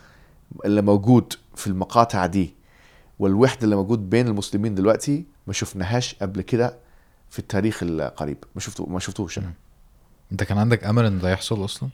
اللي 0.66 0.82
موجود 0.82 1.34
في 1.56 1.68
المقاطع 1.68 2.26
دي 2.26 2.54
والوحدة 3.20 3.64
اللي 3.64 3.76
موجود 3.76 4.10
بين 4.10 4.28
المسلمين 4.28 4.76
دلوقتي 4.76 5.26
ما 5.48 5.54
شفناهاش 5.54 6.16
قبل 6.22 6.42
كده 6.42 6.78
في 7.30 7.40
التاريخ 7.40 7.80
القريب. 7.84 8.38
ما 8.56 8.62
شفتو 8.62 8.86
ما 8.86 9.00
شفتوش 9.00 9.38
أنا. 9.38 9.54
أنت 10.32 10.44
كان 10.44 10.58
عندك 10.58 10.84
أمل 10.84 11.06
إن 11.06 11.20
ده 11.20 11.30
يحصل 11.30 11.66
أصلا؟ 11.66 11.90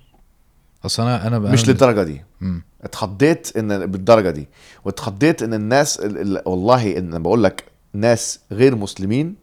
أصل 0.86 1.04
أنا 1.04 1.28
أنا 1.28 1.40
مش 1.40 1.70
للدرجة 1.70 2.04
دي. 2.04 2.22
مم. 2.42 2.64
اتخضيت 2.82 3.58
إن 3.58 3.86
بالدرجة 3.86 4.30
دي. 4.30 4.48
واتخضيت 4.86 5.44
إن 5.44 5.54
الناس 5.54 6.00
ال- 6.00 6.18
ال- 6.38 6.44
والله 6.46 6.98
إن 6.98 7.24
بقول 7.24 7.44
لك 7.44 7.64
ناس 7.94 8.40
غير 8.52 8.76
مسلمين 8.76 9.36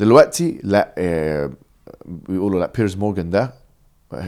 دلوقتي 0.00 0.60
لا 0.62 0.94
آه، 0.98 1.50
بيقولوا 2.06 2.60
لا 2.60 2.72
بيرز 2.76 2.96
مورجان 2.96 3.30
ده 3.30 3.54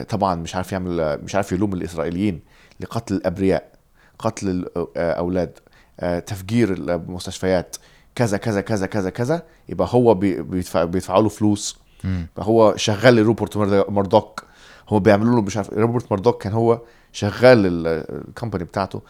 طبعا 0.09 0.35
مش 0.35 0.55
عارف 0.55 0.73
يعمل 0.73 1.19
مش 1.25 1.35
عارف 1.35 1.53
يلوم 1.53 1.73
الإسرائيليين 1.73 2.41
لقتل 2.81 3.15
الأبرياء 3.15 3.73
قتل 4.19 4.49
الاولاد 4.97 5.59
آه، 6.01 6.19
تفجير 6.19 6.73
المستشفيات 6.73 7.77
كذا 8.15 8.37
كذا 8.37 8.61
كذا 8.61 8.87
كذا 8.87 9.11
كذا. 9.11 9.43
يبقى 9.69 9.89
هو 9.91 10.15
بي- 10.15 10.43
بيدفع 10.43 10.85
بيدفعوا 10.85 11.23
له 11.23 11.29
فلوس. 11.29 11.79
مم. 12.05 12.27
فهو 12.37 12.77
شغال 12.77 13.15
لروبرت 13.17 13.57
مرد- 13.57 13.85
مردوك. 13.91 14.45
هو 14.89 14.99
بيعملوا 15.01 15.35
له 15.35 15.43
مش 15.43 15.57
عارف 15.57 15.73
روبرت 15.73 16.13
مردوك 16.13 16.43
كان 16.43 16.53
هو 16.53 16.81
شغال 17.13 17.67
ال- 17.67 17.87
ال 18.29 18.33
company 18.33 18.65
بتاعته. 18.65 19.03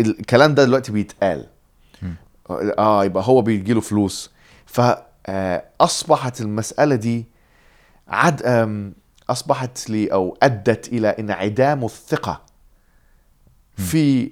الكلام 0.00 0.54
ده 0.54 0.64
دلوقتي 0.64 0.92
بيتقال. 0.92 1.46
آه 2.78 3.04
يبقى 3.04 3.24
هو 3.26 3.42
بيجي 3.42 3.72
له 3.74 3.80
فلوس 3.80 4.30
فاصبحت 4.66 6.40
المسألة 6.40 6.94
دي 6.94 7.26
عد 8.10 8.42
أصبحت 9.30 9.90
لي 9.90 10.12
أو 10.12 10.36
أدت 10.42 10.88
إلى 10.88 11.08
انعدام 11.08 11.84
الثقة 11.84 12.42
في 13.76 14.30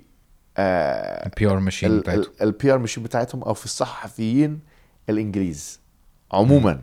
آه 0.57 1.27
ال 1.27 1.47
PR 1.47 1.59
machine 1.59 1.99
بتاعته. 2.01 2.31
ال 2.43 2.73
PR 2.73 2.79
machine 2.79 3.03
بتاعتهم 3.03 3.43
أو 3.43 3.55
في 3.55 3.65
الصحفيين 3.65 4.61
الإنجليز 5.09 5.81
عموما. 6.33 6.81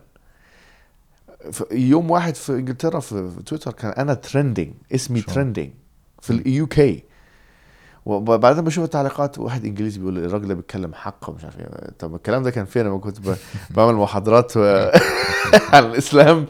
يوم 1.72 2.12
واحد 2.12 2.36
في 2.36 2.52
إنجلترا 2.52 3.00
في 3.00 3.44
تويتر 3.46 3.72
كان 3.72 3.92
أنا 3.92 4.14
trending 4.14 4.74
اسمي. 4.96 5.22
trending 5.22 5.72
في 6.22 6.30
ال 6.30 6.68
UK 6.68 7.04
وبعدين 8.06 8.64
بشوف 8.64 8.84
التعليقات 8.84 9.40
واحد 9.40 9.66
إنجليزي 9.66 10.00
بيقول 10.00 10.18
الراجل 10.26 10.48
ده 10.48 10.54
بيتكلم 10.54 10.94
حق 10.94 11.30
ومش 11.30 11.44
عارف 11.44 11.60
إيه 11.60 11.68
طب 12.00 12.16
الكلام 12.16 12.44
ده 12.44 12.52
كان 12.52 12.66
فين 12.66 12.86
لما 12.86 12.98
كنت 12.98 13.18
بعمل 13.76 13.94
محاضرات 13.96 14.58
و- 14.58 14.92
عن 15.74 15.84
الإسلام 15.86 16.46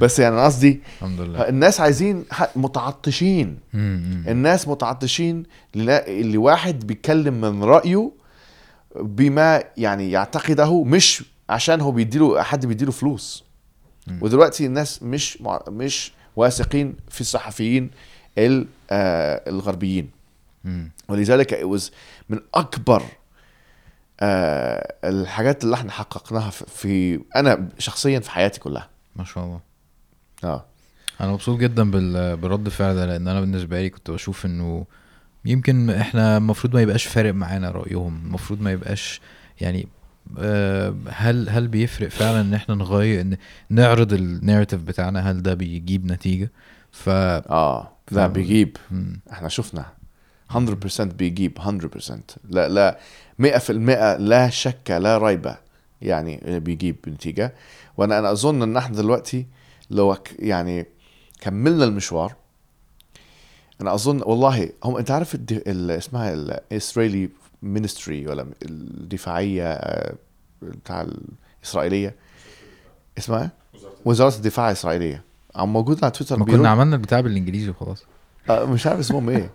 بس 0.00 0.18
يعني 0.18 0.34
أنا 0.34 0.44
قصدي 0.44 0.80
الحمد 0.96 1.20
لله 1.20 1.48
الناس 1.48 1.80
عايزين 1.80 2.24
متعطشين. 2.56 3.58
الناس 3.74 4.68
متعطشين 4.68 5.42
للا- 5.74 6.08
اللي 6.08 6.36
واحد 6.38 6.86
بيتكلم 6.86 7.40
من 7.40 7.64
رأيه 7.64 8.10
بما 8.96 9.62
يعني 9.76 10.10
يعتقده 10.10 10.84
مش 10.84 11.24
عشان 11.50 11.80
هو 11.80 11.92
بيديله 11.92 12.42
حد 12.42 12.66
بيديله 12.66 12.92
فلوس. 12.92 13.44
ودلوقتي 14.20 14.66
الناس 14.66 15.02
مش 15.02 15.38
مش 15.68 16.12
واثقين 16.36 16.94
في 17.08 17.20
الصحفيين 17.20 17.90
ال- 18.38 18.66
آه، 18.90 19.50
الغربيين. 19.50 20.10
ولذلك 21.08 21.54
it 21.54 21.78
was 21.78 21.90
من 22.28 22.40
أكبر 22.54 23.02
آه، 24.20 24.94
الحاجات 25.04 25.64
اللي 25.64 25.74
إحنا 25.74 25.90
حققناها 25.92 26.50
في- 26.50 27.20
أنا 27.36 27.68
شخصيا 27.78 28.20
في 28.20 28.30
حياتي 28.30 28.60
كلها. 28.60 28.88
ما 29.16 29.24
شاء 29.24 29.44
الله. 29.44 29.60
آه. 30.44 30.64
أنا 31.20 31.32
مبسوط 31.32 31.58
جدا 31.60 31.90
بال... 31.90 32.36
بالرد 32.36 32.68
فعل 32.68 32.94
ده 32.94 33.06
لأن 33.06 33.28
أنا 33.28 33.40
بالنسبة 33.40 33.80
لي 33.80 33.90
كنت 33.90 34.10
بشوف 34.10 34.46
إنه 34.46 34.86
يمكن 35.44 35.90
إحنا 35.90 36.36
المفروض 36.36 36.74
ما 36.74 36.82
يبقاش 36.82 37.04
فارق 37.06 37.34
معانا 37.34 37.70
رأيهم 37.70 38.22
المفروض 38.26 38.60
ما 38.60 38.70
يبقاش 38.72 39.20
يعني 39.60 39.88
آه، 40.38 40.94
هل 41.10 41.48
هل 41.48 41.68
بيفرق 41.68 42.08
فعلا 42.08 42.40
إن 42.40 42.54
إحنا 42.54 42.74
نغير 42.74 43.20
إن 43.20 43.36
نعرض 43.70 44.12
الناريتيف 44.12 44.82
بتاعنا؟ 44.82 45.30
هل 45.30 45.42
ده 45.42 45.54
بيجيب 45.54 46.12
نتيجة؟ 46.12 46.50
ف 46.92 47.08
آه 47.08 47.92
لا. 48.10 48.26
بيجيب. 48.26 48.76
مم. 48.90 49.20
إحنا 49.32 49.48
شفنا. 49.48 49.84
100% 50.54 51.00
بيجيب 51.02 51.58
100% 51.58 52.12
لا 52.48 52.68
لا 52.68 52.98
100% 53.38 53.70
لا 54.20 54.48
شك 54.50 54.90
لا 54.90 55.18
ريب 55.18 55.54
يعني 56.02 56.60
بيجيب 56.60 56.96
نتيجة. 57.08 57.54
وأنا 57.96 58.18
أنا 58.18 58.32
أظن 58.32 58.62
إن 58.62 58.76
إحنا 58.76 58.96
دلوقتي 58.96 59.46
لو 59.90 60.14
ك- 60.14 60.36
يعني 60.38 60.86
كملنا 61.40 61.84
المشوار 61.84 62.34
أنا 63.80 63.94
أظن 63.94 64.22
والله 64.26 64.70
هم 64.84 64.96
أنت 64.96 65.10
عارف 65.10 65.34
ال- 65.34 65.90
اسمها 65.90 66.32
الاسرائيلي 66.34 67.28
مينستري 67.62 68.26
ولا 68.26 68.46
الدفاعية 68.62 69.64
آه، 69.72 70.14
بتاع 70.62 71.06
الإسرائيلية؟ 71.62 72.14
اسمها 73.18 73.42
إيه؟ 73.42 73.50
وزارة 74.04 74.36
الدفاع. 74.36 74.66
الإسرائيلية. 74.68 75.22
عم 75.54 75.72
موجود 75.72 76.04
على 76.04 76.10
تويتر 76.10 76.38
ما 76.38 76.44
كنا 76.44 76.68
عملنا 76.68 76.96
البتاع 76.96 77.20
بالإنجليزي 77.20 77.70
وخلاص. 77.70 78.04
مش 78.50 78.86
عارف 78.86 78.98
اسمهم 78.98 79.28
إيه 79.28 79.50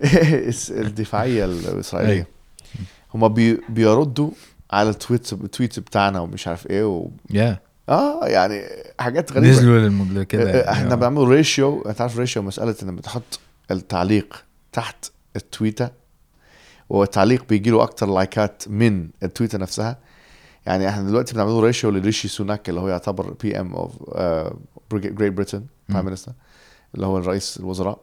الدفاعية 0.70 1.44
الإسرائيلية 1.44 2.12
أيوة. 2.14 2.26
هما 3.14 3.28
بي 3.28 3.60
بيردوا 3.68 4.30
على 4.70 4.90
ال 4.90 4.97
tweet 4.97 5.32
ال 5.32 5.40
tweet 5.40 5.78
بتاعنا 5.78 6.20
ومش 6.20 6.48
عارف 6.48 6.66
إيه 6.66 6.84
و... 6.84 7.08
يا 7.30 7.58
آه 7.88 8.26
يعني 8.26 8.62
حاجات 9.00 9.32
غريبة 9.32 9.50
نزلوا. 9.50 10.22
كده 10.22 10.50
آه، 10.50 10.56
يعني. 10.56 10.70
إحنا 10.70 10.92
آه. 10.92 10.94
بنعمل 10.94 11.28
ratio 11.28 11.82
انت 11.82 12.00
عارف 12.00 12.18
ratio 12.18 12.42
مسألة 12.42 12.74
انك 12.82 12.92
بتحط 12.92 13.40
التعليق 13.70 14.44
تحت 14.72 15.10
ال 15.36 15.44
tweet 15.44 15.82
ة 15.82 15.90
والتعليق 16.88 17.44
بيجي 17.48 17.70
له 17.70 17.82
أكتر 17.82 18.06
like 18.06 18.51
ات 18.51 18.62
من 18.68 19.08
ال 19.22 19.27
tweet 19.27 19.53
ة 19.53 19.58
نفسها 19.58 19.98
يعني 20.66 20.88
إحنا 20.88 21.02
دلوقتي 21.02 21.34
بنعمل 21.34 21.62
ratio 21.62 21.90
لريشي 21.90 22.28
سوناك 22.28 22.68
اللي 22.68 22.80
هو 22.80 22.88
يعتبر 22.88 23.34
PM 23.42 23.74
of 23.74 23.92
Great 24.92 25.32
Britain 25.32 25.64
prime 25.88 26.04
minister 26.04 26.32
اللي 26.94 27.06
هو 27.06 27.18
رئيس 27.18 27.56
الوزراء 27.60 28.00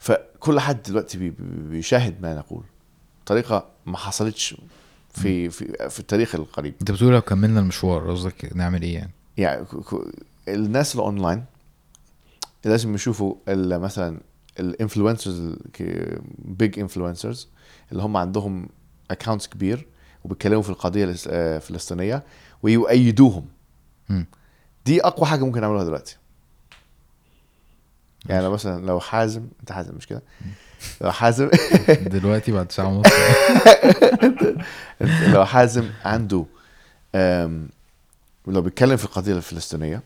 فكل 0.00 0.60
حد 0.60 0.82
دلوقتي 0.82 1.18
بي- 1.18 1.30
بي- 1.30 1.68
بيشاهد 1.70 2.22
ما 2.22 2.34
نقول. 2.34 2.62
طريقة 3.26 3.66
ما 3.86 3.96
حصلتش 3.96 4.56
في 5.14 5.50
في 5.50 5.88
في 5.90 6.00
التاريخ 6.00 6.34
القريب. 6.34 6.74
انت 6.80 6.90
بتقول 6.90 7.12
لو 7.12 7.20
كملنا 7.20 7.60
المشوار 7.60 8.10
قصدك 8.10 8.56
نعمل 8.56 8.82
إيه 8.82 8.94
يعني؟ 8.94 9.10
يعني 9.36 9.66
الناس 10.48 10.94
الاونلاين 10.94 11.44
لازم 12.64 12.94
يشوفوا 12.94 13.34
مثلا 13.48 14.20
ال 14.60 14.68
influencers 14.68 15.56
big 16.38 16.78
influencers 16.78 17.48
اللي 17.92 18.02
هم 18.02 18.16
عندهم 18.16 18.68
accounts 19.10 19.46
كبير 19.48 19.86
وبيتكلموا 20.24 20.62
في 20.62 20.70
القضية 20.70 21.06
الإس- 21.14 21.26
آه، 21.28 21.56
الفلسطينيه 21.56 22.22
ويؤيدوهم. 22.62 23.46
مم. 24.08 24.26
دي 24.86 25.04
أقوى 25.06 25.26
حاجة 25.26 25.44
ممكن 25.44 25.60
نعملها 25.60 25.84
دلوقتي. 25.84 26.16
يعني 28.26 28.42
لو 28.44 28.50
مثلا 28.52 28.86
لو 28.86 29.00
حازم 29.00 29.48
أنت 29.60 29.72
حازم 29.72 29.94
مش 29.96 30.06
كده؟ 30.06 30.22
لو 31.00 31.12
حازم 31.12 31.50
دلوقتي 32.06 32.52
بعد 32.52 32.72
ساعة 32.72 32.86
ونص. 32.88 33.06
لو 35.34 35.44
حازم 35.44 35.90
عنده 36.04 36.44
لو 38.46 38.62
بيتكلم 38.62 38.96
في 38.96 39.04
القضية 39.04 39.32
الفلسطينية? 39.36 40.02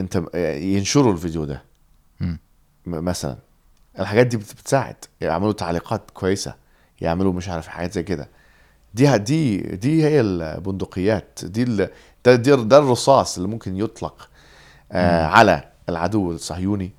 أنت 0.00 0.22
ينشروا 0.60 1.12
الفيديو 1.12 1.44
ده. 1.44 1.62
مثلا. 2.86 3.36
الحاجات 3.98 4.26
دي 4.26 4.36
بت- 4.36 4.52
بتساعد. 4.52 4.96
يعملوا 5.20 5.52
تعليقات 5.52 6.10
كويسة. 6.10 6.54
يعملوا 7.00 7.32
مش 7.32 7.48
عارف 7.48 7.66
حاجات 7.68 7.92
زي 7.92 8.02
كده. 8.02 8.28
دي 8.94 9.18
دي 9.18 9.58
دي 9.58 10.04
هي 10.04 10.20
البندقيات. 10.20 11.38
دي 11.42 11.62
ال- 11.62 11.90
ده, 12.24 12.34
ده 12.54 12.78
الرصاص 12.78 13.36
اللي 13.36 13.48
ممكن 13.48 13.76
يطلق 13.76 14.28
آه 14.92 15.26
على 15.26 15.64
العدو 15.88 16.32
الصهيوني. 16.32 16.92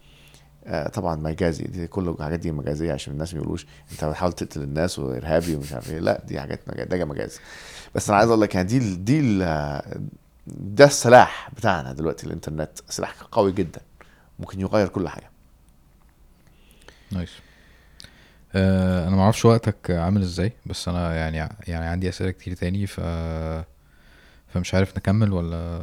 آه 0.65 0.87
طبعا 0.87 1.15
مجازي 1.15 1.63
دي 1.63 1.87
كل 1.87 2.09
الحاجات 2.09 2.39
دي 2.39 2.51
مجازية 2.51 2.93
عشان 2.93 3.13
الناس 3.13 3.33
ما 3.33 3.39
يقولوش 3.39 3.65
أنت 3.91 4.05
بتحاول 4.05 4.33
تقتل 4.33 4.61
الناس 4.61 4.99
وإرهابي 4.99 5.55
ومش 5.55 5.73
عارف 5.73 5.91
إيه. 5.91 5.99
لا 5.99 6.21
دي 6.27 6.39
حاجات 6.39 6.59
مجاز 6.69 6.87
ده 6.87 7.05
مجاز 7.05 7.39
بس 7.95 8.09
أنا 8.09 8.17
عايز 8.17 8.29
أقول 8.29 8.41
لك 8.41 8.55
يعني 8.55 8.67
دي 8.67 8.95
دي 8.95 9.39
ده 10.47 10.85
السلاح 10.85 11.49
بتاعنا 11.57 11.93
دلوقتي 11.93 12.27
الإنترنت. 12.27 12.69
سلاح 12.89 13.13
قوي 13.31 13.51
جدا. 13.51 13.81
ممكن 14.39 14.61
يغير 14.61 14.87
كل 14.87 15.09
حاجة. 15.09 15.29
nice. 17.11 17.31
آه 18.55 19.07
أنا 19.07 19.15
ما 19.15 19.21
أعرفش 19.21 19.45
وقتك 19.45 19.91
عامل 19.91 20.21
إزاي 20.21 20.51
بس 20.65 20.87
أنا 20.87 21.15
يعني 21.15 21.37
يعني 21.67 21.85
عندي 21.85 22.09
أسئلة 22.09 22.31
كتير 22.31 22.53
تاني 22.55 22.87
ف 22.87 22.99
فمش 24.53 24.73
عارف 24.73 24.97
نكمل 24.97 25.33
ولا 25.33 25.81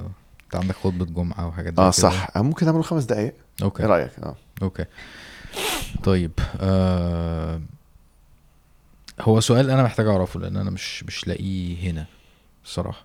انت 0.55 0.63
عندك 0.63 0.77
خطبة 0.77 1.05
جمعة 1.05 1.47
وحاجات 1.49 1.73
آه 1.79 1.83
كده؟ 1.83 1.91
صح 1.91 2.37
ممكن 2.37 2.67
نعمل 2.67 2.85
خمس 2.85 3.05
دقائق 3.05 3.23
إيه 3.25 3.35
okay 3.63 3.83
رأيك 3.83 4.11
آه 4.23 4.35
okay 4.63 4.85
طيب 6.05 6.31
آه 6.61 7.61
هو 9.21 9.41
سؤال 9.41 9.71
أنا 9.71 9.83
محتاج 9.83 10.07
أعرفه 10.07 10.41
لأن 10.41 10.57
أنا 10.57 10.71
مش 10.71 11.05
مش 11.05 11.29
لاقيه 11.29 11.91
هنا 11.91 12.07
الصراحة 12.65 13.05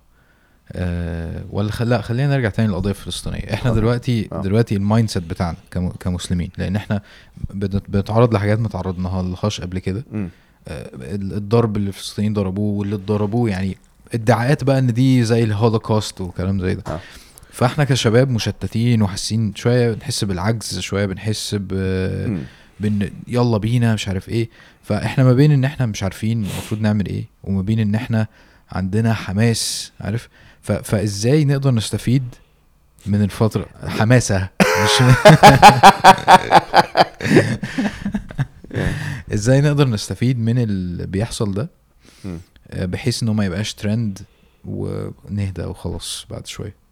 آه 0.72 1.43
ولا 1.49 1.72
خل... 1.72 1.89
لا 1.89 2.01
خلينا 2.01 2.35
نرجع 2.35 2.49
تاني 2.49 2.67
للقضيه 2.67 2.89
الفلسطينيه 2.89 3.53
إحنا 3.53 3.72
آه. 3.72 3.73
دلوقتي 3.73 4.30
آه. 4.31 4.41
دلوقتي 4.41 4.76
ال 4.76 5.10
mindset 5.10 5.23
بتاعنا 5.23 5.57
كم... 5.72 5.89
كمسلمين 5.89 6.49
لأن 6.57 6.76
إحنا 6.76 7.01
بنت- 7.53 7.89
بنتعرض 7.89 8.34
لحاجات 8.34 8.59
ما 8.59 8.67
تعرضناها 8.69 9.22
لهاش 9.23 9.61
قبل 9.61 9.80
كده. 9.80 10.03
آه، 10.13 10.89
الضرب 11.13 11.77
اللي 11.77 11.88
الفلسطينيين 11.88 12.34
ضربوه 12.34 12.80
واللي 12.80 12.95
اتضربوه 12.95 13.49
يعني 13.49 13.77
ادعاءات 14.13 14.63
بقى 14.63 14.80
إن 14.80 14.93
دي 14.93 15.23
زي 15.23 15.43
الهولوكوست 15.43 16.22
وكلام 16.22 16.59
زي 16.61 16.76
ده 16.76 16.84
آه. 16.88 16.99
فاحنا 17.56 17.84
كشباب 17.84 18.30
مشتتين 18.30 19.02
وحاسين 19.02 19.56
شوية 19.56 19.91
بنحس 19.91 20.23
بالعجز 20.23 20.80
شوية 20.80 21.06
بنحس 21.06 21.56
ب. 21.60 21.68
بن 22.80 23.10
يلا 23.27 23.57
بينا 23.57 23.94
مش 23.94 24.07
عارف 24.07 24.30
إيه. 24.30 24.49
فاحنا 24.84 25.23
ما 25.23 25.34
بين 25.34 25.52
ان 25.52 25.64
إحنا 25.64 25.86
مش 25.86 26.03
عارفين 26.03 26.38
المفروض 26.38 26.82
نعمل 26.82 27.06
إيه 27.06 27.26
وما 27.44 27.61
بين 27.61 27.80
ان 27.80 27.95
إحنا 27.95 28.27
عندنا 28.72 29.14
حماس 29.14 29.91
عارف؟ 30.02 30.30
ف... 30.61 30.72
فازاي 30.72 31.45
نقدر 31.45 31.72
نستفيد 31.72 32.23
من 33.06 33.23
الفترة؟ 33.23 33.65
حماسة 33.88 34.49
مش 34.61 35.03
إزاي 39.34 39.61
نقدر 39.61 39.88
نستفيد 39.88 40.40
من 40.40 40.60
اللي 40.60 41.06
بيحصل 41.07 41.53
ده. 41.53 41.69
آه، 42.72 42.86
بحيث 42.86 43.23
انه 43.23 43.34
ما 43.34 43.45
يبقاش 43.45 43.73
ترند 43.73 44.19
ونهدى 44.65 45.64
وخلاص 45.64 46.26
بعد 46.30 46.48
شوية. 46.48 46.85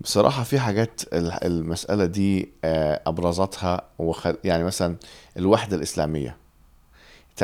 بصراحة 0.00 0.42
في 0.42 0.58
حاجات 0.58 1.00
ال- 1.12 1.44
المسألة 1.44 2.04
دي 2.04 2.48
آه، 2.64 3.00
أبرزتها 3.06 3.82
وخ... 3.98 4.26
يعني 4.44 4.64
مثلا 4.64 4.96
الوحدة 5.36 5.76
الإسلامية 5.76 6.36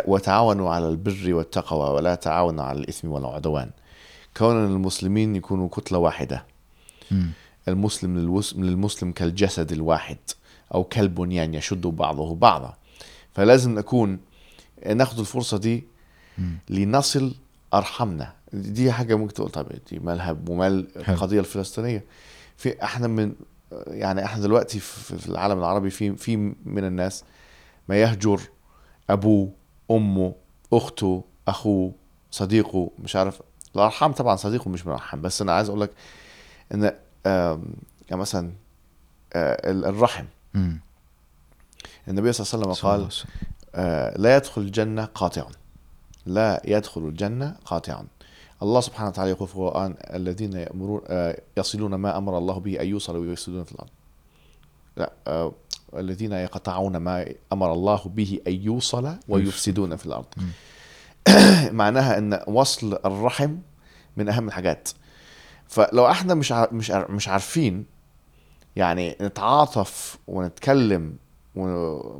وتعاونوا 0.06 0.70
على 0.70 0.88
البر 0.88 1.34
والتقوى 1.34 1.90
ولا 1.90 2.14
تعاونوا 2.14 2.64
على 2.64 2.78
الإثم 2.78 3.08
والعدوان 3.08 3.70
كون 4.36 4.64
المسلمين 4.64 5.36
يكونوا 5.36 5.68
كتلة 5.68 5.98
واحدة 5.98 6.44
مم. 7.10 7.30
المسلم 7.68 8.16
للوس- 8.18 8.56
للمسلم 8.56 9.12
كالجسد 9.12 9.72
الواحد 9.72 10.16
أو 10.74 10.84
كالبنيان 10.84 11.54
يشد 11.54 11.80
بعضه 11.86 12.34
بعضا 12.34 12.74
فلازم 13.34 13.74
نكون 13.78 14.18
ناخد 14.94 15.18
الفرصة 15.18 15.58
دي 15.58 15.84
مم. 16.38 16.58
لنصل 16.68 17.34
أرحمنا 17.74 18.32
دي 18.52 18.92
حاجة 18.92 19.14
ممكن 19.14 19.34
تقول 19.34 19.50
طب 19.50 19.66
دي 19.90 19.98
مالها 19.98 20.36
ومال 20.48 20.88
حلو. 21.04 21.14
القضية 21.14 21.40
الفلسطينية 21.40 22.04
في 22.56 22.82
إحنا 22.84 23.06
من 23.06 23.34
يعني 23.86 24.24
إحنا 24.24 24.42
دلوقتي 24.42 24.80
في 24.80 25.28
العالم 25.28 25.58
العربي 25.58 25.90
في 25.90 26.16
في 26.16 26.36
من 26.64 26.84
الناس 26.84 27.24
ما 27.88 27.96
يهجر 28.00 28.40
أبوه 29.10 29.52
أمه 29.90 30.34
أخته 30.72 31.24
أخوه 31.48 31.92
صديقه 32.30 32.90
مش 32.98 33.16
عارف 33.16 33.42
الارحام 33.76 34.12
طبعا 34.12 34.36
صديقه 34.36 34.68
مش 34.70 34.86
من 34.86 34.92
الارحام 34.92 35.20
بس 35.22 35.42
أنا 35.42 35.52
عايز 35.52 35.68
أقول 35.68 35.80
لك 35.80 35.90
إن 36.74 36.82
يعني 38.10 38.20
مثلا 38.20 38.52
آه، 39.32 39.70
ال- 39.70 39.84
الرحم. 39.84 40.24
النبي 42.08 42.32
صلى 42.32 42.46
الله 42.54 42.66
عليه 42.66 42.70
وسلم 42.72 42.90
قال. 42.90 43.08
آه، 43.74 44.18
لا 44.18 44.36
يدخل 44.36 44.60
الجنة 44.62 45.04
قاطع 45.04 45.46
لا 46.26 46.62
يدخل 46.64 47.00
الجنة 47.00 47.56
قاطع 47.64 48.02
الله 48.62 48.80
سبحانه 48.80 49.08
وتعالى 49.08 49.30
يقول 49.30 49.48
في 49.48 49.54
القرآن 49.54 49.94
الذين 50.14 50.52
يأمرون 50.52 51.00
آه، 51.06 51.40
يصلون 51.56 51.94
ما 51.94 52.18
أمر 52.18 52.38
الله 52.38 52.60
به 52.60 52.80
أن 52.80 52.86
يوصل 52.86 53.16
ويفسدون 53.16 53.64
في 53.64 53.72
الأرض. 53.72 53.90
لا 54.96 55.12
آه، 55.26 55.52
الذين 55.96 56.32
يقطعون 56.32 56.96
ما 56.96 57.26
أمر 57.52 57.72
الله 57.72 58.02
به 58.04 58.40
أن 58.46 58.52
يوصل 58.52 59.16
ويفسدون 59.28 59.96
في 59.96 60.06
الأرض. 60.06 60.26
معناها 61.82 62.18
أن 62.18 62.40
وصل 62.46 62.98
الرحم 63.04 63.56
من 64.16 64.28
أهم 64.28 64.48
الحاجات. 64.48 64.88
فلو 65.68 66.10
إحنا 66.10 66.34
مش 66.34 66.52
مش 66.52 66.90
مش 66.90 67.28
عارفين 67.28 67.86
يعني 68.76 69.16
نتعاطف 69.20 70.18
ونتكلم 70.26 71.16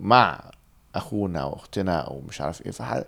مع 0.01 0.51
أخونا 0.95 1.45
وأختنا 1.45 2.01
أو 2.01 2.23
مش 2.29 2.41
عارف 2.41 2.67
إيه 2.67 2.71
فح... 2.71 3.03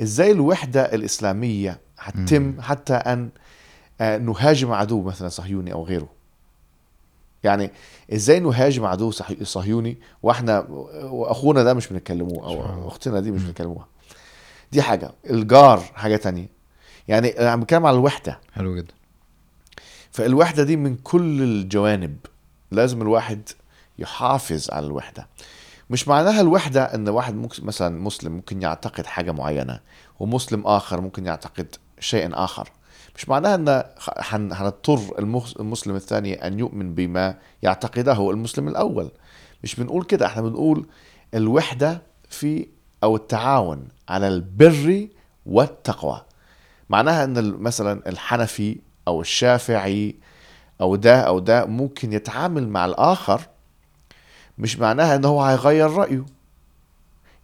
إزاي 0.00 0.30
الوحدة 0.32 0.94
الإسلامية 0.94 1.80
هتتم 1.98 2.60
حتى 2.60 2.94
أن 2.94 3.30
آه، 4.00 4.18
نهاجم 4.18 4.72
عدو 4.72 5.02
مثلا 5.02 5.28
صهيوني 5.28 5.72
أو 5.72 5.84
غيره؟ 5.84 6.08
يعني 7.44 7.70
إزاي 8.12 8.40
نهاجم 8.40 8.84
عدو 8.84 9.10
صهي- 9.10 9.44
صهيوني 9.44 9.98
وإحنا 10.22 10.60
وأخونا 11.00 11.62
ده 11.62 11.74
مش 11.74 11.86
بنتكلموه 11.88 12.44
أو. 12.46 12.88
أختنا 12.88 13.20
دي 13.20 13.30
مش 13.30 13.42
بنتكلموها. 13.42 13.86
دي 14.72 14.82
حاجة. 14.82 15.10
الجار 15.30 15.80
حاجة 15.94 16.16
تانية. 16.16 16.48
يعني 17.08 17.28
أنا 17.40 17.50
عم 17.50 17.60
بتكلم 17.60 17.86
على 17.86 17.94
الوحدة. 17.96 18.40
حلو 18.54 18.76
جدا. 18.76 18.94
فالوحدة 20.10 20.62
دي 20.62 20.76
من 20.76 20.96
كل 20.96 21.42
الجوانب. 21.42 22.16
لازم 22.70 23.02
الواحد 23.02 23.48
يحافظ 23.98 24.70
على 24.70 24.86
الوحدة. 24.86 25.26
مش 25.90 26.08
معناها 26.08 26.40
الوحدة 26.40 26.82
إن 26.94 27.08
واحد 27.08 27.34
ممكن 27.34 27.66
مثلا 27.66 28.00
مسلم 28.00 28.32
ممكن 28.32 28.62
يعتقد 28.62 29.06
حاجة 29.06 29.32
معينة 29.32 29.80
ومسلم 30.20 30.66
آخر 30.66 31.00
ممكن 31.00 31.26
يعتقد 31.26 31.74
شيء 32.00 32.30
آخر. 32.34 32.68
مش 33.16 33.28
معناها 33.28 33.54
إن 33.54 33.84
هنضطر 34.52 35.00
المس- 35.18 35.56
المسلم 35.56 35.96
الثاني 35.96 36.46
أن 36.46 36.58
يؤمن 36.58 36.94
بما 36.94 37.38
يعتقده 37.62 38.30
المسلم 38.30 38.68
الأول. 38.68 39.10
مش 39.64 39.74
بنقول 39.74 40.04
كده 40.04 40.26
إحنا 40.26 40.42
بنقول 40.42 40.86
الوحدة 41.34 42.02
في 42.28 42.66
أو 43.04 43.16
التعاون 43.16 43.88
على 44.08 44.28
البر 44.28 45.08
والتقوى. 45.46 46.22
معناها 46.90 47.24
إن 47.24 47.50
مثلا 47.52 48.08
الحنفي 48.08 48.78
أو 49.08 49.20
الشافعي 49.20 50.16
أو 50.80 50.96
ده 50.96 51.20
أو 51.20 51.38
ده 51.38 51.64
ممكن 51.66 52.12
يتعامل 52.12 52.68
مع 52.68 52.84
الآخر 52.84 53.40
مش 54.60 54.78
معناها 54.78 55.16
إن 55.16 55.24
هو 55.24 55.42
هيغير 55.42 55.90
رأيه. 55.90 56.26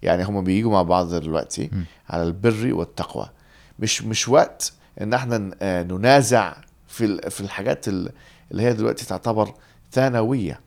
يعني 0.02 0.24
هما 0.24 0.40
بيجوا 0.40 0.72
مع 0.72 0.82
بعض 0.82 1.14
دلوقتي 1.14 1.70
م. 1.72 1.84
على 2.10 2.22
البر 2.22 2.74
والتقوى. 2.74 3.30
مش 3.78 4.02
مش 4.02 4.28
وقت 4.28 4.72
إن 5.00 5.14
إحنا 5.14 5.50
آه، 5.62 5.82
ننازع 5.82 6.56
في 6.88 7.30
في 7.30 7.40
الحاجات 7.40 7.88
ال- 7.88 8.12
اللي 8.50 8.62
هي 8.62 8.72
دلوقتي 8.72 9.06
تعتبر 9.06 9.54
ثانوية 9.92 10.60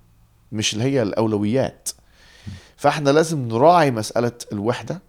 مش 0.52 0.74
اللي 0.74 0.84
هي 0.84 1.02
الأولويات. 1.02 1.90
فإحنا 2.78 3.10
لازم 3.10 3.48
نراعي 3.48 3.92
مسألة 3.92 4.32
الوحدة 4.52 5.02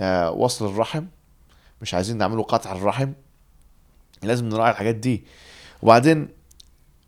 آه، 0.00 0.30
وصل 0.30 0.66
الرحم. 0.66 1.04
مش 1.82 1.94
عايزين 1.94 2.16
نعمله 2.18 2.42
قطع 2.42 2.72
الرحم. 2.72 3.12
لازم 4.22 4.48
نراعي 4.48 4.70
الحاجات 4.70 4.94
دي. 4.94 5.24
وبعدين 5.82 6.28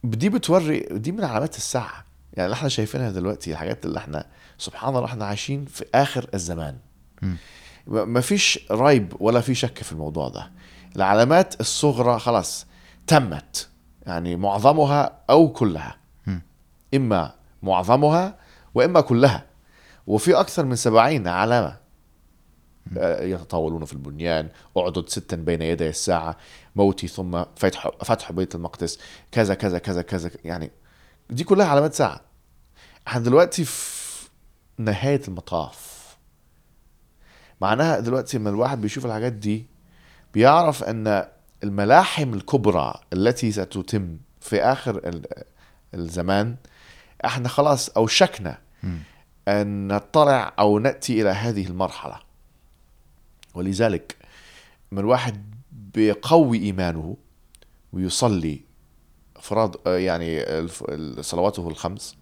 دي 0.05 0.29
بتوري 0.29 0.81
دي 0.91 1.13
من 1.13 1.25
علامات 1.25 1.57
الساعة. 1.57 2.05
يعني 2.35 2.47
اللي 2.47 2.55
إحنا 2.55 2.69
شايفينها 2.69 3.11
دلوقتي 3.11 3.52
الحاجات 3.52 3.86
اللي 3.86 3.98
إحنا 3.98 4.27
سبحان 4.59 4.97
الله 4.97 5.05
إحنا 5.05 5.24
عايشين 5.24 5.65
في 5.65 5.85
آخر 5.94 6.27
الزمان. 6.35 6.77
ما 7.86 8.20
فيش 8.20 8.66
ريب 8.70 9.12
ولا 9.20 9.40
في 9.40 9.55
شك 9.55 9.82
في 9.82 9.93
الموضوع 9.93 10.28
ده. 10.28 10.51
العلامات 10.97 11.61
الصغرى 11.61 12.19
خلاص 12.19 12.66
تمت. 13.07 13.69
يعني 14.07 14.36
معظمها 14.36 15.12
أو 15.31 15.52
كلها. 15.52 15.97
مم. 16.27 16.43
إما 16.94 17.35
معظمها 17.62 18.36
وإما 18.74 19.01
كلها. 19.01 19.47
وفي 20.07 20.35
أكثر 20.35 20.65
من 20.65 20.77
سبعين 20.77 21.28
علامة 21.28 21.77
آه، 22.98 23.24
يتطاولون 23.24 23.85
في 23.85 23.93
البنيان. 23.93 24.48
اعدد 24.78 25.09
ستا 25.09 25.36
بين 25.36 25.62
يدي 25.62 25.89
الساعة 25.89 26.36
موتي 26.77 27.09
ثم 27.09 27.43
فتح 27.57 27.90
فتح 28.05 28.32
بيت 28.32 28.55
المقدس. 28.55 28.98
كذا 29.32 29.55
كذا 29.55 29.78
كذا 29.78 30.02
كذا 30.02 30.31
يعني 30.44 30.70
دي 31.31 31.44
كلها 31.44 31.66
علامات 31.66 31.94
ساعة. 31.94 32.20
إحنا 33.09 33.20
دلوقتي 33.20 33.65
في 33.65 34.28
نهاية 34.78 35.20
المطاف. 35.28 35.90
معناها 37.61 38.01
دلوقتي 38.01 38.39
لما 38.39 38.51
الواحد 38.51 38.81
بيشوف 38.81 39.07
الحاجات 39.07 39.32
دي 39.32 39.66
بيعرف 40.35 40.85
ان 40.85 41.28
الملاحم 41.65 42.35
الكبرى 42.35 42.94
التي 43.12 43.52
ستتم 43.52 44.16
في 44.40 44.62
آخر 44.62 44.97
ال- 45.09 45.44
الزمان 45.94 46.57
إحنا 47.24 47.48
خلاص 47.48 47.89
أوشكنا. 47.89 48.59
أن 49.48 49.89
نطلع 49.89 50.52
أو 50.59 50.78
نأتي 50.78 51.23
إلى 51.23 51.28
هذه 51.31 51.66
المرحلة. 51.66 52.20
ولذلك 53.55 54.16
من 54.93 54.98
الواحد 54.98 55.55
بيقوي 55.73 56.59
إيمانه 56.59 57.16
ويصلي 57.93 58.61
فرض 59.41 59.77
آه، 59.87 59.99
يعني 59.99 60.45
صلواته 61.23 61.69
الخمس 61.69 62.17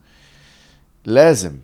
لازم 1.04 1.58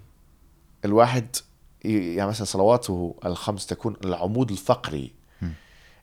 الواحد 0.85 1.37
يعني 1.85 2.29
مثلا 2.29 2.45
صلواته 2.45 3.15
الخمس 3.25 3.67
تكون 3.67 3.97
العمود 4.05 4.51
الفقري. 4.51 5.13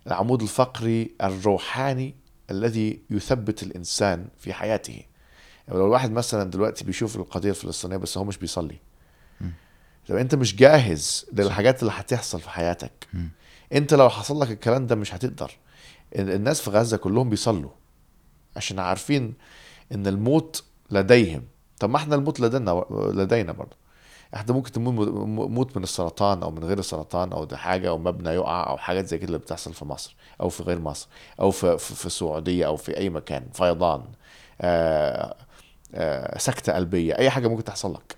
العمود 0.08 0.42
الفقري 0.42 1.12
الروحاني 1.22 2.16
الذي 2.52 3.00
يثبت 3.10 3.64
الإنسان 3.64 4.28
في 4.38 4.54
حياته. 4.54 4.92
يعني 4.92 5.80
لو 5.80 5.86
الواحد 5.86 6.12
مثلا 6.12 6.44
دلوقتي 6.50 6.84
بيشوف 6.86 7.16
القضية 7.16 7.50
الفلسطينية 7.50 7.98
بس 7.98 8.18
هو 8.18 8.24
مش 8.24 8.38
بيصلي. 8.38 8.78
طب 10.08 10.16
أنت 10.16 10.36
مش 10.36 10.56
جاهز 10.56 11.26
للحاجات 11.34 11.82
اللي 11.82 11.94
هتحصل 11.96 12.40
في 12.42 12.50
حياتك. 12.50 13.08
أنت 13.74 13.94
لو 13.94 14.10
حصل 14.10 14.42
لك 14.42 14.52
الكلام 14.52 14.88
ده 14.88 14.96
مش 14.96 15.14
هتقدر. 15.14 15.52
ال- 16.16 16.30
الناس 16.30 16.62
في 16.62 16.70
غزة 16.70 16.98
كلهم 16.98 17.30
بيصلوا. 17.30 17.72
عشان 18.56 18.80
عارفين 18.80 19.34
إن 19.92 20.08
الموت 20.08 20.64
لديهم. 20.92 21.44
طب 21.80 21.90
ما 21.90 21.98
إحنا 21.98 22.16
الموت 22.16 22.40
لدينا 22.40 22.86
لدينا 22.92 23.52
برضه. 23.52 23.76
إحنا 24.36 24.54
ممكن 24.54 24.72
تموت 24.72 25.08
موت 25.50 25.78
من 25.78 25.84
السرطان 25.84 26.44
أو 26.44 26.52
من 26.52 26.64
غير 26.64 26.80
السرطان 26.80 27.32
أو 27.32 27.44
ده 27.46 27.58
حاجة 27.58 27.90
أو 27.90 27.98
مبنى 27.98 28.30
يقع 28.30 28.70
أو 28.70 28.78
حاجات 28.78 29.06
زي 29.06 29.18
كده 29.18 29.28
اللي 29.28 29.38
بتحصل 29.38 29.74
في 29.74 29.86
مصر 29.86 30.16
أو 30.42 30.50
في 30.50 30.64
غير 30.64 30.80
مصر 30.80 31.08
أو 31.40 31.52
في 31.52 31.78
في, 31.78 32.06
السعودية 32.06 32.66
أو 32.68 32.76
في 32.78 32.98
أي 32.98 33.10
مكان. 33.10 33.44
فيضان 33.54 34.04
آه 34.62 35.36
آه 35.96 36.38
سكتة 36.38 36.74
قلبية 36.74 37.18
أي 37.18 37.30
حاجة 37.30 37.48
ممكن 37.48 37.64
تحصل 37.64 37.94
لك. 37.94 38.16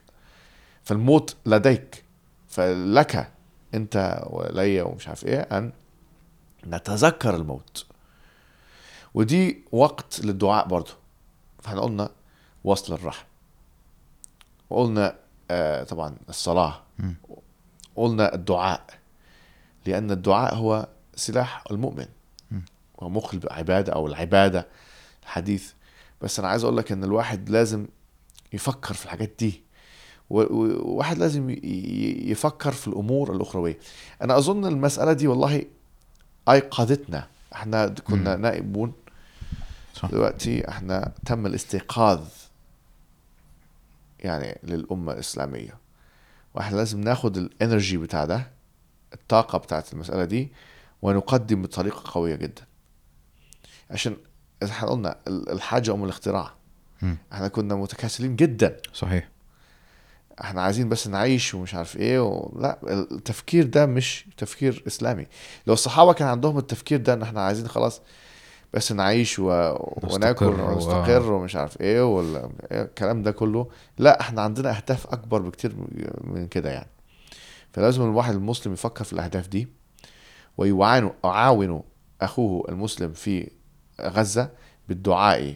فالموت 0.83 1.35
لديك. 1.45 2.03
فلك 2.47 3.31
أنت 3.73 4.23
ولي 4.29 4.81
ومش 4.81 5.07
عارف 5.07 5.25
إيه 5.25 5.39
أن 5.39 5.71
نتذكر 6.67 7.35
الموت. 7.35 7.85
ودي 9.13 9.63
وقت 9.71 10.19
للدعاء 10.25 10.67
برضه. 10.67 10.91
فاحنا 11.59 11.81
قلنا 11.81 12.09
وصل 12.63 12.93
الرحم. 12.93 13.25
وقلنا 14.69 15.15
آه 15.51 15.83
طبعا 15.83 16.15
الصلاة. 16.29 16.83
قلنا 17.95 18.35
الدعاء. 18.35 18.85
لأن 19.85 20.11
الدعاء 20.11 20.55
هو 20.55 20.87
سلاح 21.15 21.63
المؤمن. 21.71 22.05
مخ 23.01 23.33
العبادة 23.33 23.93
أو 23.93 24.07
العبادة 24.07 24.67
الحديث. 25.23 25.71
بس 26.21 26.39
أنا 26.39 26.47
عايز 26.47 26.63
أقول 26.63 26.77
لك 26.77 26.91
إن 26.91 27.03
الواحد 27.03 27.49
لازم 27.49 27.87
يفكر 28.53 28.93
في 28.93 29.05
الحاجات 29.05 29.31
دي. 29.39 29.63
وواحد 30.29 31.17
لازم 31.17 31.49
يفكر 32.29 32.71
في 32.71 32.87
الأمور 32.87 33.35
الأخروية. 33.35 33.79
أنا 34.21 34.37
أظن 34.37 34.65
المسألة 34.65 35.13
دي 35.13 35.27
والله 35.27 35.65
أيقظتنا. 36.49 37.27
إحنا 37.53 37.87
كنا. 37.87 38.35
نائبون. 38.35 38.93
صح. 39.93 40.11
دلوقتي 40.11 40.69
إحنا 40.69 41.11
تم 41.25 41.45
الاستيقاظ 41.45 42.21
يعني 44.19 44.59
للأمة 44.63 45.13
الإسلامية. 45.13 45.77
وإحنا 46.53 46.75
لازم 46.77 47.01
ناخد 47.01 47.37
الانرجي 47.37 47.97
بتاع 47.97 48.25
ده 48.25 48.47
الطاقة 49.13 49.57
بتاعت 49.57 49.93
المسألة 49.93 50.25
دي 50.25 50.51
ونقدم 51.01 51.61
بطريقة 51.61 52.01
قوية 52.13 52.35
جدا. 52.35 52.61
عشان 53.91 54.17
إحنا 54.63 54.89
قلنا 54.89 55.15
ال- 55.27 55.49
الحاجة 55.49 55.93
أم 55.93 56.03
الاختراع. 56.03 56.53
مم. 57.01 57.17
إحنا 57.33 57.47
كنا 57.47 57.75
متكاسلين 57.75 58.35
جدا. 58.35 58.77
صحيح. 58.93 59.29
إحنا 60.41 60.61
عايزين 60.61 60.89
بس 60.89 61.07
نعيش 61.07 61.53
ومش 61.53 61.75
عارف 61.75 61.97
إيه 61.97 62.19
و... 62.27 62.51
لا 62.59 62.79
التفكير 63.11 63.65
ده 63.65 63.85
مش 63.85 64.25
تفكير 64.37 64.83
إسلامي. 64.87 65.27
لو 65.67 65.73
الصحابة 65.73 66.13
كان 66.13 66.27
عندهم 66.27 66.57
التفكير 66.57 66.99
ده 66.99 67.13
إن 67.13 67.21
إحنا 67.21 67.41
عايزين 67.41 67.67
خلاص 67.67 68.01
بس 68.73 68.91
نعيش 68.91 69.39
و... 69.39 69.43
وناكل 70.13 70.45
نستقر 70.45 70.61
و- 70.61 70.73
ونستقر 70.73 71.31
ومش 71.31 71.55
عارف 71.55 71.81
إيه 71.81 72.15
ولا 72.15 72.49
إيه 72.71 72.81
الكلام 72.81 73.23
ده 73.23 73.31
كله. 73.31 73.67
لا 73.97 74.19
إحنا 74.21 74.41
عندنا 74.41 74.77
أهداف 74.77 75.07
أكبر 75.07 75.41
بكتير 75.41 75.73
من 76.23 76.47
كده 76.47 76.69
يعني. 76.71 76.89
فلازم 77.73 78.01
الواحد 78.03 78.33
المسلم 78.33 78.73
يفكر 78.73 79.03
في 79.03 79.13
الأهداف 79.13 79.47
دي 79.47 79.67
ويعاون 80.57 81.11
يعاون 81.25 81.83
أخوه 82.21 82.69
المسلم 82.69 83.13
في 83.13 83.49
غزة 84.01 84.49
بالدعاء 84.89 85.55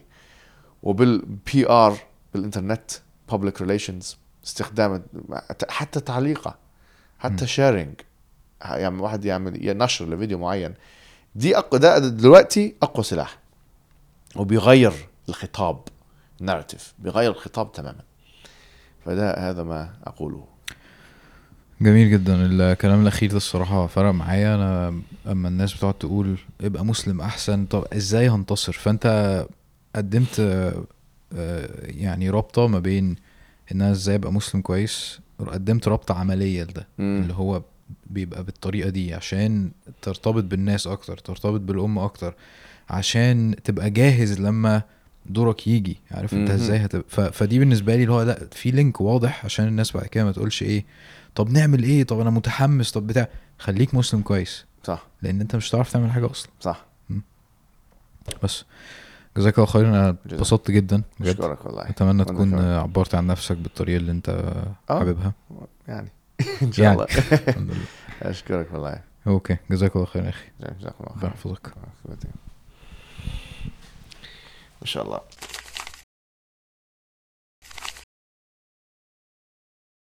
وبال 0.84 1.70
PR 1.70 1.98
بالإنترنت 2.34 2.92
public 3.32 3.62
relations 3.64 4.16
استخدام 4.46 5.04
حتى 5.70 6.00
تعليقة 6.00 6.56
حتى 7.20 7.48
sharing 7.48 7.94
يعني 8.66 9.02
واحد 9.02 9.26
يعمل 9.26 9.78
نشر 9.78 10.10
لفيديو 10.10 10.38
معين 10.38 10.74
دي 11.38 11.58
أقوى 11.58 11.80
ده 11.80 11.98
دلوقتي 12.00 12.76
أقوى 12.84 13.04
سلاح. 13.04 13.38
وبيغير 14.36 14.94
الخطاب 15.30 15.80
narrative 16.40 16.94
بيغير 17.00 17.32
الخطاب 17.32 17.72
تماما. 17.72 18.02
فده 19.06 19.50
هذا 19.50 19.64
ما 19.64 19.90
أقوله. 20.04 20.46
جميل 21.82 22.12
جدا. 22.12 22.36
الكلام 22.46 23.02
الأخير 23.02 23.32
ده 23.32 23.38
الصراحة 23.38 23.88
فرق 23.88 24.12
معايا. 24.12 24.56
أنا 24.56 25.02
أما 25.28 25.48
الناس 25.48 25.74
بتقعد 25.74 25.94
تقول 25.94 26.38
ابقى 26.62 26.86
مسلم 26.86 27.22
أحسن 27.22 27.66
طب 27.66 27.86
إزاي 27.94 28.30
هنتصر؟ 28.30 28.74
فأنت 28.74 29.46
قدمت 29.96 30.40
آه، 30.40 30.84
آه، 31.36 31.70
يعني 31.84 32.30
رابطة 32.30 32.68
ما 32.68 32.80
بين 32.80 33.16
إن 33.72 33.82
أنا 33.82 33.92
إزاي 33.92 34.16
أبقى 34.16 34.34
مسلم 34.34 34.62
كويس 34.62 35.20
قدمت 35.40 35.88
رابطة 35.88 36.16
عملية 36.16 36.64
لده 36.64 36.88
اللي 37.00 37.34
هو 37.34 37.62
بيبقى 38.10 38.44
بالطريقة 38.44 38.90
دي 38.90 39.14
عشان 39.14 39.72
ترتبط 40.02 40.44
بالناس 40.44 40.88
أكتر 40.88 41.18
ترتبط 41.18 41.60
بالأم 41.62 42.00
أكتر 42.00 42.36
عشان 42.90 43.56
تبقى 43.64 43.90
جاهز 43.90 44.42
لما 44.42 44.82
دورك 45.26 45.68
يجي 45.68 45.98
عارف 46.12 46.34
أنت. 46.34 46.50
إزاي 46.50 46.78
هتبقى 46.78 47.06
ف... 47.10 47.20
فدي 47.22 47.60
بالنسبة 47.60 47.96
لي 47.96 48.02
اللي 48.04 48.14
هو 48.14 48.22
لأ 48.22 48.48
في 48.52 48.72
لينك 48.72 49.02
واضح 49.02 49.46
عشان 49.46 49.68
الناس 49.68 49.92
بعد 49.92 50.06
كده 50.06 50.24
ما 50.24 50.32
تقولش 50.32 50.64
إيه 50.64 50.86
طب 51.36 51.50
نعمل 51.52 51.84
إيه؟ 51.84 52.04
طب 52.04 52.20
أنا 52.20 52.30
متحمس 52.30 52.92
طب 52.92 53.08
بتاع. 53.08 53.28
خليك 53.60 53.96
مسلم 53.96 54.22
كويس. 54.22 54.66
صح. 54.84 55.08
لأن 55.22 55.42
أنت 55.42 55.56
مش 55.56 55.70
هتعرف 55.70 55.92
تعمل 55.94 56.12
حاجة 56.12 56.32
أصلا. 56.32 56.52
صح. 56.62 56.86
بس. 58.44 58.66
جزاك 59.38 59.58
الله 59.58 59.66
خير 59.68 59.88
أنا. 59.90 60.10
اتبسطت 60.10 60.72
جدا 60.72 61.02
بجد. 61.20 61.30
أشكرك 61.30 61.66
والله. 61.66 61.90
أتمنى 61.90 62.26
تكون. 62.26 62.54
عبرت 62.60 63.16
عن 63.16 63.28
نفسك 63.28 63.58
بالطريقة 63.58 63.98
اللي 63.98 64.12
أنت 64.12 64.30
آه. 64.90 65.00
حاببها. 65.00 65.34
يعني 65.88 66.12
ان 66.62 66.72
شاء 66.72 66.86
يعني. 66.86 66.96
الله 66.96 67.08
الحمد 67.48 67.72
لله 67.72 67.86
اشكرك 68.22 68.68
والله 68.74 69.02
أوكي 69.28 69.58
جزاك 69.72 69.96